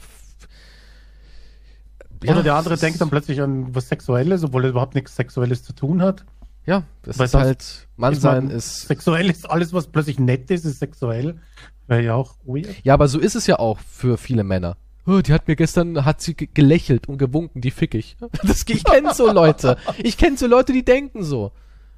ja, 2.23 2.33
Oder 2.33 2.43
der 2.43 2.55
andere 2.55 2.77
denkt 2.77 2.95
ist- 2.97 3.01
dann 3.01 3.09
plötzlich 3.11 3.41
an 3.41 3.75
was 3.75 3.89
Sexuelles, 3.89 4.45
obwohl 4.45 4.65
er 4.65 4.71
überhaupt 4.71 4.95
nichts 4.95 5.17
Sexuelles 5.17 5.63
zu 5.63 5.73
tun 5.73 6.03
hat. 6.03 6.25
Ja, 6.67 6.83
das 7.03 7.19
Weil 7.19 7.25
ist 7.27 7.31
sonst 7.33 7.45
halt, 7.47 7.89
Mannsein 7.97 8.45
man- 8.49 8.55
ist. 8.57 8.87
Sexuell 8.87 9.31
ist 9.31 9.49
alles, 9.51 9.73
was 9.73 9.87
plötzlich 9.87 10.19
nett 10.19 10.51
ist, 10.51 10.67
ist 10.67 10.79
sexuell. 10.79 11.39
Wäre 11.87 12.03
ja 12.03 12.15
auch 12.15 12.35
weird. 12.45 12.69
Ja, 12.85 12.95
aber 12.95 13.09
so 13.09 13.19
ist 13.19 13.35
es 13.35 13.47
ja 13.47 13.59
auch 13.59 13.79
für 13.79 14.19
viele 14.19 14.45
Männer. 14.45 14.77
Oh, 15.07 15.21
die 15.23 15.33
hat 15.33 15.49
mir 15.49 15.57
gestern, 15.57 16.05
hat 16.05 16.21
sie 16.21 16.35
ge- 16.35 16.49
gelächelt 16.53 17.09
und 17.09 17.17
gewunken, 17.17 17.63
die 17.63 17.71
fick 17.71 17.95
ich. 17.95 18.17
Das, 18.43 18.65
ich 18.69 18.85
kenne 18.85 19.15
so 19.15 19.33
Leute. 19.33 19.79
Ich 19.99 20.19
kenne 20.19 20.37
so 20.37 20.47
Leute, 20.47 20.73
die 20.75 20.85
denken 20.85 21.25
so. 21.25 21.53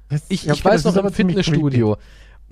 Das- 0.07 0.23
Ich, 0.29 0.45
ja, 0.45 0.53
ich 0.53 0.63
weiß 0.63 0.83
das 0.83 0.95
noch 0.95 1.03
ist 1.03 1.09
im 1.19 1.27
Fitnessstudio, 1.27 1.97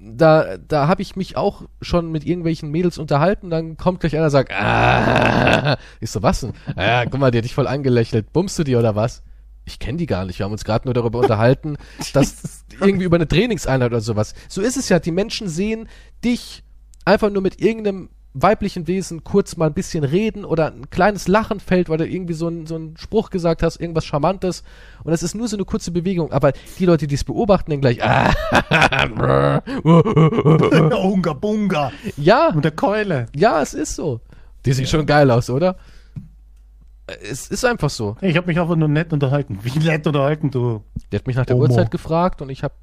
da, 0.03 0.57
da 0.57 0.87
habe 0.87 1.01
ich 1.01 1.15
mich 1.15 1.37
auch 1.37 1.63
schon 1.81 2.11
mit 2.11 2.25
irgendwelchen 2.25 2.71
Mädels 2.71 2.97
unterhalten, 2.97 3.49
dann 3.49 3.77
kommt 3.77 3.99
gleich 3.99 4.15
einer 4.15 4.25
und 4.25 4.31
sagt, 4.31 4.51
ah, 4.51 5.77
ich 5.99 6.09
so, 6.09 6.23
was 6.23 6.41
denn? 6.41 6.53
Ah, 6.75 7.05
guck 7.05 7.19
mal, 7.19 7.29
die 7.29 7.37
hat 7.37 7.45
dich 7.45 7.53
voll 7.53 7.67
angelächelt. 7.67 8.33
Bummst 8.33 8.57
du 8.57 8.63
die 8.63 8.75
oder 8.75 8.95
was? 8.95 9.21
Ich 9.65 9.77
kenne 9.77 9.99
die 9.99 10.07
gar 10.07 10.25
nicht. 10.25 10.39
Wir 10.39 10.45
haben 10.45 10.51
uns 10.51 10.65
gerade 10.65 10.87
nur 10.87 10.95
darüber 10.95 11.19
unterhalten, 11.19 11.77
dass 12.13 12.65
irgendwie 12.79 13.05
über 13.05 13.17
eine 13.17 13.27
Trainingseinheit 13.27 13.91
oder 13.91 14.01
sowas. 14.01 14.33
So 14.47 14.61
ist 14.61 14.75
es 14.75 14.89
ja. 14.89 14.99
Die 14.99 15.11
Menschen 15.11 15.47
sehen 15.47 15.87
dich 16.23 16.63
einfach 17.05 17.29
nur 17.29 17.43
mit 17.43 17.61
irgendeinem 17.61 18.09
weiblichen 18.33 18.87
Wesen 18.87 19.23
kurz 19.23 19.57
mal 19.57 19.67
ein 19.67 19.73
bisschen 19.73 20.03
reden 20.03 20.45
oder 20.45 20.67
ein 20.67 20.89
kleines 20.89 21.27
Lachen 21.27 21.59
fällt, 21.59 21.89
weil 21.89 21.97
du 21.97 22.07
irgendwie 22.07 22.33
so, 22.33 22.47
ein, 22.47 22.65
so 22.65 22.75
einen 22.75 22.95
Spruch 22.97 23.29
gesagt 23.29 23.61
hast, 23.61 23.79
irgendwas 23.79 24.05
Charmantes. 24.05 24.63
Und 25.03 25.11
es 25.11 25.21
ist 25.21 25.35
nur 25.35 25.47
so 25.47 25.57
eine 25.57 25.65
kurze 25.65 25.91
Bewegung. 25.91 26.31
Aber 26.31 26.53
die 26.79 26.85
Leute, 26.85 27.07
die 27.07 27.15
es 27.15 27.23
beobachten, 27.23 27.71
denken 27.71 27.81
gleich, 27.81 28.03
ah. 28.03 28.31
Unga 31.03 31.33
Bunga 31.33 31.91
ja, 32.15 32.51
mit 32.53 32.63
der 32.63 32.71
Keule. 32.71 33.25
ja, 33.35 33.61
es 33.61 33.73
ist 33.73 33.95
so. 33.95 34.21
Die 34.65 34.73
sieht 34.73 34.89
schon 34.89 35.05
geil 35.05 35.29
aus, 35.31 35.49
oder? 35.49 35.75
Es 37.29 37.47
ist 37.47 37.65
einfach 37.65 37.89
so. 37.89 38.15
Ich 38.21 38.37
habe 38.37 38.47
mich 38.47 38.59
einfach 38.59 38.75
nur 38.75 38.87
nett 38.87 39.11
unterhalten. 39.11 39.59
Wie 39.63 39.77
nett 39.79 40.07
unterhalten, 40.07 40.51
du. 40.51 40.83
Der 41.11 41.19
hat 41.19 41.27
mich 41.27 41.35
nach 41.35 41.45
der 41.45 41.55
Homo. 41.55 41.65
Uhrzeit 41.65 41.91
gefragt 41.91 42.41
und 42.41 42.49
ich 42.49 42.63
habe 42.63 42.75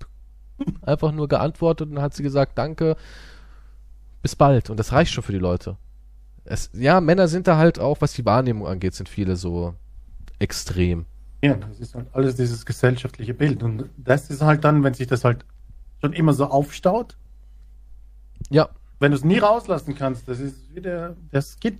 einfach 0.83 1.13
nur 1.13 1.29
geantwortet 1.29 1.89
und 1.89 1.95
dann 1.95 2.05
hat 2.05 2.15
sie 2.15 2.23
gesagt, 2.23 2.59
danke, 2.59 2.97
bis 4.23 4.37
bald. 4.37 4.71
Und 4.71 4.79
das 4.79 4.93
reicht 4.93 5.13
schon 5.13 5.25
für 5.25 5.33
die 5.33 5.39
Leute. 5.39 5.77
Es, 6.45 6.71
ja, 6.73 7.01
Männer 7.01 7.29
sind 7.29 7.47
da 7.47 7.57
halt 7.57 7.79
auch, 7.79 8.01
was 8.01 8.15
die 8.15 8.25
Wahrnehmung 8.25 8.67
angeht, 8.67 8.95
sind 8.95 9.09
viele 9.09 9.37
so 9.37 9.75
extrem. 10.39 11.05
Ja, 11.43 11.55
das 11.55 11.79
ist 11.79 11.95
halt 11.95 12.09
alles 12.13 12.37
dieses 12.37 12.65
gesellschaftliche 12.67 13.35
Bild. 13.35 13.63
Und 13.63 13.89
das 13.97 14.31
ist 14.31 14.43
halt 14.43 14.65
dann, 14.65 14.83
wenn 14.83 14.95
sich 14.95 15.07
das 15.07 15.25
halt 15.25 15.45
schon 16.01 16.13
immer 16.13 16.33
so 16.33 16.47
aufstaut, 16.47 17.17
Ja, 18.51 18.71
wenn 19.01 19.13
du 19.13 19.17
es 19.17 19.25
nie 19.25 19.39
rauslassen 19.39 19.95
kannst, 19.95 20.27
das 20.29 20.41
ist 20.41 20.75
wieder 20.75 21.15
der 21.33 21.43
Skit. 21.43 21.79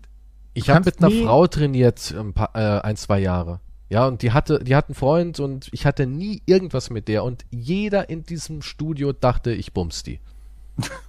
ich 0.55 0.71
habe 0.71 0.85
mit 0.85 1.03
einer 1.03 1.11
Frau 1.11 1.47
trainiert 1.47 2.15
ein, 2.17 2.33
paar, 2.33 2.51
äh, 2.55 2.81
ein, 2.83 2.97
zwei 2.97 3.19
Jahre. 3.21 3.61
Ja, 3.91 4.07
und 4.07 4.23
die 4.23 4.33
hatte, 4.33 4.63
die 4.63 4.77
hat 4.77 4.89
einen 4.89 4.95
Freund 4.95 5.41
und 5.41 5.69
ich 5.73 5.87
hatte 5.87 6.07
nie 6.07 6.43
irgendwas 6.47 6.91
mit 6.91 7.09
der 7.09 7.25
und 7.25 7.45
jeder 7.51 8.11
in 8.11 8.23
diesem 8.23 8.61
Studio 8.63 9.13
dachte, 9.13 9.51
ich 9.53 9.73
bums 9.73 10.03
die. 10.03 10.21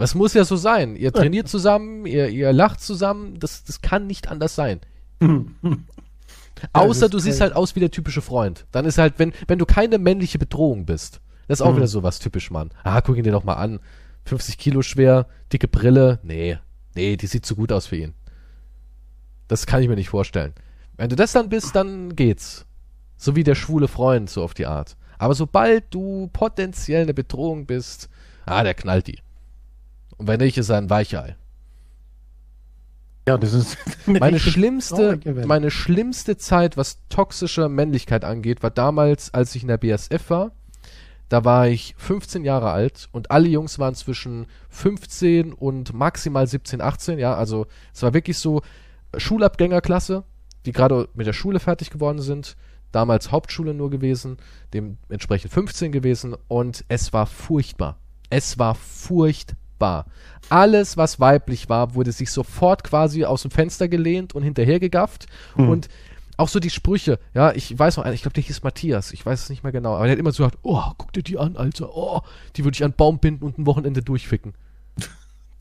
Was 0.00 0.14
muss 0.14 0.32
ja 0.32 0.44
so 0.46 0.56
sein? 0.56 0.96
Ihr 0.96 1.12
trainiert 1.12 1.48
zusammen, 1.48 2.06
ihr, 2.06 2.28
ihr 2.28 2.52
lacht 2.54 2.80
zusammen, 2.80 3.38
das, 3.38 3.64
das 3.64 3.82
kann 3.82 4.06
nicht 4.06 4.28
anders 4.28 4.54
sein. 4.54 4.80
Außer 6.72 7.08
du 7.08 7.18
siehst 7.18 7.40
halt 7.40 7.54
aus 7.54 7.74
wie 7.76 7.80
der 7.80 7.90
typische 7.90 8.22
Freund. 8.22 8.66
Dann 8.72 8.84
ist 8.84 8.98
halt, 8.98 9.18
wenn, 9.18 9.32
wenn 9.46 9.58
du 9.58 9.66
keine 9.66 9.98
männliche 9.98 10.38
Bedrohung 10.38 10.86
bist, 10.86 11.20
das 11.48 11.60
ist 11.60 11.62
auch 11.66 11.72
Mhm. 11.72 11.76
wieder 11.76 11.86
sowas 11.86 12.18
typisch, 12.18 12.50
Mann. 12.50 12.70
Ah, 12.84 13.00
guck 13.00 13.16
ihn 13.16 13.24
dir 13.24 13.32
doch 13.32 13.44
mal 13.44 13.54
an. 13.54 13.80
50 14.24 14.56
Kilo 14.58 14.82
schwer, 14.82 15.26
dicke 15.52 15.68
Brille. 15.68 16.18
Nee, 16.22 16.58
nee, 16.94 17.16
die 17.16 17.26
sieht 17.26 17.44
zu 17.44 17.56
gut 17.56 17.72
aus 17.72 17.86
für 17.86 17.96
ihn. 17.96 18.14
Das 19.48 19.66
kann 19.66 19.82
ich 19.82 19.88
mir 19.88 19.96
nicht 19.96 20.10
vorstellen. 20.10 20.54
Wenn 20.96 21.08
du 21.10 21.16
das 21.16 21.32
dann 21.32 21.48
bist, 21.48 21.74
dann 21.74 22.14
geht's. 22.16 22.66
So 23.16 23.36
wie 23.36 23.44
der 23.44 23.54
schwule 23.54 23.88
Freund, 23.88 24.30
so 24.30 24.42
auf 24.42 24.54
die 24.54 24.66
Art. 24.66 24.96
Aber 25.18 25.34
sobald 25.34 25.92
du 25.92 26.28
potenziell 26.32 27.02
eine 27.02 27.14
Bedrohung 27.14 27.66
bist, 27.66 28.08
ah, 28.46 28.62
der 28.62 28.74
knallt 28.74 29.06
die. 29.08 29.18
Und 30.20 30.26
wenn 30.26 30.40
nicht, 30.40 30.58
ist 30.58 30.68
er 30.68 30.76
ein 30.76 30.90
Weichei. 30.90 31.34
Ja, 33.26 33.38
das 33.38 33.54
ist 33.54 33.78
eine 34.06 34.18
Meine 34.18 34.38
schlimmste, 34.38 35.18
meine 35.46 35.70
schlimmste 35.70 36.36
Zeit, 36.36 36.76
was 36.76 36.98
toxische 37.08 37.70
Männlichkeit 37.70 38.22
angeht, 38.22 38.62
war 38.62 38.70
damals, 38.70 39.32
als 39.32 39.54
ich 39.54 39.62
in 39.62 39.68
der 39.68 39.78
BSF 39.78 40.28
war. 40.28 40.52
Da 41.30 41.46
war 41.46 41.68
ich 41.68 41.94
15 41.96 42.44
Jahre 42.44 42.70
alt 42.70 43.08
und 43.12 43.30
alle 43.30 43.48
Jungs 43.48 43.78
waren 43.78 43.94
zwischen 43.94 44.46
15 44.68 45.54
und 45.54 45.94
maximal 45.94 46.46
17, 46.46 46.82
18. 46.82 47.18
Ja, 47.18 47.34
also 47.34 47.66
es 47.94 48.02
war 48.02 48.12
wirklich 48.12 48.36
so 48.36 48.60
Schulabgängerklasse, 49.16 50.24
die 50.66 50.72
gerade 50.72 51.08
mit 51.14 51.26
der 51.26 51.32
Schule 51.32 51.60
fertig 51.60 51.88
geworden 51.88 52.20
sind. 52.20 52.58
Damals 52.92 53.32
Hauptschule 53.32 53.72
nur 53.72 53.88
gewesen, 53.88 54.36
dementsprechend 54.74 55.50
15 55.50 55.92
gewesen 55.92 56.36
und 56.48 56.84
es 56.88 57.14
war 57.14 57.24
furchtbar. 57.24 57.96
Es 58.28 58.58
war 58.58 58.74
furchtbar. 58.74 59.59
Alles, 60.48 60.96
was 60.96 61.20
weiblich 61.20 61.68
war, 61.68 61.94
wurde 61.94 62.12
sich 62.12 62.30
sofort 62.30 62.84
quasi 62.84 63.24
aus 63.24 63.42
dem 63.42 63.50
Fenster 63.50 63.88
gelehnt 63.88 64.34
und 64.34 64.42
hinterhergegafft. 64.42 65.26
Hm. 65.54 65.68
Und 65.68 65.88
auch 66.40 66.48
so 66.48 66.58
die 66.58 66.70
Sprüche, 66.70 67.18
ja, 67.34 67.52
ich 67.52 67.78
weiß 67.78 67.98
noch, 67.98 68.04
einen, 68.04 68.14
ich 68.14 68.22
glaube, 68.22 68.34
der 68.34 68.42
hieß 68.42 68.62
Matthias, 68.62 69.12
ich 69.12 69.24
weiß 69.24 69.42
es 69.42 69.50
nicht 69.50 69.62
mehr 69.62 69.72
genau, 69.72 69.94
aber 69.94 70.04
der 70.04 70.12
hat 70.12 70.18
immer 70.18 70.32
so 70.32 70.42
gesagt, 70.42 70.58
oh, 70.62 70.82
guck 70.96 71.12
dir 71.12 71.22
die 71.22 71.38
an, 71.38 71.56
Alter, 71.56 71.94
oh, 71.94 72.22
die 72.56 72.64
würde 72.64 72.76
ich 72.76 72.82
an 72.82 72.92
einen 72.92 72.96
Baum 72.96 73.18
binden 73.18 73.44
und 73.44 73.58
ein 73.58 73.66
Wochenende 73.66 74.02
durchficken. 74.02 74.54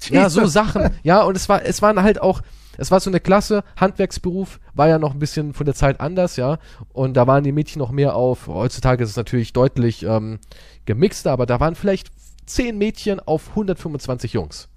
Ja, 0.10 0.30
so. 0.30 0.46
Sachen. 0.46 0.92
Ja, 1.04 1.24
und 1.24 1.36
es 1.36 1.50
war, 1.50 1.66
es 1.66 1.82
waren 1.82 2.02
halt 2.02 2.22
auch, 2.22 2.42
es 2.78 2.90
war 2.90 3.02
so 3.02 3.10
eine 3.10 3.20
Klasse, 3.20 3.66
Handwerksberuf 3.76 4.62
war 4.74 4.88
ja 4.88 4.98
noch 4.98 5.12
ein 5.12 5.20
bisschen 5.20 5.54
von 5.54 5.66
der 5.66 5.76
Zeit 5.76 6.00
anders, 6.00 6.38
ja. 6.38 6.58
Und 6.94 7.16
da 7.16 7.28
waren 7.28 7.44
die 7.44 7.52
Mädchen 7.52 7.80
noch 7.80 7.92
mehr 7.92 8.16
auf, 8.16 8.48
heutzutage 8.48 9.04
ist 9.04 9.10
es 9.10 9.18
natürlich 9.18 9.52
deutlich 9.52 10.04
ähm, 10.04 10.40
gemixter, 10.86 11.34
aber 11.34 11.46
da 11.46 11.60
waren 11.60 11.76
vielleicht 11.76 12.12
zehn 12.50 12.78
Mädchen 12.78 13.20
auf 13.20 13.50
125 13.50 14.34
Jungs. 14.34 14.68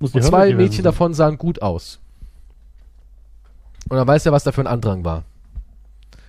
Und 0.00 0.22
zwei 0.22 0.54
Mädchen 0.54 0.76
sein. 0.76 0.84
davon 0.84 1.14
sahen 1.14 1.38
gut 1.38 1.62
aus. 1.62 2.00
Und 3.88 3.96
dann 3.96 4.06
du 4.26 4.30
ja, 4.30 4.32
was 4.32 4.44
da 4.44 4.52
für 4.52 4.60
ein 4.60 4.66
Andrang 4.66 5.04
war. 5.04 5.24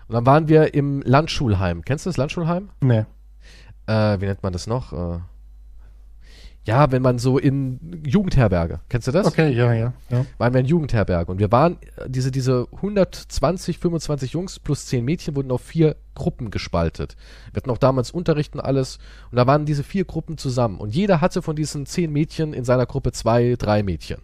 Und 0.08 0.14
dann 0.14 0.26
waren 0.26 0.48
wir 0.48 0.74
im 0.74 1.02
Landschulheim. 1.02 1.84
Kennst 1.84 2.06
du 2.06 2.10
das 2.10 2.18
Landschulheim? 2.18 2.70
Nee. 2.82 3.06
Äh, 3.88 4.20
wie 4.22 4.26
nennt 4.26 4.44
man 4.44 4.54
das 4.54 4.68
noch? 4.68 4.94
Äh, 4.94 5.20
ja, 6.66 6.92
wenn 6.92 7.04
man 7.04 7.20
so 7.20 7.38
in 7.38 8.02
Jugendherberge. 8.06 8.80
Kennst 8.90 9.08
du 9.08 9.12
das? 9.12 9.28
Okay, 9.28 9.52
ja, 9.52 9.72
ja. 9.74 9.94
ja. 10.10 10.26
waren 10.40 10.54
wir 10.54 10.62
in 10.62 10.66
Jugendherberge 10.66 11.32
und 11.32 11.38
wir 11.38 11.52
waren, 11.52 11.78
äh, 11.98 12.10
diese, 12.10 12.32
diese 12.32 12.68
120, 12.76 13.78
25 13.78 14.34
Jungs 14.34 14.60
plus 14.60 14.88
10 14.88 15.06
Mädchen 15.06 15.36
wurden 15.36 15.52
auf 15.52 15.62
vier 15.62 15.96
Gruppen 16.16 16.50
gespaltet. 16.50 17.16
Wir 17.54 17.62
hatten 17.62 17.70
auch 17.70 17.78
damals 17.78 18.10
Unterricht 18.10 18.56
und 18.56 18.62
alles 18.62 18.98
und 19.30 19.38
da 19.38 19.46
waren 19.46 19.66
diese 19.66 19.84
vier 19.84 20.06
Gruppen 20.06 20.40
zusammen 20.40 20.80
und 20.80 20.96
jeder 20.96 21.22
hatte 21.22 21.44
von 21.44 21.56
diesen 21.56 21.86
10 21.86 22.12
Mädchen 22.12 22.54
in 22.54 22.66
seiner 22.66 22.88
Gruppe 22.88 23.12
zwei, 23.12 23.56
drei 23.60 23.84
Mädchen. 23.84 24.18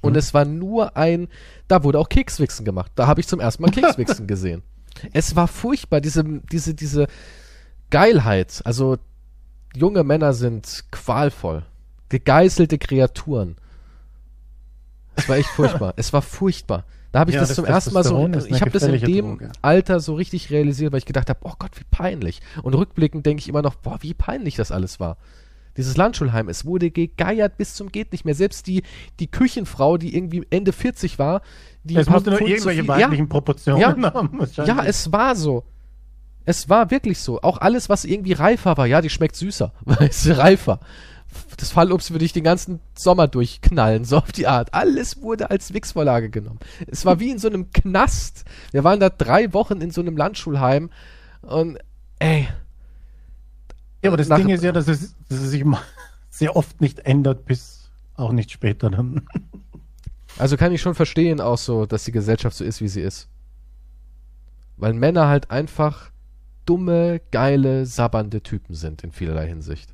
Und 0.00 0.12
Mhm. 0.12 0.18
es 0.18 0.32
war 0.32 0.46
nur 0.46 0.96
ein, 0.96 1.28
da 1.68 1.84
wurde 1.84 1.98
auch 1.98 2.08
Kekswichsen 2.08 2.64
gemacht. 2.64 2.90
Da 2.94 3.06
habe 3.06 3.20
ich 3.20 3.28
zum 3.28 3.38
ersten 3.38 3.62
Mal 3.62 3.70
Kekswichsen 3.70 4.26
gesehen. 4.26 4.62
Es 5.12 5.36
war 5.36 5.46
furchtbar, 5.46 6.00
diese, 6.00 6.24
diese, 6.24 6.72
diese 6.74 7.06
Geilheit. 7.90 8.62
Also 8.64 8.96
junge 9.74 10.04
Männer 10.04 10.32
sind 10.32 10.84
qualvoll. 10.90 11.64
Gegeißelte 12.08 12.78
Kreaturen. 12.78 13.56
Es 15.16 15.28
war 15.28 15.36
echt 15.36 15.48
furchtbar. 15.50 15.94
es 15.96 16.12
war 16.12 16.22
furchtbar. 16.22 16.84
Da 17.12 17.20
habe 17.20 17.30
ich 17.30 17.34
Ja, 17.34 17.40
das, 17.40 17.48
das 17.50 17.56
zum 17.56 17.64
ersten 17.64 17.92
Mal 17.92 18.04
so, 18.04 18.28
ich 18.48 18.60
habe 18.60 18.70
das 18.70 18.84
in 18.84 19.00
dem 19.00 19.38
Droge. 19.38 19.52
Alter 19.62 20.00
so 20.00 20.14
richtig 20.14 20.50
realisiert, 20.50 20.92
weil 20.92 20.98
ich 20.98 21.06
gedacht 21.06 21.28
habe, 21.28 21.40
oh 21.42 21.54
Gott, 21.58 21.72
wie 21.78 21.84
peinlich. 21.90 22.40
Und 22.62 22.74
rückblickend 22.74 23.26
denke 23.26 23.40
ich 23.40 23.48
immer 23.48 23.62
noch, 23.62 23.74
boah, 23.74 23.98
wie 24.00 24.14
peinlich 24.14 24.54
das 24.56 24.70
alles 24.70 25.00
war. 25.00 25.16
Dieses 25.76 25.96
Landschulheim, 25.96 26.48
es 26.48 26.64
wurde 26.64 26.90
gegeiert 26.90 27.56
bis 27.56 27.74
zum 27.74 27.90
geht 27.90 28.12
nicht 28.12 28.24
mehr. 28.24 28.34
Selbst 28.34 28.66
die, 28.66 28.82
die 29.18 29.28
Küchenfrau, 29.28 29.96
die 29.98 30.14
irgendwie 30.16 30.44
Ende 30.50 30.72
40 30.72 31.18
war, 31.18 31.42
die 31.84 31.96
Es 31.96 32.08
musste 32.08 32.30
nur 32.30 32.40
irgendwelche 32.42 32.86
weiblichen 32.86 33.28
Proportionen 33.28 33.80
Ja. 33.80 34.14
haben. 34.14 34.40
ja, 34.56 34.84
es 34.84 35.12
war 35.12 35.36
so. 35.36 35.64
Es 36.44 36.68
war 36.68 36.90
wirklich 36.90 37.18
so. 37.20 37.42
Auch 37.42 37.58
alles, 37.58 37.88
was 37.88 38.04
irgendwie 38.04 38.32
reifer 38.32 38.76
war, 38.76 38.86
ja, 38.86 39.00
die 39.00 39.10
schmeckt 39.10 39.36
süßer. 39.36 39.72
Weißt 39.84 40.26
du, 40.26 40.38
reifer. 40.38 40.80
Das 41.56 41.70
Fallobst 41.70 42.10
würde 42.10 42.24
ich 42.24 42.32
den 42.32 42.42
ganzen 42.42 42.80
Sommer 42.94 43.28
durchknallen, 43.28 44.04
so 44.04 44.18
auf 44.18 44.32
die 44.32 44.48
Art. 44.48 44.74
Alles 44.74 45.22
wurde 45.22 45.50
als 45.50 45.72
Wixvorlage 45.72 46.28
genommen. 46.28 46.58
Es 46.88 47.04
war 47.04 47.20
wie 47.20 47.30
in 47.30 47.38
so 47.38 47.48
einem 47.48 47.70
Knast. 47.70 48.44
Wir 48.72 48.82
waren 48.82 48.98
da 48.98 49.10
drei 49.10 49.52
Wochen 49.52 49.80
in 49.80 49.90
so 49.90 50.00
einem 50.00 50.16
Landschulheim 50.16 50.90
und 51.42 51.78
ey, 52.18 52.48
Ja, 54.02 54.10
aber 54.10 54.16
das 54.16 54.28
Ding 54.28 54.48
ist 54.48 54.64
ja, 54.64 54.72
dass 54.72 54.88
es, 54.88 55.14
dass 55.28 55.38
es 55.38 55.50
sich 55.50 55.64
sehr 56.30 56.56
oft 56.56 56.80
nicht 56.80 57.00
ändert, 57.00 57.44
bis 57.44 57.90
auch 58.16 58.32
nicht 58.32 58.50
später 58.50 58.90
dann. 58.90 59.22
also 60.38 60.56
kann 60.56 60.72
ich 60.72 60.80
schon 60.82 60.94
verstehen 60.94 61.40
auch 61.40 61.58
so, 61.58 61.86
dass 61.86 62.04
die 62.04 62.12
Gesellschaft 62.12 62.56
so 62.56 62.64
ist, 62.64 62.80
wie 62.80 62.88
sie 62.88 63.02
ist. 63.02 63.28
Weil 64.76 64.94
Männer 64.94 65.28
halt 65.28 65.50
einfach 65.50 66.10
dumme, 66.70 67.20
geile, 67.32 67.84
sabbernde 67.84 68.42
Typen 68.42 68.76
sind 68.76 69.02
in 69.02 69.10
vielerlei 69.10 69.48
Hinsicht. 69.48 69.92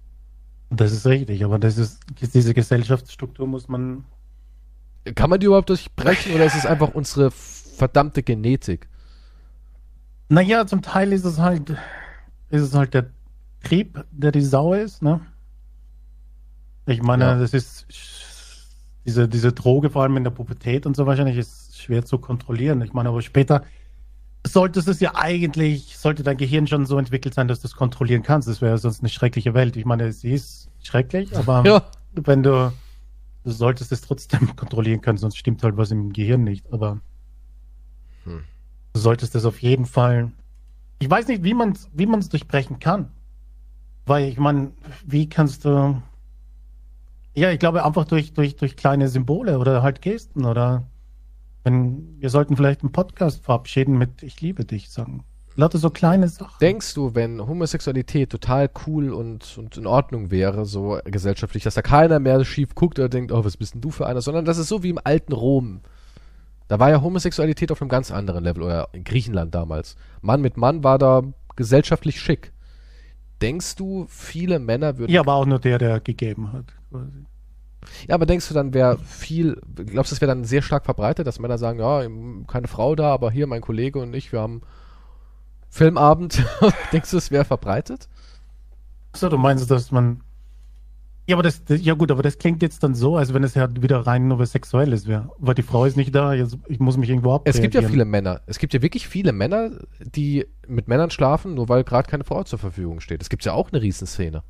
Das 0.69 0.93
ist 0.93 1.07
richtig, 1.07 1.43
aber 1.43 1.59
das 1.59 1.79
ist, 1.79 2.01
diese 2.35 2.53
Gesellschaftsstruktur 2.53 3.47
muss 3.47 3.67
man. 3.67 4.05
Kann 5.15 5.31
man 5.31 5.41
die 5.41 5.47
überhaupt 5.47 5.71
durchbrechen 5.71 6.35
oder 6.35 6.45
ist 6.45 6.57
es 6.57 6.67
einfach 6.67 6.93
unsere 6.93 7.31
verdammte 7.31 8.23
Genetik? 8.23 8.89
Naja, 10.29 10.67
zum 10.67 10.83
Teil 10.83 11.13
ist 11.15 11.25
es 11.25 11.39
halt, 11.39 11.71
ist 12.51 12.63
es 12.63 12.75
halt 12.75 12.93
der 12.93 13.07
Trieb, 13.63 14.05
der 14.11 14.33
die 14.33 14.43
Sau 14.43 14.75
ist, 14.75 15.03
ne? 15.03 15.21
Ich 16.85 17.01
meine, 17.03 17.25
Ja. 17.25 17.39
das 17.39 17.55
ist 17.55 17.87
diese, 19.07 19.29
diese 19.29 19.53
Droge, 19.53 19.89
vor 19.89 20.03
allem 20.03 20.17
in 20.19 20.25
der 20.25 20.31
Pubertät 20.33 20.85
und 20.85 20.95
so 20.95 21.07
wahrscheinlich, 21.07 21.39
ist 21.39 21.81
schwer 21.81 22.05
zu 22.05 22.19
kontrollieren. 22.19 22.83
Ich 22.83 22.93
meine, 22.93 23.09
aber 23.09 23.23
später 23.23 23.65
solltest 24.53 24.89
es 24.89 25.01
ja 25.01 25.15
eigentlich, 25.15 25.97
sollte 25.97 26.23
dein 26.23 26.37
Gehirn 26.37 26.67
schon 26.67 26.87
so 26.87 26.99
entwickelt 26.99 27.35
sein, 27.35 27.49
dass 27.49 27.61
du 27.61 27.67
es 27.69 27.75
kontrollieren 27.75 28.23
kannst. 28.23 28.49
Das 28.49 28.61
wäre 28.61 28.79
sonst 28.79 29.01
eine 29.01 29.09
schreckliche 29.09 29.55
Welt. 29.55 29.77
Ich 29.77 29.85
meine, 29.85 30.13
sie 30.13 30.33
ist 30.33 30.69
schrecklich, 30.83 31.37
aber 31.37 31.65
Ja. 31.67 31.83
wenn 32.15 32.43
du, 32.43 32.73
du 33.45 33.51
solltest 33.51 33.93
es 33.93 34.01
trotzdem 34.03 34.55
kontrollieren 34.57 35.01
können, 35.01 35.19
sonst 35.19 35.37
stimmt 35.39 35.63
halt 35.63 35.77
was 35.77 35.91
im 35.91 36.13
Gehirn 36.13 36.45
nicht. 36.45 36.73
Aber 36.73 37.01
Hm. 38.25 38.45
du 38.95 39.01
solltest 39.01 39.35
es 39.35 39.45
auf 39.45 39.63
jeden 39.63 39.87
Fall. 39.87 40.33
Ich 40.99 41.11
weiß 41.11 41.29
nicht, 41.29 41.45
wie 41.45 41.55
man 41.55 41.73
es 41.73 41.89
wie 41.93 42.07
man's 42.07 42.29
durchbrechen 42.29 42.79
kann. 42.79 43.11
Weil 44.07 44.29
ich 44.29 44.39
meine, 44.39 44.73
wie 45.05 45.29
kannst 45.29 45.65
du. 45.65 46.01
Ja, 47.35 47.51
ich 47.51 47.59
glaube 47.59 47.85
einfach 47.85 48.05
durch, 48.07 48.33
durch, 48.33 48.57
durch 48.57 48.77
kleine 48.77 49.09
Symbole 49.09 49.59
oder 49.59 49.83
halt 49.83 50.01
Gesten 50.01 50.45
oder 50.47 50.85
wenn 51.67 52.21
wir 52.21 52.31
sollten 52.31 52.57
vielleicht 52.57 52.83
einen 52.83 52.93
Podcast 52.93 53.45
verabschieden 53.45 53.99
mit 53.99 54.23
Ich 54.23 54.41
liebe 54.41 54.65
dich 54.65 54.89
sagen. 54.89 55.25
Lauter 55.57 55.79
so 55.79 55.91
kleine 55.91 56.29
Sachen. 56.29 56.59
Denkst 56.61 56.95
du, 56.95 57.17
wenn 57.17 57.45
Homosexualität 57.45 58.31
total 58.31 58.71
cool 58.87 59.13
und, 59.13 59.59
und 59.59 59.77
in 59.77 59.87
Ordnung 59.87 60.31
wäre, 60.31 60.65
so 60.65 61.01
gesellschaftlich, 61.05 61.65
dass 61.65 61.75
da 61.75 61.83
keiner 61.83 62.21
mehr 62.21 62.45
schief 62.45 62.77
guckt 62.77 63.01
oder 63.01 63.09
denkt, 63.09 63.33
oh, 63.33 63.45
was 63.45 63.57
bist 63.57 63.75
denn 63.75 63.81
du 63.81 63.91
für 63.91 64.07
einer, 64.07 64.21
sondern 64.21 64.45
das 64.45 64.59
ist 64.59 64.69
so 64.69 64.85
wie 64.85 64.91
im 64.91 65.01
alten 65.03 65.33
Rom. 65.33 65.81
Da 66.69 66.79
war 66.79 66.91
ja 66.91 67.03
Homosexualität 67.03 67.73
auf 67.73 67.81
einem 67.83 67.89
ganz 67.89 68.13
anderen 68.13 68.45
Level, 68.45 68.63
oder 68.63 68.89
in 68.93 69.03
Griechenland 69.03 69.53
damals. 69.53 69.97
Mann 70.21 70.43
mit 70.43 70.57
Mann 70.57 70.85
war 70.85 70.99
da 70.99 71.23
gesellschaftlich 71.57 72.21
schick. 72.21 72.53
Denkst 73.43 73.75
du, 73.75 74.07
viele 74.09 74.61
Männer 74.61 74.99
würden. 74.99 75.11
ja, 75.11 75.21
aber 75.21 75.35
auch 75.35 75.47
nur 75.47 75.59
der, 75.59 75.79
der 75.79 75.99
gegeben 75.99 76.53
hat. 76.53 76.67
Quasi. 76.91 77.25
Ja, 78.09 78.15
aber 78.15 78.27
denkst 78.27 78.49
du 78.49 78.55
dann, 78.55 78.75
wäre 78.75 78.99
viel, 78.99 79.61
glaubst 79.75 80.11
du, 80.11 80.15
das 80.15 80.21
wäre 80.21 80.31
dann 80.31 80.45
sehr 80.45 80.63
stark 80.63 80.85
verbreitet, 80.85 81.27
dass 81.27 81.39
Männer 81.39 81.59
sagen, 81.59 81.79
ja, 81.79 82.03
keine 82.47 82.69
Frau 82.69 82.95
da, 82.97 83.13
aber 83.13 83.31
hier 83.31 83.47
mein 83.47 83.61
Kollege 83.61 84.01
und 84.01 84.15
ich, 84.15 84.33
wir 84.33 84.41
haben 84.41 84.63
Filmabend. 85.69 86.43
denkst 86.93 87.11
du, 87.11 87.17
es 87.19 87.31
wäre 87.31 87.45
verbreitet? 87.45 88.09
So, 89.15 89.29
du 89.29 89.39
meinst, 89.39 89.71
dass 89.71 89.91
man. 89.91 90.23
Ja, 91.29 91.35
aber 91.35 91.43
das, 91.43 91.65
das, 91.65 91.83
ja 91.83 91.95
gut, 91.95 92.13
aber 92.13 92.23
das 92.23 92.39
klingt 92.39 92.63
jetzt 92.63 92.85
dann 92.85 92.95
so, 92.95 93.17
als 93.17 93.35
wenn 93.35 93.43
es 93.43 93.55
ja 93.55 93.69
wieder 93.83 94.07
rein 94.07 94.29
nur 94.29 94.39
was 94.39 94.53
Sexuelles 94.53 95.09
wäre. 95.09 95.31
Weil 95.39 95.55
die 95.55 95.63
Frau 95.63 95.85
ist 95.85 95.97
nicht 95.97 96.15
da, 96.15 96.33
jetzt, 96.33 96.57
ich 96.69 96.79
muss 96.79 96.97
mich 96.97 97.11
irgendwo 97.11 97.35
ab. 97.35 97.43
Es 97.45 97.61
gibt 97.61 97.75
ja 97.75 97.83
viele 97.83 98.05
Männer. 98.05 98.43
Es 98.47 98.59
gibt 98.59 98.73
ja 98.75 98.81
wirklich 98.81 99.09
viele 99.09 99.33
Männer, 99.33 99.71
die 99.99 100.47
mit 100.69 100.87
Männern 100.87 101.11
schlafen, 101.11 101.55
nur 101.55 101.69
weil 101.69 101.83
gerade 101.83 102.09
keine 102.09 102.23
Frau 102.23 102.45
zur 102.45 102.61
Verfügung 102.61 103.01
steht. 103.01 103.23
Es 103.23 103.29
gibt 103.29 103.45
ja 103.45 103.55
auch 103.55 103.73
eine 103.73 103.83
Riesenszene. 103.83 104.45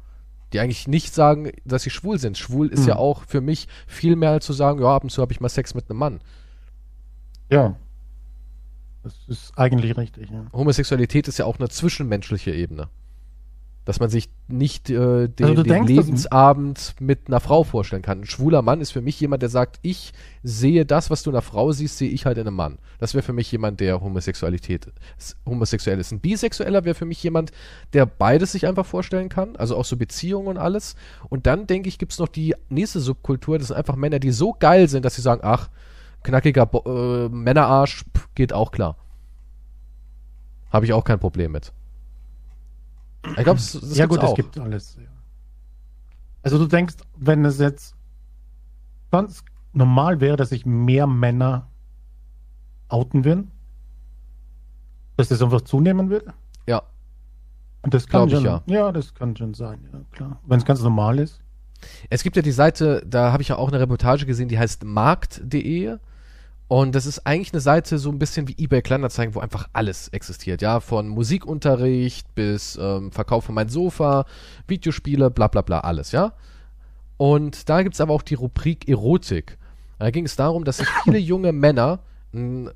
Die 0.52 0.60
eigentlich 0.60 0.86
nicht 0.86 1.14
sagen, 1.14 1.50
dass 1.64 1.82
sie 1.82 1.90
schwul 1.90 2.18
sind. 2.18 2.38
Schwul 2.38 2.68
ist 2.68 2.82
Hm. 2.82 2.88
ja 2.88 2.96
auch 2.96 3.24
für 3.24 3.40
mich 3.40 3.66
viel 3.86 4.16
mehr 4.16 4.30
als 4.30 4.46
zu 4.46 4.52
sagen, 4.52 4.80
ja, 4.80 4.94
ab 4.94 5.02
und 5.02 5.10
zu 5.10 5.20
habe 5.22 5.32
ich 5.32 5.40
mal 5.40 5.48
Sex 5.48 5.74
mit 5.74 5.90
einem 5.90 5.98
Mann. 5.98 6.20
Ja. 7.50 7.76
Das 9.02 9.14
ist 9.28 9.56
eigentlich 9.56 9.96
richtig, 9.96 10.30
ja. 10.30 10.46
Homosexualität 10.52 11.28
ist 11.28 11.38
ja 11.38 11.44
auch 11.44 11.58
eine 11.58 11.68
zwischenmenschliche 11.68 12.52
Ebene. 12.52 12.88
Dass 13.86 14.00
man 14.00 14.10
sich 14.10 14.28
nicht 14.48 14.90
äh, 14.90 15.28
den, 15.28 15.46
Also 15.46 15.62
den 15.62 15.86
Lebensabend 15.86 16.96
mit 17.00 17.28
einer 17.28 17.40
Frau 17.40 17.64
vorstellen 17.64 18.02
kann. 18.02 18.20
Ein 18.20 18.26
schwuler 18.26 18.60
Mann 18.60 18.80
ist 18.80 18.90
für 18.90 19.00
mich 19.00 19.18
jemand, 19.20 19.42
der 19.42 19.48
sagt, 19.48 19.78
ich 19.80 20.12
sehe 20.42 20.84
das, 20.84 21.08
was 21.08 21.22
du 21.22 21.30
in 21.30 21.36
einer 21.36 21.42
Frau 21.42 21.72
siehst, 21.72 21.96
sehe 21.96 22.10
ich 22.10 22.26
halt 22.26 22.36
in 22.36 22.46
einem 22.46 22.56
Mann. 22.56 22.78
Das 22.98 23.14
wäre 23.14 23.22
für 23.22 23.32
mich 23.32 23.50
jemand, 23.50 23.80
der 23.80 24.00
Homosexualität 24.00 24.92
homosexuell 25.46 26.00
ist. 26.00 26.12
Ein 26.12 26.20
Bisexueller 26.20 26.84
wäre 26.84 26.94
für 26.94 27.04
mich 27.04 27.22
jemand, 27.22 27.52
der 27.92 28.06
beides 28.06 28.52
sich 28.52 28.66
einfach 28.66 28.86
vorstellen 28.86 29.28
kann, 29.28 29.54
also 29.56 29.76
auch 29.76 29.84
so 29.84 29.96
Beziehungen 29.96 30.48
und 30.48 30.58
alles. 30.58 30.96
Und 31.28 31.46
dann 31.46 31.66
denke 31.66 31.88
ich, 31.88 31.98
gibt's 31.98 32.18
noch 32.18 32.28
die 32.28 32.54
nächste 32.68 33.00
Subkultur, 33.00 33.58
das 33.58 33.68
sind 33.68 33.76
einfach 33.76 33.96
Männer, 33.96 34.18
die 34.18 34.32
so 34.32 34.52
geil 34.52 34.88
sind, 34.88 35.04
dass 35.04 35.14
sie 35.14 35.22
sagen, 35.22 35.42
ach, 35.44 35.70
knackiger 36.24 36.66
Bo 36.66 36.82
äh, 36.86 37.28
Männerarsch 37.28 38.04
pff, 38.16 38.28
geht 38.34 38.52
auch 38.52 38.72
klar. 38.72 38.96
Habe 40.70 40.86
ich 40.86 40.92
auch 40.92 41.04
kein 41.04 41.20
Problem 41.20 41.52
mit. 41.52 41.72
Ich 43.30 43.44
glaube, 43.44 43.58
das, 43.58 43.72
das 43.72 43.96
ja 43.96 44.06
gut, 44.06 44.20
auch. 44.20 44.30
es 44.30 44.34
gibt 44.34 44.58
alles. 44.58 44.96
Ja. 44.96 45.08
Also 46.42 46.58
du 46.58 46.66
denkst, 46.66 46.96
wenn 47.16 47.44
es 47.44 47.58
jetzt 47.58 47.94
ganz 49.10 49.44
normal 49.72 50.20
wäre, 50.20 50.36
dass 50.36 50.50
sich 50.50 50.64
mehr 50.66 51.06
Männer 51.06 51.68
outen 52.88 53.24
würden, 53.24 53.50
dass 55.16 55.28
das 55.28 55.42
einfach 55.42 55.62
zunehmen 55.62 56.10
würde? 56.10 56.32
Ja. 56.66 56.82
Und 57.82 57.94
Das 57.94 58.06
kann 58.06 58.28
Glaub 58.28 58.40
ich, 58.40 58.46
schon, 58.46 58.60
ja. 58.66 58.92
das 58.92 59.14
kann 59.14 59.36
schon 59.36 59.54
sein, 59.54 59.88
ja 59.92 60.00
klar. 60.12 60.40
Wenn 60.46 60.58
es 60.58 60.64
ganz 60.64 60.82
normal 60.82 61.18
ist. 61.18 61.40
Es 62.10 62.22
gibt 62.22 62.36
ja 62.36 62.42
die 62.42 62.52
Seite, 62.52 63.02
da 63.06 63.32
habe 63.32 63.42
ich 63.42 63.48
ja 63.48 63.56
auch 63.56 63.68
eine 63.68 63.78
Reportage 63.78 64.26
gesehen, 64.26 64.48
die 64.48 64.58
heißt 64.58 64.84
markt.de. 64.84 65.98
Und 66.68 66.94
das 66.94 67.06
ist 67.06 67.26
eigentlich 67.26 67.52
eine 67.52 67.60
Seite 67.60 67.98
so 67.98 68.10
ein 68.10 68.18
bisschen 68.18 68.48
wie 68.48 68.56
eBay 68.58 68.82
Kleinanzeigen, 68.82 69.34
wo 69.34 69.40
einfach 69.40 69.68
alles 69.72 70.08
existiert, 70.08 70.62
ja, 70.62 70.80
von 70.80 71.08
Musikunterricht 71.08 72.34
bis 72.34 72.76
ähm, 72.80 73.12
Verkauf 73.12 73.44
von 73.44 73.54
mein 73.54 73.68
Sofa, 73.68 74.24
Videospiele, 74.66 75.30
bla 75.30 75.46
bla 75.46 75.62
bla, 75.62 75.80
alles, 75.80 76.10
ja. 76.10 76.32
Und 77.18 77.68
da 77.68 77.82
gibt's 77.82 78.00
aber 78.00 78.12
auch 78.12 78.22
die 78.22 78.34
Rubrik 78.34 78.88
Erotik. 78.88 79.58
Da 79.98 80.10
ging 80.10 80.26
es 80.26 80.36
darum, 80.36 80.64
dass 80.64 80.78
sich 80.78 80.88
viele 81.04 81.18
junge 81.18 81.52
Männer 81.52 82.00
ein 82.34 82.70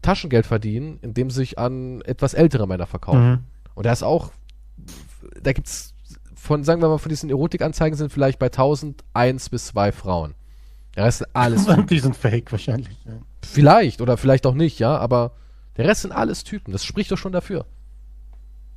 Taschengeld 0.00 0.46
verdienen, 0.46 0.98
indem 1.02 1.30
sie 1.30 1.36
sich 1.36 1.58
an 1.58 2.00
etwas 2.02 2.34
ältere 2.34 2.66
Männer 2.66 2.86
verkaufen. 2.86 3.30
Mhm. 3.30 3.38
Und 3.74 3.86
da 3.86 3.92
ist 3.92 4.02
auch, 4.02 4.32
da 5.42 5.52
gibt's 5.52 5.94
von, 6.34 6.64
sagen 6.64 6.80
wir 6.82 6.88
mal, 6.88 6.98
von 6.98 7.10
diesen 7.10 7.30
Erotikanzeigen 7.30 7.96
sind 7.96 8.12
vielleicht 8.12 8.38
bei 8.38 8.46
1001 8.46 9.50
bis 9.50 9.66
zwei 9.66 9.92
Frauen. 9.92 10.34
Der 10.96 11.04
Rest 11.04 11.18
sind 11.18 11.28
alles, 11.32 11.66
Die 11.90 11.98
sind 11.98 12.16
fake 12.16 12.52
wahrscheinlich. 12.52 12.96
Ja. 13.04 13.12
vielleicht 13.42 14.00
oder 14.00 14.16
vielleicht 14.16 14.46
auch 14.46 14.54
nicht, 14.54 14.78
ja, 14.78 14.96
aber 14.96 15.32
der 15.76 15.86
Rest 15.86 16.02
sind 16.02 16.12
alles 16.12 16.44
Typen. 16.44 16.72
Das 16.72 16.84
spricht 16.84 17.10
doch 17.10 17.18
schon 17.18 17.32
dafür, 17.32 17.66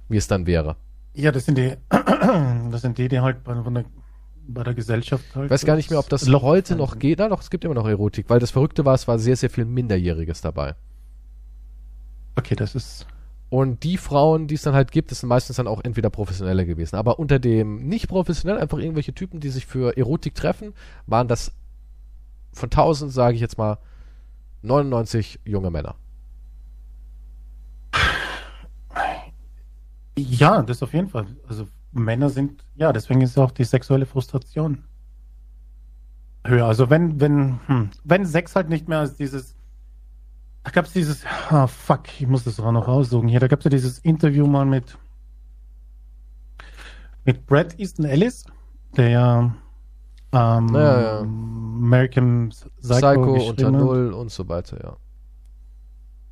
wie 0.09 0.17
es 0.17 0.27
dann 0.27 0.47
wäre. 0.47 0.77
ja, 1.13 1.31
das 1.31 1.45
sind 1.45 1.57
die, 1.57 1.75
das 2.71 2.81
sind 2.81 2.97
die, 2.97 3.07
die 3.07 3.19
halt 3.19 3.43
bei, 3.43 3.53
der, 3.53 3.85
bei 4.47 4.63
der 4.63 4.73
Gesellschaft 4.73 5.23
halt. 5.35 5.45
Ich 5.45 5.51
weiß 5.51 5.65
gar 5.65 5.75
nicht 5.75 5.89
mehr, 5.89 5.99
ob 5.99 6.09
das 6.09 6.27
Loch 6.27 6.43
heute 6.43 6.75
noch 6.75 6.97
geht. 6.97 7.19
Na 7.19 7.29
doch, 7.29 7.41
es 7.41 7.49
gibt 7.49 7.65
immer 7.65 7.75
noch 7.75 7.87
Erotik, 7.87 8.29
weil 8.29 8.39
das 8.39 8.51
Verrückte 8.51 8.85
war, 8.85 8.95
es 8.95 9.07
war 9.07 9.19
sehr, 9.19 9.35
sehr 9.35 9.49
viel 9.49 9.65
Minderjähriges 9.65 10.41
dabei. 10.41 10.75
Okay, 12.35 12.55
das 12.55 12.75
ist. 12.75 13.05
Und 13.49 13.83
die 13.83 13.97
Frauen, 13.97 14.47
die 14.47 14.55
es 14.55 14.63
dann 14.63 14.73
halt 14.73 14.91
gibt, 14.91 15.09
das 15.11 15.21
sind 15.21 15.29
meistens 15.29 15.55
dann 15.55 15.67
auch 15.67 15.81
entweder 15.83 16.09
professionelle 16.09 16.65
gewesen. 16.65 16.97
Aber 16.97 17.17
unter 17.17 17.39
dem 17.39 17.87
nicht 17.87 18.09
professionell, 18.09 18.59
einfach 18.59 18.77
irgendwelche 18.77 19.13
Typen, 19.13 19.39
die 19.39 19.49
sich 19.49 19.65
für 19.65 19.95
Erotik 19.95 20.35
treffen, 20.35 20.73
waren 21.05 21.29
das 21.29 21.53
von 22.57 22.67
1000, 22.67 23.11
sage 23.11 23.35
ich 23.35 23.41
jetzt 23.41 23.57
mal, 23.57 23.77
99 24.63 25.39
junge 25.45 25.71
Männer. 25.71 25.95
Ja, 30.17 30.63
das 30.63 30.81
auf 30.81 30.93
jeden 30.93 31.09
Fall. 31.09 31.27
Also 31.47 31.67
Männer 31.91 32.29
sind, 32.29 32.63
ja, 32.75 32.91
deswegen 32.91 33.21
ist 33.21 33.37
auch 33.37 33.51
die 33.51 33.63
sexuelle 33.63 34.05
Frustration 34.05 34.83
höher. 36.43 36.65
Also 36.65 36.89
wenn, 36.89 37.19
wenn, 37.19 37.59
hm, 37.67 37.89
wenn 38.03 38.25
Sex 38.25 38.55
halt 38.55 38.69
nicht 38.69 38.87
mehr 38.87 38.99
als 38.99 39.15
dieses, 39.15 39.55
da 40.63 40.71
gab 40.71 40.85
es 40.85 40.93
dieses, 40.93 41.23
ah 41.49 41.67
fuck, 41.67 42.07
ich 42.19 42.27
muss 42.27 42.43
das 42.43 42.59
auch 42.59 42.71
noch 42.71 42.87
raussuchen 42.87 43.29
hier, 43.29 43.39
da 43.39 43.47
gab 43.47 43.59
es 43.59 43.65
ja 43.65 43.69
dieses 43.69 43.99
Interview 43.99 44.47
mal 44.47 44.65
mit, 44.65 44.97
mit 47.25 47.45
Brad 47.45 47.79
Easton 47.79 48.05
Ellis, 48.05 48.45
der 48.95 49.09
ja 49.09 49.55
ähm, 50.33 50.69
Ja, 50.73 51.01
ja. 51.01 51.19
American 51.19 52.49
Psycho, 52.49 52.81
Psycho, 52.81 53.49
unter. 53.49 53.71
Null 53.71 54.13
und 54.13 54.31
so 54.31 54.47
weiter, 54.49 54.79
ja. 54.83 54.97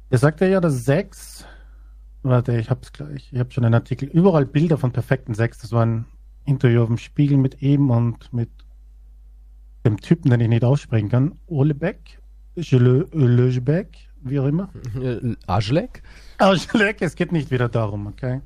Er 0.10 0.18
sagte 0.18 0.48
ja, 0.48 0.62
dass 0.62 0.86
Sex, 0.86 1.46
warte, 2.24 2.58
ich 2.58 2.70
hab's 2.70 2.94
gleich, 2.94 3.30
ich 3.32 3.40
habe 3.40 3.52
schon 3.52 3.66
einen 3.66 3.74
Artikel, 3.74 4.08
überall 4.10 4.46
Bilder 4.46 4.78
von 4.78 4.92
perfekten 4.92 5.34
Sex. 5.34 5.60
Das 5.60 5.72
war 5.72 5.86
ein 5.86 6.06
Interview 6.46 6.82
auf 6.82 6.88
dem 6.88 6.98
Spiegel 6.98 7.38
mit 7.38 7.62
ihm 7.62 7.90
und 7.90 8.32
mit 8.32 8.50
dem 9.86 9.98
Typen, 9.98 10.32
den 10.32 10.40
ich 10.42 10.50
nicht 10.50 10.64
aussprechen 10.64 11.10
kann, 11.10 11.38
Olebeck, 11.48 12.20
Lebeck, 12.56 14.10
wie 14.22 14.40
auch 14.40 14.46
immer. 14.46 14.70
Aschleck? 15.48 16.02
Arschleck, 16.38 17.02
es 17.02 17.16
geht 17.16 17.32
nicht 17.32 17.52
wieder 17.52 17.70
darum, 17.70 18.08
okay? 18.08 18.42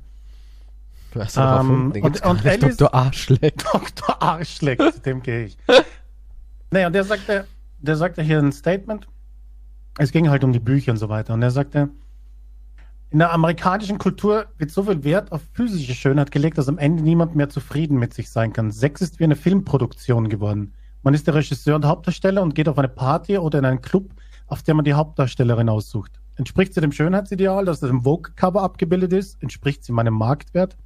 Doch 1.14 1.60
Ähm, 1.60 1.92
den 1.92 2.02
und- 2.04 2.24
und 2.24 2.46
Alice- 2.46 2.76
Dr. 2.76 2.94
Arschleck. 2.94 3.54
Dr. 3.72 4.22
Arschleck, 4.22 4.80
zu 4.92 5.00
dem 5.00 5.22
gehe 5.22 5.46
ich. 5.46 5.58
Naja, 6.72 6.86
und 6.86 6.92
der 6.92 7.02
sagte, 7.02 7.46
der 7.80 7.96
sagte 7.96 8.22
hier 8.22 8.38
ein 8.38 8.52
Statement. 8.52 9.08
Es 9.98 10.12
ging 10.12 10.30
halt 10.30 10.44
um 10.44 10.52
die 10.52 10.60
Bücher 10.60 10.92
und 10.92 10.98
so 10.98 11.08
weiter. 11.08 11.34
Und 11.34 11.42
er 11.42 11.50
sagte, 11.50 11.88
in 13.10 13.18
der 13.18 13.32
amerikanischen 13.32 13.98
Kultur 13.98 14.46
wird 14.56 14.70
so 14.70 14.84
viel 14.84 15.02
Wert 15.02 15.32
auf 15.32 15.40
physische 15.52 15.94
Schönheit 15.94 16.30
gelegt, 16.30 16.58
dass 16.58 16.68
am 16.68 16.78
Ende 16.78 17.02
niemand 17.02 17.34
mehr 17.34 17.48
zufrieden 17.48 17.98
mit 17.98 18.14
sich 18.14 18.30
sein 18.30 18.52
kann. 18.52 18.70
Sex 18.70 19.00
ist 19.00 19.18
wie 19.18 19.24
eine 19.24 19.34
Filmproduktion 19.34 20.28
geworden. 20.28 20.72
Man 21.02 21.12
ist 21.12 21.26
der 21.26 21.34
Regisseur 21.34 21.74
und 21.74 21.84
Hauptdarsteller 21.84 22.40
und 22.40 22.54
geht 22.54 22.68
auf 22.68 22.78
eine 22.78 22.88
Party 22.88 23.36
oder 23.36 23.58
in 23.58 23.64
einen 23.64 23.82
Club, 23.82 24.10
auf 24.46 24.62
der 24.62 24.74
man 24.74 24.84
die 24.84 24.94
Hauptdarstellerin 24.94 25.68
aussucht. 25.68 26.20
Entspricht 26.36 26.72
sie 26.72 26.80
dem 26.80 26.92
Schönheitsideal, 26.92 27.64
das 27.64 27.82
im 27.82 28.02
Vogue-Cover 28.02 28.62
abgebildet 28.62 29.12
ist? 29.12 29.42
Entspricht 29.42 29.82
sie 29.82 29.90
meinem 29.92 30.14
Marktwert? 30.14 30.76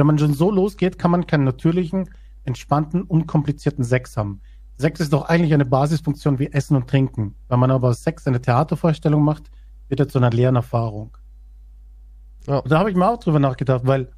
Wenn 0.00 0.06
man 0.06 0.18
schon 0.18 0.32
so 0.32 0.50
losgeht, 0.50 0.98
kann 0.98 1.10
man 1.10 1.26
keinen 1.26 1.44
natürlichen, 1.44 2.08
entspannten, 2.44 3.02
unkomplizierten 3.02 3.84
Sex 3.84 4.16
haben. 4.16 4.40
Sex 4.78 4.98
ist 4.98 5.12
doch 5.12 5.28
eigentlich 5.28 5.52
eine 5.52 5.66
Basisfunktion 5.66 6.38
wie 6.38 6.50
Essen 6.50 6.74
und 6.74 6.88
Trinken. 6.88 7.34
Wenn 7.50 7.58
man 7.58 7.70
aber 7.70 7.92
Sex 7.92 8.26
eine 8.26 8.40
Theatervorstellung 8.40 9.22
macht, 9.22 9.50
wird 9.88 10.00
er 10.00 10.08
zu 10.08 10.16
einer 10.16 10.30
leeren 10.30 10.56
Erfahrung. 10.56 11.14
Ja. 12.46 12.62
Da 12.62 12.78
habe 12.78 12.90
ich 12.90 12.96
mir 12.96 13.06
auch 13.06 13.18
drüber 13.18 13.40
nachgedacht, 13.40 13.82
weil 13.84 14.10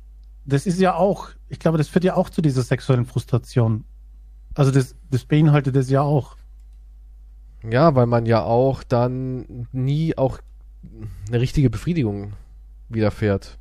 das 0.44 0.66
ist 0.66 0.78
ja 0.78 0.94
auch, 0.94 1.30
ich 1.48 1.58
glaube, 1.58 1.78
das 1.78 1.88
führt 1.88 2.04
ja 2.04 2.14
auch 2.14 2.30
zu 2.30 2.42
dieser 2.42 2.62
sexuellen 2.62 3.04
Frustration. 3.04 3.82
Also 4.54 4.70
das, 4.70 4.94
das 5.10 5.24
beinhaltet 5.24 5.74
es 5.74 5.90
ja 5.90 6.02
auch. 6.02 6.36
Ja, 7.68 7.96
weil 7.96 8.06
man 8.06 8.24
ja 8.24 8.44
auch 8.44 8.84
dann 8.84 9.66
nie 9.72 10.16
auch 10.16 10.38
eine 11.26 11.40
richtige 11.40 11.70
Befriedigung 11.70 12.34
widerfährt. 12.88 13.58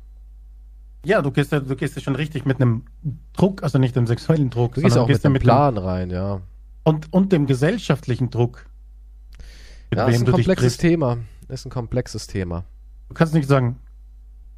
Ja, 1.04 1.20
du 1.22 1.30
gehst 1.32 1.50
ja, 1.52 1.60
du 1.60 1.74
gehst 1.74 1.96
ja 1.96 2.02
schon 2.02 2.14
richtig 2.14 2.44
mit 2.44 2.60
einem 2.60 2.84
Druck, 3.32 3.62
also 3.62 3.78
nicht 3.78 3.96
dem 3.96 4.06
sexuellen 4.06 4.50
Druck, 4.50 4.74
Du 4.74 4.82
gehst 4.82 4.94
sondern 4.94 5.04
auch 5.04 5.08
mit 5.08 5.22
ja 5.22 5.24
einem 5.26 5.34
dem- 5.34 5.42
Plan 5.42 5.78
rein, 5.78 6.10
ja. 6.10 6.40
und, 6.84 7.12
und 7.12 7.32
dem 7.32 7.46
gesellschaftlichen 7.46 8.30
Druck. 8.30 8.66
mit 9.90 9.98
Ja, 9.98 10.06
ist 10.06 10.20
ein 10.20 10.26
komplexes. 10.30 10.76
Thema. 10.76 11.18
Ist 11.48 11.66
ein 11.66 11.70
komplexes 11.70 12.26
Thema. 12.28 12.64
Du 13.08 13.14
kannst 13.14 13.34
nicht 13.34 13.48
sagen, 13.48 13.78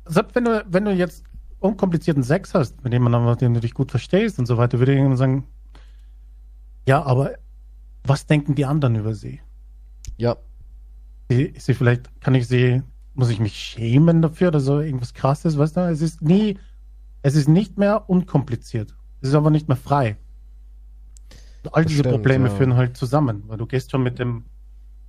selbst 0.06 0.34
wenn 0.34 0.44
du, 0.44 0.64
wenn 0.68 0.84
du 0.84 0.92
jetzt 0.92 1.24
unkomplizierten 1.60 2.22
Sex 2.22 2.52
hast, 2.54 2.84
mit 2.84 2.92
jemandem, 2.92 3.24
mit 3.24 3.40
dem 3.40 3.54
du 3.54 3.60
dich 3.60 3.72
gut 3.72 3.90
verstehst 3.90 4.38
und 4.38 4.44
so 4.46 4.58
weiter, 4.58 4.78
würde 4.78 4.94
jemand 4.94 5.16
sagen, 5.18 5.46
ja, 6.86 7.02
aber 7.02 7.32
was 8.04 8.26
denken 8.26 8.54
die 8.54 8.66
anderen 8.66 8.96
über 8.96 9.14
sie? 9.14 9.40
Ja, 10.18 10.36
Sie- 11.30 11.54
sie 11.56 11.72
vielleicht, 11.72 12.20
kann 12.20 12.34
ich 12.34 12.46
sie, 12.46 12.82
muss 13.14 13.30
ich 13.30 13.40
mich 13.40 13.54
schämen 13.54 14.22
dafür 14.22 14.48
oder 14.48 14.60
so 14.60 14.80
irgendwas 14.80 15.14
krasses, 15.14 15.56
weißt 15.56 15.76
du? 15.76 15.80
Es 15.88 16.02
ist 16.02 16.22
nie, 16.22 16.58
es 17.22 17.36
ist 17.36 17.48
nicht 17.48 17.78
mehr 17.78 18.08
unkompliziert. 18.08 18.94
Es 19.20 19.30
ist 19.30 19.34
aber 19.34 19.50
nicht 19.50 19.68
mehr 19.68 19.76
frei. 19.76 20.18
All 21.72 21.84
diese 21.84 22.00
Stimmt, 22.00 22.16
Probleme 22.16 22.48
ja. 22.48 22.54
führen 22.54 22.76
halt 22.76 22.96
zusammen, 22.96 23.44
weil 23.46 23.56
du 23.56 23.66
gehst 23.66 23.90
schon 23.90 24.02
mit 24.02 24.18
dem 24.18 24.44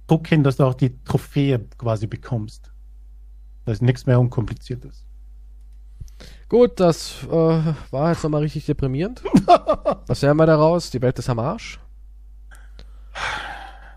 Druck 0.07 0.27
hin, 0.27 0.43
dass 0.43 0.57
du 0.57 0.63
auch 0.63 0.73
die 0.73 1.03
Trophäe 1.03 1.59
quasi 1.77 2.07
bekommst. 2.07 2.71
Da 3.65 3.71
ist 3.71 3.81
nichts 3.81 4.05
mehr 4.05 4.19
Unkompliziertes. 4.19 5.05
gut, 6.47 6.79
das 6.79 7.23
äh, 7.23 7.73
war 7.91 8.11
jetzt 8.11 8.23
nochmal 8.23 8.41
richtig 8.41 8.65
deprimierend. 8.67 9.23
Was 10.07 10.21
lernen 10.21 10.39
wir 10.39 10.45
daraus? 10.45 10.91
Die 10.91 11.01
Welt 11.01 11.19
ist 11.19 11.29
am 11.29 11.39
Arsch. 11.39 11.79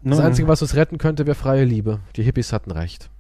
Das 0.03 0.21
Einzige, 0.21 0.49
was 0.49 0.63
uns 0.63 0.75
retten 0.77 0.97
könnte, 0.97 1.27
wäre 1.27 1.35
freie 1.35 1.65
Liebe. 1.65 2.01
Die 2.17 2.23
Hippies 2.23 2.53
hatten 2.53 2.71
recht. 2.71 3.11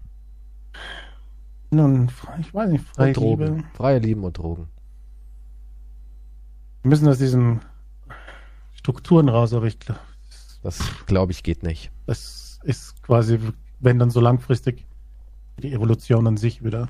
Nun, 1.71 2.11
ich 2.41 2.55
weiß 2.55 2.71
nicht, 2.71 2.85
freie 2.85 3.09
Und 3.09 3.17
Drogen. 3.17 3.57
Liebe. 3.57 3.65
Freie 3.75 3.99
Lieben 3.99 4.25
und 4.25 4.39
Drogen. 4.39 4.69
Wir 6.83 6.91
müssen 6.91 7.09
aus 7.09 7.19
diesen 7.19 7.61
Strukturen 8.75 9.29
raus, 9.29 9.53
aber 9.53 9.67
ich 9.67 9.79
glaube, 9.79 10.01
Das, 10.63 10.81
glaube 11.07 11.33
ich, 11.33 11.43
geht 11.43 11.63
nicht. 11.63 11.91
das 12.07 12.61
ist 12.65 13.01
quasi, 13.03 13.39
wenn 13.81 13.99
dann 13.99 14.11
so 14.11 14.21
langfristig 14.21 14.85
die 15.63 15.73
Evolution 15.73 16.27
an 16.27 16.37
sich 16.37 16.65
wieder 16.65 16.89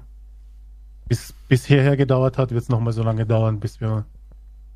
bis, 1.09 1.33
bis 1.49 1.65
hierher 1.67 1.97
gedauert 1.97 2.39
hat, 2.39 2.51
wird 2.51 2.63
es 2.63 2.69
nochmal 2.69 2.93
so 2.93 3.03
lange 3.03 3.27
dauern, 3.27 3.61
bis 3.61 3.81
wir 3.81 4.05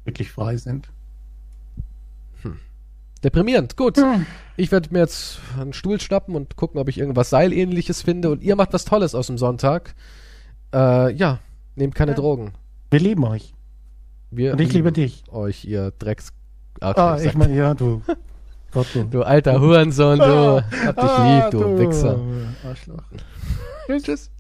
wirklich 0.05 0.31
frei 0.33 0.57
sind. 0.57 0.92
Deprimierend. 3.25 3.77
Gut. 3.77 3.99
Ich 4.57 4.73
werde 4.73 4.89
mir 4.93 5.01
jetzt 5.01 5.39
einen 5.59 5.73
Stuhl 5.73 6.01
schnappen 6.01 6.35
und 6.35 6.57
gucken, 6.57 6.81
ob 6.81 6.89
ich 6.89 6.99
irgendwas 6.99 7.31
Seilähnliches 7.31 8.03
finde. 8.03 8.31
Und 8.31 8.43
ihr 8.43 8.57
macht 8.57 8.73
was 8.73 8.85
Tolles 8.85 9.15
aus 9.15 9.29
dem 9.29 9.39
Sonntag. 9.39 9.95
Äh, 10.75 11.13
ja, 11.15 11.39
nehmt 11.77 11.95
keine 11.95 12.13
Ja. 12.13 12.17
Drogen. 12.17 12.53
Wir 12.91 13.01
lieben 13.01 13.25
euch. 13.25 13.55
Wir 14.31 14.53
Und 14.53 14.61
ich 14.61 14.73
liebe 14.73 14.93
dich. 14.93 15.25
euch, 15.31 15.65
ihr 15.65 15.93
Drecks... 15.99 16.31
Ah, 16.81 17.19
ich 17.23 17.35
meine, 17.35 17.55
ja, 17.55 17.75
du. 17.75 18.03
Gott, 18.73 18.87
du. 18.95 19.05
du 19.05 19.23
alter 19.23 19.61
Hurensohn, 19.61 20.19
du. 20.19 20.65
Hab 20.87 20.97
dich 20.97 21.19
lieb, 21.19 21.51
du 21.53 21.79
Wichser. 21.79 22.19
Arschloch. 22.67 23.03
Tschüss. 23.87 24.32